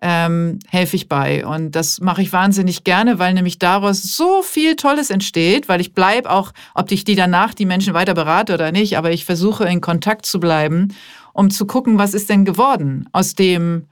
ähm, 0.00 0.58
helfe 0.68 0.96
ich 0.96 1.08
bei. 1.08 1.44
Und 1.44 1.72
das 1.72 2.00
mache 2.00 2.22
ich 2.22 2.32
wahnsinnig 2.32 2.84
gerne, 2.84 3.18
weil 3.18 3.34
nämlich 3.34 3.58
daraus 3.58 4.02
so 4.02 4.40
viel 4.40 4.76
Tolles 4.76 5.10
entsteht, 5.10 5.68
weil 5.68 5.82
ich 5.82 5.92
bleibe 5.92 6.30
auch, 6.30 6.52
ob 6.74 6.90
ich 6.90 7.04
die 7.04 7.14
danach 7.14 7.52
die 7.52 7.66
Menschen 7.66 7.92
weiter 7.92 8.14
berate 8.14 8.54
oder 8.54 8.72
nicht, 8.72 8.96
aber 8.96 9.12
ich 9.12 9.26
versuche 9.26 9.64
in 9.64 9.82
Kontakt 9.82 10.24
zu 10.24 10.40
bleiben, 10.40 10.94
um 11.34 11.50
zu 11.50 11.66
gucken, 11.66 11.98
was 11.98 12.14
ist 12.14 12.30
denn 12.30 12.46
geworden 12.46 13.06
aus 13.12 13.34
dem, 13.34 13.86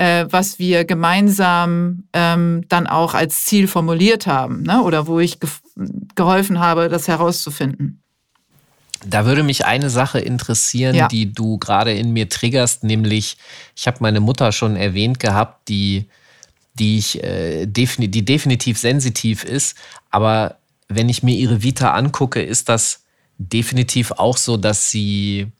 äh, 0.00 0.26
was 0.30 0.58
wir 0.58 0.86
gemeinsam 0.86 2.04
ähm, 2.14 2.64
dann 2.68 2.86
auch 2.86 3.12
als 3.12 3.44
Ziel 3.44 3.68
formuliert 3.68 4.26
haben 4.26 4.62
ne? 4.62 4.82
oder 4.82 5.06
wo 5.06 5.20
ich 5.20 5.40
ge 5.40 5.50
geholfen 6.14 6.58
habe, 6.58 6.88
das 6.88 7.06
herauszufinden. 7.06 8.02
Da 9.06 9.24
würde 9.26 9.42
mich 9.42 9.64
eine 9.66 9.90
Sache 9.90 10.18
interessieren, 10.18 10.94
ja. 10.94 11.08
die 11.08 11.32
du 11.32 11.58
gerade 11.58 11.92
in 11.92 12.12
mir 12.12 12.28
triggerst, 12.28 12.82
nämlich 12.82 13.36
ich 13.76 13.86
habe 13.86 13.98
meine 14.00 14.20
Mutter 14.20 14.52
schon 14.52 14.74
erwähnt 14.74 15.20
gehabt, 15.20 15.68
die, 15.68 16.08
die, 16.74 16.98
ich, 16.98 17.22
äh, 17.22 17.66
defini 17.66 18.08
die 18.08 18.24
definitiv 18.24 18.78
sensitiv 18.78 19.44
ist, 19.44 19.76
aber 20.10 20.56
wenn 20.88 21.10
ich 21.10 21.22
mir 21.22 21.34
ihre 21.34 21.62
Vita 21.62 21.92
angucke, 21.92 22.42
ist 22.42 22.70
das 22.70 23.04
definitiv 23.36 24.12
auch 24.12 24.38
so, 24.38 24.56
dass 24.56 24.90
sie 24.90 25.52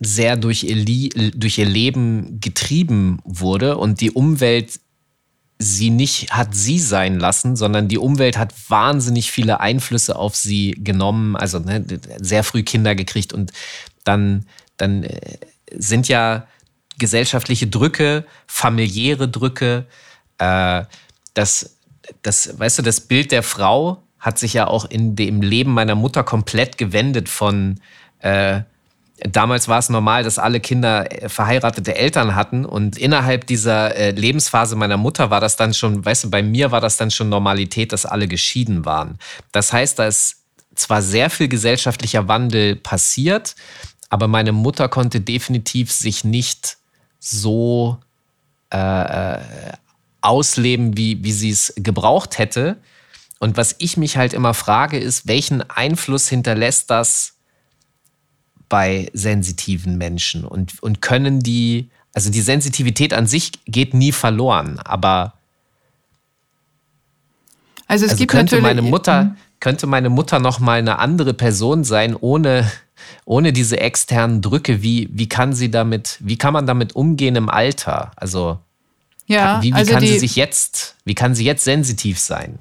sehr 0.00 0.36
durch 0.36 0.64
ihr, 0.64 1.10
durch 1.34 1.58
ihr 1.58 1.66
Leben 1.66 2.40
getrieben 2.40 3.20
wurde 3.24 3.76
und 3.76 4.00
die 4.00 4.10
Umwelt 4.10 4.80
sie 5.58 5.90
nicht 5.90 6.32
hat 6.32 6.54
sie 6.54 6.78
sein 6.80 7.18
lassen, 7.18 7.54
sondern 7.54 7.88
die 7.88 7.98
Umwelt 7.98 8.36
hat 8.36 8.52
wahnsinnig 8.68 9.30
viele 9.30 9.60
Einflüsse 9.60 10.16
auf 10.16 10.34
sie 10.34 10.72
genommen, 10.72 11.36
also 11.36 11.60
ne, 11.60 11.84
sehr 12.18 12.42
früh 12.42 12.64
Kinder 12.64 12.94
gekriegt 12.94 13.32
und 13.32 13.52
dann, 14.02 14.46
dann 14.76 15.04
äh, 15.04 15.38
sind 15.76 16.08
ja 16.08 16.46
gesellschaftliche 16.98 17.68
Drücke, 17.68 18.24
familiäre 18.46 19.28
Drücke, 19.28 19.86
äh, 20.38 20.84
das, 21.34 21.78
das, 22.22 22.58
weißt 22.58 22.78
du, 22.78 22.82
das 22.82 23.00
Bild 23.00 23.32
der 23.32 23.42
Frau 23.42 24.02
hat 24.18 24.38
sich 24.38 24.54
ja 24.54 24.66
auch 24.66 24.84
in 24.84 25.16
dem 25.16 25.40
Leben 25.40 25.72
meiner 25.72 25.94
Mutter 25.94 26.24
komplett 26.24 26.78
gewendet 26.78 27.28
von 27.28 27.80
äh, 28.20 28.62
Damals 29.26 29.68
war 29.68 29.78
es 29.78 29.88
normal, 29.88 30.22
dass 30.22 30.38
alle 30.38 30.60
Kinder 30.60 31.10
äh, 31.10 31.28
verheiratete 31.30 31.96
Eltern 31.96 32.34
hatten 32.34 32.66
und 32.66 32.98
innerhalb 32.98 33.46
dieser 33.46 33.96
äh, 33.96 34.10
Lebensphase 34.10 34.76
meiner 34.76 34.98
Mutter 34.98 35.30
war 35.30 35.40
das 35.40 35.56
dann 35.56 35.72
schon, 35.72 36.04
weißt 36.04 36.24
du, 36.24 36.30
bei 36.30 36.42
mir 36.42 36.70
war 36.70 36.82
das 36.82 36.98
dann 36.98 37.10
schon 37.10 37.30
Normalität, 37.30 37.92
dass 37.92 38.04
alle 38.04 38.28
geschieden 38.28 38.84
waren. 38.84 39.18
Das 39.50 39.72
heißt, 39.72 39.98
da 39.98 40.06
ist 40.06 40.42
zwar 40.74 41.00
sehr 41.00 41.30
viel 41.30 41.48
gesellschaftlicher 41.48 42.28
Wandel 42.28 42.76
passiert, 42.76 43.56
aber 44.10 44.28
meine 44.28 44.52
Mutter 44.52 44.88
konnte 44.88 45.22
definitiv 45.22 45.90
sich 45.90 46.24
nicht 46.24 46.76
so 47.18 47.98
äh, 48.72 48.76
äh 48.76 49.38
ausleben, 50.24 50.96
wie, 50.96 51.22
wie 51.22 51.32
sie 51.32 51.50
es 51.50 51.74
gebraucht 51.76 52.38
hätte. 52.38 52.78
Und 53.40 53.58
was 53.58 53.76
ich 53.78 53.98
mich 53.98 54.16
halt 54.16 54.32
immer 54.32 54.54
frage, 54.54 54.98
ist, 54.98 55.28
welchen 55.28 55.60
Einfluss 55.68 56.30
hinterlässt 56.30 56.90
das 56.90 57.33
bei 58.74 59.08
sensitiven 59.12 59.98
Menschen 59.98 60.44
und, 60.44 60.82
und 60.82 61.00
können 61.00 61.38
die, 61.38 61.90
also 62.12 62.28
die 62.28 62.40
Sensitivität 62.40 63.14
an 63.14 63.28
sich 63.28 63.52
geht 63.66 63.94
nie 63.94 64.10
verloren, 64.10 64.80
aber 64.80 65.34
also 67.86 68.04
es 68.04 68.10
also 68.10 68.20
gibt 68.20 68.32
könnte 68.32 68.60
meine 68.60 68.82
Mutter 68.82 69.20
hm. 69.20 69.36
könnte 69.60 69.86
meine 69.86 70.10
Mutter 70.10 70.40
noch 70.40 70.58
mal 70.58 70.80
eine 70.80 70.98
andere 70.98 71.34
Person 71.34 71.84
sein 71.84 72.16
ohne 72.16 72.68
ohne 73.24 73.52
diese 73.52 73.78
externen 73.78 74.42
Drücke. 74.42 74.82
Wie 74.82 75.08
wie 75.12 75.28
kann 75.28 75.52
sie 75.52 75.70
damit 75.70 76.18
wie 76.18 76.36
kann 76.36 76.52
man 76.52 76.66
damit 76.66 76.96
umgehen 76.96 77.36
im 77.36 77.48
Alter? 77.48 78.10
Also 78.16 78.58
ja, 79.28 79.62
wie, 79.62 79.68
wie 79.68 79.72
also 79.72 79.92
kann 79.92 80.00
die, 80.00 80.08
sie 80.08 80.18
sich 80.18 80.34
jetzt 80.34 80.96
wie 81.04 81.14
kann 81.14 81.36
sie 81.36 81.44
jetzt 81.44 81.62
sensitiv 81.62 82.18
sein? 82.18 82.58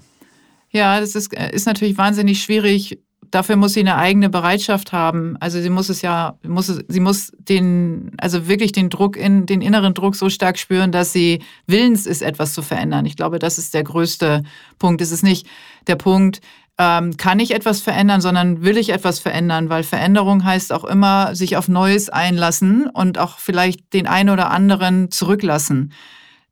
Ja, 0.69 0.99
das 0.99 1.15
ist, 1.15 1.33
ist 1.33 1.65
natürlich 1.65 1.97
wahnsinnig 1.97 2.43
schwierig, 2.43 2.99
dafür 3.33 3.55
muss 3.55 3.73
sie 3.73 3.79
eine 3.79 3.97
eigene 3.97 4.29
Bereitschaft 4.29 4.93
haben. 4.93 5.35
Also 5.39 5.59
sie 5.59 5.69
muss 5.69 5.89
es 5.89 6.01
ja, 6.01 6.37
muss 6.45 6.69
es, 6.69 6.83
sie 6.87 6.99
muss 6.99 7.31
den, 7.37 8.11
also 8.17 8.47
wirklich 8.47 8.71
den 8.71 8.89
Druck 8.89 9.17
in, 9.17 9.45
den 9.45 9.61
inneren 9.61 9.93
Druck 9.93 10.15
so 10.15 10.29
stark 10.29 10.59
spüren, 10.59 10.91
dass 10.91 11.13
sie 11.13 11.41
willens 11.65 12.05
ist, 12.05 12.21
etwas 12.21 12.53
zu 12.53 12.61
verändern. 12.61 13.05
Ich 13.05 13.15
glaube, 13.15 13.39
das 13.39 13.57
ist 13.57 13.73
der 13.73 13.83
größte 13.83 14.43
Punkt. 14.77 15.01
Es 15.01 15.11
ist 15.11 15.23
nicht 15.23 15.47
der 15.87 15.95
Punkt, 15.95 16.41
ähm, 16.77 17.17
kann 17.17 17.39
ich 17.39 17.51
etwas 17.51 17.81
verändern, 17.81 18.21
sondern 18.21 18.63
will 18.63 18.77
ich 18.77 18.89
etwas 18.89 19.19
verändern, 19.19 19.69
weil 19.69 19.83
Veränderung 19.83 20.43
heißt 20.43 20.73
auch 20.73 20.83
immer 20.83 21.35
sich 21.35 21.57
auf 21.57 21.67
Neues 21.67 22.09
einlassen 22.09 22.87
und 22.87 23.17
auch 23.17 23.37
vielleicht 23.39 23.93
den 23.93 24.07
einen 24.07 24.29
oder 24.29 24.49
anderen 24.51 25.11
zurücklassen. 25.11 25.93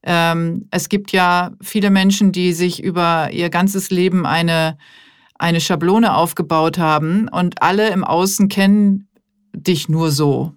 Ähm, 0.04 0.68
es 0.72 0.90
gibt 0.90 1.12
ja 1.12 1.52
viele 1.62 1.92
Menschen, 1.92 2.32
die 2.32 2.54
sich 2.54 2.84
über 2.84 3.30
ihr 3.32 3.50
ganzes 3.50 3.92
Leben 3.92 4.26
eine 4.26 4.78
eine 5.42 5.60
Schablone 5.60 6.14
aufgebaut 6.16 6.78
haben 6.78 7.28
und 7.28 7.62
alle 7.64 7.90
im 7.90 8.04
Außen 8.04 8.48
kennen 8.48 9.08
dich 9.54 9.90
nur 9.90 10.12
so. 10.12 10.54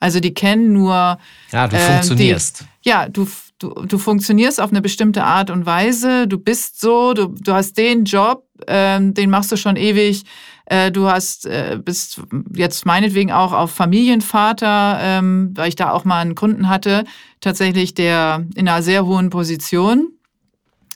Also 0.00 0.20
die 0.20 0.34
kennen 0.34 0.72
nur. 0.72 1.18
Ja, 1.52 1.68
du 1.68 1.76
äh, 1.76 1.92
funktionierst. 1.92 2.64
Die, 2.82 2.88
ja, 2.88 3.08
du, 3.08 3.28
du, 3.58 3.70
du 3.70 3.98
funktionierst 3.98 4.60
auf 4.60 4.70
eine 4.70 4.82
bestimmte 4.82 5.24
Art 5.24 5.50
und 5.50 5.64
Weise. 5.64 6.26
Du 6.26 6.38
bist 6.38 6.80
so, 6.80 7.14
du, 7.14 7.28
du 7.28 7.52
hast 7.52 7.78
den 7.78 8.04
Job, 8.04 8.44
ähm, 8.66 9.14
den 9.14 9.30
machst 9.30 9.52
du 9.52 9.56
schon 9.56 9.76
ewig. 9.76 10.24
Äh, 10.66 10.90
du 10.90 11.08
hast, 11.08 11.46
äh, 11.46 11.78
bist 11.82 12.20
jetzt 12.52 12.84
meinetwegen 12.84 13.30
auch 13.30 13.52
auf 13.52 13.70
Familienvater, 13.70 14.98
ähm, 15.00 15.52
weil 15.54 15.68
ich 15.68 15.76
da 15.76 15.92
auch 15.92 16.04
mal 16.04 16.20
einen 16.20 16.34
Kunden 16.34 16.68
hatte, 16.68 17.04
tatsächlich, 17.40 17.94
der 17.94 18.44
in 18.56 18.68
einer 18.68 18.82
sehr 18.82 19.06
hohen 19.06 19.30
Position 19.30 20.08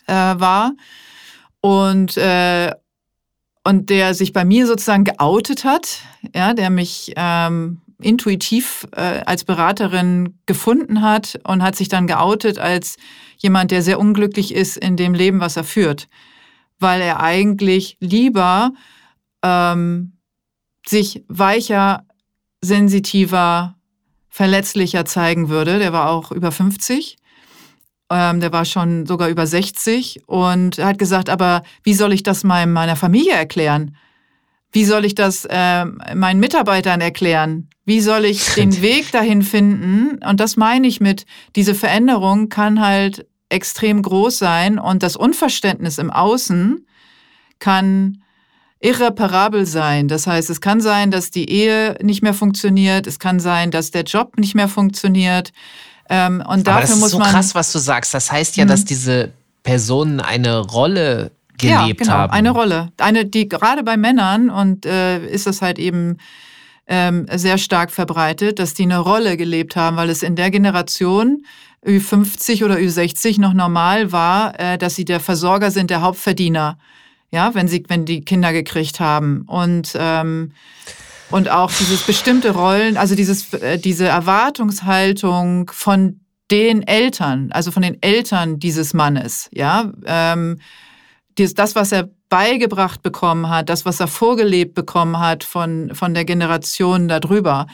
äh, 0.08 0.12
war. 0.12 0.72
Und, 1.60 2.16
äh, 2.16 2.72
und 3.64 3.90
der 3.90 4.14
sich 4.14 4.32
bei 4.32 4.44
mir 4.44 4.66
sozusagen 4.66 5.04
geoutet 5.04 5.64
hat, 5.64 6.00
ja, 6.34 6.54
der 6.54 6.70
mich 6.70 7.12
ähm, 7.16 7.80
intuitiv 8.00 8.86
äh, 8.92 9.22
als 9.26 9.44
Beraterin 9.44 10.38
gefunden 10.46 11.02
hat 11.02 11.38
und 11.44 11.62
hat 11.62 11.76
sich 11.76 11.88
dann 11.88 12.06
geoutet 12.06 12.58
als 12.58 12.96
jemand, 13.36 13.70
der 13.70 13.82
sehr 13.82 13.98
unglücklich 13.98 14.54
ist 14.54 14.76
in 14.76 14.96
dem 14.96 15.14
Leben, 15.14 15.40
was 15.40 15.56
er 15.56 15.64
führt, 15.64 16.08
weil 16.78 17.00
er 17.00 17.20
eigentlich 17.20 17.96
lieber 18.00 18.72
ähm, 19.42 20.12
sich 20.86 21.24
weicher, 21.28 22.06
sensitiver, 22.62 23.76
verletzlicher 24.28 25.04
zeigen 25.04 25.48
würde. 25.48 25.78
Der 25.78 25.92
war 25.92 26.10
auch 26.10 26.32
über 26.32 26.52
50 26.52 27.18
ähm, 28.10 28.40
der 28.40 28.52
war 28.52 28.64
schon 28.64 29.06
sogar 29.06 29.28
über 29.28 29.46
60 29.46 30.22
und 30.26 30.78
hat 30.78 30.98
gesagt, 30.98 31.30
aber 31.30 31.62
wie 31.84 31.94
soll 31.94 32.12
ich 32.12 32.22
das 32.22 32.44
meiner 32.44 32.96
Familie 32.96 33.32
erklären? 33.32 33.96
Wie 34.72 34.84
soll 34.84 35.04
ich 35.04 35.14
das 35.14 35.46
äh, 35.46 35.84
meinen 35.84 36.40
Mitarbeitern 36.40 37.00
erklären? 37.00 37.68
Wie 37.84 38.00
soll 38.00 38.24
ich 38.24 38.46
den 38.54 38.82
Weg 38.82 39.12
dahin 39.12 39.42
finden? 39.42 40.18
Und 40.24 40.40
das 40.40 40.56
meine 40.56 40.86
ich 40.86 41.00
mit, 41.00 41.24
diese 41.56 41.74
Veränderung 41.74 42.48
kann 42.48 42.80
halt 42.80 43.26
extrem 43.48 44.02
groß 44.02 44.38
sein 44.38 44.78
und 44.78 45.02
das 45.02 45.16
Unverständnis 45.16 45.98
im 45.98 46.10
Außen 46.10 46.86
kann 47.58 48.22
irreparabel 48.80 49.66
sein. 49.66 50.08
Das 50.08 50.26
heißt, 50.26 50.48
es 50.50 50.60
kann 50.60 50.80
sein, 50.80 51.10
dass 51.10 51.30
die 51.30 51.50
Ehe 51.50 51.96
nicht 52.00 52.22
mehr 52.22 52.32
funktioniert, 52.32 53.06
es 53.06 53.18
kann 53.18 53.38
sein, 53.38 53.70
dass 53.70 53.90
der 53.90 54.04
Job 54.04 54.38
nicht 54.38 54.54
mehr 54.54 54.68
funktioniert, 54.68 55.52
ähm, 56.10 56.42
und 56.46 56.66
dafür 56.66 56.72
Aber 56.72 56.80
das 56.82 56.90
ist 56.90 57.00
muss 57.00 57.10
so 57.12 57.18
krass, 57.18 57.54
was 57.54 57.72
du 57.72 57.78
sagst. 57.78 58.12
Das 58.12 58.30
heißt 58.30 58.56
ja, 58.56 58.64
dass 58.64 58.80
mhm. 58.80 58.86
diese 58.86 59.32
Personen 59.62 60.20
eine 60.20 60.58
Rolle 60.58 61.30
gelebt 61.56 61.78
ja, 61.78 61.92
genau, 61.92 62.12
haben. 62.12 62.32
Eine 62.32 62.50
Rolle. 62.50 62.92
Eine, 62.98 63.24
die 63.24 63.48
gerade 63.48 63.84
bei 63.84 63.96
Männern 63.96 64.50
und 64.50 64.86
äh, 64.86 65.24
ist 65.24 65.46
das 65.46 65.62
halt 65.62 65.78
eben 65.78 66.18
ähm, 66.88 67.26
sehr 67.32 67.58
stark 67.58 67.92
verbreitet, 67.92 68.58
dass 68.58 68.74
die 68.74 68.82
eine 68.82 68.98
Rolle 68.98 69.36
gelebt 69.36 69.76
haben, 69.76 69.96
weil 69.96 70.10
es 70.10 70.24
in 70.24 70.34
der 70.34 70.50
Generation 70.50 71.44
Ü50 71.86 72.64
oder 72.64 72.76
Ü60 72.76 73.40
noch 73.40 73.54
normal 73.54 74.10
war, 74.10 74.58
äh, 74.58 74.78
dass 74.78 74.96
sie 74.96 75.04
der 75.04 75.20
Versorger 75.20 75.70
sind, 75.70 75.90
der 75.90 76.02
Hauptverdiener. 76.02 76.78
Ja, 77.30 77.54
wenn 77.54 77.68
sie, 77.68 77.84
wenn 77.86 78.04
die 78.04 78.22
Kinder 78.24 78.52
gekriegt 78.52 78.98
haben. 78.98 79.42
Und 79.46 79.92
ähm, 79.96 80.50
und 81.30 81.48
auch 81.48 81.70
dieses 81.72 82.02
bestimmte 82.02 82.50
Rollen, 82.50 82.96
also 82.96 83.14
dieses, 83.14 83.52
äh, 83.54 83.78
diese 83.78 84.06
Erwartungshaltung 84.06 85.70
von 85.72 86.20
den 86.50 86.82
Eltern, 86.82 87.50
also 87.52 87.70
von 87.70 87.82
den 87.82 88.02
Eltern 88.02 88.58
dieses 88.58 88.92
Mannes, 88.92 89.48
ja, 89.52 89.92
ähm, 90.04 90.60
das, 91.36 91.74
was 91.74 91.92
er 91.92 92.10
beigebracht 92.28 93.02
bekommen 93.02 93.48
hat, 93.48 93.68
das, 93.68 93.84
was 93.86 94.00
er 94.00 94.08
vorgelebt 94.08 94.74
bekommen 94.74 95.18
hat 95.18 95.42
von, 95.44 95.94
von 95.94 96.12
der 96.12 96.24
Generation 96.24 97.08
darüber, 97.08 97.66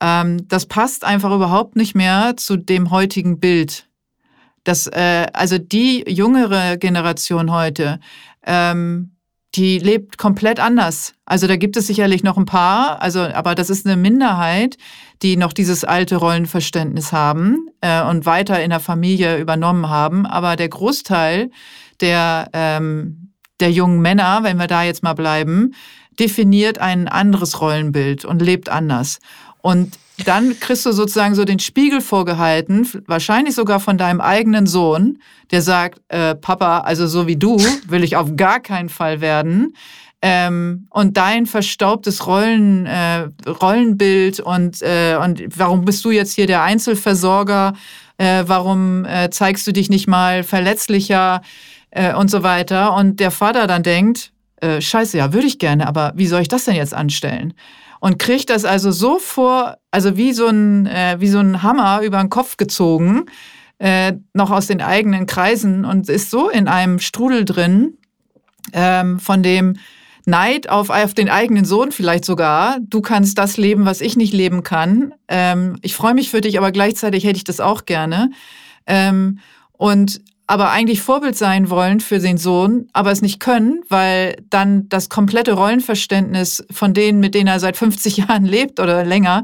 ähm, 0.00 0.46
das 0.48 0.66
passt 0.66 1.04
einfach 1.04 1.34
überhaupt 1.34 1.74
nicht 1.76 1.94
mehr 1.94 2.36
zu 2.36 2.56
dem 2.56 2.90
heutigen 2.90 3.40
Bild. 3.40 3.88
Das, 4.64 4.86
äh, 4.86 5.26
also 5.32 5.58
die 5.58 6.04
jüngere 6.06 6.76
Generation 6.76 7.50
heute, 7.50 7.98
ähm, 8.46 9.16
die 9.54 9.78
lebt 9.78 10.18
komplett 10.18 10.60
anders. 10.60 11.14
Also 11.24 11.46
da 11.46 11.56
gibt 11.56 11.76
es 11.76 11.86
sicherlich 11.86 12.22
noch 12.22 12.36
ein 12.36 12.44
paar, 12.44 13.00
also 13.00 13.20
aber 13.20 13.54
das 13.54 13.70
ist 13.70 13.86
eine 13.86 13.96
Minderheit, 13.96 14.76
die 15.22 15.36
noch 15.36 15.52
dieses 15.52 15.84
alte 15.84 16.16
Rollenverständnis 16.16 17.12
haben 17.12 17.68
äh, 17.80 18.02
und 18.02 18.26
weiter 18.26 18.62
in 18.62 18.70
der 18.70 18.80
Familie 18.80 19.38
übernommen 19.38 19.88
haben. 19.88 20.26
Aber 20.26 20.56
der 20.56 20.68
Großteil 20.68 21.50
der 22.00 22.50
ähm, 22.52 23.28
der 23.60 23.72
jungen 23.72 24.00
Männer, 24.00 24.40
wenn 24.42 24.58
wir 24.58 24.68
da 24.68 24.84
jetzt 24.84 25.02
mal 25.02 25.14
bleiben, 25.14 25.74
definiert 26.18 26.78
ein 26.78 27.08
anderes 27.08 27.60
Rollenbild 27.60 28.24
und 28.24 28.42
lebt 28.42 28.68
anders. 28.68 29.18
Und 29.62 29.98
dann 30.24 30.58
kriegst 30.58 30.84
du 30.84 30.92
sozusagen 30.92 31.34
so 31.34 31.44
den 31.44 31.58
Spiegel 31.58 32.00
vorgehalten, 32.00 32.88
wahrscheinlich 33.06 33.54
sogar 33.54 33.80
von 33.80 33.98
deinem 33.98 34.20
eigenen 34.20 34.66
Sohn, 34.66 35.18
der 35.50 35.62
sagt, 35.62 36.00
äh, 36.08 36.34
Papa, 36.34 36.80
also 36.80 37.06
so 37.06 37.26
wie 37.26 37.36
du 37.36 37.56
will 37.88 38.04
ich 38.04 38.16
auf 38.16 38.36
gar 38.36 38.60
keinen 38.60 38.88
Fall 38.88 39.20
werden. 39.20 39.74
Ähm, 40.20 40.88
und 40.90 41.16
dein 41.16 41.46
verstaubtes 41.46 42.26
Rollen, 42.26 42.86
äh, 42.86 43.28
Rollenbild 43.46 44.40
und, 44.40 44.82
äh, 44.82 45.16
und 45.22 45.42
warum 45.56 45.84
bist 45.84 46.04
du 46.04 46.10
jetzt 46.10 46.34
hier 46.34 46.48
der 46.48 46.62
Einzelversorger? 46.62 47.74
Äh, 48.16 48.42
warum 48.46 49.04
äh, 49.04 49.30
zeigst 49.30 49.64
du 49.68 49.72
dich 49.72 49.88
nicht 49.90 50.08
mal 50.08 50.42
verletzlicher 50.42 51.40
äh, 51.90 52.12
und 52.14 52.32
so 52.32 52.42
weiter? 52.42 52.96
Und 52.96 53.20
der 53.20 53.30
Vater 53.30 53.66
dann 53.66 53.82
denkt, 53.82 54.32
scheiße, 54.60 55.16
ja, 55.16 55.32
würde 55.32 55.46
ich 55.46 55.60
gerne, 55.60 55.86
aber 55.86 56.10
wie 56.16 56.26
soll 56.26 56.40
ich 56.40 56.48
das 56.48 56.64
denn 56.64 56.74
jetzt 56.74 56.92
anstellen? 56.92 57.54
Und 58.00 58.18
kriegt 58.18 58.50
das 58.50 58.64
also 58.64 58.90
so 58.90 59.18
vor, 59.18 59.76
also 59.90 60.16
wie 60.16 60.32
so 60.32 60.46
ein, 60.46 60.86
äh, 60.86 61.16
wie 61.18 61.28
so 61.28 61.38
ein 61.38 61.62
Hammer 61.62 62.02
über 62.02 62.18
den 62.18 62.30
Kopf 62.30 62.56
gezogen, 62.56 63.26
äh, 63.78 64.14
noch 64.34 64.50
aus 64.50 64.66
den 64.66 64.80
eigenen 64.80 65.26
Kreisen 65.26 65.84
und 65.84 66.08
ist 66.08 66.30
so 66.30 66.48
in 66.48 66.68
einem 66.68 66.98
Strudel 66.98 67.44
drin, 67.44 67.96
ähm, 68.72 69.18
von 69.18 69.42
dem 69.42 69.76
Neid 70.26 70.68
auf, 70.68 70.90
auf 70.90 71.14
den 71.14 71.30
eigenen 71.30 71.64
Sohn 71.64 71.90
vielleicht 71.90 72.24
sogar. 72.24 72.78
Du 72.80 73.00
kannst 73.00 73.38
das 73.38 73.56
leben, 73.56 73.86
was 73.86 74.00
ich 74.00 74.16
nicht 74.16 74.34
leben 74.34 74.62
kann. 74.62 75.14
Ähm, 75.26 75.78
ich 75.80 75.94
freue 75.94 76.14
mich 76.14 76.30
für 76.30 76.42
dich, 76.42 76.58
aber 76.58 76.70
gleichzeitig 76.70 77.24
hätte 77.24 77.38
ich 77.38 77.44
das 77.44 77.60
auch 77.60 77.86
gerne. 77.86 78.30
Ähm, 78.86 79.38
und 79.72 80.20
aber 80.48 80.70
eigentlich 80.70 81.02
Vorbild 81.02 81.36
sein 81.36 81.68
wollen 81.68 82.00
für 82.00 82.18
den 82.18 82.38
Sohn, 82.38 82.88
aber 82.94 83.12
es 83.12 83.20
nicht 83.20 83.38
können, 83.38 83.82
weil 83.90 84.36
dann 84.48 84.88
das 84.88 85.10
komplette 85.10 85.52
Rollenverständnis 85.52 86.64
von 86.70 86.94
denen, 86.94 87.20
mit 87.20 87.34
denen 87.34 87.48
er 87.48 87.60
seit 87.60 87.76
50 87.76 88.16
Jahren 88.28 88.46
lebt 88.46 88.80
oder 88.80 89.04
länger, 89.04 89.42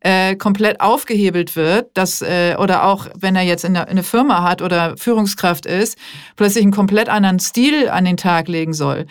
äh, 0.00 0.34
komplett 0.34 0.80
aufgehebelt 0.80 1.56
wird, 1.56 1.90
dass, 1.92 2.22
äh, 2.22 2.56
oder 2.58 2.84
auch 2.84 3.06
wenn 3.18 3.36
er 3.36 3.42
jetzt 3.42 3.66
in 3.66 3.76
eine, 3.76 3.84
in 3.84 3.90
eine 3.90 4.02
Firma 4.02 4.42
hat 4.42 4.62
oder 4.62 4.96
Führungskraft 4.96 5.66
ist, 5.66 5.98
plötzlich 6.36 6.62
einen 6.62 6.72
komplett 6.72 7.10
anderen 7.10 7.38
Stil 7.38 7.90
an 7.90 8.06
den 8.06 8.16
Tag 8.16 8.48
legen 8.48 8.72
soll. 8.72 9.06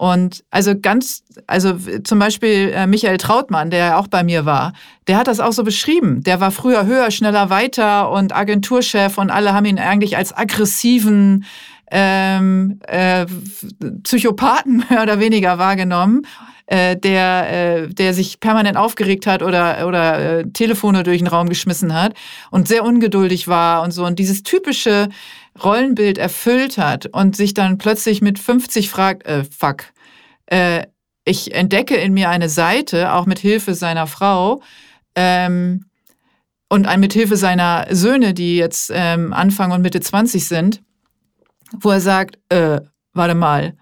Und 0.00 0.44
also 0.50 0.72
ganz, 0.80 1.24
also 1.46 1.74
zum 2.04 2.18
Beispiel 2.18 2.72
äh, 2.74 2.86
Michael 2.86 3.18
Trautmann, 3.18 3.68
der 3.68 3.78
ja 3.80 3.96
auch 3.98 4.06
bei 4.06 4.24
mir 4.24 4.46
war, 4.46 4.72
der 5.08 5.18
hat 5.18 5.26
das 5.26 5.40
auch 5.40 5.52
so 5.52 5.62
beschrieben. 5.62 6.22
Der 6.22 6.40
war 6.40 6.52
früher 6.52 6.86
höher, 6.86 7.10
schneller, 7.10 7.50
weiter 7.50 8.10
und 8.10 8.34
Agenturchef 8.34 9.18
und 9.18 9.28
alle 9.28 9.52
haben 9.52 9.66
ihn 9.66 9.78
eigentlich 9.78 10.16
als 10.16 10.34
aggressiven 10.34 11.44
ähm, 11.90 12.80
äh, 12.88 13.26
Psychopathen 14.02 14.86
mehr 14.90 15.02
oder 15.02 15.20
weniger 15.20 15.58
wahrgenommen, 15.58 16.22
äh, 16.64 16.96
der, 16.96 17.82
äh, 17.82 17.88
der 17.88 18.14
sich 18.14 18.40
permanent 18.40 18.78
aufgeregt 18.78 19.26
hat 19.26 19.42
oder, 19.42 19.86
oder 19.86 20.38
äh, 20.38 20.44
Telefone 20.50 21.02
durch 21.02 21.18
den 21.18 21.26
Raum 21.26 21.50
geschmissen 21.50 21.92
hat 21.92 22.14
und 22.50 22.68
sehr 22.68 22.84
ungeduldig 22.84 23.48
war 23.48 23.82
und 23.82 23.90
so. 23.90 24.06
Und 24.06 24.18
dieses 24.18 24.44
typische 24.44 25.10
Rollenbild 25.62 26.18
erfüllt 26.18 26.78
hat 26.78 27.06
und 27.06 27.36
sich 27.36 27.54
dann 27.54 27.78
plötzlich 27.78 28.22
mit 28.22 28.38
50 28.38 28.90
fragt, 28.90 29.26
äh, 29.26 29.44
fuck, 29.44 29.84
äh, 30.46 30.86
ich 31.24 31.54
entdecke 31.54 31.96
in 31.96 32.12
mir 32.12 32.30
eine 32.30 32.48
Seite, 32.48 33.12
auch 33.12 33.26
mit 33.26 33.38
Hilfe 33.38 33.74
seiner 33.74 34.06
Frau 34.06 34.62
ähm, 35.14 35.86
und 36.68 36.88
mit 36.98 37.12
Hilfe 37.12 37.36
seiner 37.36 37.86
Söhne, 37.90 38.32
die 38.32 38.56
jetzt 38.56 38.90
ähm, 38.94 39.32
Anfang 39.32 39.72
und 39.72 39.82
Mitte 39.82 40.00
20 40.00 40.46
sind, 40.46 40.82
wo 41.72 41.90
er 41.90 42.00
sagt, 42.00 42.38
äh, 42.48 42.80
warte 43.12 43.34
mal, 43.34 43.74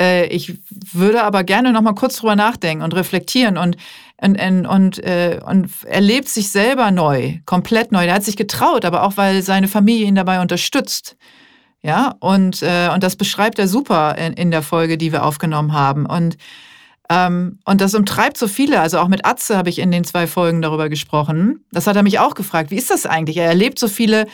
äh, 0.00 0.26
ich 0.28 0.58
würde 0.92 1.22
aber 1.22 1.44
gerne 1.44 1.72
noch 1.72 1.82
mal 1.82 1.94
kurz 1.94 2.16
drüber 2.16 2.36
nachdenken 2.36 2.82
und 2.82 2.94
reflektieren 2.94 3.56
und 3.56 3.76
und, 4.20 4.40
und, 4.40 4.66
und, 4.66 5.04
äh, 5.04 5.40
und 5.44 5.70
erlebt 5.84 6.28
sich 6.28 6.50
selber 6.50 6.90
neu, 6.90 7.38
komplett 7.44 7.92
neu. 7.92 8.06
Er 8.06 8.14
hat 8.14 8.24
sich 8.24 8.36
getraut, 8.36 8.84
aber 8.84 9.02
auch 9.02 9.16
weil 9.16 9.42
seine 9.42 9.68
Familie 9.68 10.06
ihn 10.06 10.14
dabei 10.14 10.40
unterstützt. 10.40 11.16
Ja, 11.82 12.14
und, 12.20 12.62
äh, 12.62 12.88
und 12.92 13.02
das 13.02 13.16
beschreibt 13.16 13.58
er 13.58 13.68
super 13.68 14.16
in, 14.16 14.32
in 14.32 14.50
der 14.50 14.62
Folge, 14.62 14.98
die 14.98 15.12
wir 15.12 15.24
aufgenommen 15.24 15.72
haben. 15.72 16.06
Und, 16.06 16.36
ähm, 17.10 17.60
und 17.64 17.80
das 17.80 17.94
umtreibt 17.94 18.38
so 18.38 18.48
viele. 18.48 18.80
Also 18.80 18.98
auch 18.98 19.08
mit 19.08 19.24
Atze 19.24 19.56
habe 19.56 19.68
ich 19.68 19.78
in 19.78 19.92
den 19.92 20.02
zwei 20.02 20.26
Folgen 20.26 20.62
darüber 20.62 20.88
gesprochen. 20.88 21.64
Das 21.70 21.86
hat 21.86 21.94
er 21.94 22.02
mich 22.02 22.18
auch 22.18 22.34
gefragt. 22.34 22.70
Wie 22.70 22.76
ist 22.76 22.90
das 22.90 23.06
eigentlich? 23.06 23.36
Er 23.36 23.46
erlebt 23.46 23.78
so 23.78 23.86
viele 23.86 24.26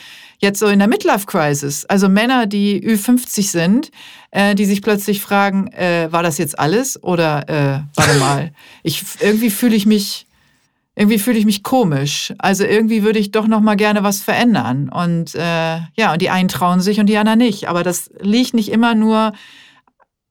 jetzt 0.43 0.59
so 0.59 0.67
in 0.67 0.79
der 0.79 0.87
Midlife-Crisis. 0.87 1.85
Also 1.85 2.09
Männer, 2.09 2.45
die 2.45 2.81
Ü50 2.87 3.49
sind, 3.49 3.91
äh, 4.31 4.53
die 4.53 4.65
sich 4.65 4.81
plötzlich 4.81 5.21
fragen, 5.21 5.67
äh, 5.69 6.09
war 6.11 6.21
das 6.21 6.37
jetzt 6.37 6.59
alles? 6.59 7.01
Oder 7.01 7.49
äh, 7.49 7.79
warte 7.95 8.19
mal, 8.19 8.51
ich, 8.83 9.03
irgendwie 9.19 9.49
fühle 9.49 9.75
ich 9.75 9.85
mich, 9.85 10.27
irgendwie 10.95 11.17
fühle 11.17 11.39
ich 11.39 11.45
mich 11.45 11.63
komisch. 11.63 12.33
Also 12.37 12.63
irgendwie 12.65 13.03
würde 13.03 13.19
ich 13.19 13.31
doch 13.31 13.47
noch 13.47 13.61
mal 13.61 13.75
gerne 13.75 14.03
was 14.03 14.21
verändern. 14.21 14.89
Und 14.89 15.33
äh, 15.33 15.79
ja, 15.95 16.13
und 16.13 16.21
die 16.21 16.29
einen 16.29 16.49
trauen 16.49 16.81
sich 16.81 16.99
und 16.99 17.07
die 17.07 17.17
anderen 17.17 17.39
nicht. 17.39 17.67
Aber 17.67 17.81
das 17.81 18.11
liegt 18.19 18.53
nicht 18.53 18.69
immer 18.69 18.93
nur 18.93 19.33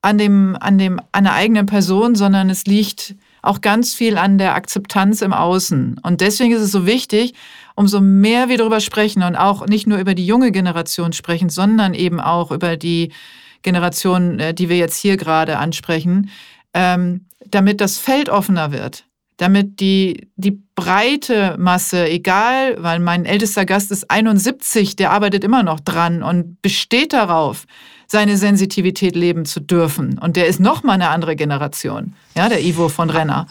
an 0.02 0.18
dem, 0.18 0.56
an 0.60 0.78
dem, 0.78 1.00
an 1.12 1.24
der 1.24 1.32
eigenen 1.32 1.66
Person, 1.66 2.14
sondern 2.14 2.50
es 2.50 2.66
liegt 2.66 3.16
auch 3.40 3.60
ganz 3.60 3.94
viel 3.94 4.18
an 4.18 4.38
der 4.38 4.54
Akzeptanz 4.54 5.20
im 5.20 5.32
Außen. 5.32 6.00
Und 6.02 6.20
deswegen 6.20 6.52
ist 6.52 6.62
es 6.62 6.70
so 6.70 6.86
wichtig, 6.86 7.34
umso 7.74 8.00
mehr 8.00 8.48
wir 8.48 8.58
darüber 8.58 8.80
sprechen 8.80 9.22
und 9.22 9.36
auch 9.36 9.66
nicht 9.66 9.86
nur 9.86 9.98
über 9.98 10.14
die 10.14 10.26
junge 10.26 10.52
Generation 10.52 11.12
sprechen, 11.12 11.48
sondern 11.48 11.94
eben 11.94 12.20
auch 12.20 12.50
über 12.50 12.76
die 12.76 13.12
Generation, 13.62 14.38
äh, 14.38 14.54
die 14.54 14.68
wir 14.68 14.76
jetzt 14.76 14.96
hier 14.96 15.16
gerade 15.16 15.58
ansprechen, 15.58 16.30
ähm, 16.74 17.26
damit 17.46 17.80
das 17.80 17.98
Feld 17.98 18.28
offener 18.28 18.72
wird, 18.72 19.04
damit 19.36 19.80
die, 19.80 20.28
die 20.36 20.62
breite 20.74 21.56
Masse, 21.58 22.08
egal, 22.08 22.82
weil 22.82 22.98
mein 22.98 23.24
ältester 23.24 23.64
Gast 23.64 23.90
ist 23.90 24.10
71, 24.10 24.96
der 24.96 25.10
arbeitet 25.10 25.44
immer 25.44 25.62
noch 25.62 25.80
dran 25.80 26.22
und 26.22 26.60
besteht 26.62 27.12
darauf, 27.12 27.66
seine 28.06 28.36
Sensitivität 28.36 29.16
leben 29.16 29.46
zu 29.46 29.60
dürfen. 29.60 30.18
Und 30.18 30.36
der 30.36 30.46
ist 30.46 30.60
noch 30.60 30.82
mal 30.82 30.92
eine 30.92 31.08
andere 31.08 31.34
Generation, 31.34 32.14
ja, 32.36 32.48
der 32.48 32.62
Ivo 32.62 32.88
von 32.88 33.08
Renner. 33.08 33.46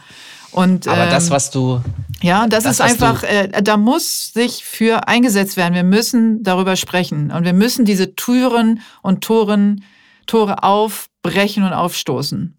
Und, 0.52 0.88
Aber 0.88 1.06
das, 1.06 1.26
ähm, 1.26 1.32
was 1.32 1.52
du. 1.52 1.82
Ja, 2.22 2.48
das, 2.48 2.66
das 2.66 2.74
ist 2.74 2.82
einfach, 2.82 3.24
äh, 3.24 3.50
da 3.64 3.78
muss 3.78 4.34
sich 4.34 4.64
für 4.64 5.08
eingesetzt 5.08 5.58
werden. 5.58 5.74
Wir 5.74 5.84
müssen 5.84 6.44
darüber 6.44 6.76
sprechen. 6.76 7.32
Und 7.32 7.46
wir 7.46 7.54
müssen 7.54 7.86
diese 7.86 8.16
Türen 8.16 8.82
und 9.02 9.24
Toren, 9.24 9.84
Tore 10.28 10.64
aufbrechen 10.64 11.64
und 11.64 11.74
aufstoßen. 11.74 12.56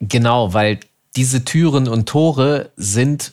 Genau, 0.00 0.52
weil 0.52 0.80
diese 1.16 1.44
Türen 1.44 1.88
und 1.88 2.08
Tore 2.08 2.70
sind 2.76 3.32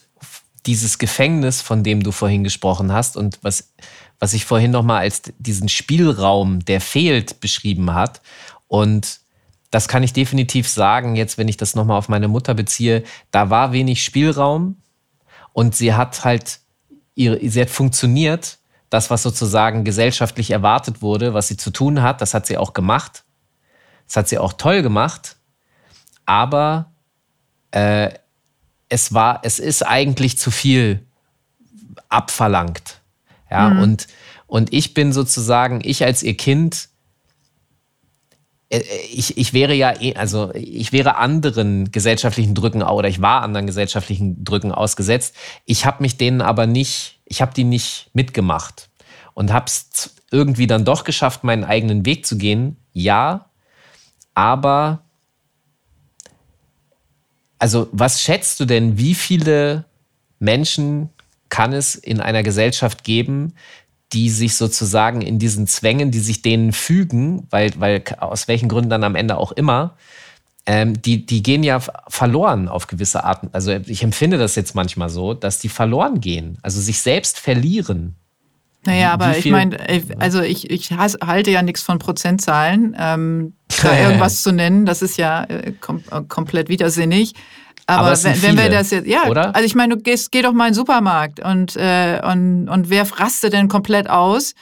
dieses 0.66 0.98
Gefängnis, 0.98 1.62
von 1.62 1.82
dem 1.82 2.02
du 2.02 2.12
vorhin 2.12 2.44
gesprochen 2.44 2.92
hast 2.92 3.16
und 3.16 3.38
was, 3.42 3.72
was 4.18 4.34
ich 4.34 4.44
vorhin 4.44 4.70
nochmal 4.70 5.00
als 5.00 5.22
diesen 5.38 5.68
Spielraum, 5.68 6.64
der 6.64 6.80
fehlt, 6.80 7.40
beschrieben 7.40 7.94
hat. 7.94 8.20
Und 8.66 9.20
das 9.70 9.88
kann 9.88 10.02
ich 10.02 10.12
definitiv 10.12 10.68
sagen, 10.68 11.16
jetzt 11.16 11.38
wenn 11.38 11.48
ich 11.48 11.56
das 11.56 11.74
nochmal 11.74 11.98
auf 11.98 12.08
meine 12.08 12.28
Mutter 12.28 12.54
beziehe, 12.54 13.04
da 13.30 13.50
war 13.50 13.72
wenig 13.72 14.02
Spielraum 14.02 14.76
und 15.52 15.74
sie 15.74 15.94
hat 15.94 16.24
halt, 16.24 16.60
ihre, 17.14 17.38
sie 17.48 17.60
hat 17.60 17.70
funktioniert, 17.70 18.58
das, 18.90 19.10
was 19.10 19.22
sozusagen 19.22 19.84
gesellschaftlich 19.84 20.50
erwartet 20.50 21.02
wurde, 21.02 21.34
was 21.34 21.48
sie 21.48 21.56
zu 21.56 21.70
tun 21.70 22.00
hat, 22.00 22.22
das 22.22 22.32
hat 22.32 22.46
sie 22.46 22.56
auch 22.56 22.72
gemacht. 22.72 23.24
Das 24.06 24.16
hat 24.16 24.28
sie 24.28 24.38
auch 24.38 24.54
toll 24.54 24.80
gemacht, 24.80 25.36
aber 26.24 26.92
äh, 27.72 28.10
es 28.88 29.12
war, 29.12 29.40
es 29.42 29.58
ist 29.58 29.86
eigentlich 29.86 30.38
zu 30.38 30.50
viel 30.50 31.06
abverlangt. 32.08 33.02
Ja, 33.50 33.68
mhm. 33.68 33.82
und, 33.82 34.06
und 34.46 34.72
ich 34.72 34.94
bin 34.94 35.12
sozusagen, 35.12 35.80
ich 35.82 36.04
als 36.04 36.22
ihr 36.22 36.36
Kind, 36.36 36.88
ich, 38.70 39.38
ich 39.38 39.52
wäre 39.54 39.74
ja, 39.74 39.98
eh, 40.00 40.14
also 40.14 40.52
ich 40.54 40.92
wäre 40.92 41.16
anderen 41.16 41.90
gesellschaftlichen 41.90 42.54
Drücken 42.54 42.82
oder 42.82 43.08
ich 43.08 43.22
war 43.22 43.42
anderen 43.42 43.66
gesellschaftlichen 43.66 44.44
Drücken 44.44 44.72
ausgesetzt. 44.72 45.34
Ich 45.64 45.86
habe 45.86 46.02
mich 46.02 46.18
denen 46.18 46.42
aber 46.42 46.66
nicht, 46.66 47.20
ich 47.24 47.40
habe 47.40 47.54
die 47.54 47.64
nicht 47.64 48.10
mitgemacht 48.12 48.90
und 49.34 49.52
habe 49.52 49.66
es 49.66 50.14
irgendwie 50.30 50.66
dann 50.66 50.84
doch 50.84 51.04
geschafft, 51.04 51.44
meinen 51.44 51.64
eigenen 51.64 52.04
Weg 52.04 52.26
zu 52.26 52.36
gehen. 52.36 52.76
Ja, 52.92 53.46
aber 54.34 55.02
also 57.58 57.88
was 57.92 58.20
schätzt 58.20 58.60
du 58.60 58.66
denn, 58.66 58.98
wie 58.98 59.14
viele 59.14 59.86
Menschen 60.38 61.08
kann 61.48 61.72
es 61.72 61.94
in 61.94 62.20
einer 62.20 62.42
Gesellschaft 62.42 63.02
geben, 63.02 63.54
die 64.12 64.30
sich 64.30 64.56
sozusagen 64.56 65.20
in 65.20 65.38
diesen 65.38 65.66
Zwängen, 65.66 66.10
die 66.10 66.20
sich 66.20 66.42
denen 66.42 66.72
fügen, 66.72 67.46
weil, 67.50 67.72
weil 67.78 68.02
aus 68.18 68.48
welchen 68.48 68.68
Gründen 68.68 68.90
dann 68.90 69.04
am 69.04 69.14
Ende 69.14 69.36
auch 69.36 69.52
immer, 69.52 69.96
ähm, 70.66 71.00
die, 71.00 71.24
die 71.24 71.42
gehen 71.42 71.62
ja 71.62 71.80
verloren 72.08 72.68
auf 72.68 72.86
gewisse 72.86 73.24
Arten. 73.24 73.48
Also 73.52 73.72
ich 73.72 74.02
empfinde 74.02 74.38
das 74.38 74.54
jetzt 74.54 74.74
manchmal 74.74 75.08
so, 75.08 75.34
dass 75.34 75.58
die 75.58 75.68
verloren 75.68 76.20
gehen, 76.20 76.58
also 76.62 76.80
sich 76.80 77.00
selbst 77.00 77.38
verlieren. 77.38 78.16
Naja, 78.84 79.12
aber 79.12 79.36
ich 79.36 79.46
meine, 79.46 79.76
also 80.18 80.40
ich, 80.40 80.70
ich 80.70 80.92
halte 80.92 81.50
ja 81.50 81.62
nichts 81.62 81.82
von 81.82 81.98
Prozentzahlen. 81.98 82.96
Ähm, 82.98 83.54
da 83.82 83.98
irgendwas 84.02 84.42
zu 84.42 84.52
nennen, 84.52 84.86
das 84.86 85.02
ist 85.02 85.18
ja 85.18 85.44
äh, 85.44 85.72
kom 85.72 86.02
äh, 86.10 86.22
komplett 86.28 86.68
widersinnig. 86.68 87.34
Aber, 87.90 88.08
aber 88.08 88.22
wenn, 88.22 88.42
wenn, 88.42 88.58
wir 88.58 88.68
das 88.68 88.90
jetzt, 88.90 89.06
ja, 89.06 89.28
oder? 89.28 89.54
also 89.54 89.64
ich 89.64 89.74
meine, 89.74 89.96
du 89.96 90.02
gehst, 90.02 90.30
geh 90.30 90.42
doch 90.42 90.52
mal 90.52 90.66
in 90.66 90.72
den 90.72 90.76
Supermarkt 90.76 91.40
und, 91.40 91.74
äh, 91.74 92.20
und, 92.22 92.68
und 92.68 92.90
wer 92.90 93.10
rastet 93.18 93.54
denn 93.54 93.68
komplett 93.68 94.10
aus? 94.10 94.54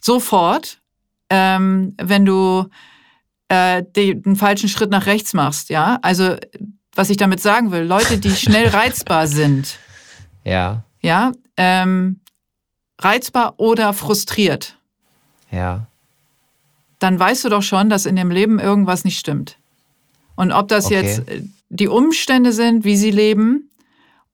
Sofort, 0.00 0.80
ähm, 1.28 1.94
wenn 2.00 2.24
du 2.24 2.64
äh, 3.48 3.82
den 3.82 4.36
falschen 4.36 4.70
Schritt 4.70 4.90
nach 4.90 5.04
rechts 5.04 5.34
machst, 5.34 5.68
ja. 5.68 5.98
Also 6.00 6.36
was 6.94 7.10
ich 7.10 7.18
damit 7.18 7.42
sagen 7.42 7.72
will, 7.72 7.82
Leute, 7.82 8.16
die 8.16 8.30
schnell 8.30 8.68
reizbar 8.74 9.26
sind, 9.26 9.78
ja, 10.42 10.82
ja, 11.02 11.32
ähm, 11.58 12.20
reizbar 12.98 13.52
oder 13.58 13.92
frustriert, 13.92 14.78
ja, 15.50 15.86
dann 17.00 17.20
weißt 17.20 17.44
du 17.44 17.50
doch 17.50 17.62
schon, 17.62 17.90
dass 17.90 18.06
in 18.06 18.16
dem 18.16 18.30
Leben 18.30 18.58
irgendwas 18.58 19.04
nicht 19.04 19.18
stimmt. 19.18 19.58
Und 20.36 20.52
ob 20.52 20.68
das 20.68 20.86
okay. 20.86 20.94
jetzt 20.94 21.28
äh, 21.28 21.42
die 21.74 21.88
Umstände 21.88 22.52
sind, 22.52 22.84
wie 22.84 22.96
sie 22.96 23.10
leben, 23.10 23.70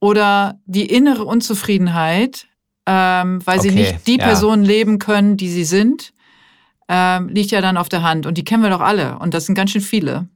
oder 0.00 0.58
die 0.66 0.86
innere 0.86 1.24
Unzufriedenheit, 1.24 2.46
ähm, 2.86 3.40
weil 3.44 3.58
okay. 3.58 3.68
sie 3.68 3.74
nicht 3.74 4.06
die 4.06 4.18
ja. 4.18 4.24
Personen 4.24 4.64
leben 4.64 4.98
können, 4.98 5.36
die 5.36 5.48
sie 5.48 5.64
sind, 5.64 6.12
ähm, 6.88 7.28
liegt 7.28 7.50
ja 7.50 7.60
dann 7.60 7.76
auf 7.76 7.88
der 7.88 8.02
Hand. 8.02 8.26
Und 8.26 8.38
die 8.38 8.44
kennen 8.44 8.62
wir 8.62 8.70
doch 8.70 8.80
alle. 8.80 9.18
Und 9.18 9.34
das 9.34 9.46
sind 9.46 9.54
ganz 9.54 9.70
schön 9.70 9.80
viele. 9.80 10.28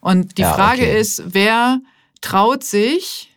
Und 0.00 0.38
die 0.38 0.42
ja, 0.42 0.52
Frage 0.52 0.82
okay. 0.82 1.00
ist, 1.00 1.22
wer 1.26 1.80
traut 2.20 2.64
sich, 2.64 3.32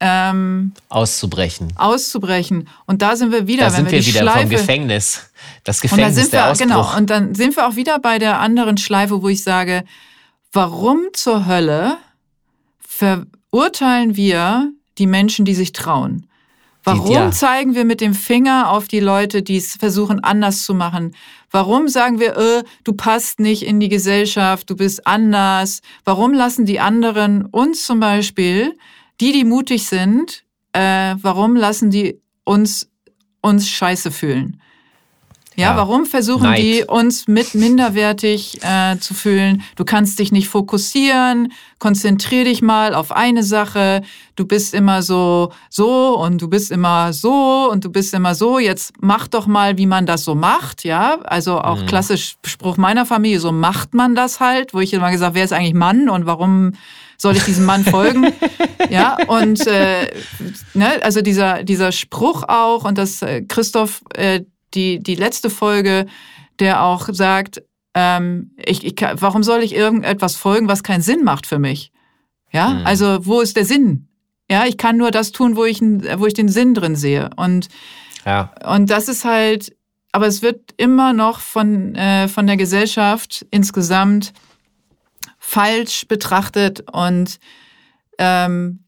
ähm, 0.00 0.74
auszubrechen. 0.88 1.72
Auszubrechen. 1.76 2.68
Und 2.86 3.02
da 3.02 3.16
sind 3.16 3.32
wir 3.32 3.48
wieder, 3.48 3.64
da 3.64 3.72
wenn 3.72 3.86
sind 3.86 3.90
wir, 3.90 3.98
wir 3.98 4.06
wieder 4.06 4.20
Schleife, 4.20 4.40
vom 4.40 4.50
Gefängnis. 4.50 5.30
Das 5.64 5.80
Gefängnis 5.80 6.24
und 6.24 6.32
der 6.32 6.44
wir, 6.44 6.50
Ausbruch. 6.50 6.66
Genau. 6.66 6.96
Und 6.96 7.10
dann 7.10 7.34
sind 7.34 7.56
wir 7.56 7.66
auch 7.66 7.74
wieder 7.74 7.98
bei 7.98 8.20
der 8.20 8.38
anderen 8.38 8.78
Schleife, 8.78 9.22
wo 9.22 9.28
ich 9.28 9.42
sage, 9.42 9.84
warum 10.52 11.00
zur 11.14 11.46
Hölle 11.46 11.98
verurteilen 12.98 14.16
wir 14.16 14.72
die 14.98 15.06
Menschen, 15.06 15.44
die 15.44 15.54
sich 15.54 15.72
trauen? 15.72 16.26
Warum 16.84 17.12
ja. 17.12 17.30
zeigen 17.30 17.74
wir 17.74 17.84
mit 17.84 18.00
dem 18.00 18.14
Finger 18.14 18.70
auf 18.70 18.88
die 18.88 19.00
Leute, 19.00 19.42
die 19.42 19.56
es 19.56 19.76
versuchen 19.76 20.20
anders 20.24 20.64
zu 20.64 20.74
machen? 20.74 21.14
Warum 21.50 21.88
sagen 21.88 22.18
wir, 22.18 22.36
äh, 22.36 22.64
du 22.84 22.92
passt 22.94 23.40
nicht 23.40 23.62
in 23.62 23.78
die 23.78 23.88
Gesellschaft, 23.88 24.70
du 24.70 24.76
bist 24.76 25.06
anders? 25.06 25.80
Warum 26.04 26.32
lassen 26.32 26.64
die 26.64 26.80
anderen 26.80 27.44
uns 27.44 27.84
zum 27.84 28.00
Beispiel, 28.00 28.76
die, 29.20 29.32
die 29.32 29.44
mutig 29.44 29.86
sind, 29.86 30.44
äh, 30.72 31.14
warum 31.20 31.56
lassen 31.56 31.90
die 31.90 32.20
uns 32.44 32.90
uns 33.42 33.68
scheiße 33.68 34.10
fühlen? 34.10 34.60
Ja, 35.58 35.70
ja, 35.70 35.76
warum 35.76 36.06
versuchen 36.06 36.44
Neid. 36.44 36.58
die 36.60 36.84
uns 36.86 37.26
mit 37.26 37.56
minderwertig 37.56 38.62
äh, 38.62 38.96
zu 39.00 39.12
fühlen? 39.12 39.64
Du 39.74 39.84
kannst 39.84 40.16
dich 40.20 40.30
nicht 40.30 40.46
fokussieren, 40.46 41.52
konzentrier 41.80 42.44
dich 42.44 42.62
mal 42.62 42.94
auf 42.94 43.10
eine 43.10 43.42
Sache. 43.42 44.02
Du 44.36 44.46
bist 44.46 44.72
immer 44.72 45.02
so, 45.02 45.50
so 45.68 46.16
und 46.16 46.40
du 46.40 46.46
bist 46.46 46.70
immer 46.70 47.12
so 47.12 47.68
und 47.72 47.84
du 47.84 47.90
bist 47.90 48.14
immer 48.14 48.36
so. 48.36 48.60
Jetzt 48.60 48.92
mach 49.00 49.26
doch 49.26 49.48
mal, 49.48 49.78
wie 49.78 49.86
man 49.86 50.06
das 50.06 50.22
so 50.22 50.36
macht. 50.36 50.84
Ja, 50.84 51.18
also 51.24 51.60
auch 51.60 51.82
mhm. 51.82 51.86
klassisch 51.86 52.36
Spruch 52.44 52.76
meiner 52.76 53.04
Familie, 53.04 53.40
so 53.40 53.50
macht 53.50 53.94
man 53.94 54.14
das 54.14 54.38
halt, 54.38 54.74
wo 54.74 54.78
ich 54.78 54.92
immer 54.92 55.10
gesagt, 55.10 55.34
wer 55.34 55.42
ist 55.42 55.52
eigentlich 55.52 55.74
Mann 55.74 56.08
und 56.08 56.24
warum 56.24 56.74
soll 57.16 57.34
ich 57.34 57.42
diesem 57.42 57.64
Mann 57.64 57.82
folgen? 57.82 58.28
ja, 58.90 59.16
und 59.26 59.66
äh, 59.66 60.06
ne, 60.74 61.02
also 61.02 61.20
dieser, 61.20 61.64
dieser 61.64 61.90
Spruch 61.90 62.44
auch 62.46 62.84
und 62.84 62.96
dass 62.96 63.22
äh, 63.22 63.42
Christoph 63.42 64.02
äh, 64.14 64.42
die, 64.74 65.02
die 65.02 65.14
letzte 65.14 65.50
Folge, 65.50 66.06
der 66.58 66.82
auch 66.82 67.08
sagt, 67.12 67.62
ähm, 67.94 68.52
ich, 68.56 68.84
ich, 68.84 68.94
warum 69.14 69.42
soll 69.42 69.62
ich 69.62 69.74
irgendetwas 69.74 70.36
folgen, 70.36 70.68
was 70.68 70.82
keinen 70.82 71.02
Sinn 71.02 71.24
macht 71.24 71.46
für 71.46 71.58
mich? 71.58 71.92
Ja, 72.52 72.70
mhm. 72.70 72.86
also 72.86 73.26
wo 73.26 73.40
ist 73.40 73.56
der 73.56 73.64
Sinn? 73.64 74.08
Ja, 74.50 74.64
ich 74.64 74.78
kann 74.78 74.96
nur 74.96 75.10
das 75.10 75.32
tun, 75.32 75.56
wo 75.56 75.64
ich, 75.64 75.80
wo 75.80 76.26
ich 76.26 76.34
den 76.34 76.48
Sinn 76.48 76.74
drin 76.74 76.96
sehe. 76.96 77.30
Und, 77.36 77.68
ja. 78.24 78.52
und 78.66 78.88
das 78.90 79.08
ist 79.08 79.24
halt, 79.24 79.76
aber 80.12 80.26
es 80.26 80.40
wird 80.40 80.72
immer 80.78 81.12
noch 81.12 81.40
von, 81.40 81.94
äh, 81.94 82.28
von 82.28 82.46
der 82.46 82.56
Gesellschaft 82.56 83.46
insgesamt 83.50 84.32
falsch 85.38 86.06
betrachtet 86.08 86.84
und 86.92 87.38
ähm, 88.18 88.84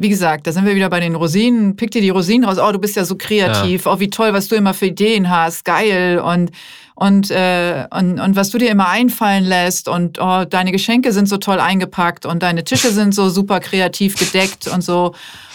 wie 0.00 0.08
gesagt, 0.08 0.46
da 0.46 0.52
sind 0.52 0.64
wir 0.64 0.74
wieder 0.74 0.88
bei 0.88 0.98
den 0.98 1.14
Rosinen. 1.14 1.76
Pick 1.76 1.90
dir 1.90 2.00
die 2.00 2.08
Rosinen 2.08 2.48
raus. 2.48 2.56
Oh, 2.58 2.72
du 2.72 2.78
bist 2.78 2.96
ja 2.96 3.04
so 3.04 3.16
kreativ. 3.16 3.84
Ja. 3.84 3.92
Oh, 3.92 4.00
wie 4.00 4.08
toll, 4.08 4.32
was 4.32 4.48
du 4.48 4.54
immer 4.54 4.72
für 4.72 4.86
Ideen 4.86 5.28
hast. 5.28 5.66
Geil. 5.66 6.18
Und, 6.20 6.52
und, 6.94 7.30
äh, 7.30 7.84
und, 7.90 8.18
und 8.18 8.34
was 8.34 8.48
du 8.48 8.56
dir 8.56 8.70
immer 8.70 8.88
einfallen 8.88 9.44
lässt. 9.44 9.88
Und 9.88 10.18
oh, 10.18 10.46
deine 10.46 10.72
Geschenke 10.72 11.12
sind 11.12 11.28
so 11.28 11.36
toll 11.36 11.60
eingepackt. 11.60 12.24
Und 12.24 12.42
deine 12.42 12.64
Tische 12.64 12.90
sind 12.92 13.14
so 13.14 13.28
super 13.28 13.60
kreativ 13.60 14.16
gedeckt 14.16 14.68
und 14.68 14.82
so. 14.82 15.12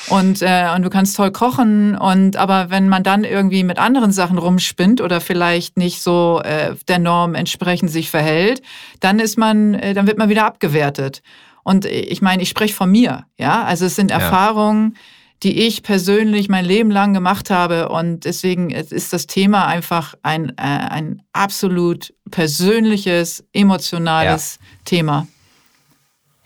Und, 0.10 0.44
äh, 0.44 0.68
und 0.76 0.84
du 0.84 0.92
kannst 0.92 1.18
toll 1.18 1.32
kochen. 1.32 1.98
Und 1.98 2.38
aber 2.38 2.70
wenn 2.70 2.88
man 2.88 3.02
dann 3.02 3.24
irgendwie 3.24 3.64
mit 3.64 3.80
anderen 3.80 4.12
Sachen 4.12 4.38
rumspinnt 4.38 5.02
oder 5.02 5.22
vielleicht 5.22 5.76
nicht 5.76 6.04
so 6.04 6.40
äh, 6.44 6.76
der 6.88 7.00
Norm 7.00 7.34
entsprechend 7.34 7.90
sich 7.90 8.12
verhält, 8.12 8.62
dann 9.00 9.20
ist 9.20 9.40
man, 9.40 9.74
äh, 9.74 9.96
dann 9.96 10.06
wird 10.06 10.20
man 10.20 10.30
wieder 10.30 10.46
abgewertet. 10.46 11.24
Und 11.66 11.86
ich 11.86 12.22
meine, 12.22 12.44
ich 12.44 12.50
spreche 12.50 12.76
von 12.76 12.92
mir, 12.92 13.26
ja. 13.38 13.64
Also 13.64 13.86
es 13.86 13.96
sind 13.96 14.12
ja. 14.12 14.20
Erfahrungen, 14.20 14.96
die 15.42 15.66
ich 15.66 15.82
persönlich 15.82 16.48
mein 16.48 16.64
Leben 16.64 16.92
lang 16.92 17.16
gemacht 17.16 17.50
habe. 17.50 17.90
Und 17.90 18.24
deswegen 18.26 18.70
ist 18.70 19.12
das 19.12 19.26
Thema 19.26 19.66
einfach 19.66 20.14
ein, 20.22 20.50
äh, 20.58 20.62
ein 20.62 21.24
absolut 21.34 22.14
persönliches, 22.30 23.44
emotionales 23.52 24.60
ja. 24.62 24.68
Thema. 24.86 25.28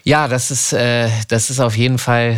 Ja, 0.03 0.29
das 0.29 0.51
ist, 0.51 0.71
äh, 0.71 1.09
das 1.27 1.49
ist 1.49 1.59
auf 1.59 1.75
jeden 1.75 1.97
Fall 1.97 2.37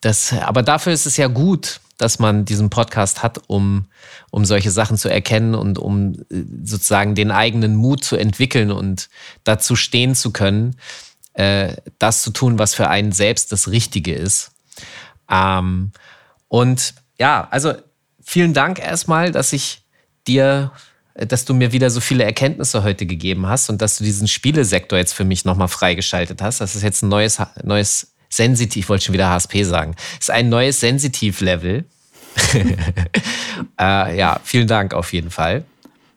das, 0.00 0.32
aber 0.32 0.64
dafür 0.64 0.92
ist 0.92 1.06
es 1.06 1.16
ja 1.16 1.28
gut, 1.28 1.80
dass 1.98 2.18
man 2.18 2.44
diesen 2.44 2.68
Podcast 2.68 3.22
hat, 3.22 3.42
um, 3.46 3.86
um 4.32 4.44
solche 4.44 4.72
Sachen 4.72 4.98
zu 4.98 5.08
erkennen 5.08 5.54
und 5.54 5.78
um 5.78 6.14
äh, 6.32 6.42
sozusagen 6.64 7.14
den 7.14 7.30
eigenen 7.30 7.76
Mut 7.76 8.02
zu 8.02 8.16
entwickeln 8.16 8.72
und 8.72 9.08
dazu 9.44 9.76
stehen 9.76 10.16
zu 10.16 10.32
können 10.32 10.74
äh, 11.34 11.76
das 11.98 12.22
zu 12.22 12.30
tun, 12.30 12.58
was 12.58 12.74
für 12.74 12.88
einen 12.88 13.12
selbst 13.12 13.52
das 13.52 13.68
Richtige 13.68 14.14
ist. 14.14 14.52
Ähm, 15.30 15.92
und 16.48 16.94
ja, 17.18 17.48
also 17.50 17.74
vielen 18.22 18.54
Dank 18.54 18.78
erstmal, 18.78 19.32
dass 19.32 19.52
ich 19.52 19.82
dir, 20.26 20.72
dass 21.14 21.44
du 21.44 21.54
mir 21.54 21.72
wieder 21.72 21.90
so 21.90 22.00
viele 22.00 22.24
Erkenntnisse 22.24 22.82
heute 22.82 23.06
gegeben 23.06 23.46
hast 23.46 23.70
und 23.70 23.82
dass 23.82 23.98
du 23.98 24.04
diesen 24.04 24.28
Spielesektor 24.28 24.98
jetzt 24.98 25.14
für 25.14 25.24
mich 25.24 25.44
nochmal 25.44 25.68
freigeschaltet 25.68 26.42
hast. 26.42 26.60
Das 26.60 26.74
ist 26.74 26.82
jetzt 26.82 27.02
ein 27.02 27.08
neues, 27.08 27.38
neues 27.62 28.12
Sensitiv, 28.28 28.84
ich 28.84 28.88
wollte 28.88 29.04
schon 29.04 29.12
wieder 29.12 29.28
HSP 29.28 29.62
sagen. 29.62 29.94
Das 29.94 30.28
ist 30.28 30.30
ein 30.30 30.48
neues 30.48 30.80
Sensitiv-Level. 30.80 31.84
äh, 33.78 34.18
ja, 34.18 34.40
vielen 34.42 34.66
Dank 34.66 34.94
auf 34.94 35.12
jeden 35.12 35.30
Fall. 35.30 35.64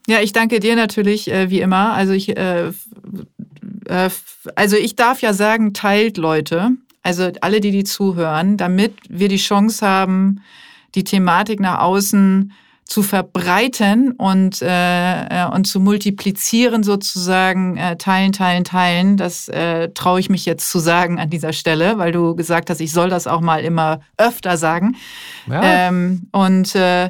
Ja, 0.08 0.22
ich 0.22 0.32
danke 0.32 0.62
dir 0.62 0.76
natürlich, 0.78 1.30
äh, 1.30 1.50
wie 1.50 1.60
immer. 1.60 1.94
Also 1.94 2.14
ich 2.14 2.38
äh, 2.38 2.68
äh, 2.68 2.74
also 4.56 4.78
ich 4.78 4.96
darf 4.96 5.22
ja 5.22 5.34
sagen, 5.34 5.74
teilt 5.74 6.18
Leute, 6.18 6.72
also 7.04 7.32
alle, 7.42 7.62
die 7.62 7.72
die 7.72 7.84
zuhören, 7.84 8.58
damit 8.58 8.96
wir 9.10 9.28
die 9.28 9.38
Chance 9.38 9.86
haben, 9.86 10.42
die 10.96 11.04
Thematik 11.04 11.60
nach 11.60 11.80
außen 11.80 12.52
zu 12.86 13.02
verbreiten 13.02 14.12
und, 14.12 14.62
äh, 14.62 15.26
äh, 15.26 15.48
und 15.48 15.66
zu 15.66 15.80
multiplizieren 15.80 16.84
sozusagen, 16.84 17.78
äh, 17.78 17.98
teilen, 17.98 18.32
teilen, 18.32 18.64
teilen. 18.64 19.18
Das 19.18 19.50
äh, 19.50 19.90
traue 19.90 20.20
ich 20.20 20.30
mich 20.30 20.46
jetzt 20.46 20.70
zu 20.70 20.78
sagen 20.78 21.20
an 21.20 21.32
dieser 21.32 21.52
Stelle, 21.52 21.98
weil 21.98 22.12
du 22.12 22.36
gesagt 22.36 22.70
hast, 22.70 22.82
ich 22.82 22.92
soll 22.92 23.10
das 23.10 23.26
auch 23.26 23.42
mal 23.42 23.64
immer 23.64 24.02
öfter 24.18 24.58
sagen. 24.58 24.96
Ja. 25.48 25.62
Ähm, 25.64 26.28
und 26.32 26.76
äh, 26.76 27.10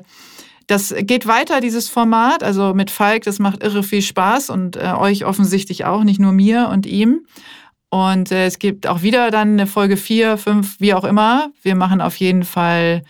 das 0.67 0.93
geht 0.97 1.27
weiter, 1.27 1.61
dieses 1.61 1.89
Format. 1.89 2.43
Also 2.43 2.73
mit 2.73 2.91
Falk, 2.91 3.23
das 3.23 3.39
macht 3.39 3.63
irre 3.63 3.83
viel 3.83 4.01
Spaß 4.01 4.49
und 4.49 4.75
äh, 4.75 4.93
euch 4.97 5.25
offensichtlich 5.25 5.85
auch, 5.85 6.03
nicht 6.03 6.19
nur 6.19 6.31
mir 6.31 6.69
und 6.71 6.85
ihm. 6.85 7.25
Und 7.89 8.31
äh, 8.31 8.45
es 8.45 8.59
gibt 8.59 8.87
auch 8.87 9.01
wieder 9.01 9.31
dann 9.31 9.53
eine 9.53 9.67
Folge 9.67 9.97
4, 9.97 10.37
5, 10.37 10.79
wie 10.79 10.93
auch 10.93 11.03
immer. 11.03 11.51
Wir 11.61 11.75
machen 11.75 12.01
auf 12.01 12.17
jeden 12.17 12.43
Fall 12.43 13.03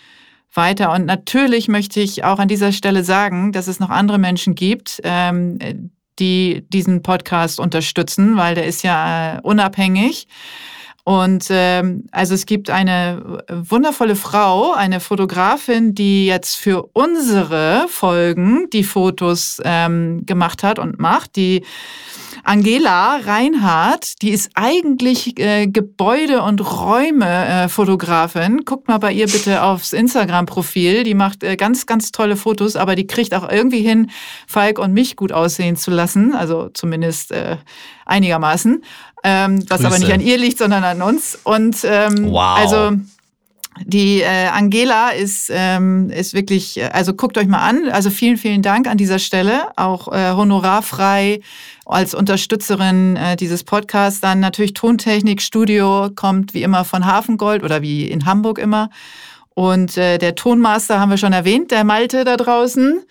weiter. 0.53 0.91
Und 0.91 1.05
natürlich 1.05 1.67
möchte 1.67 1.99
ich 1.99 2.23
auch 2.23 2.39
an 2.39 2.47
dieser 2.47 2.71
Stelle 2.71 3.03
sagen, 3.03 3.51
dass 3.51 3.67
es 3.67 3.79
noch 3.79 3.89
andere 3.89 4.17
Menschen 4.17 4.55
gibt, 4.55 5.01
ähm, 5.03 5.91
die 6.19 6.65
diesen 6.69 7.01
Podcast 7.01 7.59
unterstützen, 7.59 8.37
weil 8.37 8.55
der 8.55 8.65
ist 8.65 8.83
ja 8.83 9.37
äh, 9.37 9.41
unabhängig. 9.41 10.27
Und 11.05 11.45
ähm, 11.51 12.07
also 12.11 12.33
es 12.33 12.47
gibt 12.47 12.71
eine 12.71 13.43
wundervolle 13.47 14.15
Frau, 14.15 14.73
eine 14.73 14.99
Fotografin, 14.99 15.93
die 15.93 16.25
jetzt 16.25 16.55
für 16.55 16.89
unsere 16.93 17.85
Folgen 17.87 18.67
die 18.73 18.83
Fotos 18.83 19.61
ähm, 19.63 20.25
gemacht 20.25 20.63
hat 20.63 20.79
und 20.79 20.99
macht, 20.99 21.35
die 21.35 21.63
Angela 22.43 23.17
Reinhardt, 23.17 24.21
die 24.23 24.31
ist 24.31 24.51
eigentlich 24.55 25.39
äh, 25.39 25.67
Gebäude- 25.67 26.41
und 26.41 26.59
Räume-Fotografin. 26.59 28.59
Äh, 28.59 28.63
Guckt 28.63 28.87
mal 28.87 28.97
bei 28.97 29.11
ihr 29.11 29.27
bitte 29.27 29.63
aufs 29.63 29.93
Instagram-Profil. 29.93 31.03
Die 31.03 31.13
macht 31.13 31.43
äh, 31.43 31.55
ganz, 31.55 31.85
ganz 31.85 32.11
tolle 32.11 32.35
Fotos, 32.35 32.75
aber 32.75 32.95
die 32.95 33.07
kriegt 33.07 33.33
auch 33.33 33.49
irgendwie 33.49 33.81
hin, 33.81 34.09
Falk 34.47 34.79
und 34.79 34.93
mich 34.93 35.15
gut 35.15 35.31
aussehen 35.31 35.75
zu 35.75 35.91
lassen. 35.91 36.33
Also 36.33 36.69
zumindest 36.69 37.31
äh, 37.31 37.57
einigermaßen. 38.05 38.83
Ähm, 39.27 39.65
was 39.69 39.83
aber 39.83 39.97
nicht 39.97 40.13
an 40.13 40.21
ihr 40.21 40.37
liegt, 40.37 40.59
sondern 40.59 40.83
an 40.83 41.01
uns. 41.01 41.35
Und 41.43 41.77
ähm, 41.83 42.31
wow. 42.31 42.59
also 42.59 42.91
die 43.83 44.21
äh, 44.21 44.47
Angela 44.47 45.09
ist, 45.09 45.49
ähm, 45.51 46.11
ist 46.11 46.35
wirklich, 46.35 46.79
also 46.93 47.13
guckt 47.13 47.37
euch 47.39 47.47
mal 47.47 47.67
an. 47.67 47.89
Also 47.89 48.11
vielen, 48.11 48.37
vielen 48.37 48.61
Dank 48.61 48.87
an 48.87 48.97
dieser 48.97 49.17
Stelle, 49.17 49.63
auch 49.77 50.13
äh, 50.13 50.33
honorarfrei 50.33 51.41
als 51.85 52.13
Unterstützerin 52.13 53.15
äh, 53.15 53.35
dieses 53.35 53.63
Podcasts. 53.63 54.21
Dann 54.21 54.39
natürlich 54.39 54.73
Tontechnik, 54.73 55.41
Studio 55.41 56.09
kommt 56.15 56.53
wie 56.53 56.61
immer 56.61 56.85
von 56.85 57.05
Hafengold 57.05 57.63
oder 57.63 57.81
wie 57.81 58.07
in 58.07 58.25
Hamburg 58.25 58.59
immer. 58.59 58.91
Und 59.55 59.95
äh, 59.95 60.17
der 60.17 60.35
Tonmaster 60.35 60.99
haben 60.99 61.09
wir 61.09 61.17
schon 61.17 61.31
erwähnt, 61.31 61.71
der 61.71 61.85
Malte 61.85 62.25
da 62.25 62.35
draußen. 62.35 63.01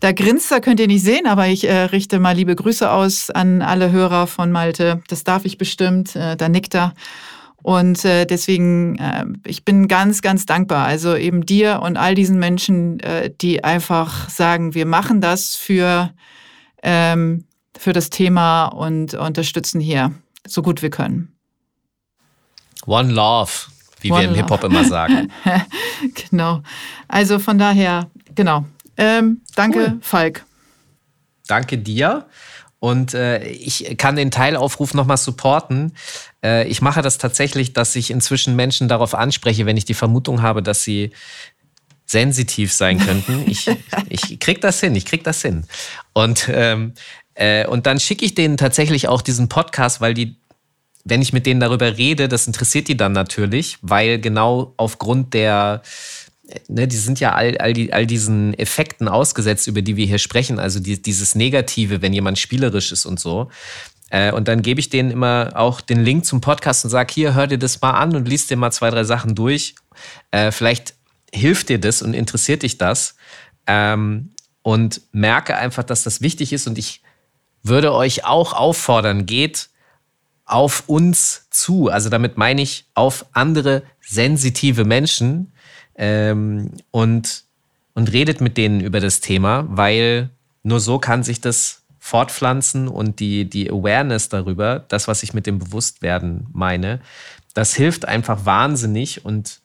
Da 0.00 0.12
grinst 0.12 0.50
er, 0.50 0.62
könnt 0.62 0.80
ihr 0.80 0.86
nicht 0.86 1.04
sehen, 1.04 1.26
aber 1.26 1.46
ich 1.48 1.68
äh, 1.68 1.82
richte 1.84 2.18
mal 2.18 2.34
liebe 2.34 2.56
Grüße 2.56 2.90
aus 2.90 3.30
an 3.30 3.60
alle 3.60 3.92
Hörer 3.92 4.26
von 4.26 4.50
Malte. 4.50 5.02
Das 5.08 5.24
darf 5.24 5.44
ich 5.44 5.58
bestimmt, 5.58 6.16
äh, 6.16 6.36
da 6.36 6.48
nickt 6.48 6.74
er. 6.74 6.94
Und 7.62 8.02
äh, 8.06 8.24
deswegen, 8.24 8.96
äh, 8.98 9.26
ich 9.46 9.66
bin 9.66 9.88
ganz, 9.88 10.22
ganz 10.22 10.46
dankbar. 10.46 10.86
Also 10.86 11.14
eben 11.14 11.44
dir 11.44 11.80
und 11.82 11.98
all 11.98 12.14
diesen 12.14 12.38
Menschen, 12.38 13.00
äh, 13.00 13.30
die 13.38 13.62
einfach 13.62 14.30
sagen, 14.30 14.74
wir 14.74 14.86
machen 14.86 15.20
das 15.20 15.54
für, 15.54 16.14
ähm, 16.82 17.44
für 17.76 17.92
das 17.92 18.08
Thema 18.08 18.68
und 18.68 19.12
unterstützen 19.12 19.80
hier 19.80 20.14
so 20.46 20.62
gut 20.62 20.80
wir 20.80 20.88
können. 20.88 21.36
One 22.86 23.12
Love, 23.12 23.52
wie 24.00 24.12
One 24.12 24.22
wir 24.22 24.28
im 24.28 24.34
Hip-Hop 24.34 24.64
immer 24.64 24.84
sagen. 24.84 25.30
genau. 26.30 26.62
Also 27.08 27.38
von 27.38 27.58
daher, 27.58 28.10
genau. 28.34 28.64
Ähm, 28.96 29.40
danke, 29.54 29.78
cool. 29.78 29.98
Falk. 30.00 30.44
Danke 31.46 31.78
dir. 31.78 32.26
Und 32.80 33.12
äh, 33.12 33.44
ich 33.44 33.96
kann 33.98 34.16
den 34.16 34.30
Teilaufruf 34.30 34.94
nochmal 34.94 35.18
supporten. 35.18 35.92
Äh, 36.42 36.66
ich 36.68 36.80
mache 36.80 37.02
das 37.02 37.18
tatsächlich, 37.18 37.74
dass 37.74 37.94
ich 37.94 38.10
inzwischen 38.10 38.56
Menschen 38.56 38.88
darauf 38.88 39.14
anspreche, 39.14 39.66
wenn 39.66 39.76
ich 39.76 39.84
die 39.84 39.94
Vermutung 39.94 40.40
habe, 40.40 40.62
dass 40.62 40.82
sie 40.82 41.10
sensitiv 42.06 42.72
sein 42.72 42.98
könnten. 42.98 43.44
Ich, 43.50 43.70
ich 44.08 44.40
krieg 44.40 44.60
das 44.60 44.80
hin, 44.80 44.96
ich 44.96 45.04
krieg 45.04 45.22
das 45.24 45.42
hin. 45.42 45.64
Und, 46.14 46.50
ähm, 46.52 46.94
äh, 47.34 47.66
und 47.66 47.86
dann 47.86 48.00
schicke 48.00 48.24
ich 48.24 48.34
denen 48.34 48.56
tatsächlich 48.56 49.08
auch 49.08 49.22
diesen 49.22 49.48
Podcast, 49.48 50.00
weil 50.00 50.14
die, 50.14 50.39
wenn 51.04 51.22
ich 51.22 51.32
mit 51.32 51.46
denen 51.46 51.60
darüber 51.60 51.96
rede, 51.96 52.28
das 52.28 52.46
interessiert 52.46 52.88
die 52.88 52.96
dann 52.96 53.12
natürlich, 53.12 53.78
weil 53.82 54.20
genau 54.20 54.74
aufgrund 54.76 55.34
der 55.34 55.82
ne, 56.68 56.88
die 56.88 56.96
sind 56.96 57.20
ja 57.20 57.32
all, 57.32 57.56
all, 57.58 57.72
die, 57.72 57.92
all 57.92 58.06
diesen 58.06 58.54
Effekten 58.54 59.08
ausgesetzt, 59.08 59.66
über 59.66 59.82
die 59.82 59.96
wir 59.96 60.06
hier 60.06 60.18
sprechen. 60.18 60.58
Also 60.58 60.80
die, 60.80 61.00
dieses 61.00 61.34
Negative, 61.34 62.02
wenn 62.02 62.12
jemand 62.12 62.38
spielerisch 62.38 62.92
ist 62.92 63.06
und 63.06 63.20
so. 63.20 63.50
Äh, 64.10 64.32
und 64.32 64.48
dann 64.48 64.62
gebe 64.62 64.80
ich 64.80 64.90
denen 64.90 65.10
immer 65.10 65.52
auch 65.54 65.80
den 65.80 66.04
Link 66.04 66.24
zum 66.24 66.40
Podcast 66.40 66.84
und 66.84 66.90
sage, 66.90 67.12
hier, 67.14 67.34
hör 67.34 67.46
dir 67.46 67.58
das 67.58 67.80
mal 67.80 67.92
an 67.92 68.14
und 68.16 68.28
liest 68.28 68.50
dir 68.50 68.56
mal 68.56 68.72
zwei, 68.72 68.90
drei 68.90 69.04
Sachen 69.04 69.34
durch. 69.34 69.74
Äh, 70.30 70.50
vielleicht 70.50 70.94
hilft 71.32 71.68
dir 71.68 71.78
das 71.78 72.02
und 72.02 72.14
interessiert 72.14 72.62
dich 72.62 72.78
das. 72.78 73.14
Ähm, 73.66 74.30
und 74.62 75.00
merke 75.12 75.56
einfach, 75.56 75.84
dass 75.84 76.02
das 76.02 76.20
wichtig 76.20 76.52
ist. 76.52 76.66
Und 76.66 76.76
ich 76.76 77.02
würde 77.62 77.94
euch 77.94 78.24
auch 78.24 78.52
auffordern, 78.52 79.26
geht 79.26 79.70
auf 80.50 80.84
uns 80.88 81.46
zu. 81.50 81.88
Also 81.88 82.08
damit 82.08 82.36
meine 82.36 82.62
ich 82.62 82.86
auf 82.94 83.26
andere 83.32 83.82
sensitive 84.00 84.84
Menschen, 84.84 85.52
ähm, 86.00 86.70
und, 86.90 87.44
und 87.94 88.12
redet 88.12 88.40
mit 88.40 88.56
denen 88.56 88.80
über 88.80 89.00
das 89.00 89.20
Thema, 89.20 89.66
weil 89.68 90.30
nur 90.62 90.80
so 90.80 90.98
kann 90.98 91.22
sich 91.22 91.40
das 91.40 91.82
fortpflanzen 91.98 92.88
und 92.88 93.20
die, 93.20 93.44
die 93.44 93.70
Awareness 93.70 94.30
darüber, 94.30 94.84
das, 94.88 95.06
was 95.06 95.22
ich 95.22 95.34
mit 95.34 95.46
dem 95.46 95.58
Bewusstwerden 95.58 96.46
meine, 96.52 97.00
das 97.52 97.74
hilft 97.74 98.08
einfach 98.08 98.46
wahnsinnig 98.46 99.24
und 99.26 99.60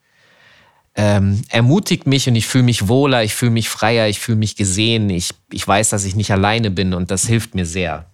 ähm, 0.95 1.41
ermutigt 1.49 2.05
mich 2.05 2.27
und 2.27 2.35
ich 2.35 2.47
fühle 2.47 2.65
mich 2.65 2.89
wohler, 2.89 3.23
ich 3.23 3.33
fühle 3.33 3.51
mich 3.51 3.69
freier, 3.69 4.07
ich 4.07 4.19
fühle 4.19 4.37
mich 4.37 4.57
gesehen, 4.57 5.09
ich, 5.09 5.31
ich 5.51 5.65
weiß, 5.65 5.89
dass 5.89 6.03
ich 6.03 6.15
nicht 6.15 6.31
alleine 6.31 6.69
bin 6.69 6.93
und 6.93 7.11
das 7.11 7.25
hilft 7.25 7.55
mir 7.55 7.65
sehr 7.65 8.05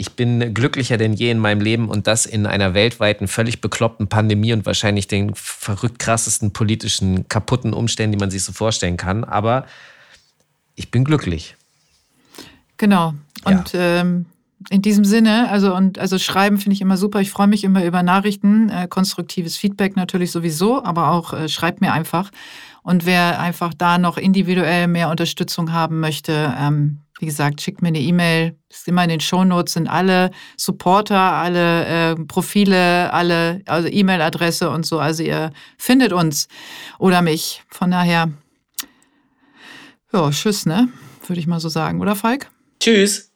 ich 0.00 0.16
bin 0.16 0.54
glücklicher 0.54 0.96
denn 0.96 1.12
je 1.12 1.30
in 1.30 1.38
meinem 1.38 1.60
Leben 1.60 1.90
und 1.90 2.06
das 2.06 2.24
in 2.24 2.46
einer 2.46 2.72
weltweiten, 2.72 3.28
völlig 3.28 3.60
bekloppten 3.60 4.08
Pandemie 4.08 4.54
und 4.54 4.64
wahrscheinlich 4.64 5.08
den 5.08 5.34
verrückt 5.34 5.98
krassesten 5.98 6.54
politischen, 6.54 7.28
kaputten 7.28 7.74
Umständen, 7.74 8.12
die 8.16 8.18
man 8.18 8.30
sich 8.30 8.42
so 8.42 8.52
vorstellen 8.52 8.96
kann. 8.96 9.24
Aber 9.24 9.66
ich 10.74 10.90
bin 10.90 11.04
glücklich. 11.04 11.54
Genau. 12.78 13.12
Und 13.44 13.74
ja. 13.74 14.00
ähm, 14.00 14.24
in 14.70 14.80
diesem 14.80 15.04
Sinne, 15.04 15.50
also 15.50 15.74
und 15.74 15.98
also 15.98 16.18
schreiben 16.18 16.56
finde 16.56 16.76
ich 16.76 16.80
immer 16.80 16.96
super. 16.96 17.20
Ich 17.20 17.30
freue 17.30 17.48
mich 17.48 17.62
immer 17.62 17.84
über 17.84 18.02
Nachrichten, 18.02 18.70
äh, 18.70 18.88
konstruktives 18.88 19.58
Feedback 19.58 19.96
natürlich 19.96 20.30
sowieso, 20.30 20.82
aber 20.82 21.10
auch 21.10 21.34
äh, 21.34 21.46
schreibt 21.50 21.82
mir 21.82 21.92
einfach. 21.92 22.30
Und 22.82 23.04
wer 23.04 23.38
einfach 23.38 23.74
da 23.74 23.98
noch 23.98 24.16
individuell 24.16 24.86
mehr 24.86 25.10
Unterstützung 25.10 25.72
haben 25.72 26.00
möchte, 26.00 26.54
ähm, 26.58 27.00
wie 27.20 27.26
gesagt, 27.26 27.60
schickt 27.60 27.82
mir 27.82 27.88
eine 27.88 28.00
E-Mail. 28.00 28.56
Ist 28.70 28.88
immer 28.88 29.02
in 29.04 29.10
den 29.10 29.20
Shownotes 29.20 29.74
sind 29.74 29.88
alle 29.88 30.30
Supporter, 30.56 31.18
alle 31.18 32.12
äh, 32.12 32.16
Profile, 32.16 33.12
alle, 33.12 33.62
also 33.66 33.88
E-Mail-Adresse 33.88 34.70
und 34.70 34.86
so. 34.86 34.98
Also 34.98 35.22
ihr 35.22 35.52
findet 35.76 36.12
uns 36.12 36.48
oder 36.98 37.20
mich. 37.20 37.62
Von 37.68 37.90
daher, 37.90 38.32
ja, 40.12 40.30
tschüss, 40.30 40.64
ne? 40.66 40.88
Würde 41.26 41.40
ich 41.40 41.46
mal 41.46 41.60
so 41.60 41.68
sagen, 41.68 42.00
oder 42.00 42.16
Falk? 42.16 42.50
Tschüss. 42.80 43.29